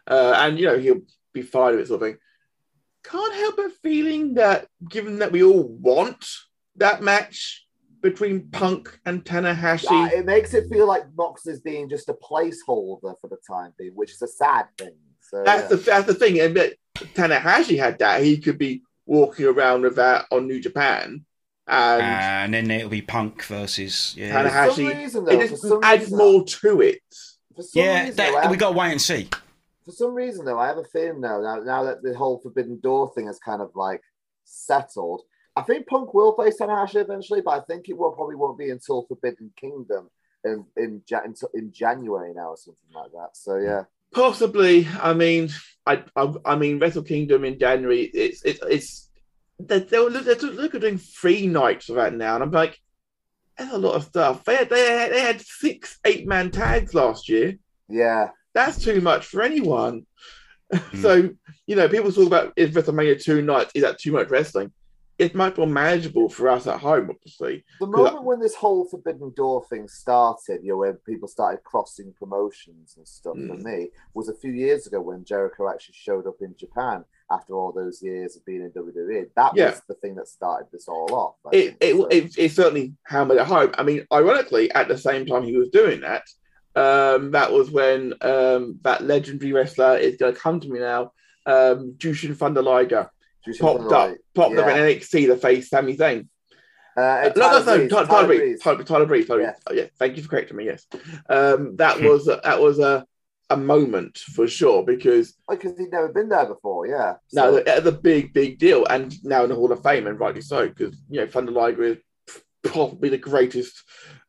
uh, 0.09 0.33
and 0.37 0.59
you 0.59 0.65
know 0.65 0.77
he'll 0.77 1.01
be 1.33 1.41
fine 1.41 1.71
with 1.71 1.81
it, 1.81 1.87
sort 1.87 2.01
of 2.01 2.07
thing. 2.07 2.17
Can't 3.03 3.33
help 3.33 3.57
but 3.57 3.71
feeling 3.83 4.35
that, 4.35 4.67
given 4.89 5.19
that 5.19 5.31
we 5.31 5.43
all 5.43 5.63
want 5.63 6.25
that 6.75 7.01
match, 7.01 7.67
between 8.01 8.47
Punk 8.49 8.99
and 9.05 9.23
Tanahashi. 9.23 10.13
Uh, 10.13 10.15
it 10.15 10.25
makes 10.25 10.53
it 10.53 10.69
feel 10.69 10.87
like 10.87 11.03
Moxley's 11.17 11.59
being 11.59 11.89
just 11.89 12.09
a 12.09 12.13
placeholder 12.13 13.15
for 13.19 13.27
the 13.29 13.37
time 13.49 13.73
being, 13.77 13.91
which 13.95 14.11
is 14.11 14.21
a 14.21 14.27
sad 14.27 14.67
thing. 14.77 14.95
So 15.21 15.43
that's 15.43 15.63
yeah. 15.63 15.67
the 15.69 15.75
that's 15.77 16.07
the 16.07 16.13
thing. 16.13 16.39
And 16.39 16.73
Tanahashi 16.95 17.77
had 17.77 17.99
that. 17.99 18.23
He 18.23 18.37
could 18.37 18.57
be 18.57 18.83
walking 19.05 19.45
around 19.45 19.81
with 19.81 19.95
that 19.95 20.25
on 20.31 20.47
New 20.47 20.59
Japan, 20.59 21.25
and 21.67 22.03
and 22.03 22.53
then 22.53 22.71
it'll 22.71 22.89
be 22.89 23.01
Punk 23.01 23.43
versus 23.45 24.15
yeah. 24.17 24.43
Tanahashi- 24.43 24.67
for 24.69 24.75
some 24.75 24.85
reason, 24.87 25.25
though, 25.25 25.31
it 25.31 25.49
for 25.49 25.55
just 25.55 25.83
adds 25.83 26.03
reason, 26.03 26.17
more 26.17 26.43
to 26.45 26.81
it. 26.81 27.01
For 27.55 27.63
some 27.63 27.83
Yeah, 27.83 27.99
reason, 28.01 28.15
that, 28.17 28.41
have- 28.43 28.51
we 28.51 28.57
got 28.57 28.71
to 28.71 28.77
wait 28.77 28.91
and 28.91 29.01
see. 29.01 29.29
for 29.83 29.91
some 29.91 30.13
reason 30.13 30.45
though, 30.45 30.59
I 30.59 30.67
have 30.67 30.77
a 30.77 30.83
feeling 30.85 31.21
now, 31.21 31.41
now, 31.41 31.57
now 31.57 31.83
that 31.83 32.03
the 32.03 32.13
whole 32.15 32.39
Forbidden 32.39 32.79
Door 32.81 33.13
thing 33.15 33.27
has 33.27 33.39
kind 33.39 33.61
of 33.61 33.71
like 33.75 34.01
settled. 34.45 35.21
I 35.55 35.61
think 35.63 35.87
Punk 35.87 36.13
will 36.13 36.35
face 36.35 36.59
Tanahashi 36.59 36.97
eventually, 37.01 37.41
but 37.41 37.51
I 37.51 37.61
think 37.61 37.89
it 37.89 37.97
will 37.97 38.11
probably 38.11 38.35
won't 38.35 38.59
be 38.59 38.69
until 38.69 39.05
Forbidden 39.07 39.51
Kingdom 39.59 40.09
in 40.45 40.65
in, 40.77 41.01
Ja- 41.09 41.21
in 41.53 41.71
January 41.73 42.33
now 42.33 42.49
or 42.49 42.57
something 42.57 42.93
like 42.93 43.11
that. 43.11 43.29
So 43.33 43.57
yeah, 43.57 43.83
Possibly. 44.13 44.87
I 45.01 45.13
mean, 45.13 45.49
I 45.85 46.03
I, 46.15 46.33
I 46.45 46.55
mean, 46.55 46.79
Wrestle 46.79 47.03
Kingdom 47.03 47.43
in 47.43 47.57
January. 47.59 48.03
It's 48.13 48.43
it's 48.45 48.59
it's 48.69 49.06
they're, 49.59 49.79
they're, 49.79 50.09
they're, 50.09 50.35
they're 50.35 50.67
doing 50.79 50.97
three 50.97 51.47
nights 51.47 51.89
of 51.89 51.95
that 51.95 52.13
now, 52.13 52.35
and 52.35 52.43
I'm 52.43 52.51
like, 52.51 52.77
that's 53.57 53.73
a 53.73 53.77
lot 53.77 53.95
of 53.95 54.03
stuff. 54.03 54.43
They 54.43 54.55
had, 54.55 54.69
they 54.69 54.85
had, 54.97 55.11
they 55.11 55.21
had 55.21 55.41
six 55.41 55.97
eight 56.05 56.27
man 56.27 56.51
tags 56.51 56.93
last 56.93 57.27
year. 57.27 57.57
yeah, 57.89 58.29
That's 58.53 58.77
too 58.83 59.01
much 59.01 59.25
for 59.25 59.41
anyone. 59.41 60.05
so 61.01 61.29
you 61.65 61.75
know, 61.75 61.87
people 61.89 62.11
talk 62.11 62.27
about 62.27 62.53
is 62.55 62.71
WrestleMania 62.71 63.21
two 63.21 63.41
nights? 63.41 63.71
Is 63.73 63.81
that 63.83 63.99
too 63.99 64.11
much 64.11 64.29
wrestling? 64.29 64.71
It's 65.17 65.33
much 65.33 65.57
more 65.57 65.65
manageable 65.65 66.29
for 66.29 66.47
us 66.49 66.67
at 66.67 66.79
home, 66.79 67.09
obviously. 67.09 67.65
the 67.79 67.87
moment 67.87 68.23
when 68.23 68.39
this 68.39 68.53
whole 68.53 68.85
Forbidden 68.87 69.33
Door 69.35 69.65
thing 69.67 69.87
started, 69.87 70.59
you 70.61 70.73
know, 70.73 70.77
when 70.77 70.93
people 71.07 71.27
started 71.27 71.63
crossing 71.63 72.13
promotions 72.19 72.93
and 72.97 73.07
stuff, 73.07 73.33
for 73.47 73.55
Mm. 73.55 73.63
me, 73.63 73.89
was 74.13 74.29
a 74.29 74.35
few 74.35 74.51
years 74.51 74.85
ago 74.85 75.01
when 75.01 75.25
Jericho 75.25 75.67
actually 75.69 75.95
showed 75.97 76.27
up 76.27 76.35
in 76.41 76.55
Japan 76.55 77.03
after 77.29 77.53
all 77.55 77.71
those 77.71 78.01
years 78.01 78.35
of 78.37 78.45
being 78.45 78.61
in 78.61 78.71
WWE. 78.71 79.25
That 79.35 79.51
Yeah. 79.55 79.71
was 79.71 79.81
the 79.87 79.95
thing 79.95 80.15
that 80.15 80.27
started 80.27 80.67
this 80.71 80.87
all 80.87 81.13
off. 81.13 81.35
It, 81.53 81.75
it, 81.81 81.95
So- 81.95 82.05
it, 82.07 82.37
it 82.37 82.51
certainly 82.51 82.93
hammered 83.03 83.37
at 83.37 83.47
home. 83.47 83.73
I 83.77 83.83
mean, 83.83 84.05
ironically, 84.13 84.71
at 84.71 84.87
the 84.87 84.97
same 84.97 85.25
time 85.25 85.43
he 85.43 85.57
was 85.57 85.69
doing 85.69 86.01
that, 86.01 86.23
um, 86.75 87.31
that 87.31 87.51
was 87.51 87.69
when 87.71 88.13
um, 88.21 88.79
that 88.83 89.03
legendary 89.03 89.51
wrestler 89.51 89.97
is 89.97 90.15
going 90.17 90.33
to 90.33 90.39
come 90.39 90.59
to 90.61 90.69
me 90.69 90.79
now, 90.79 91.11
um, 91.45 91.95
Jushin 91.97 92.35
Thunder 92.37 92.61
Liger, 92.61 93.09
Jushin 93.45 93.59
popped 93.59 93.79
Thunder 93.79 93.95
up, 93.95 94.15
popped 94.35 94.57
up 94.57 94.67
Yeah. 94.67 94.75
in 94.85 94.97
NXT 94.99 95.27
to 95.27 95.37
face 95.37 95.69
Sami 95.69 95.97
Zayn. 95.97 96.27
Uh, 96.95 97.29
no, 97.35 97.59
no, 97.59 97.63
no, 97.63 97.77
Breeze, 97.77 97.91
Tyler, 97.91 98.27
Breeze. 98.27 98.61
Tyler, 98.87 99.05
Breeze, 99.05 99.27
Yeah. 99.29 99.53
Oh, 99.67 99.73
yeah, 99.73 99.85
thank 99.99 100.17
you 100.17 100.23
for 100.23 100.29
correcting 100.29 100.57
me. 100.57 100.65
Yes, 100.65 100.87
um, 101.29 101.75
that 101.75 102.01
was 102.01 102.25
that 102.25 102.59
was 102.59 102.79
a 102.79 103.05
a 103.49 103.57
moment 103.57 104.17
for 104.17 104.47
sure 104.47 104.83
because 104.83 105.35
because 105.49 105.77
he'd 105.77 105.91
never 105.91 106.09
been 106.09 106.29
there 106.29 106.45
before. 106.45 106.87
Yeah. 106.87 107.15
No, 107.33 107.57
So- 107.57 107.63
that's 107.63 107.85
a 107.85 107.91
big, 107.91 108.33
big 108.33 108.57
deal, 108.59 108.85
and 108.89 109.13
now 109.23 109.43
in 109.43 109.49
the 109.49 109.55
Hall 109.55 109.71
of 109.71 109.81
Fame, 109.83 110.07
and 110.07 110.19
rightly 110.19 110.41
so, 110.41 110.67
because 110.67 110.97
you 111.09 111.21
know 111.21 111.27
Thunder 111.27 111.51
Liger 111.51 111.83
is 111.83 111.97
probably 112.63 113.09
the 113.09 113.17
greatest 113.17 113.83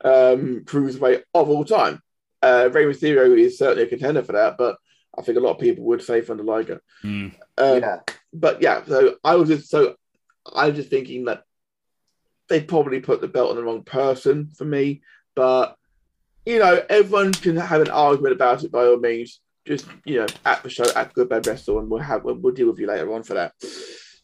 um, 0.05 0.63
cruiserweight 0.65 1.23
of 1.35 1.49
all 1.49 1.65
time. 1.65 2.01
Uh, 2.41 2.69
Rey 2.73 2.85
Mysterio 2.85 3.37
is 3.37 3.59
certainly 3.59 3.83
a 3.85 3.89
contender 3.89 4.23
for 4.23 4.33
that, 4.33 4.57
but 4.57 4.77
I 5.17 5.23
think 5.23 5.37
a 5.37 5.41
lot 5.41 5.55
of 5.55 5.59
people 5.59 5.85
would 5.87 6.03
say 6.03 6.21
Thunder 6.21 6.45
Liger. 6.45 6.81
Mm. 7.03 7.35
Um, 7.57 7.81
yeah. 7.81 8.01
But 8.33 8.63
yeah, 8.63 8.85
so 8.85 9.17
I 9.25 9.35
was 9.35 9.49
just 9.49 9.69
so 9.69 9.97
I 10.55 10.69
was 10.69 10.77
just 10.77 10.91
thinking 10.91 11.25
that 11.25 11.43
they 12.49 12.61
probably 12.63 13.01
put 13.01 13.21
the 13.21 13.29
belt 13.29 13.51
on 13.51 13.57
the 13.57 13.65
wrong 13.65 13.83
person 13.83 14.49
for 14.57 14.65
me, 14.65 15.03
but 15.35 15.77
you 16.49 16.59
know 16.59 16.83
everyone 16.89 17.33
can 17.33 17.57
have 17.57 17.83
an 17.83 17.91
argument 17.91 18.35
about 18.35 18.65
it 18.65 18.73
by 18.73 18.87
all 18.87 18.97
means. 18.97 19.41
Just 19.67 19.87
you 20.07 20.17
know, 20.17 20.27
at 20.47 20.63
the 20.63 20.71
show, 20.71 20.87
at 20.97 21.13
Good 21.13 21.29
Bad 21.29 21.47
Wrestle, 21.47 21.79
and 21.79 21.91
we'll 21.91 22.01
have 22.01 22.25
we'll, 22.25 22.55
deal 22.55 22.69
with 22.69 22.79
you 22.79 22.87
later 22.87 23.13
on 23.13 23.23
for 23.23 23.35
that. 23.35 23.53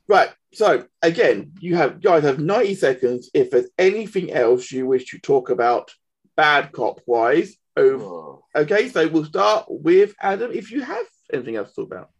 Right. 0.08 0.30
So 0.54 0.86
again, 1.02 1.52
you 1.60 1.76
have 1.76 2.00
guys 2.00 2.22
have 2.22 2.38
ninety 2.38 2.76
seconds. 2.76 3.30
If 3.34 3.50
there's 3.50 3.68
anything 3.78 4.32
else 4.32 4.72
you 4.72 4.86
wish 4.86 5.10
to 5.10 5.18
talk 5.18 5.50
about, 5.50 5.92
bad 6.34 6.72
cop 6.72 7.00
wise, 7.06 7.56
over. 7.76 8.04
Oh, 8.04 8.42
oh. 8.54 8.60
Okay, 8.62 8.88
so 8.88 9.06
we'll 9.06 9.26
start 9.26 9.66
with 9.68 10.14
Adam. 10.18 10.50
If 10.50 10.70
you 10.70 10.80
have 10.80 11.06
anything 11.30 11.56
else 11.56 11.74
to 11.74 11.82
talk 11.82 11.92
about, 11.92 12.10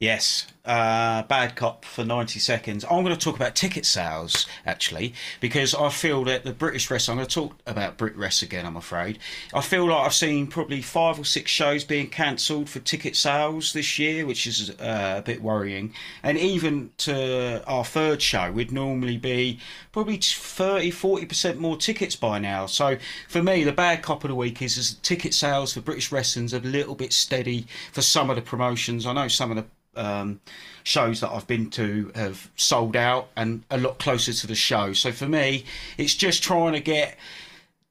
Yes, 0.00 0.46
uh, 0.64 1.24
bad 1.24 1.56
cop 1.56 1.84
for 1.84 2.04
90 2.04 2.38
seconds. 2.38 2.84
I'm 2.84 3.02
going 3.02 3.16
to 3.16 3.16
talk 3.16 3.34
about 3.34 3.56
ticket 3.56 3.84
sales, 3.84 4.46
actually, 4.64 5.12
because 5.40 5.74
I 5.74 5.88
feel 5.88 6.22
that 6.24 6.44
the 6.44 6.52
British 6.52 6.88
Rest, 6.88 7.08
I'm 7.08 7.16
going 7.16 7.26
to 7.26 7.34
talk 7.34 7.56
about 7.66 7.96
Brit 7.96 8.16
Rest 8.16 8.42
again, 8.42 8.64
I'm 8.64 8.76
afraid. 8.76 9.18
I 9.52 9.60
feel 9.60 9.88
like 9.88 10.06
I've 10.06 10.14
seen 10.14 10.46
probably 10.46 10.82
five 10.82 11.18
or 11.18 11.24
six 11.24 11.50
shows 11.50 11.82
being 11.82 12.10
cancelled 12.10 12.68
for 12.68 12.78
ticket 12.78 13.16
sales 13.16 13.72
this 13.72 13.98
year, 13.98 14.24
which 14.24 14.46
is 14.46 14.70
uh, 14.78 15.16
a 15.18 15.22
bit 15.22 15.42
worrying. 15.42 15.92
And 16.22 16.38
even 16.38 16.92
to 16.98 17.64
our 17.66 17.84
third 17.84 18.22
show, 18.22 18.52
we'd 18.52 18.70
normally 18.70 19.16
be 19.16 19.58
probably 19.90 20.18
30, 20.18 20.92
40% 20.92 21.58
more 21.58 21.76
tickets 21.76 22.14
by 22.14 22.38
now. 22.38 22.66
So 22.66 22.98
for 23.28 23.42
me, 23.42 23.64
the 23.64 23.72
bad 23.72 24.02
cop 24.02 24.22
of 24.22 24.28
the 24.28 24.36
week 24.36 24.62
is, 24.62 24.78
is 24.78 24.94
ticket 24.94 25.34
sales 25.34 25.72
for 25.72 25.80
British 25.80 26.12
Wrestling's 26.12 26.52
a 26.52 26.60
little 26.60 26.94
bit 26.94 27.12
steady 27.12 27.66
for 27.90 28.02
some 28.02 28.30
of 28.30 28.36
the 28.36 28.42
promotions. 28.42 29.04
I 29.04 29.12
know 29.12 29.26
some 29.26 29.50
of 29.50 29.56
the 29.56 29.64
um, 29.98 30.40
shows 30.84 31.20
that 31.20 31.30
I've 31.30 31.46
been 31.46 31.70
to 31.70 32.10
have 32.14 32.50
sold 32.56 32.96
out 32.96 33.28
and 33.36 33.64
a 33.70 33.78
lot 33.78 33.98
closer 33.98 34.32
to 34.32 34.46
the 34.46 34.54
show. 34.54 34.92
So 34.92 35.12
for 35.12 35.28
me, 35.28 35.64
it's 35.96 36.14
just 36.14 36.42
trying 36.42 36.72
to 36.72 36.80
get 36.80 37.18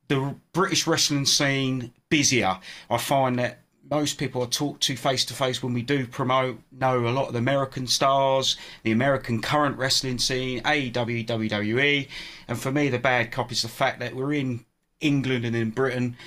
the 0.07 0.35
British 0.53 0.87
wrestling 0.87 1.25
scene 1.25 1.93
busier. 2.09 2.59
I 2.89 2.97
find 2.97 3.37
that 3.39 3.59
most 3.89 4.17
people 4.17 4.43
I 4.43 4.47
talk 4.47 4.79
to 4.81 4.95
face 4.95 5.23
to 5.25 5.33
face 5.33 5.63
when 5.63 5.73
we 5.73 5.81
do 5.81 6.07
promote 6.07 6.59
know 6.71 7.07
a 7.07 7.09
lot 7.09 7.27
of 7.27 7.33
the 7.33 7.39
American 7.39 7.87
stars, 7.87 8.57
the 8.83 8.91
American 8.91 9.41
current 9.41 9.77
wrestling 9.77 10.17
scene, 10.17 10.61
AEW, 10.63 11.25
WWE. 11.25 12.07
And 12.47 12.59
for 12.59 12.71
me, 12.71 12.89
the 12.89 12.99
bad 12.99 13.31
cop 13.31 13.51
is 13.51 13.61
the 13.61 13.69
fact 13.69 13.99
that 13.99 14.15
we're 14.15 14.33
in 14.33 14.65
England 14.99 15.45
and 15.45 15.55
in 15.55 15.69
Britain. 15.69 16.17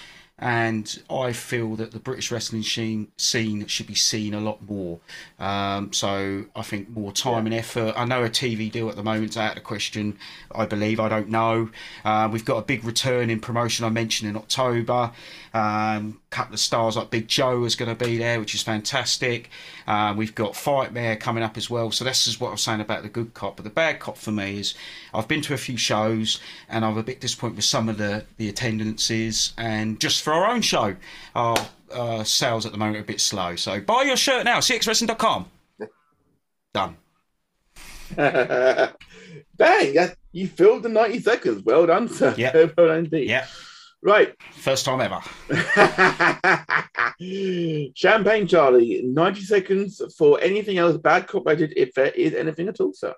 And 0.40 1.02
I 1.10 1.32
feel 1.32 1.76
that 1.76 1.92
the 1.92 1.98
British 1.98 2.32
wrestling 2.32 2.62
scene, 2.62 3.08
scene 3.18 3.66
should 3.66 3.86
be 3.86 3.94
seen 3.94 4.32
a 4.32 4.40
lot 4.40 4.62
more. 4.68 4.98
Um, 5.38 5.92
so 5.92 6.46
I 6.56 6.62
think 6.62 6.88
more 6.88 7.12
time 7.12 7.44
and 7.44 7.54
effort. 7.54 7.94
I 7.96 8.06
know 8.06 8.24
a 8.24 8.30
TV 8.30 8.72
deal 8.72 8.88
at 8.88 8.96
the 8.96 9.02
moment's 9.02 9.36
out 9.36 9.58
of 9.58 9.64
question. 9.64 10.18
I 10.54 10.64
believe 10.64 10.98
I 10.98 11.08
don't 11.10 11.28
know. 11.28 11.70
Uh, 12.04 12.28
we've 12.32 12.44
got 12.44 12.56
a 12.56 12.62
big 12.62 12.84
return 12.84 13.28
in 13.28 13.40
promotion. 13.40 13.84
I 13.84 13.90
mentioned 13.90 14.30
in 14.30 14.36
October. 14.36 15.12
Um, 15.52 16.19
couple 16.30 16.54
of 16.54 16.60
stars 16.60 16.96
like 16.96 17.10
Big 17.10 17.26
Joe 17.26 17.64
is 17.64 17.74
going 17.74 17.94
to 17.94 18.04
be 18.04 18.16
there, 18.16 18.38
which 18.38 18.54
is 18.54 18.62
fantastic. 18.62 19.50
Um, 19.86 20.16
we've 20.16 20.34
got 20.34 20.54
Fightmare 20.54 21.16
coming 21.16 21.42
up 21.42 21.56
as 21.56 21.68
well. 21.68 21.90
So 21.90 22.04
this 22.04 22.26
is 22.26 22.40
what 22.40 22.48
I 22.48 22.52
was 22.52 22.62
saying 22.62 22.80
about 22.80 23.02
the 23.02 23.08
good 23.08 23.34
cop. 23.34 23.56
But 23.56 23.64
the 23.64 23.70
bad 23.70 23.98
cop 23.98 24.16
for 24.16 24.30
me 24.30 24.60
is 24.60 24.74
I've 25.12 25.26
been 25.26 25.40
to 25.42 25.54
a 25.54 25.58
few 25.58 25.76
shows 25.76 26.40
and 26.68 26.84
I'm 26.84 26.96
a 26.96 27.02
bit 27.02 27.20
disappointed 27.20 27.56
with 27.56 27.64
some 27.64 27.88
of 27.88 27.98
the 27.98 28.24
the 28.36 28.48
attendances 28.48 29.52
and 29.58 30.00
just 30.00 30.22
for 30.22 30.32
our 30.32 30.46
own 30.46 30.62
show, 30.62 30.94
our 31.34 31.56
uh, 31.92 32.22
sales 32.22 32.64
at 32.64 32.72
the 32.72 32.78
moment 32.78 32.98
are 32.98 33.00
a 33.00 33.04
bit 33.04 33.20
slow. 33.20 33.56
So 33.56 33.80
buy 33.80 34.02
your 34.02 34.16
shirt 34.16 34.44
now, 34.44 34.58
cxwrestling.com. 34.58 35.46
Done. 36.72 36.96
Bang! 38.16 39.94
That, 39.94 40.16
you 40.32 40.46
filled 40.46 40.84
the 40.84 40.88
90 40.88 41.20
seconds. 41.20 41.62
Well 41.64 41.86
done, 41.86 42.08
sir. 42.08 42.34
Yeah. 42.38 42.52
well 42.76 42.88
done 42.88 42.98
indeed. 42.98 43.28
Yeah, 43.28 43.46
Right. 44.02 44.34
first 44.52 44.86
time 44.86 45.00
ever. 45.00 45.20
Champagne 47.94 48.46
Charlie, 48.46 49.02
90 49.04 49.40
seconds 49.42 50.00
for 50.16 50.40
anything 50.40 50.78
else 50.78 50.96
bad 50.96 51.26
cop 51.26 51.44
rated, 51.46 51.74
if 51.76 51.92
there 51.92 52.06
is 52.06 52.34
anything 52.34 52.68
at 52.68 52.80
all, 52.80 52.94
sir. 52.94 53.14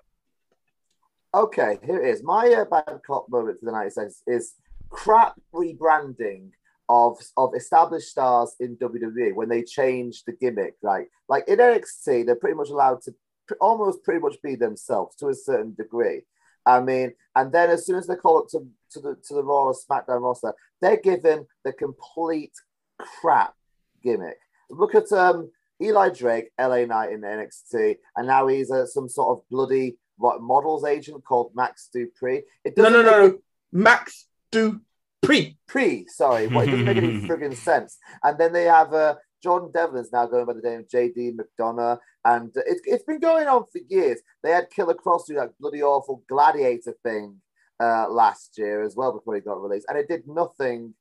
Okay, 1.33 1.79
here 1.85 2.03
it 2.03 2.09
is. 2.09 2.23
My 2.23 2.49
uh, 2.49 2.65
bad 2.65 2.99
cop 3.07 3.27
moment 3.29 3.59
for 3.59 3.65
the 3.67 3.71
90 3.71 3.89
seconds 3.91 4.23
is 4.27 4.55
crap 4.89 5.35
rebranding 5.53 6.49
of 6.89 7.17
of 7.37 7.55
established 7.55 8.09
stars 8.09 8.55
in 8.59 8.75
WWE 8.77 9.33
when 9.33 9.49
they 9.49 9.63
change 9.63 10.23
the 10.25 10.33
gimmick. 10.33 10.75
right? 10.81 11.07
like 11.29 11.47
in 11.47 11.57
NXT, 11.57 12.25
they're 12.25 12.35
pretty 12.35 12.55
much 12.55 12.69
allowed 12.69 13.01
to 13.03 13.13
pr- 13.47 13.55
almost 13.61 14.03
pretty 14.03 14.19
much 14.19 14.35
be 14.43 14.55
themselves 14.55 15.15
to 15.15 15.29
a 15.29 15.33
certain 15.33 15.73
degree. 15.75 16.21
I 16.65 16.79
mean, 16.79 17.13
and 17.35 17.51
then 17.51 17.69
as 17.69 17.85
soon 17.85 17.97
as 17.97 18.07
they 18.07 18.15
call 18.15 18.39
up 18.39 18.47
to, 18.49 18.65
to 18.91 18.99
the 18.99 19.15
to 19.27 19.33
the 19.33 19.43
Raw 19.43 19.65
or 19.65 19.73
SmackDown 19.73 20.21
roster, 20.21 20.53
they're 20.81 20.97
given 20.97 21.45
the 21.63 21.73
complete 21.73 22.53
crap 22.97 23.53
gimmick. 24.01 24.37
Look 24.69 24.95
at 24.95 25.11
um 25.11 25.51
Eli 25.81 26.09
Drake, 26.09 26.51
LA 26.59 26.85
Knight 26.85 27.11
in 27.11 27.21
NXT, 27.21 27.97
and 28.15 28.27
now 28.27 28.47
he's 28.47 28.71
uh, 28.71 28.85
some 28.85 29.09
sort 29.09 29.37
of 29.37 29.49
bloody 29.49 29.97
what 30.17 30.41
models 30.41 30.85
agent 30.85 31.23
called 31.23 31.51
Max 31.55 31.89
Dupri. 31.93 32.43
It 32.63 32.77
No, 32.77 32.89
no, 32.89 33.01
no, 33.01 33.27
no. 33.27 33.39
Max 33.71 34.27
Dupri. 34.51 35.55
Pre, 35.67 36.05
sorry, 36.07 36.47
what 36.47 36.67
it 36.67 36.71
doesn't 36.71 36.85
make 36.85 36.97
any 36.97 37.21
friggin' 37.27 37.55
sense. 37.55 37.97
And 38.23 38.37
then 38.37 38.53
they 38.53 38.65
have 38.65 38.93
uh, 38.93 39.15
Jordan 39.43 39.71
Devlin's 39.73 40.11
now 40.11 40.25
going 40.25 40.45
by 40.45 40.53
the 40.53 40.61
name 40.61 40.79
of 40.79 40.87
JD 40.87 41.35
McDonagh, 41.35 41.99
and 42.25 42.51
it's 42.55 42.81
it's 42.85 43.03
been 43.03 43.19
going 43.19 43.47
on 43.47 43.65
for 43.71 43.79
years. 43.89 44.19
They 44.41 44.51
had 44.51 44.69
Killer 44.69 44.95
Kross 44.95 45.27
do 45.27 45.35
that 45.35 45.59
bloody 45.59 45.83
awful 45.83 46.23
gladiator 46.29 46.95
thing 47.03 47.41
uh, 47.79 48.09
last 48.09 48.57
year 48.57 48.81
as 48.83 48.95
well 48.95 49.11
before 49.11 49.35
he 49.35 49.41
got 49.41 49.61
released, 49.61 49.87
and 49.89 49.97
it 49.97 50.07
did 50.07 50.27
nothing 50.27 50.93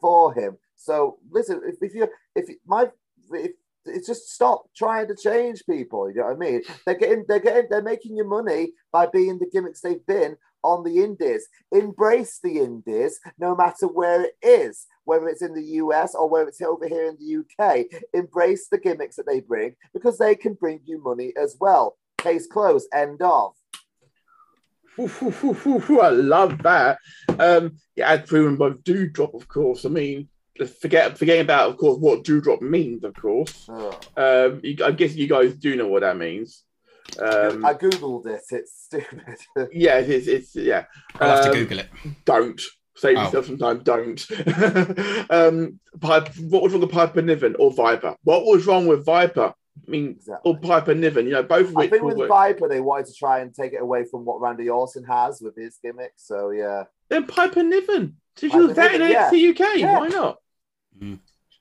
for 0.00 0.32
him. 0.32 0.56
So 0.76 1.18
listen, 1.30 1.60
if, 1.66 1.76
if 1.82 1.94
you 1.94 2.08
if 2.36 2.48
my 2.66 2.86
if 3.32 3.52
it's 3.88 4.06
just 4.06 4.30
stop 4.30 4.68
trying 4.76 5.08
to 5.08 5.16
change 5.16 5.64
people. 5.68 6.10
You 6.10 6.16
know 6.18 6.26
what 6.26 6.36
I 6.36 6.38
mean? 6.38 6.62
They're 6.84 6.98
getting, 6.98 7.24
they're 7.26 7.40
getting, 7.40 7.68
they're 7.70 7.82
making 7.82 8.16
you 8.16 8.24
money 8.28 8.72
by 8.92 9.06
being 9.06 9.38
the 9.38 9.48
gimmicks 9.50 9.80
they've 9.80 10.04
been 10.06 10.36
on 10.62 10.84
the 10.84 11.02
indies. 11.02 11.48
Embrace 11.72 12.40
the 12.42 12.58
indies, 12.58 13.18
no 13.38 13.54
matter 13.54 13.86
where 13.86 14.24
it 14.24 14.34
is, 14.42 14.86
whether 15.08 15.26
it's 15.26 15.40
in 15.40 15.54
the 15.54 15.64
US 15.82 16.14
or 16.14 16.28
whether 16.28 16.48
it's 16.48 16.60
over 16.60 16.86
here 16.86 17.06
in 17.06 17.16
the 17.18 17.38
UK. 17.40 17.86
Embrace 18.12 18.68
the 18.68 18.76
gimmicks 18.76 19.16
that 19.16 19.26
they 19.26 19.40
bring 19.40 19.74
because 19.94 20.18
they 20.18 20.34
can 20.34 20.52
bring 20.52 20.80
you 20.84 21.02
money 21.02 21.32
as 21.42 21.56
well. 21.58 21.96
Case 22.18 22.46
closed. 22.46 22.88
End 22.92 23.22
of. 23.22 23.54
I 24.98 26.10
love 26.10 26.62
that. 26.62 26.98
Um, 27.38 27.78
yeah, 27.96 28.10
as 28.10 28.28
proven 28.28 28.56
by 28.56 28.70
Doudrop, 28.70 29.32
of 29.34 29.48
course. 29.48 29.86
I 29.86 29.88
mean, 29.88 30.28
forget 30.80 31.16
forgetting 31.16 31.42
about, 31.42 31.70
of 31.70 31.78
course, 31.78 31.98
what 31.98 32.24
Doudrop 32.24 32.60
means, 32.60 33.02
of 33.02 33.14
course. 33.14 33.66
Ugh. 33.70 34.04
Um, 34.16 34.60
you, 34.62 34.76
I 34.84 34.90
guess 34.90 35.14
you 35.14 35.26
guys 35.26 35.54
do 35.54 35.74
know 35.74 35.88
what 35.88 36.02
that 36.02 36.18
means. 36.18 36.64
Um, 37.18 37.64
I 37.64 37.72
googled 37.72 38.26
it. 38.26 38.42
It's 38.50 38.84
stupid. 38.84 39.38
yeah, 39.72 39.98
it's, 40.00 40.26
it's 40.26 40.54
yeah. 40.54 40.84
I'll 41.18 41.30
have 41.30 41.44
to 41.44 41.50
Um, 41.50 41.54
Google 41.56 41.78
it. 41.78 41.88
Don't 42.26 42.60
save 42.98 43.16
Oh. 43.18 43.22
yourself 43.24 43.46
some 43.46 43.58
time. 43.58 43.78
Don't. 43.82 44.26
um, 45.30 45.80
Pipe, 46.00 46.28
what 46.36 46.62
was 46.62 46.72
wrong 46.72 46.82
with 46.82 46.90
Piper 46.92 47.22
Niven 47.22 47.56
or 47.58 47.72
Viper? 47.72 48.16
What 48.24 48.44
was 48.44 48.66
wrong 48.66 48.86
with 48.86 49.04
Viper? 49.04 49.54
I 49.86 49.90
mean, 49.90 50.10
Exactly. 50.18 50.52
or 50.52 50.58
Piper 50.58 50.94
Niven? 50.94 51.26
You 51.26 51.32
know, 51.32 51.42
both 51.42 51.68
of 51.68 51.76
I 51.76 51.80
which 51.82 51.90
think 51.90 52.02
were- 52.02 52.14
with 52.14 52.28
Viper, 52.28 52.68
they 52.68 52.80
wanted 52.80 53.06
to 53.06 53.14
try 53.14 53.40
and 53.40 53.54
take 53.54 53.72
it 53.72 53.80
away 53.80 54.04
from 54.04 54.24
what 54.24 54.40
Randy 54.40 54.68
Orton 54.68 55.04
has 55.04 55.40
with 55.40 55.56
his 55.56 55.78
gimmick. 55.82 56.12
So 56.16 56.50
yeah, 56.50 56.84
Then 57.08 57.26
Piper 57.26 57.62
Niven. 57.62 58.16
Did 58.36 58.50
Piper 58.52 58.62
you 58.64 58.74
that 58.74 58.94
in 58.94 59.00
Niven, 59.00 59.12
yeah. 59.38 59.50
UK? 59.50 59.76
Yeah. 59.78 59.98
Why 59.98 60.08
not? 60.08 60.38
Mm. 61.00 61.18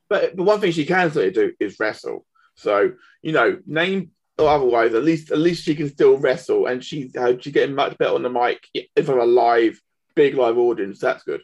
But 0.10 0.36
the 0.36 0.44
one 0.44 0.60
thing 0.60 0.72
she 0.72 0.86
can 0.86 1.12
certainly 1.12 1.32
do 1.32 1.54
is 1.60 1.80
wrestle. 1.80 2.26
So 2.56 2.94
you 3.22 3.32
know, 3.34 3.60
name 3.66 4.12
or 4.40 4.48
otherwise, 4.50 4.94
at 4.94 5.04
least 5.04 5.32
at 5.32 5.38
least 5.40 5.64
she 5.64 5.76
can 5.76 5.90
still 5.90 6.18
wrestle, 6.18 6.66
and 6.68 6.84
she's 6.84 7.16
uh, 7.16 7.34
she's 7.40 7.54
getting 7.54 7.76
much 7.76 7.98
better 7.98 8.16
on 8.16 8.24
the 8.24 8.30
mic 8.30 8.68
if 8.74 9.10
I'm 9.10 9.20
a 9.20 9.26
live, 9.26 9.80
big 10.18 10.36
live 10.36 10.58
audience. 10.58 11.00
That's 11.00 11.24
good. 11.24 11.42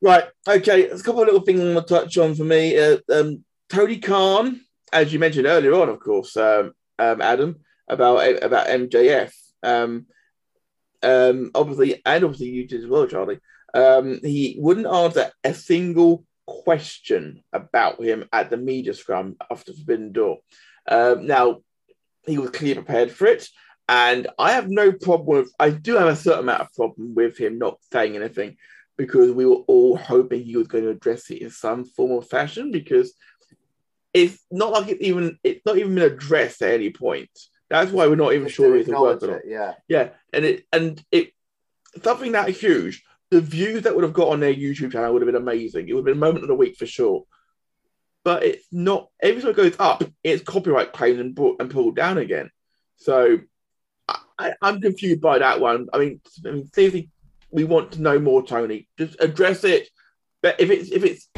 Right. 0.00 0.24
Okay. 0.46 0.86
There's 0.86 1.00
a 1.00 1.04
couple 1.04 1.22
of 1.22 1.26
little 1.26 1.42
things 1.42 1.60
I 1.60 1.74
want 1.74 1.86
to 1.86 1.94
touch 1.94 2.16
on 2.16 2.34
for 2.34 2.44
me. 2.44 2.78
Uh, 2.78 2.98
um, 3.12 3.44
Tony 3.68 3.98
Khan, 3.98 4.60
as 4.92 5.12
you 5.12 5.18
mentioned 5.18 5.46
earlier 5.46 5.74
on, 5.74 5.90
of 5.90 6.00
course, 6.00 6.36
um, 6.36 6.72
um, 6.98 7.20
Adam, 7.20 7.56
about 7.88 8.42
about 8.42 8.68
MJF. 8.68 9.32
Um, 9.62 10.06
um, 11.02 11.50
obviously, 11.54 12.00
and 12.06 12.24
obviously 12.24 12.48
you 12.48 12.66
did 12.66 12.84
as 12.84 12.86
well, 12.86 13.06
Charlie. 13.06 13.40
Um, 13.74 14.20
he 14.22 14.56
wouldn't 14.58 14.86
answer 14.86 15.30
a 15.44 15.52
single 15.52 16.24
question 16.46 17.42
about 17.52 18.02
him 18.02 18.24
at 18.32 18.48
the 18.48 18.56
media 18.56 18.94
scrum 18.94 19.36
after 19.50 19.72
Forbidden 19.72 20.12
Door. 20.12 20.38
Now, 20.88 21.58
he 22.26 22.38
was 22.38 22.50
clearly 22.50 22.82
prepared 22.82 23.10
for 23.10 23.26
it, 23.26 23.48
and 23.88 24.26
I 24.38 24.52
have 24.52 24.68
no 24.68 24.92
problem 24.92 25.38
with. 25.38 25.52
I 25.58 25.70
do 25.70 25.96
have 25.96 26.08
a 26.08 26.16
certain 26.16 26.40
amount 26.40 26.60
of 26.60 26.74
problem 26.74 27.14
with 27.14 27.38
him 27.38 27.58
not 27.58 27.78
saying 27.90 28.16
anything 28.16 28.56
because 28.96 29.32
we 29.32 29.46
were 29.46 29.62
all 29.66 29.96
hoping 29.96 30.42
he 30.42 30.56
was 30.56 30.68
going 30.68 30.84
to 30.84 30.90
address 30.90 31.30
it 31.30 31.40
in 31.40 31.50
some 31.50 31.84
form 31.84 32.10
or 32.10 32.22
fashion 32.22 32.70
because 32.70 33.14
it's 34.12 34.44
not 34.50 34.72
like 34.72 34.88
it's 34.88 35.02
even 35.02 35.38
it's 35.42 35.64
not 35.64 35.78
even 35.78 35.94
been 35.94 36.04
addressed 36.12 36.60
at 36.60 36.74
any 36.74 36.90
point. 36.90 37.30
That's 37.70 37.90
why 37.90 38.06
we're 38.06 38.16
not 38.16 38.34
even 38.34 38.48
Just 38.48 38.56
sure 38.56 38.76
it's 38.76 38.88
working 38.88 39.30
on. 39.30 39.40
Yeah, 39.46 39.74
Yeah, 39.88 40.10
and 40.32 40.44
it 40.44 40.66
and 40.72 41.02
it 41.10 41.32
something 42.02 42.32
that 42.32 42.50
huge. 42.50 43.04
The 43.30 43.40
views 43.42 43.82
that 43.82 43.94
would 43.94 44.04
have 44.04 44.14
got 44.14 44.28
on 44.28 44.40
their 44.40 44.54
YouTube 44.54 44.92
channel 44.92 45.12
would 45.12 45.20
have 45.20 45.26
been 45.26 45.40
amazing. 45.40 45.86
It 45.86 45.92
would 45.92 46.00
have 46.00 46.06
been 46.06 46.16
a 46.16 46.26
moment 46.26 46.44
of 46.44 46.48
the 46.48 46.54
week 46.54 46.76
for 46.76 46.86
sure. 46.86 47.24
But 48.24 48.42
it's 48.42 48.66
not. 48.72 49.10
Every 49.22 49.40
time 49.42 49.50
it 49.50 49.56
goes 49.56 49.76
up, 49.78 50.02
it's 50.24 50.42
copyright 50.42 50.94
claimed 50.94 51.20
and 51.20 51.34
brought 51.34 51.60
and 51.60 51.70
pulled 51.70 51.94
down 51.94 52.16
again. 52.16 52.50
So 52.96 53.40
I, 54.38 54.48
I, 54.50 54.54
I'm 54.62 54.80
confused 54.80 55.20
by 55.20 55.38
that 55.38 55.60
one. 55.60 55.88
I 55.92 55.98
mean, 55.98 56.20
I 56.46 56.50
mean, 56.50 56.70
seriously, 56.72 57.10
we 57.50 57.64
want 57.64 57.92
to 57.92 58.02
know 58.02 58.18
more, 58.18 58.44
Tony. 58.46 58.88
Just 58.98 59.16
address 59.20 59.64
it. 59.64 59.88
But 60.42 60.60
if 60.60 60.70
it's 60.70 60.90
if 60.90 61.04
it's 61.04 61.28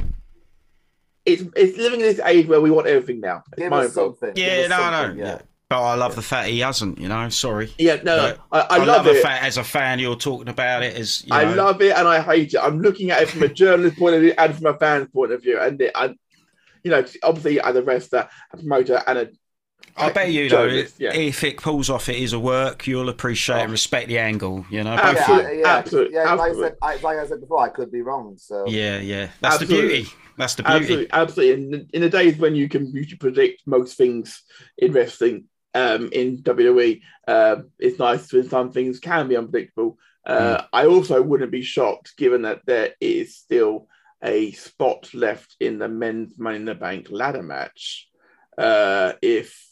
it's 1.25 1.43
it's 1.57 1.79
living 1.79 2.01
in 2.01 2.07
this 2.07 2.21
age 2.21 2.47
where 2.47 2.61
we 2.61 2.71
want 2.71 2.87
everything 2.87 3.21
now. 3.21 3.43
It's 3.53 3.63
give 3.63 3.71
my 3.71 3.85
us 3.85 3.95
something. 3.95 4.33
Yeah, 4.37 4.63
give 4.63 4.71
us 4.73 4.79
no, 4.79 5.15
no. 5.15 5.25
Yeah. 5.25 5.39
But 5.69 5.83
I 5.83 5.95
love 5.95 6.17
the 6.17 6.23
fact 6.23 6.49
he 6.49 6.59
hasn't, 6.59 6.99
you 6.99 7.07
know, 7.07 7.29
sorry. 7.29 7.73
Yeah, 7.79 8.01
no, 8.03 8.17
Right. 8.17 8.39
I, 8.51 8.59
I, 8.59 8.67
I, 8.71 8.77
love, 8.79 8.87
love 8.89 9.07
it. 9.07 9.15
the 9.15 9.21
fact 9.21 9.45
as 9.45 9.57
a 9.57 9.63
fan 9.63 10.01
you're 10.01 10.17
talking 10.17 10.49
about 10.49 10.83
it 10.83 10.97
as 10.97 11.25
you 11.25 11.33
I 11.33 11.45
know, 11.45 11.55
love 11.55 11.81
it 11.81 11.97
and 11.97 12.09
I 12.09 12.21
hate 12.21 12.55
it. 12.55 12.59
I'm 12.59 12.81
looking 12.81 13.13
at 13.13 13.23
it 13.23 13.29
from 13.29 13.45
a 13.45 13.49
journalist 13.55 13.97
point 13.97 14.17
of 14.17 14.23
view 14.23 14.35
and 14.37 14.53
from 14.53 14.67
a 14.67 14.77
fan's 14.77 15.09
point 15.11 15.31
of 15.31 15.43
view. 15.43 15.61
And 15.61 15.81
it, 15.81 15.93
I, 15.95 16.07
you 16.83 16.91
know, 16.91 17.05
obviously 17.23 17.61
as 17.61 17.77
a 17.77 17.83
wrestler, 17.85 18.29
a 18.53 18.57
promoter, 18.57 19.01
and 19.07 19.19
a 19.19 19.31
I 20.01 20.13
bet 20.13 20.33
you 20.33 20.49
though, 20.49 20.69
journalist, 20.69 20.97
yeah. 20.99 21.15
if 21.15 21.45
it 21.45 21.57
pulls 21.59 21.91
off 21.91 22.09
it 22.09 22.17
is 22.17 22.33
a 22.33 22.39
work, 22.39 22.87
you'll 22.87 23.09
appreciate 23.09 23.63
and 23.63 23.73
respect 23.73 24.09
the 24.09 24.19
angle, 24.19 24.65
you 24.71 24.83
know. 24.83 24.93
Oh. 24.93 24.97
Absolutely. 24.97 25.53
yeah, 25.53 25.61
yeah, 25.61 25.77
absolute- 25.77 26.13
yeah. 26.13 26.35
Like 26.35 26.53
I 26.53 26.55
said, 26.55 26.77
like 26.81 27.19
I 27.19 27.27
said 27.27 27.41
before, 27.41 27.61
I 27.61 27.69
could 27.69 27.93
be 27.93 28.03
wrong. 28.03 28.37
So 28.39 28.67
yeah, 28.67 28.99
yeah. 28.99 29.29
That's 29.41 29.59
the 29.59 29.67
beauty. 29.67 30.07
That's 30.37 30.55
the 30.55 30.63
beauty. 30.63 30.77
absolutely, 30.77 31.13
absolutely. 31.13 31.77
In, 31.77 31.89
in 31.93 32.01
the 32.01 32.09
days 32.09 32.37
when 32.39 32.55
you 32.55 32.69
can 32.69 32.87
usually 32.95 33.19
predict 33.19 33.67
most 33.67 33.97
things 33.97 34.43
in 34.79 34.93
wrestling, 34.93 35.45
um, 35.75 36.11
in 36.13 36.39
WWE, 36.39 37.01
uh, 37.29 37.57
it's 37.79 37.99
nice 37.99 38.33
when 38.33 38.49
some 38.49 38.73
things 38.73 38.99
can 38.99 39.29
be 39.29 39.37
unpredictable. 39.37 39.99
Uh, 40.27 40.63
I 40.73 40.87
also 40.87 41.23
wouldn't 41.23 41.51
be 41.51 41.63
shocked 41.63 42.17
given 42.17 42.43
that 42.43 42.61
there 42.67 42.95
is 43.01 43.37
still 43.37 43.89
a 44.23 44.53
spot 44.53 45.13
left 45.15 45.57
in 45.61 45.79
the 45.79 45.89
men's 45.89 46.39
Money 46.39 46.57
in 46.57 46.65
the 46.67 46.75
Bank 46.75 47.09
ladder 47.11 47.43
match. 47.43 48.09
Uh, 48.57 49.13
if 49.23 49.70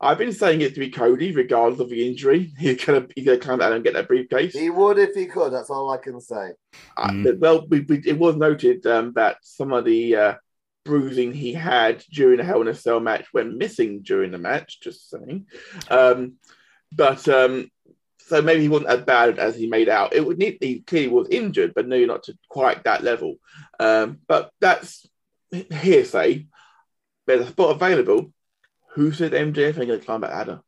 I've 0.00 0.18
been 0.18 0.32
saying 0.32 0.62
it 0.62 0.72
to 0.74 0.80
be 0.80 0.90
Cody, 0.90 1.32
regardless 1.32 1.80
of 1.80 1.90
the 1.90 2.08
injury, 2.08 2.52
he's 2.58 2.84
gonna 2.84 3.06
he's 3.14 3.26
gonna 3.26 3.38
come 3.38 3.60
out 3.60 3.72
and 3.72 3.84
get 3.84 3.94
that 3.94 4.08
briefcase. 4.08 4.54
he 4.54 4.70
would 4.70 4.98
if 4.98 5.14
he 5.14 5.26
could. 5.26 5.52
That's 5.52 5.70
all 5.70 5.90
I 5.90 5.98
can 5.98 6.20
say. 6.20 6.52
Uh, 6.96 7.08
Mm. 7.10 7.38
well, 7.38 7.66
we, 7.68 7.80
we, 7.80 8.02
it 8.06 8.18
was 8.18 8.36
noted 8.36 8.86
um, 8.86 9.12
that 9.14 9.38
some 9.42 9.72
of 9.72 9.84
the 9.84 10.16
uh, 10.16 10.34
bruising 10.84 11.32
he 11.32 11.52
had 11.52 12.02
during 12.10 12.38
the 12.38 12.44
Hell 12.44 12.62
in 12.62 12.68
a 12.68 12.74
Cell 12.74 13.00
match 13.00 13.26
went 13.34 13.56
missing 13.56 14.00
during 14.02 14.30
the 14.30 14.38
match. 14.38 14.80
Just 14.80 15.10
saying, 15.10 15.46
um, 15.90 16.34
but 16.92 17.28
um, 17.28 17.70
so 18.26 18.40
maybe 18.40 18.62
he 18.62 18.68
wasn't 18.68 18.90
as 18.90 19.02
bad 19.02 19.38
as 19.38 19.54
he 19.56 19.66
made 19.66 19.88
out. 19.88 20.14
It 20.14 20.24
would 20.24 20.38
need 20.38 20.58
he 20.60 20.80
clearly 20.80 21.08
was 21.08 21.28
injured, 21.28 21.74
but 21.74 21.86
no, 21.86 21.98
not 22.06 22.22
to 22.24 22.38
quite 22.48 22.84
that 22.84 23.02
level. 23.04 23.36
Um, 23.78 24.20
but 24.26 24.50
that's 24.60 25.06
hearsay. 25.50 26.46
There's 27.26 27.46
a 27.46 27.50
spot 27.50 27.76
available. 27.76 28.32
Who 28.94 29.12
said 29.12 29.32
MJF 29.32 29.78
ain't 29.78 29.88
gonna 29.88 29.98
climb 29.98 30.20
that 30.22 30.30
ladder? 30.32 30.60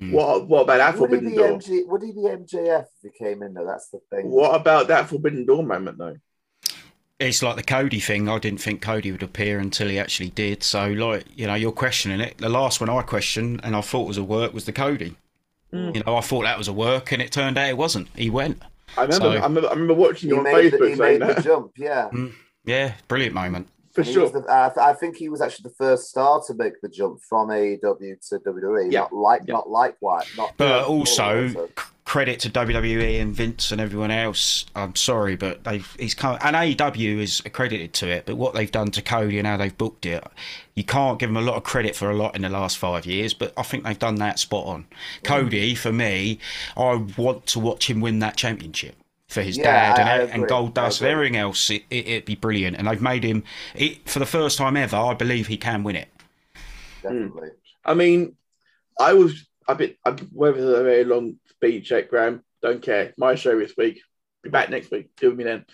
Mm. 0.00 0.12
What 0.12 0.46
what 0.46 0.62
about 0.62 0.78
that 0.78 0.98
Would 0.98 1.10
he, 1.10 1.16
forbidden 1.16 1.30
be 1.30 1.36
door? 1.36 1.58
MG, 1.58 1.86
would 1.86 2.02
he 2.02 2.12
be 2.12 2.20
MJF 2.20 2.82
if 3.02 3.12
he 3.12 3.24
came 3.24 3.42
in 3.42 3.54
though? 3.54 3.66
That's 3.66 3.88
the 3.88 4.00
thing. 4.10 4.30
What 4.30 4.54
about 4.54 4.88
that 4.88 5.08
forbidden 5.08 5.46
door 5.46 5.62
moment 5.62 5.98
though? 5.98 6.16
It's 7.18 7.42
like 7.42 7.56
the 7.56 7.62
Cody 7.62 7.98
thing. 7.98 8.28
I 8.28 8.38
didn't 8.38 8.60
think 8.60 8.82
Cody 8.82 9.10
would 9.10 9.22
appear 9.22 9.58
until 9.58 9.88
he 9.88 9.98
actually 9.98 10.28
did. 10.28 10.62
So, 10.62 10.88
like, 10.88 11.24
you 11.34 11.46
know, 11.46 11.54
you're 11.54 11.72
questioning 11.72 12.20
it. 12.20 12.36
The 12.36 12.50
last 12.50 12.78
one 12.78 12.90
I 12.90 13.00
questioned 13.00 13.62
and 13.64 13.74
I 13.74 13.80
thought 13.80 14.06
was 14.06 14.18
a 14.18 14.24
work 14.24 14.52
was 14.52 14.66
the 14.66 14.72
Cody. 14.72 15.16
Mm. 15.72 15.94
You 15.94 16.02
know, 16.04 16.16
I 16.16 16.20
thought 16.20 16.42
that 16.42 16.58
was 16.58 16.68
a 16.68 16.74
work, 16.74 17.12
and 17.12 17.22
it 17.22 17.32
turned 17.32 17.56
out 17.56 17.70
it 17.70 17.78
wasn't. 17.78 18.08
He 18.14 18.28
went. 18.28 18.62
I 18.98 19.02
remember, 19.02 19.24
So- 19.24 19.30
I 19.30 19.34
remember, 19.34 19.68
I 19.68 19.72
remember 19.72 19.94
watching 19.94 20.28
you 20.28 20.38
on 20.38 20.44
made, 20.44 20.72
the, 20.72 20.76
Facebook 20.76 20.88
he 20.90 20.96
saying 20.96 21.20
made 21.20 21.36
the 21.36 21.42
jump. 21.42 21.72
Yeah. 21.76 22.10
Yeah, 22.66 22.92
brilliant 23.08 23.34
moment. 23.34 23.68
For 23.96 24.02
He 24.02 24.12
sure. 24.12 24.28
the, 24.28 24.40
uh, 24.40 24.70
I 24.80 24.92
think 24.92 25.16
he 25.16 25.28
was 25.28 25.40
actually 25.40 25.64
the 25.70 25.74
first 25.76 26.08
star 26.10 26.40
to 26.46 26.54
make 26.54 26.80
the 26.82 26.88
jump 26.88 27.20
from 27.28 27.48
AEW 27.48 28.28
to 28.28 28.38
WWE. 28.38 28.92
Yeah. 28.92 29.00
Not 29.00 29.12
like, 29.14 29.42
Yeah. 29.46 29.54
not 29.54 29.70
likewise. 29.70 30.26
Not 30.36 30.52
But 30.56 30.68
yeah, 30.68 30.84
also, 30.84 31.44
also. 31.48 31.66
c- 31.68 31.84
credit 32.04 32.38
to 32.40 32.48
WWE 32.50 33.18
and 33.20 33.34
Vince 33.34 33.72
and 33.72 33.80
everyone 33.80 34.10
else. 34.12 34.66
I'm 34.76 34.94
sorry, 34.94 35.34
but 35.34 35.64
they've 35.64 35.96
he's 35.98 36.14
come 36.14 36.38
and 36.40 36.54
AEW 36.54 37.18
is 37.20 37.42
accredited 37.44 37.94
to 37.94 38.06
it. 38.08 38.26
But 38.26 38.36
what 38.36 38.54
they've 38.54 38.70
done 38.70 38.90
to 38.92 39.02
Cody 39.02 39.38
and 39.38 39.46
how 39.46 39.56
they've 39.56 39.76
booked 39.76 40.06
it, 40.06 40.22
you 40.74 40.84
can't 40.84 41.18
give 41.18 41.30
them 41.30 41.36
a 41.36 41.40
lot 41.40 41.56
of 41.56 41.64
credit 41.64 41.96
for 41.96 42.08
a 42.10 42.14
lot 42.14 42.36
in 42.36 42.42
the 42.42 42.48
last 42.48 42.76
five 42.78 43.06
years. 43.06 43.32
But 43.34 43.52
I 43.56 43.62
think 43.62 43.82
they've 43.84 43.98
done 43.98 44.16
that 44.16 44.38
spot 44.38 44.66
on. 44.66 44.86
Cody, 45.24 45.74
for 45.74 45.90
me, 45.90 46.38
I 46.76 46.94
want 47.16 47.46
to 47.46 47.58
watch 47.60 47.88
him 47.90 48.00
win 48.00 48.18
that 48.20 48.36
championship. 48.36 48.94
For 49.36 49.42
his 49.42 49.58
Yeah, 49.58 49.94
dad 49.94 50.00
I- 50.00 50.10
I 50.10 50.18
and, 50.22 50.32
and. 50.32 50.48
Gold 50.48 50.72
Dust 50.72 51.02
and 51.02 51.10
everything 51.10 51.36
else, 51.36 51.68
it, 51.68 51.82
it, 51.90 52.06
it'd 52.08 52.24
be 52.24 52.36
brilliant. 52.36 52.78
And 52.78 52.88
they've 52.88 53.02
made 53.02 53.22
him, 53.22 53.44
it, 53.74 54.08
for 54.08 54.18
the 54.18 54.24
first 54.24 54.56
time 54.56 54.78
ever, 54.78 54.96
I 54.96 55.12
believe 55.12 55.46
he 55.46 55.58
can 55.58 55.82
win 55.82 55.94
it. 55.96 56.08
definitely. 57.02 57.50
I 57.84 57.92
mean, 57.92 58.34
I 58.98 59.12
was 59.12 59.46
a 59.68 59.74
bit, 59.74 59.98
I, 60.06 60.12
whether 60.32 60.56
it's 60.56 60.78
a 60.80 60.82
very 60.82 61.04
long 61.04 61.36
speed 61.50 61.84
check, 61.84 62.08
Graham, 62.08 62.42
don't 62.62 62.80
care. 62.80 63.12
My 63.18 63.34
show 63.34 63.58
this 63.58 63.74
week. 63.76 64.00
Be 64.42 64.48
back 64.48 64.70
next 64.70 64.90
week. 64.90 65.14
Deal 65.16 65.30
with 65.30 65.38
me 65.38 65.44
then. 65.44 65.66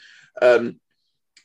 Um, 0.42 0.80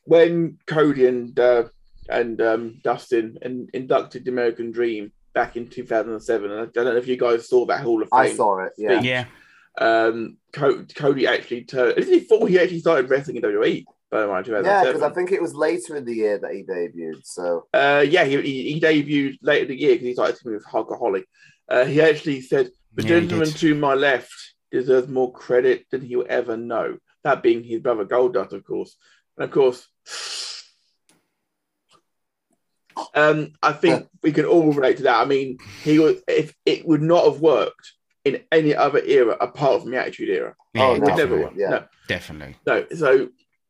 when 0.06 0.58
Cody 0.66 1.06
and 1.06 1.40
uh, 1.40 1.66
and 2.10 2.42
um, 2.42 2.82
Dustin 2.84 3.38
and 3.44 3.70
inducted 3.76 4.26
the 4.26 4.32
American 4.32 4.72
Dream 4.72 5.12
back 5.36 5.56
in 5.56 5.68
2007, 5.68 6.50
and 6.52 6.62
I 6.62 6.66
don't 6.66 6.86
know 6.86 6.96
if 6.96 7.08
you 7.08 7.16
guys 7.18 7.48
saw 7.48 7.68
that 7.68 7.82
Hall 7.82 8.02
of 8.02 8.10
Fame. 8.10 8.20
I 8.20 8.34
saw 8.34 8.64
it. 8.66 8.74
Yeah. 8.76 9.02
Yeah. 9.02 9.26
Um, 9.78 10.38
Co- 10.54 10.86
Cody 10.96 11.28
actually 11.28 11.64
turned. 11.64 11.98
This 11.98 12.08
is 12.08 12.22
before 12.22 12.48
he 12.48 12.60
actually 12.60 12.80
started 12.80 13.10
wrestling 13.10 13.38
in 13.38 13.44
WWE. 13.44 13.86
By 14.10 14.22
the 14.22 14.30
way, 14.30 14.62
Yeah, 14.64 14.86
because 14.86 15.02
I 15.02 15.10
think 15.10 15.34
it 15.34 15.42
was 15.42 15.54
later 15.54 15.98
in 15.98 16.06
the 16.06 16.16
year 16.16 16.38
that 16.38 16.54
he 16.54 16.64
debuted. 16.64 17.26
So 17.26 17.68
Uh, 17.74 18.06
yeah, 18.08 18.24
he, 18.24 18.42
he, 18.42 18.74
he 18.74 18.80
debuted 18.82 19.38
later 19.42 19.64
in 19.64 19.68
the 19.68 19.80
year 19.80 19.96
because 19.96 20.08
he 20.08 20.14
started 20.14 20.38
teaming 20.38 20.58
with 20.58 20.74
Alcoholic. 20.74 21.26
Uh, 21.68 21.84
he 21.84 22.02
actually 22.02 22.40
said, 22.40 22.70
"The 22.96 23.04
Yeah, 23.04 23.10
gentleman 23.10 23.50
to 23.50 23.76
my 23.76 23.96
left 23.96 24.34
deserves 24.72 25.10
more 25.10 25.34
credit 25.34 25.86
than 25.92 26.02
he'll 26.02 26.26
ever 26.30 26.56
know." 26.56 26.98
That 27.26 27.44
being 27.44 27.64
his 27.64 27.82
brother 27.82 28.06
Goldust, 28.06 28.54
of 28.54 28.64
course, 28.64 28.96
and 29.36 29.44
of 29.44 29.52
course. 29.52 29.86
Um, 33.14 33.54
I 33.62 33.74
think 33.74 34.08
we 34.24 34.32
can 34.32 34.46
all 34.46 34.72
relate 34.72 34.98
to 34.98 35.04
that. 35.04 35.22
I 35.22 35.26
mean, 35.26 35.58
he 35.84 36.00
was 36.00 36.22
if 36.28 36.56
it 36.66 36.88
would 36.88 37.02
not 37.02 37.26
have 37.26 37.42
worked 37.42 37.92
in 38.28 38.42
any 38.52 38.76
other 38.76 39.00
era 39.04 39.36
apart 39.42 39.82
from 39.82 39.92
the 39.92 39.98
Attitude 40.00 40.30
Era. 40.30 40.56
Yeah, 40.74 40.88
Oh, 40.88 40.96
It 40.96 41.00
never 41.02 41.16
definitely. 41.38 41.62
Yeah. 41.62 41.70
No, 41.70 41.84
Definitely. 42.08 42.56
no. 42.66 42.86
So 42.96 43.30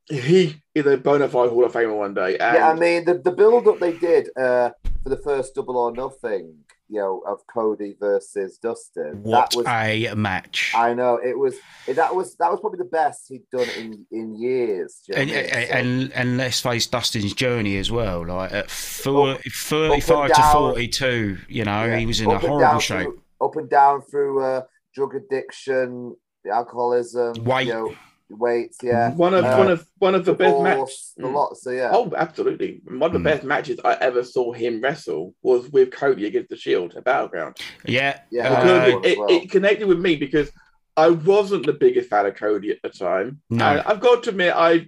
he 0.09 0.61
is 0.73 0.85
a 0.85 0.97
bona 0.97 1.27
fide 1.27 1.49
Hall 1.49 1.65
of 1.65 1.71
Famer 1.73 1.97
one 1.97 2.13
day. 2.13 2.37
And 2.37 2.55
yeah, 2.57 2.69
I 2.69 2.73
mean 2.75 3.05
the, 3.05 3.15
the 3.15 3.31
build 3.31 3.67
up 3.67 3.79
they 3.79 3.93
did 3.93 4.29
uh, 4.37 4.71
for 5.03 5.09
the 5.09 5.17
first 5.17 5.55
Double 5.55 5.77
or 5.77 5.91
Nothing, 5.91 6.53
you 6.89 6.99
know, 7.01 7.21
of 7.27 7.39
Cody 7.53 7.95
versus 7.99 8.57
Dustin. 8.57 9.21
What 9.23 9.49
that 9.51 9.57
was 9.57 9.65
a 9.67 10.13
match. 10.15 10.71
I 10.75 10.93
know 10.93 11.19
it 11.21 11.37
was 11.37 11.55
that 11.87 12.15
was 12.15 12.35
that 12.37 12.49
was 12.49 12.61
probably 12.61 12.77
the 12.77 12.85
best 12.85 13.25
he'd 13.27 13.43
done 13.51 13.67
in 13.77 14.05
in 14.11 14.39
years. 14.39 15.01
you 15.09 15.15
and, 15.15 15.29
know 15.29 15.35
what 15.35 15.53
I 15.53 15.57
mean? 15.57 15.67
So- 15.67 15.73
and 15.73 16.13
and 16.13 16.37
let's 16.37 16.61
face 16.61 16.87
Dustin's 16.87 17.33
journey 17.33 17.75
as 17.77 17.91
well. 17.91 18.25
Like 18.25 18.53
at 18.53 18.71
four, 18.71 19.31
Up- 19.31 19.41
35 19.43 20.31
to 20.33 20.41
42, 20.53 21.37
you 21.49 21.65
know, 21.65 21.83
Yeah. 21.85 21.97
he 21.97 22.05
was 22.05 22.21
in 22.21 22.27
a 22.29 22.33
Up 22.35 22.43
and 22.43 22.49
horrible 22.51 22.79
shape. 22.79 23.03
Through, 23.07 23.21
up 23.41 23.55
and 23.55 23.69
down 23.69 24.01
through 24.01 24.43
uh, 24.43 24.61
drug 24.93 25.15
addiction, 25.15 26.15
alcoholism, 26.51 27.43
Weight. 27.43 27.67
you 27.67 27.73
know, 27.73 27.93
weights, 28.29 28.77
yeah, 28.83 29.13
one 29.13 29.33
of 29.33 29.45
Uh, 29.45 29.57
one 29.57 29.69
of 29.69 29.87
one 29.99 30.15
of 30.15 30.25
the 30.25 30.33
best 30.33 30.59
matches. 30.61 30.73
divorce, 30.75 31.13
the 31.17 31.27
Mm. 31.27 31.33
lot. 31.33 31.57
So 31.57 31.69
yeah, 31.71 31.89
Oh, 31.93 32.11
absolutely. 32.15 32.81
One 32.85 33.03
of 33.03 33.13
the 33.13 33.19
Mm. 33.19 33.23
best 33.23 33.43
matches 33.43 33.79
I 33.85 33.93
ever 33.95 34.23
saw 34.23 34.51
him 34.51 34.81
wrestle 34.81 35.33
was 35.41 35.69
with 35.69 35.91
Cody 35.91 36.25
against 36.25 36.49
the 36.49 36.57
Shield 36.57 36.95
at 36.95 37.03
Battleground. 37.03 37.57
Yeah, 37.85 38.19
Yeah, 38.31 38.49
uh, 38.49 38.99
it, 39.03 39.17
well. 39.17 39.29
it 39.29 39.51
connected 39.51 39.87
with 39.87 39.99
me 39.99 40.15
because 40.17 40.51
I 40.97 41.09
wasn't 41.09 41.65
the 41.65 41.73
biggest 41.73 42.09
fan 42.09 42.25
of 42.25 42.35
Cody 42.35 42.71
at 42.71 42.81
the 42.83 42.89
time. 42.89 43.41
No. 43.49 43.65
And 43.65 43.81
I've 43.81 43.99
got 43.99 44.23
to 44.23 44.31
admit, 44.31 44.53
I, 44.55 44.87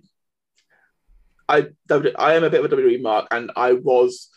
I, 1.48 1.68
I 2.18 2.34
am 2.36 2.44
a 2.44 2.50
bit 2.50 2.64
of 2.64 2.66
a 2.66 2.76
WWE 2.76 3.02
mark, 3.02 3.28
and 3.32 3.52
I 3.56 3.74
was 3.74 4.30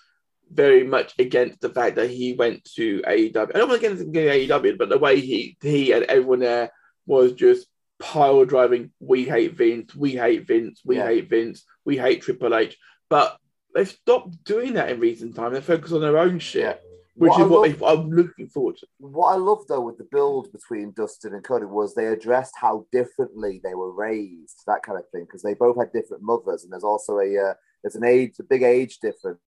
very 0.53 0.85
much 0.85 1.15
against 1.19 1.61
the 1.61 1.71
fact 1.71 1.97
that 1.97 2.11
he 2.11 2.35
went 2.35 2.65
to 2.77 3.01
AEW. 3.07 3.37
I 3.55 3.59
don't 3.59 3.69
want 3.69 3.81
to 3.81 3.87
against 3.87 4.13
AEW, 4.13 4.79
but 4.79 4.89
the 4.89 4.99
way 4.99 5.21
he 5.21 5.57
he 5.63 5.93
and 5.93 6.05
everyone 6.05 6.41
there 6.41 6.71
was 7.07 7.33
just 7.33 7.67
pile 7.99 8.45
driving. 8.45 8.93
We 9.01 9.25
hate 9.25 9.55
Vince. 9.57 9.95
We 9.95 10.13
hate 10.13 10.47
Vince. 10.47 10.83
We 10.85 10.97
Yeah. 10.97 11.07
hate 11.07 11.31
Vince. 11.31 11.65
We 11.85 11.97
hate 11.97 12.23
Triple 12.23 12.55
H. 12.55 12.77
But 13.09 13.37
they've 13.75 13.89
stopped 13.89 14.45
doing 14.45 14.75
that 14.75 14.91
in 14.91 15.01
recent 15.01 15.35
time. 15.35 15.53
They 15.55 15.61
focus 15.61 15.93
on 15.93 16.01
their 16.01 16.19
own 16.19 16.39
shit, 16.39 16.81
which 17.15 17.31
What 17.31 17.41
is 17.41 17.47
I 17.47 17.49
what 17.49 17.69
love- 17.71 17.79
they, 17.79 17.87
I'm 17.87 18.11
looking 18.11 18.49
forward 18.49 18.77
to. 18.79 18.87
what 18.99 19.29
I 19.33 19.37
love 19.37 19.67
though 19.69 19.81
with 19.81 19.99
the 19.99 20.09
build 20.11 20.53
between 20.53 20.93
Dustin 20.93 21.35
and 21.35 21.45
Cody 21.45 21.65
was 21.67 21.95
they 21.95 22.07
addressed 22.07 22.55
how 22.57 22.87
differently 22.93 23.61
they 23.65 23.75
were 23.75 23.93
raised, 23.93 24.63
that 24.67 24.83
kind 24.83 24.99
of 24.99 25.09
thing, 25.11 25.25
because 25.25 25.43
they 25.43 25.55
both 25.55 25.77
had 25.79 25.93
different 25.93 26.23
mothers, 26.23 26.65
and 26.65 26.73
there's 26.73 26.85
also 26.85 27.19
a 27.19 27.39
uh, 27.39 27.55
there's 27.83 27.97
an 27.97 28.05
age, 28.05 28.35
a 28.39 28.45
big 28.45 28.63
age 28.63 28.99
difference 29.01 29.41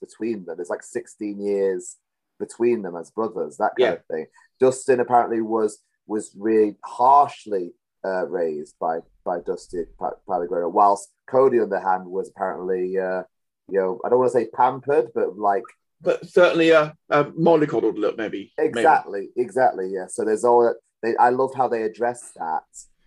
between 0.00 0.44
them. 0.44 0.56
There's 0.56 0.70
like 0.70 0.82
16 0.82 1.40
years 1.40 1.96
between 2.38 2.82
them 2.82 2.96
as 2.96 3.10
brothers, 3.10 3.56
that 3.58 3.72
kind 3.78 3.78
Yeah. 3.78 3.92
of 3.94 4.04
thing. 4.06 4.26
Dustin 4.60 5.00
apparently 5.00 5.40
was 5.40 5.78
was 6.06 6.30
really 6.38 6.76
harshly 6.84 7.72
uh, 8.04 8.26
raised 8.28 8.74
by 8.80 9.00
by 9.24 9.40
Dusty 9.40 9.84
Pa- 9.98 10.12
Pellegrino, 10.28 10.68
whilst 10.68 11.08
Cody 11.28 11.58
on 11.60 11.68
the 11.68 11.80
hand 11.80 12.06
was 12.06 12.28
apparently 12.30 12.98
uh, 12.98 13.22
you 13.68 13.78
know 13.80 14.00
I 14.04 14.08
don't 14.08 14.18
want 14.20 14.32
to 14.32 14.38
say 14.38 14.46
pampered, 14.54 15.08
but 15.14 15.36
like 15.38 15.64
But 16.00 16.26
certainly 16.28 16.70
a, 16.70 16.94
a 17.10 17.24
mollycoddled 17.24 17.98
look, 17.98 18.16
maybe. 18.16 18.52
maybe. 18.56 18.68
Exactly, 18.70 19.30
exactly. 19.36 19.90
Yeah. 19.92 20.06
So 20.08 20.24
there's 20.24 20.44
all 20.44 20.62
that. 20.62 20.76
They, 21.02 21.16
I 21.16 21.30
love 21.30 21.52
how 21.54 21.68
they 21.68 21.82
address 21.82 22.32
that, 22.36 22.64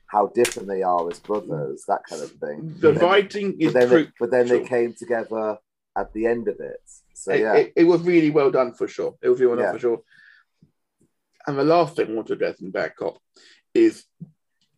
how 0.08 0.28
different 0.28 0.68
they 0.68 0.82
are 0.84 1.10
as 1.10 1.20
brothers, 1.20 1.84
that 1.88 2.02
kind 2.10 2.22
of 2.22 2.32
thing. 2.44 2.76
The 2.80 2.92
But 2.94 3.00
then- 3.32 3.56
is 3.60 3.74
but 3.74 3.80
then, 3.80 3.90
they, 3.90 4.08
but 4.20 4.32
then 4.32 4.48
they 4.48 4.64
came 4.76 4.94
together 4.94 5.58
at 5.98 6.14
the 6.14 6.26
end 6.26 6.48
of 6.48 6.60
it. 6.60 6.80
So 7.14 7.32
it, 7.34 7.42
yeah, 7.42 7.54
it, 7.56 7.74
it 7.76 7.84
was 7.84 8.02
really 8.02 8.30
well 8.30 8.52
done 8.52 8.74
for 8.74 8.88
sure. 8.88 9.16
It 9.22 9.30
was 9.30 9.40
really 9.40 9.56
well 9.56 9.58
done 9.58 9.68
Yeah. 9.68 9.74
for 9.74 9.80
sure. 9.80 10.02
And 11.48 11.58
the 11.58 11.64
last 11.64 11.96
thing 11.96 12.10
I 12.10 12.14
want 12.14 12.28
to 12.28 12.34
address 12.34 12.62
in 12.62 12.72
Bad 12.72 12.96
Cop 12.96 13.18
is 13.74 14.06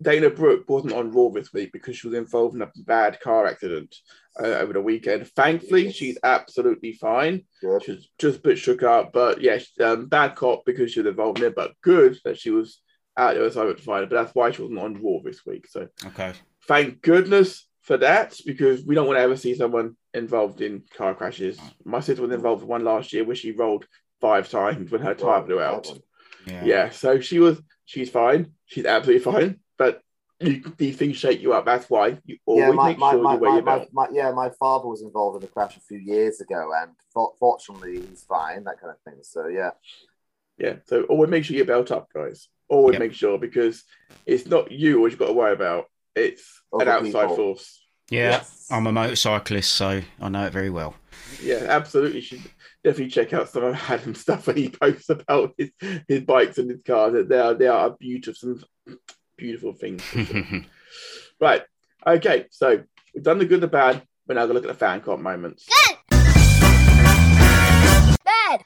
Dana 0.02 0.30
Brooke 0.30 0.68
wasn't 0.68 0.94
on 0.94 1.12
Raw 1.12 1.30
this 1.30 1.54
week 1.54 1.72
because 1.72 1.98
she 1.98 2.08
was 2.08 2.18
involved 2.18 2.56
in 2.56 2.62
a 2.62 2.72
bad 2.78 3.20
car 3.20 3.46
accident 3.46 3.96
uh, 4.40 4.48
over 4.48 4.74
the 4.74 4.82
weekend. 4.82 5.28
Thankfully, 5.28 5.86
Yes. 5.86 5.96
she's 5.96 6.18
absolutely 6.24 6.94
fine. 6.94 7.44
good. 7.62 7.84
She's 7.84 8.10
just 8.18 8.40
a 8.40 8.42
bit 8.42 8.58
shook 8.58 8.84
up, 8.84 9.14
but 9.14 9.42
yeah, 9.42 9.58
she- 9.60 9.84
um, 9.84 10.08
bad 10.08 10.36
cop 10.36 10.64
because 10.66 10.92
she 10.92 11.02
was 11.02 11.10
involved 11.10 11.40
in 11.40 11.46
it, 11.46 11.56
but 11.56 11.74
good 11.82 12.18
that 12.26 12.38
she 12.40 12.50
was 12.50 12.82
out 13.16 13.36
there 13.36 13.50
so 13.52 13.72
to 13.72 13.82
find 13.82 14.04
it. 14.04 14.10
But 14.10 14.24
that's 14.24 14.36
why 14.36 14.52
she 14.52 14.62
wasn't 14.62 14.80
on 14.80 15.02
Raw 15.02 15.20
this 15.24 15.46
week. 15.46 15.68
So 15.68 15.88
okay. 16.08 16.34
thank 16.68 17.02
goodness 17.02 17.68
for 17.82 17.98
that 17.98 18.38
because 18.46 18.84
we 18.86 18.96
don't 18.96 19.08
want 19.08 19.18
to 19.18 19.22
ever 19.24 19.38
see 19.38 19.54
someone 19.56 19.96
involved 20.14 20.62
in 20.62 20.84
car 20.96 21.14
crashes. 21.16 21.60
My 21.84 22.00
sister 22.00 22.22
was 22.22 22.32
involved 22.32 22.62
in 22.64 22.68
one 22.68 22.84
last 22.84 23.14
year 23.14 23.24
where 23.24 23.36
she 23.36 23.52
rolled 23.52 23.86
five 24.22 24.50
times 24.50 24.92
when 24.92 25.02
her 25.02 25.14
tire 25.14 25.42
blew 25.42 25.62
out. 25.62 25.92
Yeah. 26.46 26.66
Yeah, 26.66 26.90
so 26.90 27.20
she 27.20 27.40
was 27.40 27.62
she's 27.86 28.10
fine. 28.10 28.52
She's 28.66 28.86
absolutely 28.86 29.24
fine. 29.24 29.60
But 29.78 30.02
you, 30.40 30.62
these 30.78 30.98
things 30.98 31.18
shake 31.18 31.42
you 31.42 31.54
up. 31.54 31.66
That's 31.66 31.90
why 31.90 32.20
you 32.26 32.38
always 32.46 32.64
Yeah, 32.68 32.72
my, 32.72 32.88
make 32.90 32.98
my, 33.00 33.12
sure 33.12 33.24
my, 33.24 33.34
you 33.34 33.40
wear 33.40 33.50
my, 33.52 33.56
your 33.56 33.66
belt. 33.66 33.90
my- 33.94 34.10
yeah, 34.12 34.32
my 34.32 34.50
father 34.60 34.88
was 34.88 35.02
involved 35.02 35.42
in 35.42 35.48
a 35.48 35.52
crash 35.52 35.78
a 35.78 35.80
few 35.80 35.98
years 36.00 36.42
ago, 36.42 36.72
and 36.82 36.92
for, 37.14 37.34
fortunately, 37.40 38.06
he's 38.08 38.24
fine, 38.24 38.64
that 38.66 38.80
kind 38.80 38.92
of 38.94 39.00
thing. 39.02 39.22
So 39.24 39.48
yeah, 39.48 39.72
Yeah, 40.58 40.76
so 40.86 41.04
always 41.04 41.30
make 41.30 41.46
sure 41.46 41.56
you 41.56 41.66
belt 41.66 41.92
up, 41.92 42.08
guys. 42.14 42.50
Always 42.70 42.94
Yep. 42.94 43.00
make 43.00 43.14
sure 43.14 43.38
because 43.38 43.84
it's 44.26 44.46
not 44.46 44.72
you 44.72 45.00
what 45.02 45.12
you've 45.12 45.20
got 45.20 45.28
to 45.28 45.34
worry 45.34 45.54
about. 45.54 45.86
It's 46.16 46.62
an 46.74 46.88
outside 46.88 47.30
people. 47.30 47.36
force. 47.36 47.83
Yeah, 48.10 48.32
Yes. 48.32 48.68
I'm 48.70 48.86
a 48.88 48.92
motorcyclist, 48.92 49.74
so 49.74 50.02
I 50.22 50.30
know 50.30 50.46
it 50.46 50.54
very 50.54 50.70
well. 50.70 50.96
Yeah, 51.42 51.66
absolutely. 51.70 52.18
You 52.18 52.22
should 52.22 52.42
definitely 52.84 53.10
check 53.10 53.34
out 53.34 53.50
some 53.50 53.64
of 53.64 53.76
Adam's 53.90 54.20
stuff 54.22 54.48
when 54.48 54.58
he 54.58 54.70
posts 54.70 55.10
about 55.10 55.54
his, 55.58 55.72
his 56.08 56.22
bikes 56.22 56.58
and 56.58 56.70
his 56.70 56.82
cars. 56.86 57.28
They 57.28 57.40
are 57.40 57.54
they 57.54 57.68
are 57.68 57.90
beautiful, 57.92 58.58
some 58.86 58.98
beautiful 59.38 59.74
things. 59.74 60.02
sure. 60.04 60.26
right. 61.40 61.64
Okay. 62.06 62.46
So 62.52 62.84
we've 63.14 63.24
done 63.24 63.40
the 63.40 63.46
good, 63.46 63.62
the 63.62 63.68
bad. 63.68 64.04
We're 64.28 64.36
now 64.36 64.42
gonna 64.46 64.54
look 64.54 64.64
at 64.66 64.68
the 64.68 64.74
fan 64.74 65.02
cop 65.02 65.20
moments. 65.20 65.68
Bad. 68.26 68.62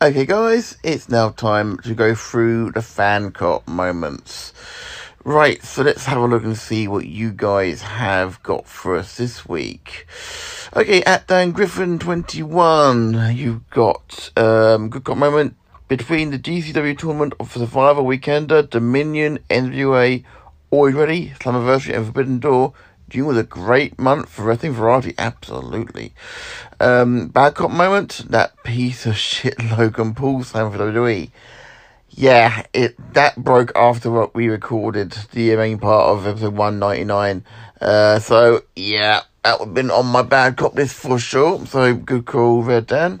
Okay, 0.00 0.26
guys, 0.26 0.76
it's 0.84 1.08
now 1.08 1.30
time 1.30 1.78
to 1.78 1.92
go 1.94 2.14
through 2.14 2.70
the 2.72 2.82
fan 2.82 3.32
cop 3.32 3.66
moments. 3.66 4.52
Right, 5.28 5.62
so 5.62 5.82
let's 5.82 6.06
have 6.06 6.16
a 6.16 6.26
look 6.26 6.42
and 6.42 6.56
see 6.56 6.88
what 6.88 7.04
you 7.04 7.32
guys 7.32 7.82
have 7.82 8.42
got 8.42 8.66
for 8.66 8.96
us 8.96 9.18
this 9.18 9.46
week. 9.46 10.06
Okay, 10.74 11.02
at 11.02 11.26
Dan 11.26 11.52
Griffin 11.52 11.98
21, 11.98 13.36
you've 13.36 13.68
got 13.68 14.30
um 14.38 14.88
good 14.88 15.04
cop 15.04 15.18
moment 15.18 15.54
between 15.86 16.30
the 16.30 16.38
GCW 16.38 16.96
tournament 16.96 17.34
of 17.38 17.52
Survivor 17.52 18.00
Weekender, 18.00 18.70
Dominion, 18.70 19.38
NWA, 19.50 20.24
Always 20.70 20.94
Ready, 20.94 21.34
Slammiversary, 21.38 21.94
and 21.94 22.06
Forbidden 22.06 22.38
Door. 22.38 22.72
June 23.10 23.26
was 23.26 23.36
a 23.36 23.42
great 23.42 23.98
month 23.98 24.30
for 24.30 24.44
wrestling 24.44 24.72
variety, 24.72 25.14
absolutely. 25.18 26.14
Um, 26.80 27.28
bad 27.28 27.54
cop 27.54 27.70
moment, 27.70 28.24
that 28.30 28.62
piece 28.62 29.04
of 29.04 29.16
shit 29.18 29.62
Logan 29.62 30.14
Paul 30.14 30.42
signed 30.42 30.72
for 30.72 30.78
WWE. 30.78 31.30
Yeah, 32.18 32.64
it 32.72 32.96
that 33.14 33.36
broke 33.36 33.70
after 33.76 34.10
what 34.10 34.34
we 34.34 34.48
recorded, 34.48 35.16
the 35.30 35.54
main 35.54 35.78
part 35.78 36.08
of 36.08 36.26
episode 36.26 36.56
199. 36.56 37.44
Uh, 37.80 38.18
so, 38.18 38.62
yeah, 38.74 39.20
that 39.44 39.60
would 39.60 39.66
have 39.66 39.74
been 39.74 39.92
on 39.92 40.06
my 40.06 40.22
bad 40.22 40.56
cop 40.56 40.74
list 40.74 40.96
for 40.96 41.20
sure. 41.20 41.64
So, 41.66 41.94
good 41.94 42.26
call, 42.26 42.64
Red 42.64 42.88
Dan. 42.88 43.20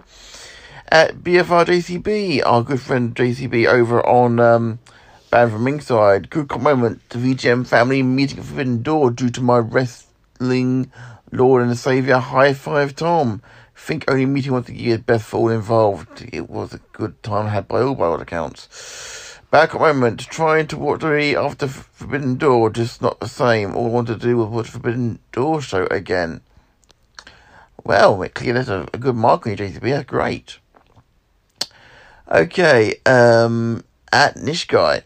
At 0.88 1.18
BFR 1.18 1.66
JCB, 1.66 2.42
our 2.44 2.64
good 2.64 2.80
friend 2.80 3.14
JCB 3.14 3.68
over 3.68 4.04
on 4.04 4.40
um, 4.40 4.80
Band 5.30 5.52
from 5.52 5.68
Inside. 5.68 6.28
Good 6.28 6.50
moment. 6.60 7.08
The 7.10 7.18
VGM 7.18 7.68
family 7.68 8.02
meeting 8.02 8.40
at 8.40 8.46
Forbidden 8.46 8.82
Door 8.82 9.12
due 9.12 9.30
to 9.30 9.40
my 9.40 9.58
wrestling 9.58 10.90
Lord 11.30 11.62
and 11.62 11.78
Saviour 11.78 12.18
high 12.18 12.52
five 12.52 12.96
Tom. 12.96 13.42
Think 13.78 14.04
only 14.10 14.26
meeting 14.26 14.52
once 14.52 14.68
a 14.68 14.74
year 14.74 14.98
best 14.98 15.24
for 15.24 15.36
all 15.38 15.48
involved. 15.48 16.28
It 16.30 16.50
was 16.50 16.74
a 16.74 16.80
good 16.92 17.22
time 17.22 17.46
had 17.46 17.68
by 17.68 17.80
all 17.80 17.94
by 17.94 18.06
all 18.06 18.20
accounts. 18.20 19.38
Back 19.50 19.74
at 19.74 19.80
moment, 19.80 20.20
trying 20.20 20.66
to 20.66 20.76
watch 20.76 21.00
the 21.00 21.36
after 21.36 21.68
Forbidden 21.68 22.36
Door, 22.36 22.70
just 22.70 23.00
not 23.00 23.18
the 23.18 23.28
same. 23.28 23.74
All 23.74 23.86
I 23.86 23.90
wanted 23.90 24.20
to 24.20 24.26
do 24.26 24.36
was 24.36 24.48
watch 24.48 24.68
Forbidden 24.68 25.20
Door 25.32 25.62
show 25.62 25.86
again. 25.90 26.42
Well, 27.82 28.28
clearly 28.28 28.58
that's 28.58 28.68
a, 28.68 28.86
a 28.92 28.98
good 28.98 29.14
mark 29.14 29.46
on 29.46 29.56
your 29.56 29.66
JCB. 29.66 29.80
That's 29.80 30.04
great. 30.04 30.58
Okay, 32.30 32.96
um, 33.06 33.84
at 34.12 34.34
Nishguy. 34.34 35.02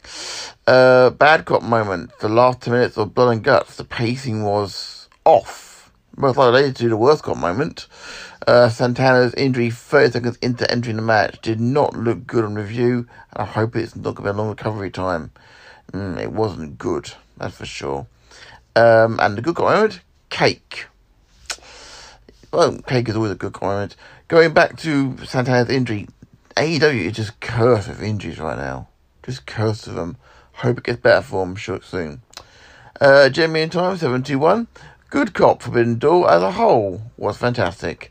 Uh, 0.66 1.10
bad 1.10 1.44
cop 1.44 1.62
moment. 1.62 2.18
The 2.18 2.28
last 2.28 2.62
two 2.62 2.72
minutes 2.72 2.96
of 2.98 3.14
Blood 3.14 3.32
and 3.32 3.44
Guts, 3.44 3.76
the 3.76 3.84
pacing 3.84 4.42
was 4.42 5.08
off. 5.24 5.71
Most 6.16 6.36
likely 6.36 6.72
to 6.72 6.88
the 6.88 6.96
worst 6.96 7.22
cop 7.22 7.38
moment. 7.38 7.86
Uh, 8.46 8.68
Santana's 8.68 9.32
injury 9.34 9.70
30 9.70 10.12
seconds 10.12 10.38
into 10.42 10.70
entering 10.70 10.96
the 10.96 11.02
match 11.02 11.40
did 11.40 11.60
not 11.60 11.94
look 11.94 12.26
good 12.26 12.44
on 12.44 12.54
review. 12.54 13.06
I 13.32 13.44
hope 13.44 13.76
it's 13.76 13.96
not 13.96 14.14
going 14.14 14.16
to 14.16 14.22
be 14.22 14.28
a 14.28 14.32
long 14.32 14.50
recovery 14.50 14.90
time. 14.90 15.30
Mm, 15.92 16.20
it 16.20 16.32
wasn't 16.32 16.76
good, 16.76 17.12
that's 17.38 17.56
for 17.56 17.66
sure. 17.66 18.06
Um, 18.76 19.18
and 19.20 19.38
the 19.38 19.42
good 19.42 19.56
cop 19.56 19.72
moment, 19.72 20.00
cake. 20.28 20.86
Well, 22.52 22.78
cake 22.82 23.08
is 23.08 23.16
always 23.16 23.32
a 23.32 23.36
good 23.36 23.54
comment. 23.54 23.96
Going 24.28 24.52
back 24.52 24.76
to 24.78 25.16
Santana's 25.24 25.70
injury, 25.70 26.08
AEW 26.56 27.06
is 27.06 27.16
just 27.16 27.40
cursed 27.40 27.88
with 27.88 28.02
injuries 28.02 28.38
right 28.38 28.58
now. 28.58 28.88
Just 29.22 29.46
cursed 29.46 29.86
with 29.86 29.96
them. 29.96 30.16
Hope 30.56 30.78
it 30.78 30.84
gets 30.84 31.00
better 31.00 31.22
for 31.22 31.46
him 31.46 31.56
soon. 31.56 32.20
Uh, 33.00 33.28
Jamie 33.30 33.62
in 33.62 33.70
Time 33.70 33.96
721. 33.96 34.66
Good 35.12 35.34
Cop 35.34 35.60
for 35.60 35.66
Forbidden 35.66 35.98
Door 35.98 36.30
as 36.30 36.42
a 36.42 36.52
whole 36.52 37.02
was 37.18 37.36
fantastic. 37.36 38.10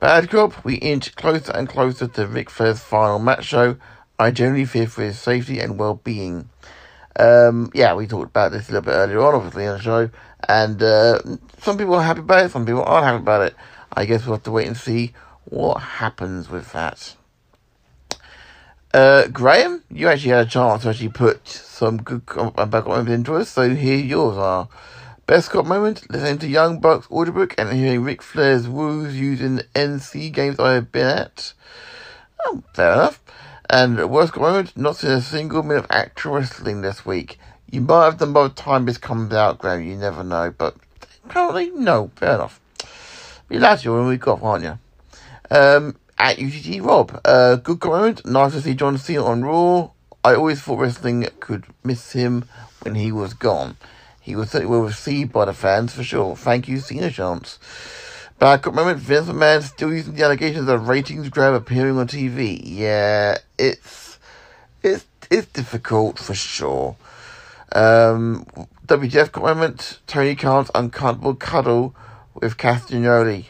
Bad 0.00 0.30
Cop, 0.30 0.64
we 0.64 0.74
inch 0.74 1.14
closer 1.14 1.52
and 1.52 1.68
closer 1.68 2.08
to 2.08 2.26
Ric 2.26 2.50
Flair's 2.50 2.80
final 2.80 3.20
match 3.20 3.44
show. 3.44 3.76
I 4.18 4.32
genuinely 4.32 4.64
fear 4.64 4.88
for 4.88 5.02
his 5.02 5.16
safety 5.16 5.60
and 5.60 5.78
well 5.78 6.00
being. 6.02 6.48
Um, 7.14 7.70
yeah, 7.72 7.94
we 7.94 8.08
talked 8.08 8.30
about 8.30 8.50
this 8.50 8.68
a 8.68 8.72
little 8.72 8.84
bit 8.84 8.96
earlier 8.96 9.20
on, 9.20 9.36
obviously, 9.36 9.68
on 9.68 9.76
the 9.76 9.82
show. 9.84 10.10
And 10.48 10.82
uh, 10.82 11.20
some 11.58 11.78
people 11.78 11.94
are 11.94 12.02
happy 12.02 12.18
about 12.18 12.46
it, 12.46 12.50
some 12.50 12.66
people 12.66 12.82
aren't 12.82 13.06
happy 13.06 13.22
about 13.22 13.42
it. 13.42 13.54
I 13.92 14.04
guess 14.04 14.26
we'll 14.26 14.34
have 14.34 14.42
to 14.42 14.50
wait 14.50 14.66
and 14.66 14.76
see 14.76 15.12
what 15.44 15.74
happens 15.78 16.50
with 16.50 16.72
that. 16.72 17.14
Uh, 18.92 19.28
Graham, 19.28 19.84
you 19.88 20.08
actually 20.08 20.30
had 20.30 20.48
a 20.48 20.50
chance 20.50 20.82
to 20.82 20.88
actually 20.88 21.10
put 21.10 21.46
some 21.46 21.98
good 22.02 22.22
and 22.36 22.70
back 22.72 22.88
moments 22.88 23.12
into 23.12 23.36
us, 23.36 23.50
so 23.50 23.72
here 23.72 23.98
yours 23.98 24.36
are. 24.36 24.68
Best 25.30 25.50
cop 25.50 25.64
moment, 25.64 26.10
listening 26.10 26.38
to 26.38 26.48
Young 26.48 26.80
Bucks 26.80 27.06
audiobook 27.08 27.54
and 27.56 27.72
hearing 27.72 28.02
Ric 28.02 28.20
Flair's 28.20 28.66
woos 28.66 29.14
using 29.14 29.54
the 29.54 29.62
NC 29.76 30.32
games 30.32 30.58
I 30.58 30.72
have 30.72 30.90
been 30.90 31.06
at. 31.06 31.52
Oh, 32.44 32.64
fair 32.74 32.94
enough. 32.94 33.22
And 33.70 34.10
worst 34.10 34.36
moment, 34.36 34.76
not 34.76 34.96
seeing 34.96 35.12
a 35.12 35.20
single 35.20 35.62
minute 35.62 35.84
of 35.84 35.86
actual 35.88 36.32
wrestling 36.32 36.80
this 36.80 37.06
week. 37.06 37.38
You 37.70 37.80
might 37.80 38.06
have 38.06 38.18
done 38.18 38.32
by 38.32 38.48
the 38.48 38.54
time 38.54 38.86
this 38.86 38.98
comes 38.98 39.32
out, 39.32 39.58
Graham, 39.58 39.84
you 39.84 39.94
never 39.94 40.24
know, 40.24 40.52
but 40.58 40.74
apparently, 41.24 41.70
no, 41.76 42.10
fair 42.16 42.34
enough. 42.34 42.60
You're 43.48 43.60
allowed 43.60 43.78
to 43.78 43.92
when 43.92 44.08
we 44.08 44.16
got, 44.16 44.42
aren't 44.42 44.64
you? 44.64 44.78
Um, 45.48 45.94
at 46.18 46.40
UTT 46.40 46.82
Rob. 46.82 47.20
Uh, 47.24 47.54
good 47.54 47.78
comment. 47.78 48.26
Nice 48.26 48.54
to 48.54 48.62
see 48.62 48.74
John 48.74 48.98
Cena 48.98 49.24
on 49.24 49.44
Raw. 49.44 49.90
I 50.24 50.34
always 50.34 50.60
thought 50.60 50.80
wrestling 50.80 51.28
could 51.38 51.66
miss 51.84 52.14
him 52.14 52.46
when 52.82 52.96
he 52.96 53.12
was 53.12 53.32
gone. 53.32 53.76
He 54.30 54.36
was 54.36 54.50
certainly 54.50 54.70
well 54.70 54.86
received 54.86 55.32
by 55.32 55.46
the 55.46 55.52
fans 55.52 55.92
for 55.92 56.04
sure. 56.04 56.36
Thank 56.36 56.68
you, 56.68 56.78
Cena 56.78 57.10
Chance. 57.10 57.58
Back 58.38 58.64
up 58.64 58.74
moment, 58.74 59.00
Vince 59.00 59.26
McMahon 59.26 59.60
still 59.60 59.92
using 59.92 60.14
the 60.14 60.22
allegations 60.22 60.68
of 60.68 60.86
ratings 60.86 61.28
grab 61.28 61.52
appearing 61.52 61.98
on 61.98 62.06
TV. 62.06 62.60
Yeah, 62.62 63.38
it's 63.58 64.20
it's 64.84 65.04
it's 65.32 65.48
difficult 65.48 66.20
for 66.20 66.36
sure. 66.36 66.94
Um, 67.72 68.46
WJF 68.86 69.32
comment, 69.32 69.98
Tony 70.06 70.36
Khan's 70.36 70.70
uncomfortable 70.76 71.34
cuddle 71.34 71.96
with 72.32 72.56
Castagnoli. 72.56 73.46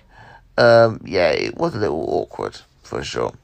Um, 0.56 1.02
yeah, 1.04 1.28
it 1.28 1.58
was 1.58 1.74
a 1.74 1.78
little 1.78 2.06
awkward 2.08 2.58
for 2.82 3.04
sure. 3.04 3.34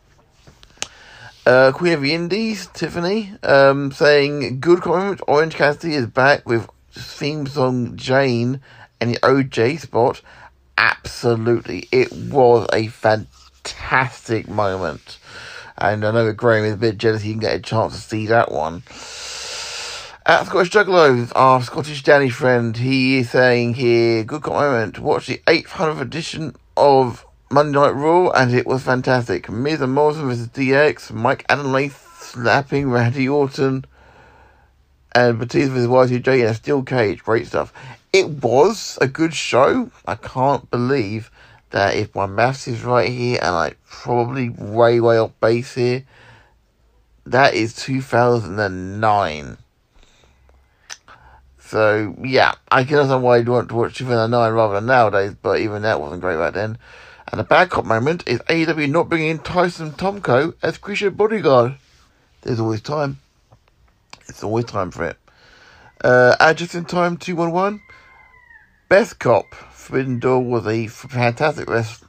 Uh, 1.45 1.71
Queen 1.73 1.93
of 1.93 2.01
the 2.01 2.15
Indies, 2.15 2.67
Tiffany, 2.69 3.35
um, 3.43 3.93
saying, 3.93 4.59
Good 4.59 4.81
comment, 4.81 5.21
Orange 5.29 5.55
Cassidy 5.55 5.95
is 5.95 6.07
back 6.07 6.49
with 6.49 6.67
theme 7.01 7.47
song 7.47 7.97
Jane 7.97 8.61
and 9.01 9.15
the 9.15 9.19
OJ 9.21 9.81
spot. 9.81 10.23
Absolutely. 10.79 11.89
It 11.93 12.13
was 12.13 12.67
a 12.73 12.89
fantastic 12.89 14.49
moment. 14.49 15.19
And 15.79 16.05
I 16.05 16.11
know 16.11 16.33
Graham 16.33 16.65
is 16.65 16.75
a 16.75 16.79
bit 16.79 16.99
jealous 16.99 17.23
he 17.23 17.31
didn't 17.31 17.43
get 17.43 17.57
a 17.57 17.61
chance 17.61 17.95
to 17.95 18.01
see 18.01 18.27
that 18.27 18.51
one. 18.51 18.83
At 20.29 20.47
Scottish 20.47 20.71
Juggalos, 20.71 21.31
our 21.37 21.63
Scottish 21.63 22.03
Danny 22.03 22.31
friend, 22.31 22.77
he 22.77 23.19
is 23.19 23.31
saying 23.31 23.75
here, 23.75 24.25
good 24.25 24.45
moment, 24.45 24.99
watch 24.99 25.29
the 25.29 25.41
800th 25.47 26.01
edition 26.01 26.57
of 26.77 27.25
Monday 27.49 27.79
Night 27.79 27.95
Raw, 27.95 28.31
and 28.31 28.53
it 28.53 28.67
was 28.67 28.83
fantastic. 28.83 29.49
Miz 29.49 29.81
and 29.81 29.93
Morrison 29.93 30.27
versus 30.27 30.49
DX, 30.49 31.13
Mike 31.13 31.47
Adamle 31.47 31.93
slapping 32.19 32.91
Randy 32.91 33.29
Orton, 33.29 33.85
and 35.17 35.39
Batista 35.39 35.73
versus 35.73 35.89
Y2J 35.89 36.41
in 36.41 36.47
a 36.47 36.55
steel 36.55 36.83
cage. 36.83 37.25
Great 37.25 37.47
stuff. 37.47 37.73
It 38.13 38.29
was 38.29 38.99
a 39.01 39.09
good 39.09 39.33
show. 39.33 39.91
I 40.07 40.15
can't 40.15 40.71
believe 40.71 41.31
that 41.71 41.97
if 41.97 42.15
my 42.15 42.27
maths 42.27 42.69
is 42.69 42.85
right 42.85 43.09
here, 43.09 43.39
and 43.41 43.55
I 43.55 43.75
probably 43.89 44.51
way, 44.51 45.01
way 45.01 45.17
off 45.17 45.33
base 45.41 45.75
here, 45.75 46.05
that 47.25 47.55
is 47.55 47.75
2009. 47.75 49.57
So, 51.61 52.15
yeah, 52.23 52.53
I 52.71 52.85
can 52.85 52.99
understand 52.99 53.23
why 53.23 53.39
you'd 53.39 53.49
want 53.49 53.71
to 53.71 53.75
watch 53.75 53.97
2009 53.97 54.53
rather 54.53 54.75
than 54.75 54.87
nowadays, 54.87 55.35
but 55.41 55.61
even 55.61 55.81
that 55.83 55.99
wasn't 55.99 56.21
great 56.21 56.37
back 56.37 56.53
then. 56.53 56.77
And 57.33 57.41
the 57.41 57.45
bad 57.45 57.71
cop 57.71 57.87
moment 57.87 58.23
is 58.27 58.41
AEW 58.41 58.91
not 58.91 59.09
bringing 59.09 59.31
in 59.31 59.39
Tyson 59.39 59.93
Tomko 59.93 60.55
as 60.63 60.77
Christian 60.77 61.15
bodyguard. 61.15 61.77
There's 62.43 62.61
always 62.61 62.83
time. 62.83 63.19
It's 64.29 64.43
always 64.43 64.65
time 64.65 64.91
for 64.91 65.05
it. 65.05 65.17
Uh, 66.03 66.55
just 66.55 66.75
in 66.75 66.85
time 66.85 67.17
211. 67.17 67.81
Best 68.89 69.19
Cop. 69.19 69.55
Forbidden 69.55 70.19
Door 70.19 70.45
was 70.45 70.67
a 70.67 70.87
fantastic 70.89 71.69
rest. 71.69 72.05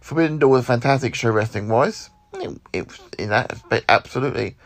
Forbidden 0.00 0.38
Door 0.38 0.50
was 0.50 0.62
a 0.62 0.66
fantastic 0.66 1.14
show 1.14 1.30
wrestling 1.30 1.68
wise. 1.68 2.10
It, 2.34 2.60
it 2.72 2.88
was 2.88 3.00
in 3.18 3.28
that 3.28 3.52
aspect, 3.52 3.84
absolutely. 3.88 4.56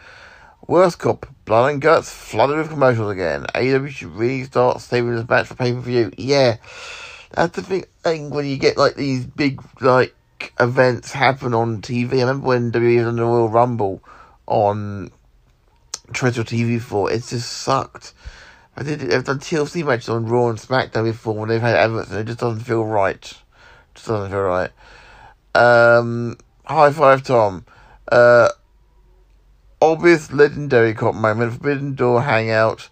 Worst 0.67 0.99
Cop, 0.99 1.27
Blood 1.45 1.73
and 1.73 1.83
Guts, 1.83 2.13
flooded 2.13 2.57
with 2.57 2.71
commercials 2.71 3.13
again. 3.13 3.45
AEW 3.55 3.89
should 3.89 4.09
really 4.17 4.45
start 4.45 4.81
saving 4.81 5.15
this 5.15 5.29
match 5.29 5.47
for 5.47 5.55
pay 5.55 5.73
per 5.73 5.81
view. 5.81 6.13
Yeah, 6.17 6.57
that's 7.33 7.55
the 7.55 7.63
thing, 7.63 7.85
thing 8.03 8.31
when 8.31 8.47
you 8.47 8.57
get 8.57 8.77
like 8.77 8.97
these 8.97 9.27
big 9.27 9.63
like 9.81 10.15
events 10.59 11.13
happen 11.13 11.55
on 11.55 11.83
TV. 11.83 12.15
I 12.15 12.21
remember 12.21 12.49
when 12.49 12.73
WWE 12.73 12.99
was 12.99 13.07
on 13.07 13.17
the 13.17 13.23
Royal 13.23 13.49
Rumble 13.49 14.03
on 14.47 15.11
terrestrial 16.13 16.45
TV 16.45 16.79
before. 16.79 17.11
It 17.11 17.25
just 17.25 17.51
sucked. 17.51 18.13
I 18.77 18.83
did. 18.83 19.13
I've 19.13 19.25
done 19.25 19.39
TLC 19.39 19.85
matches 19.85 20.09
on 20.09 20.27
Raw 20.27 20.49
and 20.49 20.59
SmackDown 20.59 21.05
before 21.05 21.35
when 21.35 21.49
they've 21.49 21.61
had 21.61 21.77
Everton. 21.77 22.19
It 22.19 22.25
just 22.25 22.41
doesn't 22.41 22.65
feel 22.65 22.85
right. 22.85 23.21
Just 23.95 24.07
doesn't 24.07 24.31
feel 24.31 24.41
right. 24.41 24.71
Um, 25.55 26.37
high 26.65 26.93
five, 26.93 27.23
Tom. 27.23 27.65
Uh, 28.11 28.51
obvious 29.81 30.33
legendary 30.33 30.95
cop 30.95 31.15
moment, 31.15 31.53
Forbidden 31.53 31.95
Door 31.95 32.23
hangout, 32.23 32.89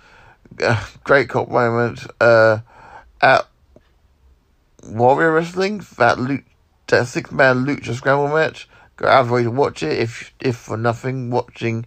uh, 0.62 0.84
great 1.04 1.28
cop 1.28 1.48
moment 1.48 2.06
uh, 2.20 2.58
at 3.20 3.46
Warrior 4.84 5.32
Wrestling, 5.32 5.84
that 5.98 6.18
loot, 6.18 6.44
that 6.88 7.06
six 7.06 7.30
man 7.30 7.64
lucha 7.64 7.94
scramble 7.94 8.28
match. 8.28 8.68
Go 8.96 9.08
out 9.08 9.22
of 9.22 9.30
way 9.30 9.42
to 9.42 9.50
watch 9.50 9.82
it 9.82 9.98
if 9.98 10.32
if 10.40 10.56
for 10.56 10.76
nothing. 10.76 11.30
Watching 11.30 11.84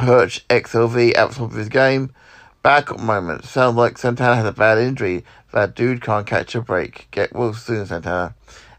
Perch 0.00 0.48
XLV 0.48 1.14
at 1.14 1.38
of 1.38 1.52
his 1.52 1.68
game. 1.68 2.14
Bad 2.62 2.86
cop 2.86 3.00
moment. 3.00 3.44
Sounds 3.44 3.76
like 3.76 3.98
Santana 3.98 4.34
has 4.36 4.46
a 4.46 4.52
bad 4.52 4.78
injury. 4.78 5.26
That 5.52 5.74
dude 5.74 6.00
can't 6.00 6.26
catch 6.26 6.54
a 6.54 6.62
break. 6.62 7.08
Get 7.10 7.34
well 7.34 7.52
soon, 7.52 7.84
Santana. 7.84 8.34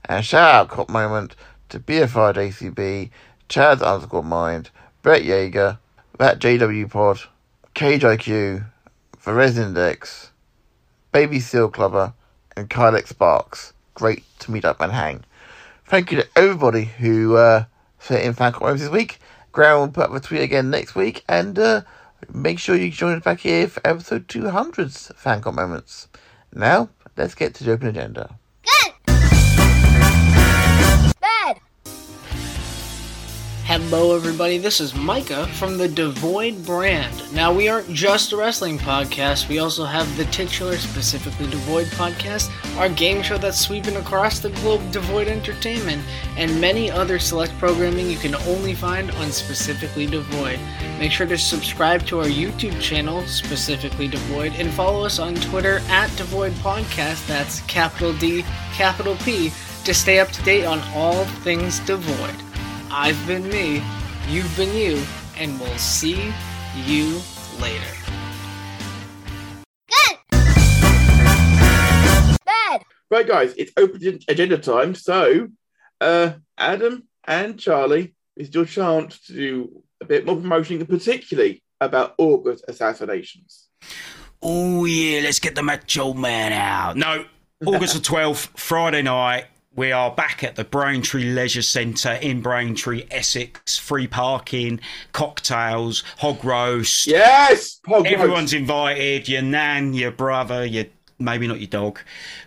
And 0.06 0.26
shout 0.26 0.56
out 0.56 0.70
cop 0.70 0.90
moment 0.90 1.36
to 1.70 1.80
BFI 1.80 2.34
JCB, 2.34 3.12
Chad's 3.50 3.84
underscore 3.84 4.24
mind. 4.24 4.72
Brett 5.04 5.22
Yeager, 5.22 5.78
that 6.18 6.40
JW 6.40 6.90
Pod, 6.90 7.20
Cage 7.76 8.02
IQ, 8.02 8.66
Varez 9.24 9.58
Index, 9.60 10.32
Baby 11.12 11.40
Seal 11.40 11.70
Clubber, 11.70 12.14
and 12.58 12.68
Kylex 12.68 13.10
Sparks. 13.10 13.74
Great 13.94 14.24
to 14.40 14.50
meet 14.50 14.66
up 14.66 14.82
and 14.82 14.92
hang. 14.92 15.24
Thank 15.86 16.12
you 16.12 16.18
to 16.18 16.28
everybody 16.36 16.86
who 16.86 17.36
uh, 17.36 17.66
sent 18.00 18.24
in 18.24 18.34
fan 18.34 18.54
comments 18.54 18.82
this 18.82 18.92
week. 18.92 19.20
Graham 19.52 19.80
will 19.80 19.88
put 19.90 20.10
up 20.10 20.16
a 20.16 20.20
tweet 20.20 20.42
again 20.42 20.70
next 20.70 20.96
week, 20.96 21.24
and 21.28 21.58
uh, 21.60 21.82
make 22.34 22.60
sure 22.60 22.76
you 22.76 22.92
join 22.92 23.18
us 23.18 23.24
back 23.24 23.40
here 23.42 23.68
for 23.68 23.86
episode 23.86 24.28
200's 24.28 25.12
fan 25.16 25.42
moments. 25.54 26.08
Now, 26.54 26.90
let's 27.18 27.36
get 27.36 27.54
to 27.56 27.64
the 27.64 27.72
open 27.74 27.88
agenda. 27.88 28.38
Good. 28.64 28.94
Bad. 31.20 31.60
Hello, 33.64 34.16
everybody. 34.16 34.58
This 34.58 34.82
is 34.82 34.96
Micah 34.96 35.46
from 35.54 35.78
the 35.78 35.88
Devoid 35.88 36.66
brand. 36.66 37.16
Now, 37.34 37.54
we 37.54 37.70
aren't 37.70 37.88
just 37.94 38.34
a 38.34 38.38
wrestling 38.38 38.78
podcast, 38.78 39.48
we 39.48 39.60
also 39.60 39.86
have 39.86 40.18
the 40.18 40.26
titular, 40.26 40.76
specifically 40.76 41.48
Devoid 41.50 41.86
podcast, 41.88 42.50
our 42.78 42.90
game 42.90 43.22
show 43.22 43.38
that's 43.38 43.60
sweeping 43.60 43.96
across 43.96 44.40
the 44.40 44.50
globe, 44.50 44.92
Devoid 44.92 45.28
Entertainment, 45.30 46.04
and 46.36 46.60
many 46.60 46.92
other 46.92 47.18
select 47.18 47.58
programming 47.60 48.10
you 48.10 48.18
can 48.18 48.36
only 48.36 48.74
find 48.74 49.12
on 49.12 49.32
specifically 49.32 50.08
Devoid. 50.08 50.60
Make 51.00 51.12
sure 51.12 51.28
to 51.28 51.38
subscribe 51.38 52.06
to 52.08 52.20
our 52.20 52.26
YouTube 52.26 52.82
channel, 52.82 53.26
specifically 53.28 54.10
Devoid, 54.10 54.54
and 54.54 54.74
follow 54.74 55.06
us 55.06 55.18
on 55.18 55.36
Twitter 55.36 55.80
at 55.88 56.14
Devoid 56.18 56.52
Podcast. 56.54 57.26
That's 57.28 57.62
capital 57.62 58.12
D, 58.14 58.44
capital 58.74 59.16
P, 59.18 59.52
to 59.86 59.94
stay 59.94 60.20
up 60.20 60.30
to 60.30 60.42
date 60.42 60.66
on 60.66 60.80
all 60.94 61.24
things 61.44 61.80
Devoid. 61.82 62.51
I've 62.94 63.26
been 63.26 63.48
me, 63.48 63.82
you've 64.28 64.54
been 64.58 64.76
you, 64.76 65.02
and 65.38 65.58
we'll 65.62 65.78
see 65.78 66.34
you 66.76 67.22
later. 67.58 67.86
Good! 69.88 70.18
Bad. 72.44 72.84
Right, 73.10 73.26
guys, 73.26 73.54
it's 73.58 73.72
open 73.78 74.20
agenda 74.28 74.58
time. 74.58 74.94
So, 74.94 75.48
uh, 76.02 76.34
Adam 76.58 77.08
and 77.26 77.58
Charlie, 77.58 78.14
it's 78.36 78.54
your 78.54 78.66
chance 78.66 79.22
to 79.28 79.34
do 79.34 79.84
a 80.02 80.06
bit 80.06 80.26
more 80.26 80.36
promotion, 80.36 80.86
particularly 80.86 81.64
about 81.80 82.16
August 82.18 82.66
assassinations. 82.68 83.70
Oh 84.42 84.84
yeah, 84.84 85.22
let's 85.22 85.40
get 85.40 85.56
the 85.56 85.64
Macho 85.64 86.14
Man 86.14 86.52
out. 86.52 86.98
No, 86.98 87.24
August 87.66 87.94
the 87.94 88.02
twelfth, 88.02 88.60
Friday 88.60 89.02
night. 89.02 89.46
We 89.74 89.94
are 89.94 90.12
back 90.12 90.44
at 90.44 90.58
the 90.58 90.66
Braintree 90.66 91.24
Leisure 91.24 91.62
Centre 91.62 92.16
in 92.16 92.42
Braintree, 92.42 93.06
Essex. 93.10 93.78
Free 93.78 94.06
parking, 94.06 94.82
cocktails, 95.14 96.04
hog 96.18 96.44
roast. 96.44 97.08
Yes, 97.08 97.80
Hog 97.86 98.04
roast. 98.04 98.14
Everyone's 98.14 98.54
invited. 98.54 99.30
Your 99.30 99.44
nan, 99.44 99.94
your 99.94 100.12
brother, 100.12 100.66
your 100.66 100.86
maybe 101.20 101.48
not 101.48 101.62
your 101.62 101.70
dog, 101.70 102.00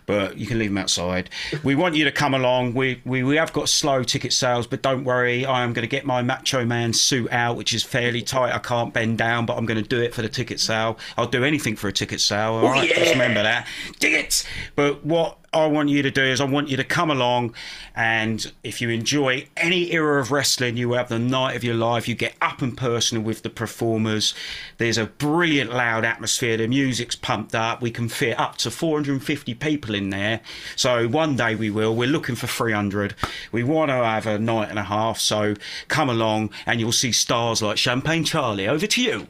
but 0.05 0.37
you 0.37 0.47
can 0.47 0.59
leave 0.59 0.69
them 0.69 0.77
outside. 0.77 1.29
We 1.63 1.75
want 1.75 1.95
you 1.95 2.05
to 2.05 2.11
come 2.11 2.33
along. 2.33 2.73
We 2.73 3.01
we, 3.05 3.23
we 3.23 3.35
have 3.37 3.53
got 3.53 3.69
slow 3.69 4.03
ticket 4.03 4.33
sales, 4.33 4.67
but 4.67 4.81
don't 4.81 5.03
worry. 5.03 5.45
I 5.45 5.63
am 5.63 5.73
going 5.73 5.83
to 5.83 5.89
get 5.89 6.05
my 6.05 6.21
Macho 6.21 6.65
Man 6.65 6.93
suit 6.93 7.31
out, 7.31 7.57
which 7.57 7.73
is 7.73 7.83
fairly 7.83 8.21
tight. 8.21 8.53
I 8.53 8.59
can't 8.59 8.93
bend 8.93 9.17
down, 9.17 9.45
but 9.45 9.57
I'm 9.57 9.65
going 9.65 9.81
to 9.81 9.87
do 9.87 10.01
it 10.01 10.13
for 10.13 10.21
the 10.21 10.29
ticket 10.29 10.59
sale. 10.59 10.97
I'll 11.17 11.27
do 11.27 11.43
anything 11.43 11.75
for 11.75 11.87
a 11.87 11.93
ticket 11.93 12.21
sale. 12.21 12.53
All 12.53 12.69
right, 12.69 12.89
just 12.89 13.11
remember 13.11 13.43
that 13.43 13.67
tickets. 13.99 14.45
But 14.75 15.05
what 15.05 15.37
I 15.55 15.67
want 15.67 15.87
you 15.87 16.01
to 16.01 16.11
do 16.11 16.21
is 16.21 16.41
I 16.41 16.45
want 16.45 16.67
you 16.67 16.75
to 16.77 16.83
come 16.83 17.09
along 17.09 17.55
and 17.95 18.51
if 18.61 18.81
you 18.81 18.89
enjoy 18.89 19.47
any 19.55 19.93
era 19.93 20.19
of 20.19 20.31
wrestling, 20.31 20.75
you 20.75 20.91
have 20.93 21.07
the 21.07 21.17
night 21.17 21.55
of 21.55 21.63
your 21.63 21.75
life. 21.75 22.09
You 22.09 22.15
get 22.15 22.35
up 22.41 22.61
and 22.61 22.77
personal 22.77 23.23
with 23.23 23.41
the 23.41 23.49
performers. 23.49 24.33
There's 24.77 24.97
a 24.97 25.05
brilliant 25.05 25.71
loud 25.71 26.03
atmosphere. 26.03 26.57
The 26.57 26.67
music's 26.67 27.15
pumped 27.15 27.55
up. 27.55 27.81
We 27.81 27.89
can 27.89 28.09
fit 28.09 28.37
up 28.37 28.57
to 28.57 28.71
450 28.71 29.53
people 29.53 29.94
in 29.95 30.11
there. 30.11 30.41
So 30.75 31.07
one 31.07 31.35
day 31.35 31.55
we 31.55 31.71
will. 31.71 31.95
We're 31.95 32.07
looking 32.07 32.35
for 32.35 32.47
300. 32.47 33.15
We 33.51 33.63
want 33.63 33.89
to 33.89 33.95
have 33.95 34.27
a 34.27 34.37
night 34.37 34.69
and 34.69 34.77
a 34.77 34.83
half. 34.83 35.19
So 35.19 35.55
come 35.87 36.09
along 36.09 36.51
and 36.65 36.79
you'll 36.79 36.91
see 36.91 37.11
stars 37.11 37.61
like 37.61 37.77
Champagne 37.77 38.23
Charlie. 38.23 38.67
Over 38.67 38.85
to 38.85 39.01
you. 39.01 39.27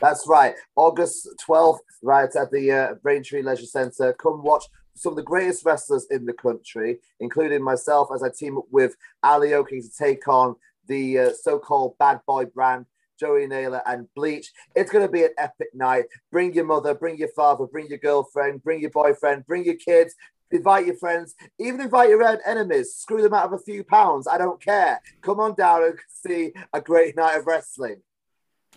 That's 0.00 0.26
right. 0.28 0.54
August 0.76 1.28
12th, 1.48 1.78
right 2.02 2.34
at 2.34 2.50
the 2.50 2.70
uh, 2.70 2.94
Braintree 3.02 3.42
Leisure 3.42 3.66
Centre. 3.66 4.12
Come 4.14 4.42
watch 4.42 4.64
some 4.94 5.12
of 5.12 5.16
the 5.16 5.22
greatest 5.22 5.64
wrestlers 5.64 6.06
in 6.10 6.24
the 6.24 6.32
country, 6.32 6.98
including 7.20 7.62
myself, 7.62 8.08
as 8.14 8.22
I 8.22 8.28
team 8.30 8.58
up 8.58 8.64
with 8.70 8.96
Ali 9.22 9.54
Oking 9.54 9.82
to 9.82 9.90
take 9.96 10.26
on 10.28 10.56
the 10.86 11.18
uh, 11.18 11.32
so 11.32 11.58
called 11.58 11.96
bad 11.98 12.20
boy 12.26 12.46
brand. 12.46 12.86
Joey 13.18 13.46
Naylor 13.46 13.82
and 13.86 14.08
Bleach. 14.14 14.52
It's 14.74 14.90
going 14.90 15.06
to 15.06 15.12
be 15.12 15.24
an 15.24 15.34
epic 15.38 15.68
night. 15.74 16.04
Bring 16.30 16.54
your 16.54 16.64
mother, 16.64 16.94
bring 16.94 17.18
your 17.18 17.28
father, 17.28 17.66
bring 17.66 17.88
your 17.88 17.98
girlfriend, 17.98 18.62
bring 18.62 18.80
your 18.80 18.90
boyfriend, 18.90 19.46
bring 19.46 19.64
your 19.64 19.76
kids, 19.76 20.14
invite 20.50 20.86
your 20.86 20.96
friends, 20.96 21.34
even 21.58 21.80
invite 21.80 22.08
your 22.08 22.22
own 22.24 22.38
enemies. 22.46 22.94
Screw 22.94 23.22
them 23.22 23.34
out 23.34 23.46
of 23.46 23.52
a 23.52 23.58
few 23.58 23.84
pounds. 23.84 24.26
I 24.28 24.38
don't 24.38 24.60
care. 24.60 25.00
Come 25.20 25.40
on 25.40 25.54
down 25.54 25.84
and 25.84 25.98
see 26.08 26.52
a 26.72 26.80
great 26.80 27.16
night 27.16 27.38
of 27.38 27.46
wrestling. 27.46 28.02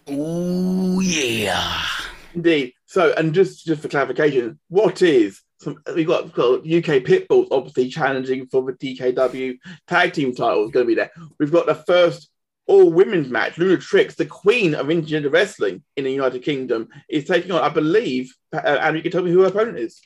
Oh 0.07 0.99
yeah. 0.99 1.85
Indeed. 2.33 2.73
So, 2.85 3.13
and 3.17 3.33
just 3.33 3.65
just 3.65 3.81
for 3.81 3.87
clarification, 3.87 4.59
what 4.69 5.01
is 5.01 5.41
some? 5.59 5.81
We've 5.95 6.07
got, 6.07 6.23
we've 6.25 6.33
got 6.33 6.59
UK 6.59 7.03
Pitbulls 7.03 7.47
obviously 7.51 7.89
challenging 7.89 8.47
for 8.47 8.63
the 8.63 8.73
DKW 8.73 9.57
tag 9.87 10.13
team 10.13 10.33
title 10.33 10.65
is 10.65 10.71
going 10.71 10.85
to 10.85 10.87
be 10.87 10.95
there. 10.95 11.11
We've 11.39 11.51
got 11.51 11.67
the 11.67 11.75
first 11.75 12.30
all 12.71 12.89
women's 12.89 13.27
match. 13.27 13.57
Luna 13.57 13.77
Trix, 13.77 14.15
the 14.15 14.25
queen 14.25 14.73
of 14.73 14.87
intergender 14.87 15.31
wrestling 15.31 15.83
in 15.97 16.05
the 16.05 16.11
United 16.11 16.41
Kingdom, 16.41 16.87
is 17.09 17.25
taking 17.25 17.51
on, 17.51 17.61
I 17.61 17.67
believe, 17.67 18.33
uh, 18.53 18.59
and 18.59 18.95
you 18.95 19.03
can 19.03 19.11
tell 19.11 19.23
me 19.23 19.31
who 19.31 19.41
her 19.41 19.47
opponent 19.47 19.77
is. 19.77 19.99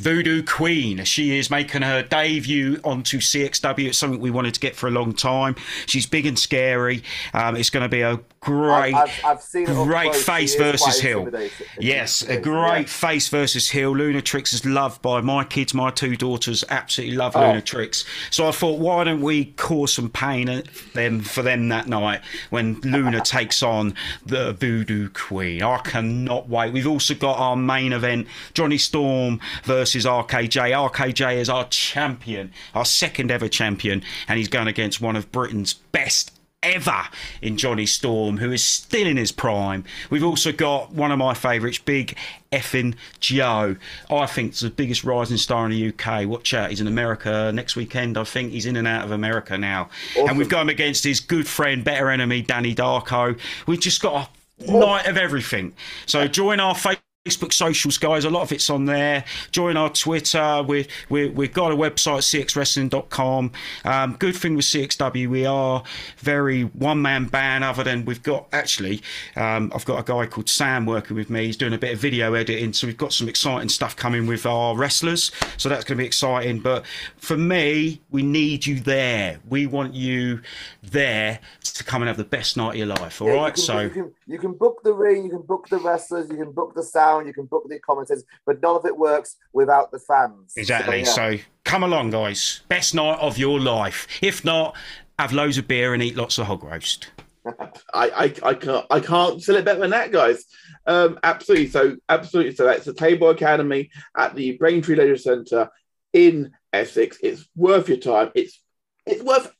Voodoo 0.00 0.42
Queen. 0.42 1.04
She 1.04 1.38
is 1.38 1.50
making 1.50 1.82
her 1.82 2.02
debut 2.02 2.80
onto 2.84 3.18
CXW. 3.18 3.88
It's 3.88 3.98
something 3.98 4.18
we 4.18 4.30
wanted 4.30 4.54
to 4.54 4.60
get 4.60 4.74
for 4.74 4.88
a 4.88 4.90
long 4.90 5.12
time. 5.12 5.56
She's 5.84 6.06
big 6.06 6.24
and 6.24 6.38
scary. 6.38 7.02
Um, 7.34 7.54
it's 7.54 7.68
going 7.68 7.82
to 7.82 7.88
be 7.88 8.00
a 8.00 8.18
great, 8.40 8.94
I've, 8.94 9.24
I've 9.24 9.66
great 9.66 10.14
face 10.14 10.54
versus 10.54 11.00
heel. 11.00 11.30
Yes, 11.78 12.22
a 12.22 12.40
great 12.40 12.80
yeah. 12.80 12.86
face 12.86 13.28
versus 13.28 13.68
heel. 13.68 13.92
Lunatrix 13.92 14.54
is 14.54 14.64
loved 14.64 15.02
by 15.02 15.20
my 15.20 15.44
kids. 15.44 15.74
My 15.74 15.90
two 15.90 16.16
daughters 16.16 16.64
absolutely 16.70 17.16
love 17.16 17.36
Oh. 17.36 17.40
Lunatrix. 17.40 18.06
So 18.30 18.48
I 18.48 18.52
thought, 18.52 18.78
why 18.78 19.04
don't 19.04 19.20
we 19.20 19.44
cause 19.44 19.92
some 19.92 20.08
pain 20.08 20.48
at 20.48 20.66
them 20.94 21.20
for 21.20 21.42
them 21.42 21.68
that 21.68 21.86
night 21.88 22.22
when 22.48 22.80
Luna 22.80 23.20
takes 23.24 23.62
on 23.62 23.94
the 24.24 24.54
Voodoo 24.54 25.10
Queen? 25.10 25.62
I 25.62 25.78
cannot 25.78 26.48
wait. 26.48 26.72
We've 26.72 26.86
also 26.86 27.14
got 27.14 27.38
our 27.38 27.56
main 27.56 27.92
event: 27.92 28.26
Johnny 28.54 28.78
Storm 28.78 29.40
versus 29.64 29.89
RKJ. 29.94 30.90
RKJ 30.90 31.36
is 31.36 31.48
our 31.48 31.66
champion, 31.68 32.52
our 32.74 32.84
second 32.84 33.30
ever 33.30 33.48
champion, 33.48 34.02
and 34.28 34.38
he's 34.38 34.48
going 34.48 34.68
against 34.68 35.00
one 35.00 35.16
of 35.16 35.30
Britain's 35.32 35.74
best 35.74 36.32
ever 36.62 37.04
in 37.40 37.56
Johnny 37.56 37.86
Storm, 37.86 38.36
who 38.36 38.52
is 38.52 38.62
still 38.62 39.06
in 39.06 39.16
his 39.16 39.32
prime. 39.32 39.84
We've 40.10 40.24
also 40.24 40.52
got 40.52 40.92
one 40.92 41.10
of 41.10 41.18
my 41.18 41.34
favourites, 41.34 41.78
Big 41.78 42.16
Effin 42.52 42.94
Joe. 43.18 43.76
I 44.10 44.26
think 44.26 44.50
it's 44.50 44.60
the 44.60 44.70
biggest 44.70 45.04
rising 45.04 45.38
star 45.38 45.64
in 45.64 45.70
the 45.70 45.88
UK. 45.88 46.26
Watch 46.26 46.52
out, 46.52 46.70
he's 46.70 46.80
in 46.80 46.86
America 46.86 47.50
next 47.54 47.76
weekend. 47.76 48.18
I 48.18 48.24
think 48.24 48.52
he's 48.52 48.66
in 48.66 48.76
and 48.76 48.86
out 48.86 49.04
of 49.04 49.10
America 49.10 49.56
now. 49.56 49.88
And 50.16 50.36
we've 50.36 50.48
got 50.48 50.62
him 50.62 50.68
against 50.68 51.04
his 51.04 51.20
good 51.20 51.46
friend, 51.46 51.82
better 51.82 52.10
enemy, 52.10 52.42
Danny 52.42 52.74
Darko. 52.74 53.38
We've 53.66 53.80
just 53.80 54.02
got 54.02 54.30
a 54.60 54.70
night 54.70 55.06
of 55.06 55.16
everything. 55.16 55.72
So 56.06 56.28
join 56.28 56.60
our 56.60 56.74
Facebook. 56.74 56.98
Facebook 57.28 57.52
socials, 57.52 57.98
guys. 57.98 58.24
A 58.24 58.30
lot 58.30 58.40
of 58.40 58.50
it's 58.52 58.70
on 58.70 58.86
there. 58.86 59.26
Join 59.52 59.76
our 59.76 59.90
Twitter. 59.90 60.62
We 60.66 60.86
we 61.10 61.28
we've 61.28 61.52
got 61.52 61.70
a 61.70 61.76
website, 61.76 62.22
cxwrestling.com. 62.22 63.52
Um, 63.84 64.16
good 64.18 64.34
thing 64.34 64.56
with 64.56 64.64
CXW, 64.64 65.28
we 65.28 65.44
are 65.44 65.82
very 66.16 66.62
one 66.62 67.02
man 67.02 67.26
band. 67.26 67.62
Other 67.62 67.84
than 67.84 68.06
we've 68.06 68.22
got 68.22 68.48
actually, 68.54 69.02
um, 69.36 69.70
I've 69.74 69.84
got 69.84 69.98
a 69.98 70.02
guy 70.02 70.24
called 70.24 70.48
Sam 70.48 70.86
working 70.86 71.14
with 71.14 71.28
me. 71.28 71.44
He's 71.44 71.58
doing 71.58 71.74
a 71.74 71.78
bit 71.78 71.92
of 71.92 71.98
video 71.98 72.32
editing, 72.32 72.72
so 72.72 72.86
we've 72.86 72.96
got 72.96 73.12
some 73.12 73.28
exciting 73.28 73.68
stuff 73.68 73.94
coming 73.96 74.26
with 74.26 74.46
our 74.46 74.74
wrestlers. 74.74 75.30
So 75.58 75.68
that's 75.68 75.84
going 75.84 75.98
to 75.98 76.02
be 76.02 76.06
exciting. 76.06 76.60
But 76.60 76.86
for 77.18 77.36
me, 77.36 78.00
we 78.10 78.22
need 78.22 78.64
you 78.64 78.80
there. 78.80 79.40
We 79.46 79.66
want 79.66 79.92
you 79.92 80.40
there 80.82 81.40
to 81.64 81.84
come 81.84 82.00
and 82.00 82.08
have 82.08 82.16
the 82.16 82.24
best 82.24 82.56
night 82.56 82.70
of 82.70 82.76
your 82.76 82.86
life. 82.86 83.20
All 83.20 83.28
Yeah, 83.28 83.34
right. 83.34 83.46
you 83.48 83.52
can, 83.52 83.62
so. 83.62 83.80
you 83.80 83.90
can 83.90 84.14
you 84.26 84.38
can 84.38 84.52
book 84.54 84.80
the 84.84 84.94
ring, 84.94 85.24
you 85.24 85.30
can 85.30 85.42
book 85.42 85.68
the 85.68 85.78
wrestlers, 85.78 86.30
you 86.30 86.36
can 86.36 86.52
book 86.52 86.72
the 86.74 86.82
sound, 86.82 87.09
you 87.18 87.32
can 87.32 87.46
book 87.46 87.64
the 87.68 87.78
commentators, 87.80 88.24
but 88.46 88.62
none 88.62 88.76
of 88.76 88.86
it 88.86 88.96
works 88.96 89.36
without 89.52 89.90
the 89.90 89.98
fans. 89.98 90.52
Exactly. 90.56 91.04
So, 91.04 91.12
So, 91.12 91.38
come 91.64 91.82
along, 91.82 92.10
guys. 92.10 92.60
Best 92.68 92.94
night 92.94 93.18
of 93.20 93.38
your 93.38 93.58
life. 93.58 94.06
If 94.22 94.44
not, 94.44 94.76
have 95.18 95.32
loads 95.32 95.58
of 95.58 95.68
beer 95.68 95.92
and 95.94 96.02
eat 96.02 96.16
lots 96.16 96.38
of 96.38 96.46
hog 96.46 96.64
roast. 96.64 97.10
I, 97.46 97.52
I, 97.94 98.34
I 98.50 98.54
can't 98.54 98.86
I 98.90 99.00
can't 99.00 99.42
sell 99.42 99.56
it 99.56 99.64
better 99.64 99.80
than 99.80 99.90
that, 99.90 100.12
guys. 100.12 100.44
Um, 100.86 101.18
absolutely. 101.22 101.68
So 101.68 101.96
absolutely. 102.08 102.54
So 102.54 102.64
that's 102.64 102.84
the 102.84 102.94
Table 102.94 103.30
Academy 103.30 103.90
at 104.16 104.34
the 104.34 104.56
Braintree 104.56 104.96
Leisure 104.96 105.16
Centre 105.16 105.70
in 106.12 106.52
Essex. 106.72 107.18
It's 107.22 107.48
worth 107.56 107.88
your 107.88 107.98
time. 107.98 108.30
It's 108.34 108.62
it's 109.06 109.22
worth 109.22 109.50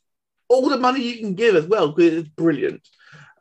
all 0.47 0.69
the 0.69 0.77
money 0.77 1.01
you 1.01 1.17
can 1.17 1.33
give 1.33 1.55
as 1.55 1.65
well 1.65 1.91
because 1.91 2.13
it's 2.13 2.29
brilliant. 2.29 2.87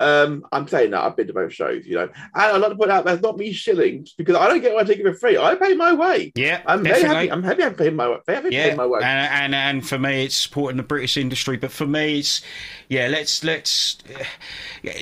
Um, 0.01 0.47
I'm 0.51 0.67
saying 0.67 0.91
that 0.93 1.05
I've 1.05 1.15
been 1.15 1.27
to 1.27 1.33
both 1.35 1.53
shows, 1.53 1.87
you 1.87 1.95
know, 1.95 2.05
and 2.05 2.13
I'd 2.35 2.57
like 2.57 2.71
to 2.71 2.77
point 2.77 2.91
out 2.91 3.05
that's 3.05 3.21
not 3.23 3.37
me 3.37 3.53
shilling 3.53 4.07
because 4.17 4.35
I 4.35 4.49
don't 4.49 4.61
get 4.61 4.75
my 4.75 4.83
ticket 4.83 5.05
for 5.05 5.15
free. 5.15 5.37
I 5.37 5.55
pay 5.55 5.75
my 5.75 5.93
way. 5.93 6.33
Yeah, 6.35 6.63
I'm 6.67 6.83
very 6.83 7.03
happy. 7.03 7.31
I'm 7.31 7.43
happy 7.43 7.63
I've 7.63 7.77
paid 7.77 7.95
my 7.95 8.09
way. 8.09 8.19
Happy 8.27 8.49
yeah, 8.51 8.71
paid 8.71 8.77
my 8.79 8.87
way. 8.87 9.01
and, 9.03 9.55
and 9.55 9.55
and 9.55 9.87
for 9.87 9.99
me, 9.99 10.25
it's 10.25 10.35
supporting 10.35 10.79
the 10.79 10.83
British 10.83 11.17
industry. 11.19 11.59
But 11.59 11.71
for 11.71 11.87
me, 11.87 12.21
it's 12.21 12.41
yeah. 12.89 13.09
Let's 13.09 13.45
let's. 13.45 13.99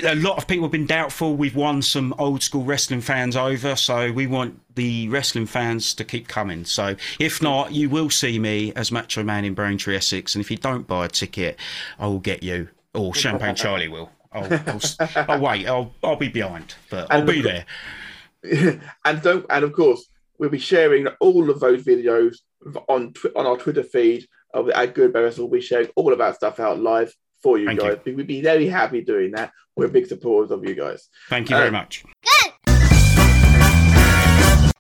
a 0.02 0.16
lot 0.16 0.36
of 0.36 0.48
people 0.48 0.64
have 0.64 0.72
been 0.72 0.86
doubtful. 0.86 1.36
We've 1.36 1.56
won 1.56 1.80
some 1.80 2.12
old 2.18 2.42
school 2.42 2.64
wrestling 2.64 3.00
fans 3.00 3.36
over, 3.36 3.76
so 3.76 4.10
we 4.10 4.26
want 4.26 4.60
the 4.74 5.08
wrestling 5.08 5.46
fans 5.46 5.94
to 5.94 6.04
keep 6.04 6.26
coming. 6.26 6.64
So 6.64 6.96
if 7.18 7.40
not, 7.40 7.72
you 7.72 7.88
will 7.88 8.10
see 8.10 8.38
me 8.38 8.72
as 8.74 8.90
Macho 8.90 9.22
Man 9.22 9.44
in 9.44 9.54
Braintree, 9.54 9.96
Essex. 9.96 10.34
And 10.34 10.44
if 10.44 10.50
you 10.50 10.56
don't 10.56 10.86
buy 10.86 11.06
a 11.06 11.08
ticket, 11.08 11.56
I 11.98 12.08
will 12.08 12.18
get 12.18 12.42
you. 12.42 12.68
or 12.94 13.14
Champagne 13.14 13.54
Charlie 13.54 13.88
will. 13.88 14.10
I'll, 14.32 14.44
I'll, 14.44 14.76
s- 14.76 14.96
I'll 15.16 15.40
wait. 15.40 15.66
I'll 15.66 15.94
I'll 16.02 16.16
be 16.16 16.28
behind, 16.28 16.74
but 16.90 17.06
I'll 17.10 17.24
be 17.24 17.40
the- 17.40 17.64
there. 18.42 18.80
and 19.04 19.22
don't 19.22 19.44
and 19.50 19.64
of 19.64 19.72
course 19.72 20.08
we'll 20.38 20.50
be 20.50 20.58
sharing 20.58 21.06
all 21.20 21.50
of 21.50 21.58
those 21.60 21.82
videos 21.84 22.36
on 22.88 23.12
tw- 23.12 23.34
on 23.34 23.46
our 23.46 23.56
Twitter 23.56 23.82
feed 23.82 24.26
of 24.54 24.68
at 24.70 24.94
Good 24.94 25.12
Bears. 25.12 25.38
We'll 25.38 25.48
be 25.48 25.60
sharing 25.60 25.88
all 25.96 26.12
of 26.12 26.18
that 26.18 26.36
stuff 26.36 26.60
out 26.60 26.78
live 26.80 27.12
for 27.42 27.58
you 27.58 27.66
Thank 27.66 27.80
guys. 27.80 27.98
We'd 28.04 28.26
be 28.26 28.40
very 28.42 28.68
happy 28.68 29.00
doing 29.02 29.32
that. 29.32 29.52
We're 29.76 29.88
big 29.88 30.06
supporters 30.06 30.50
of 30.50 30.64
you 30.68 30.74
guys. 30.74 31.08
Thank 31.28 31.50
you 31.50 31.56
very 31.56 31.68
Uh, 31.68 31.72
much. 31.72 32.04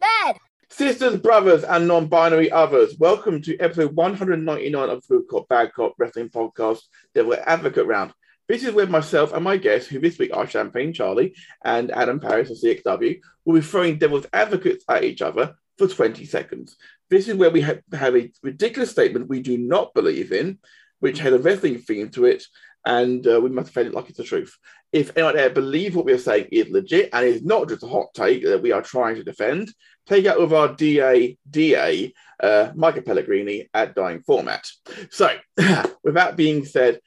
Bad. 0.00 0.36
Sisters, 0.70 1.16
brothers, 1.20 1.64
and 1.64 1.88
non-binary 1.88 2.50
others, 2.52 2.96
welcome 2.98 3.42
to 3.42 3.56
episode 3.58 3.94
199 3.96 4.88
of 4.88 5.06
Good 5.08 5.22
Cop 5.28 5.48
Bad 5.48 5.72
Cop 5.72 5.94
Wrestling 5.98 6.28
Podcast, 6.28 6.80
Devil 7.14 7.34
Advocate 7.46 7.86
Round. 7.86 8.12
This 8.48 8.64
is 8.64 8.72
where 8.72 8.86
myself 8.86 9.34
and 9.34 9.44
my 9.44 9.58
guests, 9.58 9.88
who 9.88 10.00
this 10.00 10.18
week 10.18 10.34
are 10.34 10.46
Champagne 10.46 10.94
Charlie 10.94 11.34
and 11.64 11.90
Adam 11.90 12.18
Paris 12.18 12.50
of 12.50 12.56
CXW, 12.56 13.20
will 13.44 13.54
be 13.54 13.60
throwing 13.60 13.98
devil's 13.98 14.26
advocates 14.32 14.84
at 14.88 15.04
each 15.04 15.20
other 15.20 15.54
for 15.76 15.86
20 15.86 16.24
seconds. 16.24 16.76
This 17.10 17.28
is 17.28 17.36
where 17.36 17.50
we 17.50 17.60
ha- 17.60 17.80
have 17.92 18.16
a 18.16 18.32
ridiculous 18.42 18.90
statement 18.90 19.28
we 19.28 19.40
do 19.40 19.58
not 19.58 19.92
believe 19.92 20.32
in, 20.32 20.58
which 21.00 21.18
has 21.18 21.32
a 21.34 21.38
wrestling 21.38 21.78
theme 21.78 22.08
to 22.10 22.24
it, 22.24 22.44
and 22.86 23.26
uh, 23.26 23.38
we 23.38 23.50
must 23.50 23.68
defend 23.68 23.88
it 23.88 23.94
like 23.94 24.08
it's 24.08 24.16
the 24.16 24.24
truth. 24.24 24.56
If 24.92 25.14
anyone 25.14 25.36
there 25.36 25.50
believes 25.50 25.94
what 25.94 26.06
we 26.06 26.12
are 26.12 26.18
saying 26.18 26.48
is 26.50 26.70
legit 26.70 27.10
and 27.12 27.26
is 27.26 27.42
not 27.42 27.68
just 27.68 27.82
a 27.82 27.86
hot 27.86 28.08
take 28.14 28.44
that 28.44 28.62
we 28.62 28.72
are 28.72 28.80
trying 28.80 29.16
to 29.16 29.24
defend, 29.24 29.70
take 30.06 30.24
out 30.24 30.40
with 30.40 30.54
our 30.54 30.74
DA, 30.74 31.36
DA, 31.50 32.14
uh, 32.42 32.70
Micah 32.74 33.02
Pellegrini 33.02 33.68
at 33.74 33.94
Dying 33.94 34.22
Format. 34.22 34.66
So, 35.10 35.28
with 36.02 36.14
that 36.14 36.36
being 36.36 36.64
said, 36.64 37.00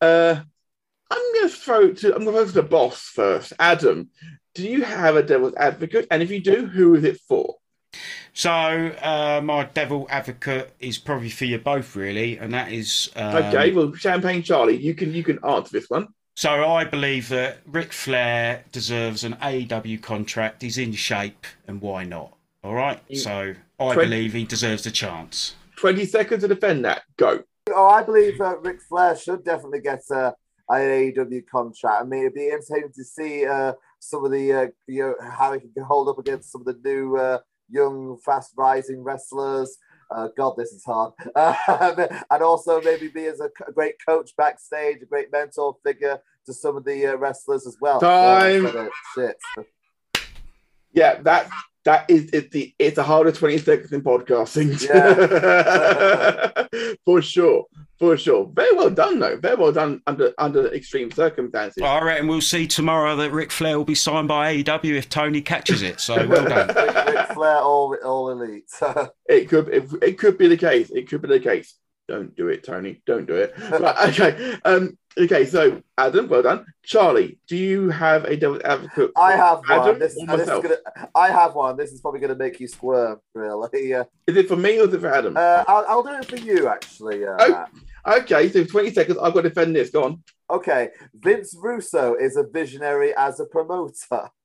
uh, 0.00 0.40
I'm 1.10 1.34
going 1.34 1.48
to 1.48 1.54
throw 1.54 1.92
to 1.92 2.14
I'm 2.14 2.24
going 2.24 2.36
to 2.36 2.42
throw 2.42 2.46
to 2.46 2.52
the 2.52 2.62
boss 2.62 3.00
first. 3.02 3.52
Adam, 3.58 4.10
do 4.54 4.68
you 4.68 4.82
have 4.82 5.16
a 5.16 5.22
devil's 5.22 5.54
advocate? 5.54 6.06
And 6.10 6.22
if 6.22 6.30
you 6.30 6.40
do, 6.40 6.66
who 6.66 6.94
is 6.94 7.04
it 7.04 7.20
for? 7.28 7.56
So 8.32 8.50
uh, 8.50 9.40
my 9.42 9.64
devil 9.64 10.06
advocate 10.10 10.72
is 10.78 10.98
probably 10.98 11.30
for 11.30 11.46
you 11.46 11.58
both, 11.58 11.96
really, 11.96 12.36
and 12.36 12.52
that 12.52 12.70
is 12.70 13.10
um, 13.16 13.36
okay, 13.36 13.72
well, 13.72 13.94
Champagne 13.94 14.42
Charlie, 14.42 14.76
you 14.76 14.94
can 14.94 15.14
you 15.14 15.24
can 15.24 15.38
answer 15.44 15.70
this 15.72 15.88
one. 15.88 16.08
So 16.34 16.50
I 16.50 16.84
believe 16.84 17.30
that 17.30 17.58
Ric 17.64 17.94
Flair 17.94 18.62
deserves 18.70 19.24
an 19.24 19.34
AEW 19.36 20.02
contract. 20.02 20.60
He's 20.60 20.76
in 20.76 20.92
shape, 20.92 21.46
and 21.66 21.80
why 21.80 22.04
not? 22.04 22.36
All 22.62 22.74
right. 22.74 23.00
So 23.16 23.54
I 23.80 23.94
Twen- 23.94 24.06
believe 24.06 24.34
he 24.34 24.44
deserves 24.44 24.84
a 24.84 24.90
chance. 24.90 25.54
20 25.76 26.04
seconds 26.04 26.42
to 26.42 26.48
defend 26.48 26.84
that. 26.84 27.02
Go. 27.16 27.42
Oh, 27.70 27.86
I 27.86 28.02
believe 28.02 28.40
uh, 28.40 28.58
Ric 28.58 28.82
Flair 28.82 29.16
should 29.16 29.44
definitely 29.44 29.80
get 29.80 30.02
uh, 30.10 30.32
an 30.68 30.80
AEW 30.80 31.46
contract. 31.50 32.02
I 32.02 32.04
mean, 32.04 32.20
it'd 32.20 32.34
be 32.34 32.50
entertaining 32.50 32.92
to 32.94 33.04
see 33.04 33.46
uh, 33.46 33.72
some 33.98 34.24
of 34.24 34.32
the, 34.32 34.52
uh, 34.52 34.66
you 34.86 35.02
know, 35.02 35.14
how 35.20 35.52
he 35.52 35.60
can 35.60 35.84
hold 35.84 36.08
up 36.08 36.18
against 36.18 36.52
some 36.52 36.62
of 36.62 36.66
the 36.66 36.80
new 36.88 37.16
uh, 37.16 37.38
young, 37.70 38.18
fast 38.24 38.52
rising 38.56 39.02
wrestlers. 39.02 39.76
Uh, 40.10 40.28
God, 40.36 40.54
this 40.56 40.72
is 40.72 40.84
hard. 40.84 41.12
Um, 41.36 42.06
and 42.30 42.42
also 42.42 42.80
maybe 42.80 43.08
be 43.08 43.26
as 43.26 43.40
a 43.40 43.50
great 43.72 43.94
coach 44.06 44.30
backstage, 44.36 45.02
a 45.02 45.06
great 45.06 45.32
mentor 45.32 45.76
figure 45.84 46.20
to 46.46 46.52
some 46.52 46.76
of 46.76 46.84
the 46.84 47.06
uh, 47.06 47.16
wrestlers 47.16 47.66
as 47.66 47.76
well. 47.80 48.00
Time. 48.00 48.66
It. 48.66 48.90
Shit. 49.14 49.36
Yeah, 50.92 51.20
that 51.22 51.50
that 51.84 52.08
is 52.08 52.30
it's 52.32 52.48
the 52.50 52.74
it's 52.78 52.98
a 52.98 53.02
harder 53.02 53.32
20 53.32 53.58
seconds 53.58 53.92
in 53.92 54.02
podcasting. 54.02 54.76
for 57.04 57.20
sure. 57.20 57.66
For 57.98 58.16
sure. 58.16 58.50
Very 58.54 58.74
well 58.76 58.90
done 58.90 59.18
though. 59.18 59.38
Very 59.38 59.56
well 59.56 59.72
done 59.72 60.02
under 60.06 60.32
under 60.36 60.72
extreme 60.74 61.10
circumstances. 61.10 61.82
I 61.82 62.00
reckon 62.02 62.26
we'll 62.28 62.40
see 62.42 62.66
tomorrow 62.66 63.16
that 63.16 63.32
Ric 63.32 63.50
Flair 63.50 63.78
will 63.78 63.86
be 63.86 63.94
signed 63.94 64.28
by 64.28 64.54
AEW 64.62 64.96
if 64.96 65.08
Tony 65.08 65.40
catches 65.40 65.80
it. 65.82 66.00
So 66.00 66.26
well 66.26 66.44
done. 66.48 66.68
Ric, 66.68 67.06
Ric 67.06 67.26
Flair, 67.32 67.56
all, 67.58 67.96
all 68.04 68.30
elite. 68.30 68.70
It 69.28 69.48
could 69.48 69.68
it, 69.68 69.88
it 70.02 70.18
could 70.18 70.36
be 70.38 70.46
the 70.48 70.56
case. 70.56 70.90
It 70.90 71.08
could 71.08 71.22
be 71.22 71.28
the 71.28 71.40
case. 71.40 71.74
Don't 72.06 72.36
do 72.36 72.48
it, 72.48 72.62
Tony. 72.64 73.02
Don't 73.06 73.26
do 73.26 73.34
it. 73.34 73.54
right, 73.58 74.08
okay. 74.20 74.56
Um. 74.64 74.96
Okay. 75.18 75.46
So, 75.46 75.82
Adam, 75.96 76.28
well 76.28 76.42
done. 76.42 76.66
Charlie, 76.82 77.38
do 77.46 77.56
you 77.56 77.88
have 77.90 78.24
a 78.24 78.36
devil's 78.36 78.60
advocate? 78.62 79.12
I 79.16 79.32
have 79.32 79.60
one. 79.68 79.98
This, 79.98 80.14
this 80.14 80.40
is 80.40 80.46
gonna, 80.46 80.76
I 81.14 81.28
have 81.28 81.54
one. 81.54 81.76
This 81.76 81.92
is 81.92 82.00
probably 82.00 82.20
going 82.20 82.32
to 82.32 82.38
make 82.38 82.60
you 82.60 82.68
squirm, 82.68 83.20
really. 83.34 83.94
Uh, 83.94 84.04
Is 84.26 84.36
it 84.36 84.48
for 84.48 84.56
me 84.56 84.78
or 84.78 84.86
is 84.88 84.94
it 84.94 85.00
for 85.00 85.12
Adam? 85.12 85.36
uh, 85.36 85.64
I'll, 85.66 85.84
I'll 85.88 86.02
do 86.02 86.10
it 86.14 86.26
for 86.26 86.36
you, 86.36 86.68
actually. 86.68 87.24
Uh, 87.26 87.36
Oh. 87.38 87.64
Okay. 88.18 88.48
So, 88.50 88.64
twenty 88.64 88.92
seconds. 88.92 89.18
I've 89.18 89.34
got 89.34 89.42
to 89.42 89.48
defend 89.48 89.74
this. 89.74 89.90
Go 89.90 90.04
on. 90.04 90.22
Okay, 90.48 90.90
Vince 91.14 91.56
Russo 91.60 92.14
is 92.14 92.36
a 92.36 92.44
visionary 92.44 93.12
as 93.16 93.40
a 93.40 93.46
promoter. 93.46 94.28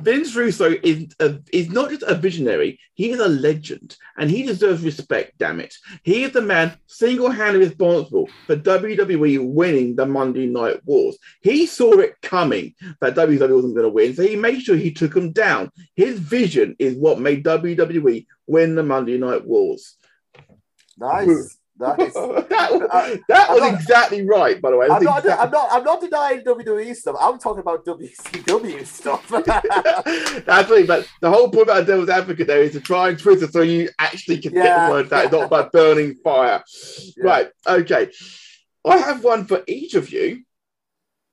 Vince 0.00 0.34
Russo 0.36 0.74
is 0.82 1.06
a, 1.20 1.38
is 1.52 1.70
not 1.70 1.88
just 1.88 2.02
a 2.02 2.14
visionary; 2.14 2.78
he 2.94 3.10
is 3.12 3.20
a 3.20 3.28
legend, 3.28 3.96
and 4.18 4.30
he 4.30 4.42
deserves 4.42 4.84
respect. 4.84 5.38
Damn 5.38 5.60
it! 5.60 5.74
He 6.02 6.24
is 6.24 6.32
the 6.32 6.42
man 6.42 6.76
single-handedly 6.86 7.66
responsible 7.66 8.28
for 8.46 8.56
WWE 8.56 9.46
winning 9.52 9.96
the 9.96 10.04
Monday 10.04 10.46
Night 10.46 10.84
Wars. 10.84 11.16
He 11.40 11.66
saw 11.66 11.92
it 11.98 12.20
coming 12.20 12.74
that 13.00 13.14
WWE 13.14 13.54
wasn't 13.54 13.74
going 13.74 13.86
to 13.86 13.88
win, 13.88 14.14
so 14.14 14.22
he 14.22 14.36
made 14.36 14.60
sure 14.60 14.76
he 14.76 14.92
took 14.92 15.14
them 15.14 15.32
down. 15.32 15.70
His 15.94 16.18
vision 16.18 16.76
is 16.78 16.96
what 16.96 17.18
made 17.18 17.44
WWE 17.44 18.26
win 18.46 18.74
the 18.74 18.82
Monday 18.82 19.16
Night 19.16 19.46
Wars. 19.46 19.96
Nice, 20.98 21.56
that 21.78 21.98
was, 21.98 22.16
I- 22.90 23.20
that 23.28 23.50
was 23.50 23.60
not- 23.60 23.74
exactly 23.74 24.26
right, 24.26 24.60
by 24.60 24.70
the 24.70 24.76
way. 24.76 24.86
I'm 24.90 25.02
not, 25.02 25.18
exactly- 25.18 25.32
I'm 25.46 25.50
not, 25.50 25.68
I'm 25.72 25.84
not 25.84 26.00
denying 26.00 26.40
WWE 26.40 26.94
stuff. 26.96 27.16
I'm 27.20 27.38
talking 27.38 27.60
about 27.60 27.84
WCW 27.84 28.86
stuff. 28.86 29.30
Right, 30.46 30.86
but 30.86 31.08
the 31.20 31.30
whole 31.30 31.50
point 31.50 31.64
about 31.68 31.86
Devil's 31.86 32.08
Advocate 32.08 32.46
there 32.46 32.62
is 32.62 32.72
to 32.72 32.80
try 32.80 33.08
and 33.08 33.18
twist 33.18 33.42
it 33.42 33.52
so 33.52 33.60
you 33.62 33.88
actually 33.98 34.38
can 34.38 34.52
get 34.52 34.86
the 34.86 34.92
words 34.92 35.12
out, 35.12 35.32
not 35.32 35.50
by 35.50 35.62
burning 35.72 36.14
fire. 36.24 36.62
Yeah. 37.16 37.24
Right, 37.24 37.48
okay. 37.66 38.10
I 38.84 38.98
have 38.98 39.24
one 39.24 39.46
for 39.46 39.62
each 39.66 39.94
of 39.94 40.10
you. 40.12 40.42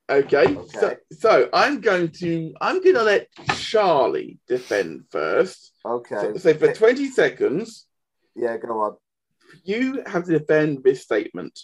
Okay. 0.10 0.58
So, 0.74 0.98
so 1.12 1.50
I'm 1.54 1.80
going 1.80 2.10
to 2.20 2.54
I'm 2.60 2.84
gonna 2.84 3.04
let 3.04 3.28
Charlie 3.56 4.38
defend 4.48 5.06
first. 5.10 5.72
okay. 5.86 6.16
So, 6.16 6.38
so 6.38 6.54
for 6.56 6.74
20 6.74 7.10
seconds, 7.10 7.86
Yeah, 8.36 8.58
go 8.58 8.80
on. 8.82 8.98
You 9.64 10.04
have 10.06 10.26
to 10.26 10.38
defend 10.38 10.84
this 10.84 11.02
statement. 11.02 11.60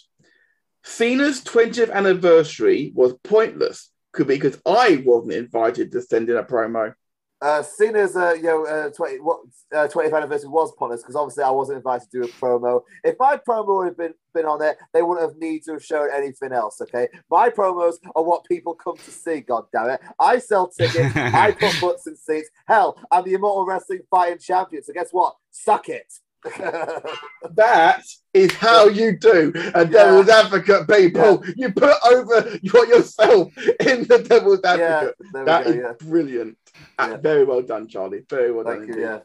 Cena's 0.84 1.42
20th 1.42 1.92
anniversary 1.92 2.92
was 2.94 3.14
pointless 3.24 3.90
could 4.12 4.26
be 4.26 4.34
because 4.34 4.60
I 4.66 5.02
wasn't 5.04 5.34
invited 5.34 5.92
to 5.92 6.02
send 6.02 6.30
in 6.30 6.36
a 6.36 6.42
promo. 6.42 6.94
Uh, 7.42 7.62
Cena's 7.62 8.16
uh, 8.16 8.34
you 8.34 8.42
know 8.42 8.66
uh, 8.66 8.90
20, 8.90 9.20
what, 9.20 9.40
uh, 9.74 9.88
20th 9.88 10.14
anniversary 10.14 10.50
was 10.50 10.72
pointless 10.76 11.00
because 11.00 11.16
obviously 11.16 11.42
I 11.42 11.48
wasn't 11.48 11.78
invited 11.78 12.10
to 12.10 12.20
do 12.20 12.24
a 12.24 12.28
promo. 12.28 12.82
If 13.02 13.16
my 13.18 13.38
promo 13.38 13.82
had 13.82 13.96
been 13.96 14.12
been 14.34 14.44
on 14.44 14.58
there, 14.58 14.76
they 14.92 15.00
wouldn't 15.00 15.26
have 15.26 15.40
needed 15.40 15.64
to 15.64 15.72
have 15.72 15.84
shown 15.84 16.10
anything 16.14 16.52
else. 16.52 16.82
Okay, 16.82 17.08
my 17.30 17.48
promos 17.48 17.94
are 18.14 18.22
what 18.22 18.44
people 18.44 18.74
come 18.74 18.98
to 18.98 19.10
see. 19.10 19.40
God 19.40 19.64
damn 19.72 19.88
it! 19.88 20.00
I 20.18 20.38
sell 20.38 20.68
tickets. 20.68 21.16
I 21.16 21.52
put 21.58 21.80
butts 21.80 22.06
in 22.06 22.16
seats. 22.16 22.50
Hell, 22.66 23.02
I'm 23.10 23.24
the 23.24 23.32
Immortal 23.32 23.64
Wrestling 23.64 24.00
Fighting 24.10 24.38
Champion. 24.38 24.82
So 24.82 24.92
guess 24.92 25.08
what? 25.10 25.34
Suck 25.50 25.88
it. 25.88 26.12
That 27.54 28.02
is 28.32 28.52
how 28.54 28.86
you 28.88 29.18
do 29.18 29.52
a 29.74 29.84
devil's 29.84 30.28
advocate, 30.28 30.88
people. 30.88 31.44
You 31.56 31.72
put 31.72 31.94
over 32.10 32.58
your- 32.62 32.86
yourself 32.86 33.52
in 33.80 34.04
the 34.04 34.24
devil's 34.26 34.60
yeah, 34.64 34.70
advocate. 34.70 35.16
we 35.34 35.44
That 35.44 35.64
go. 35.64 35.70
is 35.70 35.76
Yeah, 35.76 35.92
brilliant. 36.00 36.58
Ah, 36.98 37.10
yeah. 37.10 37.16
very 37.16 37.44
well 37.44 37.62
done, 37.62 37.88
Charlie. 37.88 38.24
Very 38.28 38.52
well 38.52 38.64
thank 38.64 38.86
done. 38.88 38.96
you. 38.98 39.02
Yeah. 39.04 39.18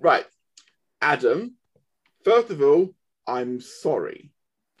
Right. 0.00 0.26
Adam, 1.00 1.54
first 2.24 2.50
of 2.50 2.60
all, 2.62 2.90
I'm 3.26 3.60
sorry. 3.60 4.30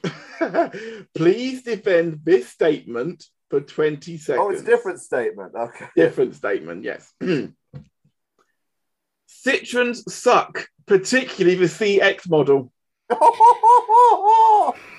Please 1.14 1.62
defend 1.62 2.20
this 2.24 2.48
statement 2.48 3.24
for 3.50 3.60
20 3.60 4.16
seconds. 4.18 4.44
Oh, 4.44 4.50
it's 4.50 4.62
a 4.62 4.64
different 4.64 5.00
statement. 5.00 5.54
Okay. 5.54 5.86
Different 5.96 6.34
statement, 6.34 6.84
yes. 6.84 7.12
Citrons 9.44 10.10
suck, 10.10 10.68
particularly 10.86 11.56
the 11.56 11.66
CX 11.66 12.30
model. 12.30 12.72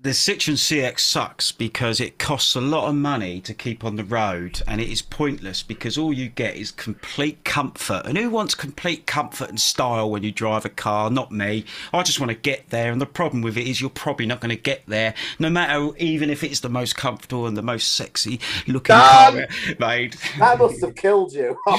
the 0.00 0.10
Citroen 0.10 0.54
CX 0.54 1.00
sucks 1.00 1.50
because 1.50 2.00
it 2.00 2.20
costs 2.20 2.54
a 2.54 2.60
lot 2.60 2.88
of 2.88 2.94
money 2.94 3.40
to 3.40 3.52
keep 3.52 3.84
on 3.84 3.96
the 3.96 4.04
road 4.04 4.62
and 4.68 4.80
it 4.80 4.88
is 4.88 5.02
pointless 5.02 5.64
because 5.64 5.98
all 5.98 6.12
you 6.12 6.28
get 6.28 6.54
is 6.54 6.70
complete 6.70 7.42
comfort. 7.42 8.02
And 8.06 8.16
who 8.16 8.30
wants 8.30 8.54
complete 8.54 9.06
comfort 9.06 9.48
and 9.48 9.60
style 9.60 10.08
when 10.08 10.22
you 10.22 10.30
drive 10.30 10.64
a 10.64 10.68
car? 10.68 11.10
Not 11.10 11.32
me. 11.32 11.64
I 11.92 12.04
just 12.04 12.20
want 12.20 12.30
to 12.30 12.36
get 12.36 12.70
there. 12.70 12.92
And 12.92 13.00
the 13.00 13.06
problem 13.06 13.42
with 13.42 13.58
it 13.58 13.66
is 13.66 13.80
you're 13.80 13.90
probably 13.90 14.24
not 14.24 14.38
going 14.40 14.56
to 14.56 14.62
get 14.62 14.84
there, 14.86 15.14
no 15.40 15.50
matter 15.50 15.90
even 15.98 16.30
if 16.30 16.44
it's 16.44 16.60
the 16.60 16.68
most 16.68 16.94
comfortable 16.94 17.48
and 17.48 17.56
the 17.56 17.62
most 17.62 17.94
sexy 17.94 18.38
looking 18.68 18.94
Done. 18.94 19.48
car 19.48 19.74
made. 19.80 20.12
that 20.38 20.58
must 20.60 20.80
have 20.80 20.94
killed 20.94 21.32
you. 21.32 21.58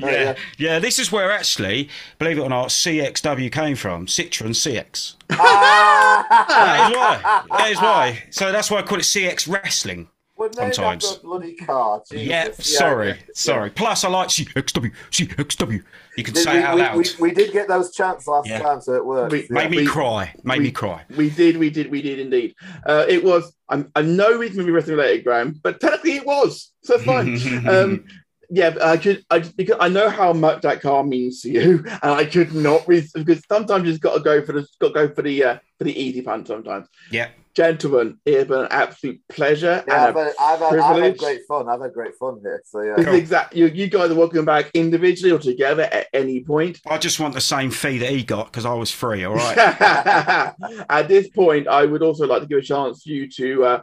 Yeah, 0.00 0.36
yeah. 0.58 0.78
This 0.78 0.98
is 0.98 1.12
where 1.12 1.30
actually, 1.30 1.88
believe 2.18 2.38
it 2.38 2.42
or 2.42 2.48
not, 2.48 2.68
CXW 2.68 3.50
came 3.52 3.76
from. 3.76 4.06
Citroen 4.06 4.50
CX. 4.50 5.14
That 5.28 5.34
is 5.34 5.40
Ah! 5.40 7.44
why. 7.48 7.57
That 7.58 7.70
is 7.70 7.78
why. 7.78 8.22
So 8.30 8.52
that's 8.52 8.70
why 8.70 8.78
I 8.78 8.82
call 8.82 8.98
it 8.98 9.02
CX 9.02 9.48
Wrestling. 9.52 10.08
Well, 10.36 10.50
name 10.56 10.72
Sometimes. 10.72 11.16
bloody 11.16 11.56
car. 11.56 12.00
Jesus. 12.08 12.24
Yeah, 12.28 12.50
sorry, 12.52 13.08
yeah. 13.08 13.14
sorry. 13.34 13.70
Plus, 13.70 14.04
I 14.04 14.08
like 14.08 14.28
CXW, 14.28 14.92
CXW. 15.10 15.82
You 16.16 16.22
can 16.22 16.32
Did 16.32 16.44
say 16.44 16.52
we, 16.52 16.58
it 16.60 16.64
out 16.64 16.74
we, 16.76 16.80
loud. 16.82 16.96
we, 16.96 17.04
we 17.18 17.30
did 17.32 17.52
get 17.52 17.66
those 17.66 17.92
chants 17.92 18.28
last 18.28 18.48
Yeah. 18.48 18.60
time, 18.60 18.80
so 18.80 18.94
it 18.94 19.04
worked. 19.04 19.32
We- 19.32 19.48
Made 19.50 19.72
me 19.72 19.78
we- 19.78 19.86
cry. 19.86 20.32
Made 20.44 20.58
we- 20.58 20.64
me 20.66 20.70
cry. 20.70 21.04
We 21.16 21.28
did, 21.30 21.56
we 21.56 21.70
did, 21.70 21.90
we 21.90 22.02
did 22.02 22.20
indeed. 22.20 22.54
Uh, 22.86 23.04
it 23.08 23.24
was. 23.24 23.52
I'm, 23.68 23.90
I 23.96 24.02
know 24.02 24.40
it's 24.40 24.54
movie 24.54 24.70
wrestling 24.70 24.96
related, 24.96 25.24
Graham, 25.24 25.58
but 25.60 25.80
technically 25.80 26.12
it 26.18 26.24
was. 26.26 26.70
So 26.84 26.98
fine. 26.98 27.36
um, 27.68 28.04
yeah, 28.50 28.74
I 28.82 28.96
could. 28.96 29.24
I 29.30 29.40
just, 29.40 29.56
because 29.56 29.76
I 29.80 29.88
know 29.88 30.08
how 30.08 30.32
much 30.32 30.62
that 30.62 30.80
car 30.80 31.04
means 31.04 31.42
to 31.42 31.50
you, 31.50 31.84
and 32.02 32.12
I 32.12 32.24
could 32.24 32.54
not 32.54 32.86
re- 32.88 33.06
because 33.14 33.42
sometimes 33.48 33.84
you 33.84 33.90
just 33.92 34.02
got 34.02 34.14
to 34.14 34.20
go 34.20 34.44
for 34.44 34.52
the 34.52 34.66
got 34.80 34.88
to 34.88 34.94
go 34.94 35.08
for 35.14 35.22
the 35.22 35.44
uh, 35.44 35.58
for 35.78 35.84
the 35.84 35.98
easy 36.00 36.22
punch. 36.22 36.46
Sometimes, 36.48 36.86
Yeah. 37.10 37.28
gentlemen, 37.54 38.18
it 38.24 38.34
has 38.34 38.44
been 38.46 38.60
an 38.60 38.68
absolute 38.70 39.20
pleasure. 39.28 39.84
Yeah, 39.86 40.04
I've 40.06 40.16
and 40.16 40.18
a 40.18 40.24
had, 40.24 40.34
I've, 40.40 40.58
had, 40.60 40.68
I've 40.68 40.78
had 40.80 40.92
privilege. 40.94 41.18
great 41.18 41.40
fun. 41.46 41.68
I've 41.68 41.80
had 41.80 41.92
great 41.92 42.14
fun 42.18 42.38
here. 42.42 42.62
So 42.64 42.80
yeah. 42.82 42.96
This 42.96 43.06
is 43.06 43.14
exact. 43.14 43.54
You, 43.54 43.66
you 43.66 43.86
guys 43.88 44.10
are 44.10 44.14
welcome 44.14 44.44
back 44.44 44.70
individually 44.74 45.32
or 45.32 45.38
together 45.38 45.82
at 45.82 46.06
any 46.12 46.42
point. 46.42 46.80
I 46.86 46.98
just 46.98 47.20
want 47.20 47.34
the 47.34 47.40
same 47.40 47.70
fee 47.70 47.98
that 47.98 48.10
he 48.10 48.22
got 48.22 48.46
because 48.46 48.64
I 48.64 48.74
was 48.74 48.90
free. 48.90 49.24
All 49.24 49.34
right. 49.34 49.58
At 50.88 51.08
this 51.08 51.28
point, 51.28 51.68
I 51.68 51.84
would 51.84 52.02
also 52.02 52.26
like 52.26 52.42
to 52.42 52.48
give 52.48 52.58
a 52.58 52.62
chance 52.62 53.02
for 53.02 53.10
you 53.10 53.28
to 53.30 53.64
uh, 53.64 53.80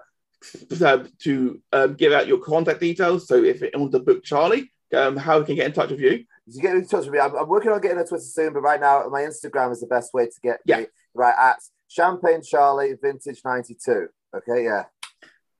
to 0.70 1.10
to, 1.24 1.62
um, 1.74 1.94
give 1.96 2.14
out 2.14 2.28
your 2.28 2.40
contact 2.40 2.80
details. 2.80 3.28
So 3.28 3.44
if 3.44 3.62
you 3.62 3.70
want 3.76 3.92
to 3.94 4.00
book 4.00 4.24
Charlie, 4.24 4.72
um, 4.96 5.18
how 5.18 5.40
we 5.40 5.46
can 5.46 5.56
get 5.56 5.66
in 5.68 5.74
touch 5.74 5.90
with 5.92 6.00
you? 6.00 6.26
You 6.48 6.62
get 6.62 6.76
in 6.76 6.86
touch 6.88 7.06
with 7.06 7.14
me. 7.14 7.20
I'm, 7.20 7.36
I'm 7.36 7.48
working 7.48 7.72
on 7.72 7.82
getting 7.82 7.98
a 7.98 8.06
Twitter 8.06 8.24
soon, 8.24 8.54
but 8.54 8.60
right 8.62 8.80
now 8.80 9.08
my 9.10 9.22
Instagram 9.22 9.72
is 9.72 9.82
the 9.82 9.88
best 9.88 10.14
way 10.14 10.26
to 10.26 10.40
get 10.44 10.60
Yeah. 10.66 10.82
me. 10.82 10.86
Right 11.14 11.36
at 11.40 11.58
Champagne 11.88 12.42
Charlie 12.44 12.94
Vintage 13.02 13.42
92. 13.44 14.08
Okay, 14.36 14.66
yeah. 14.66 14.84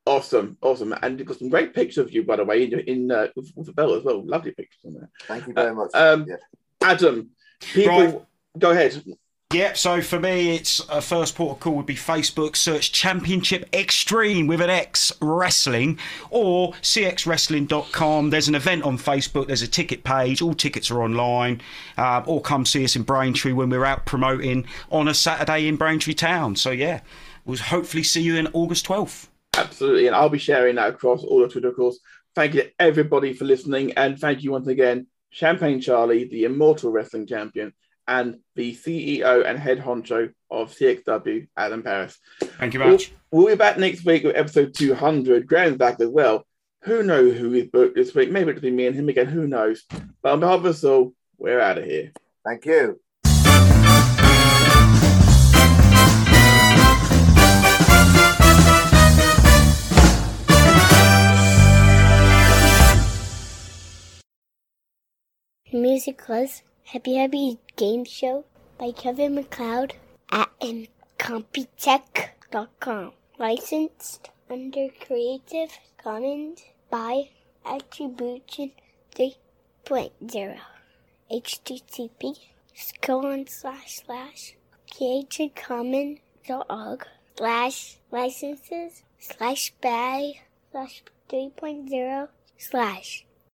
Awesome, 0.08 0.58
awesome, 0.62 0.94
and 1.02 1.18
you've 1.18 1.28
got 1.28 1.40
some 1.40 1.50
great 1.50 1.74
pictures 1.74 1.98
of 1.98 2.12
you, 2.12 2.24
by 2.24 2.36
the 2.36 2.44
way, 2.46 2.64
in, 2.66 2.80
in 2.82 3.12
uh, 3.12 3.28
with, 3.36 3.52
with 3.56 3.66
the 3.68 3.74
belt 3.74 3.98
as 3.98 4.04
well. 4.04 4.24
Lovely 4.24 4.52
pictures 4.52 4.82
on 4.86 4.94
there. 4.94 5.10
Thank 5.24 5.48
you 5.48 5.54
very 5.54 5.74
much. 5.74 5.90
Um, 5.96 6.28
yeah. 6.30 6.36
Adam, 6.84 7.32
people, 7.74 7.98
Right. 7.98 8.22
go 8.60 8.70
ahead. 8.72 9.04
Yeah, 9.54 9.74
so 9.74 10.02
for 10.02 10.20
me, 10.20 10.56
it's 10.56 10.80
a 10.90 11.02
first 11.02 11.36
port 11.36 11.58
of 11.58 11.60
call 11.60 11.76
would 11.76 11.86
be 11.86 11.96
Facebook. 11.96 12.56
Search 12.56 12.92
Championship 12.92 13.70
Extreme 13.74 14.48
with 14.48 14.60
an 14.60 14.72
X 14.72 15.14
Wrestling 15.22 16.00
or 16.32 16.74
cxwrestling.com. 16.82 18.32
There's 18.32 18.48
an 18.48 18.56
event 18.56 18.84
on 18.84 18.98
Facebook. 18.98 19.48
There's 19.48 19.62
a 19.62 19.68
ticket 19.68 20.04
page. 20.04 20.42
All 20.42 20.56
tickets 20.56 20.90
are 20.90 21.02
online. 21.02 21.62
Um, 21.96 22.24
or 22.26 22.42
come 22.42 22.66
see 22.66 22.84
us 22.84 22.96
in 22.96 23.04
Braintree 23.04 23.54
when 23.54 23.70
we're 23.70 23.86
out 23.86 24.06
promoting 24.06 24.66
on 24.92 25.08
a 25.08 25.14
Saturday 25.14 25.68
in 25.68 25.76
Braintree 25.76 26.16
Town. 26.16 26.56
So 26.56 26.72
yeah, 26.72 27.02
we'll 27.46 27.60
hopefully 27.60 28.04
see 28.04 28.24
you 28.24 28.36
in 28.38 28.48
August 28.48 28.88
12th. 28.88 29.28
Absolutely, 29.56 30.08
and 30.08 30.16
I'll 30.16 30.28
be 30.28 30.40
sharing 30.40 30.76
that 30.76 30.90
across 30.90 31.24
all 31.24 31.40
the 31.40 31.48
Twitter 31.48 31.72
calls. 31.72 32.00
Thank 32.34 32.56
you 32.56 32.64
to 32.64 32.72
everybody 32.80 33.32
for 33.32 33.46
listening, 33.46 33.94
and 33.94 34.20
thank 34.20 34.44
you 34.44 34.52
once 34.52 34.68
again, 34.68 35.08
Champagne 35.30 35.80
Charlie, 35.80 36.28
the 36.28 36.44
immortal 36.44 36.92
wrestling 36.92 37.26
champion, 37.26 37.74
and 38.08 38.40
the 38.56 38.76
CEO 38.76 39.46
and 39.46 39.58
head 39.58 39.80
honcho 39.80 40.32
of 40.52 40.72
CXW, 40.72 41.48
Adam 41.58 41.84
Paris. 41.84 42.18
Thank 42.60 42.74
you 42.74 42.80
very 42.80 42.92
much. 42.92 43.12
We'll, 43.32 43.46
we'll 43.46 43.56
be 43.56 43.58
back 43.58 43.78
next 43.78 44.06
week 44.06 44.24
with 44.24 44.36
episode 44.36 44.74
200. 44.74 45.48
Graham's 45.48 45.78
back 45.78 46.00
as 46.00 46.10
well. 46.10 46.46
Who 46.84 47.02
knows 47.04 47.38
who 47.38 47.50
we've 47.50 47.72
booked 47.72 47.96
this 47.96 48.14
week? 48.14 48.32
Maybe 48.32 48.52
it'll 48.52 48.62
be 48.62 48.72
me 48.72 48.86
and 48.88 48.96
him 48.96 49.10
again. 49.10 49.28
Who 49.28 49.48
knows? 49.48 49.84
But 50.22 50.34
on 50.34 50.40
behalf 50.40 50.60
of 50.60 50.66
us 50.68 50.84
all, 50.84 51.14
we're 51.38 51.60
out 51.60 51.80
of 51.80 51.86
here. 51.86 52.12
Thank 52.46 52.66
you. 52.66 53.00
Music 65.74 66.30
was 66.30 66.62
Happy 66.90 67.16
Happy 67.16 67.58
Game 67.76 68.06
Show 68.06 68.46
by 68.78 68.92
Kevin 68.92 69.34
MacLeod 69.34 69.94
at 70.32 70.52
Incompetech.com. 70.62 73.14
Licensed 73.40 74.30
under 74.52 74.90
Creative 74.90 75.72
Commons 75.98 76.62
by 76.92 77.30
Attribution 77.66 78.74
3.0. 79.16 80.60
HTTP 81.32 82.38
colon 83.02 83.48
slash 83.48 84.04
slash 84.06 84.54
creativecommons.org 84.92 87.08
slash 87.36 87.98
licenses 88.12 89.02
slash 89.18 89.74
by 89.82 90.34
slash 90.72 91.02
3.0 91.30 92.28
slash 92.60 93.26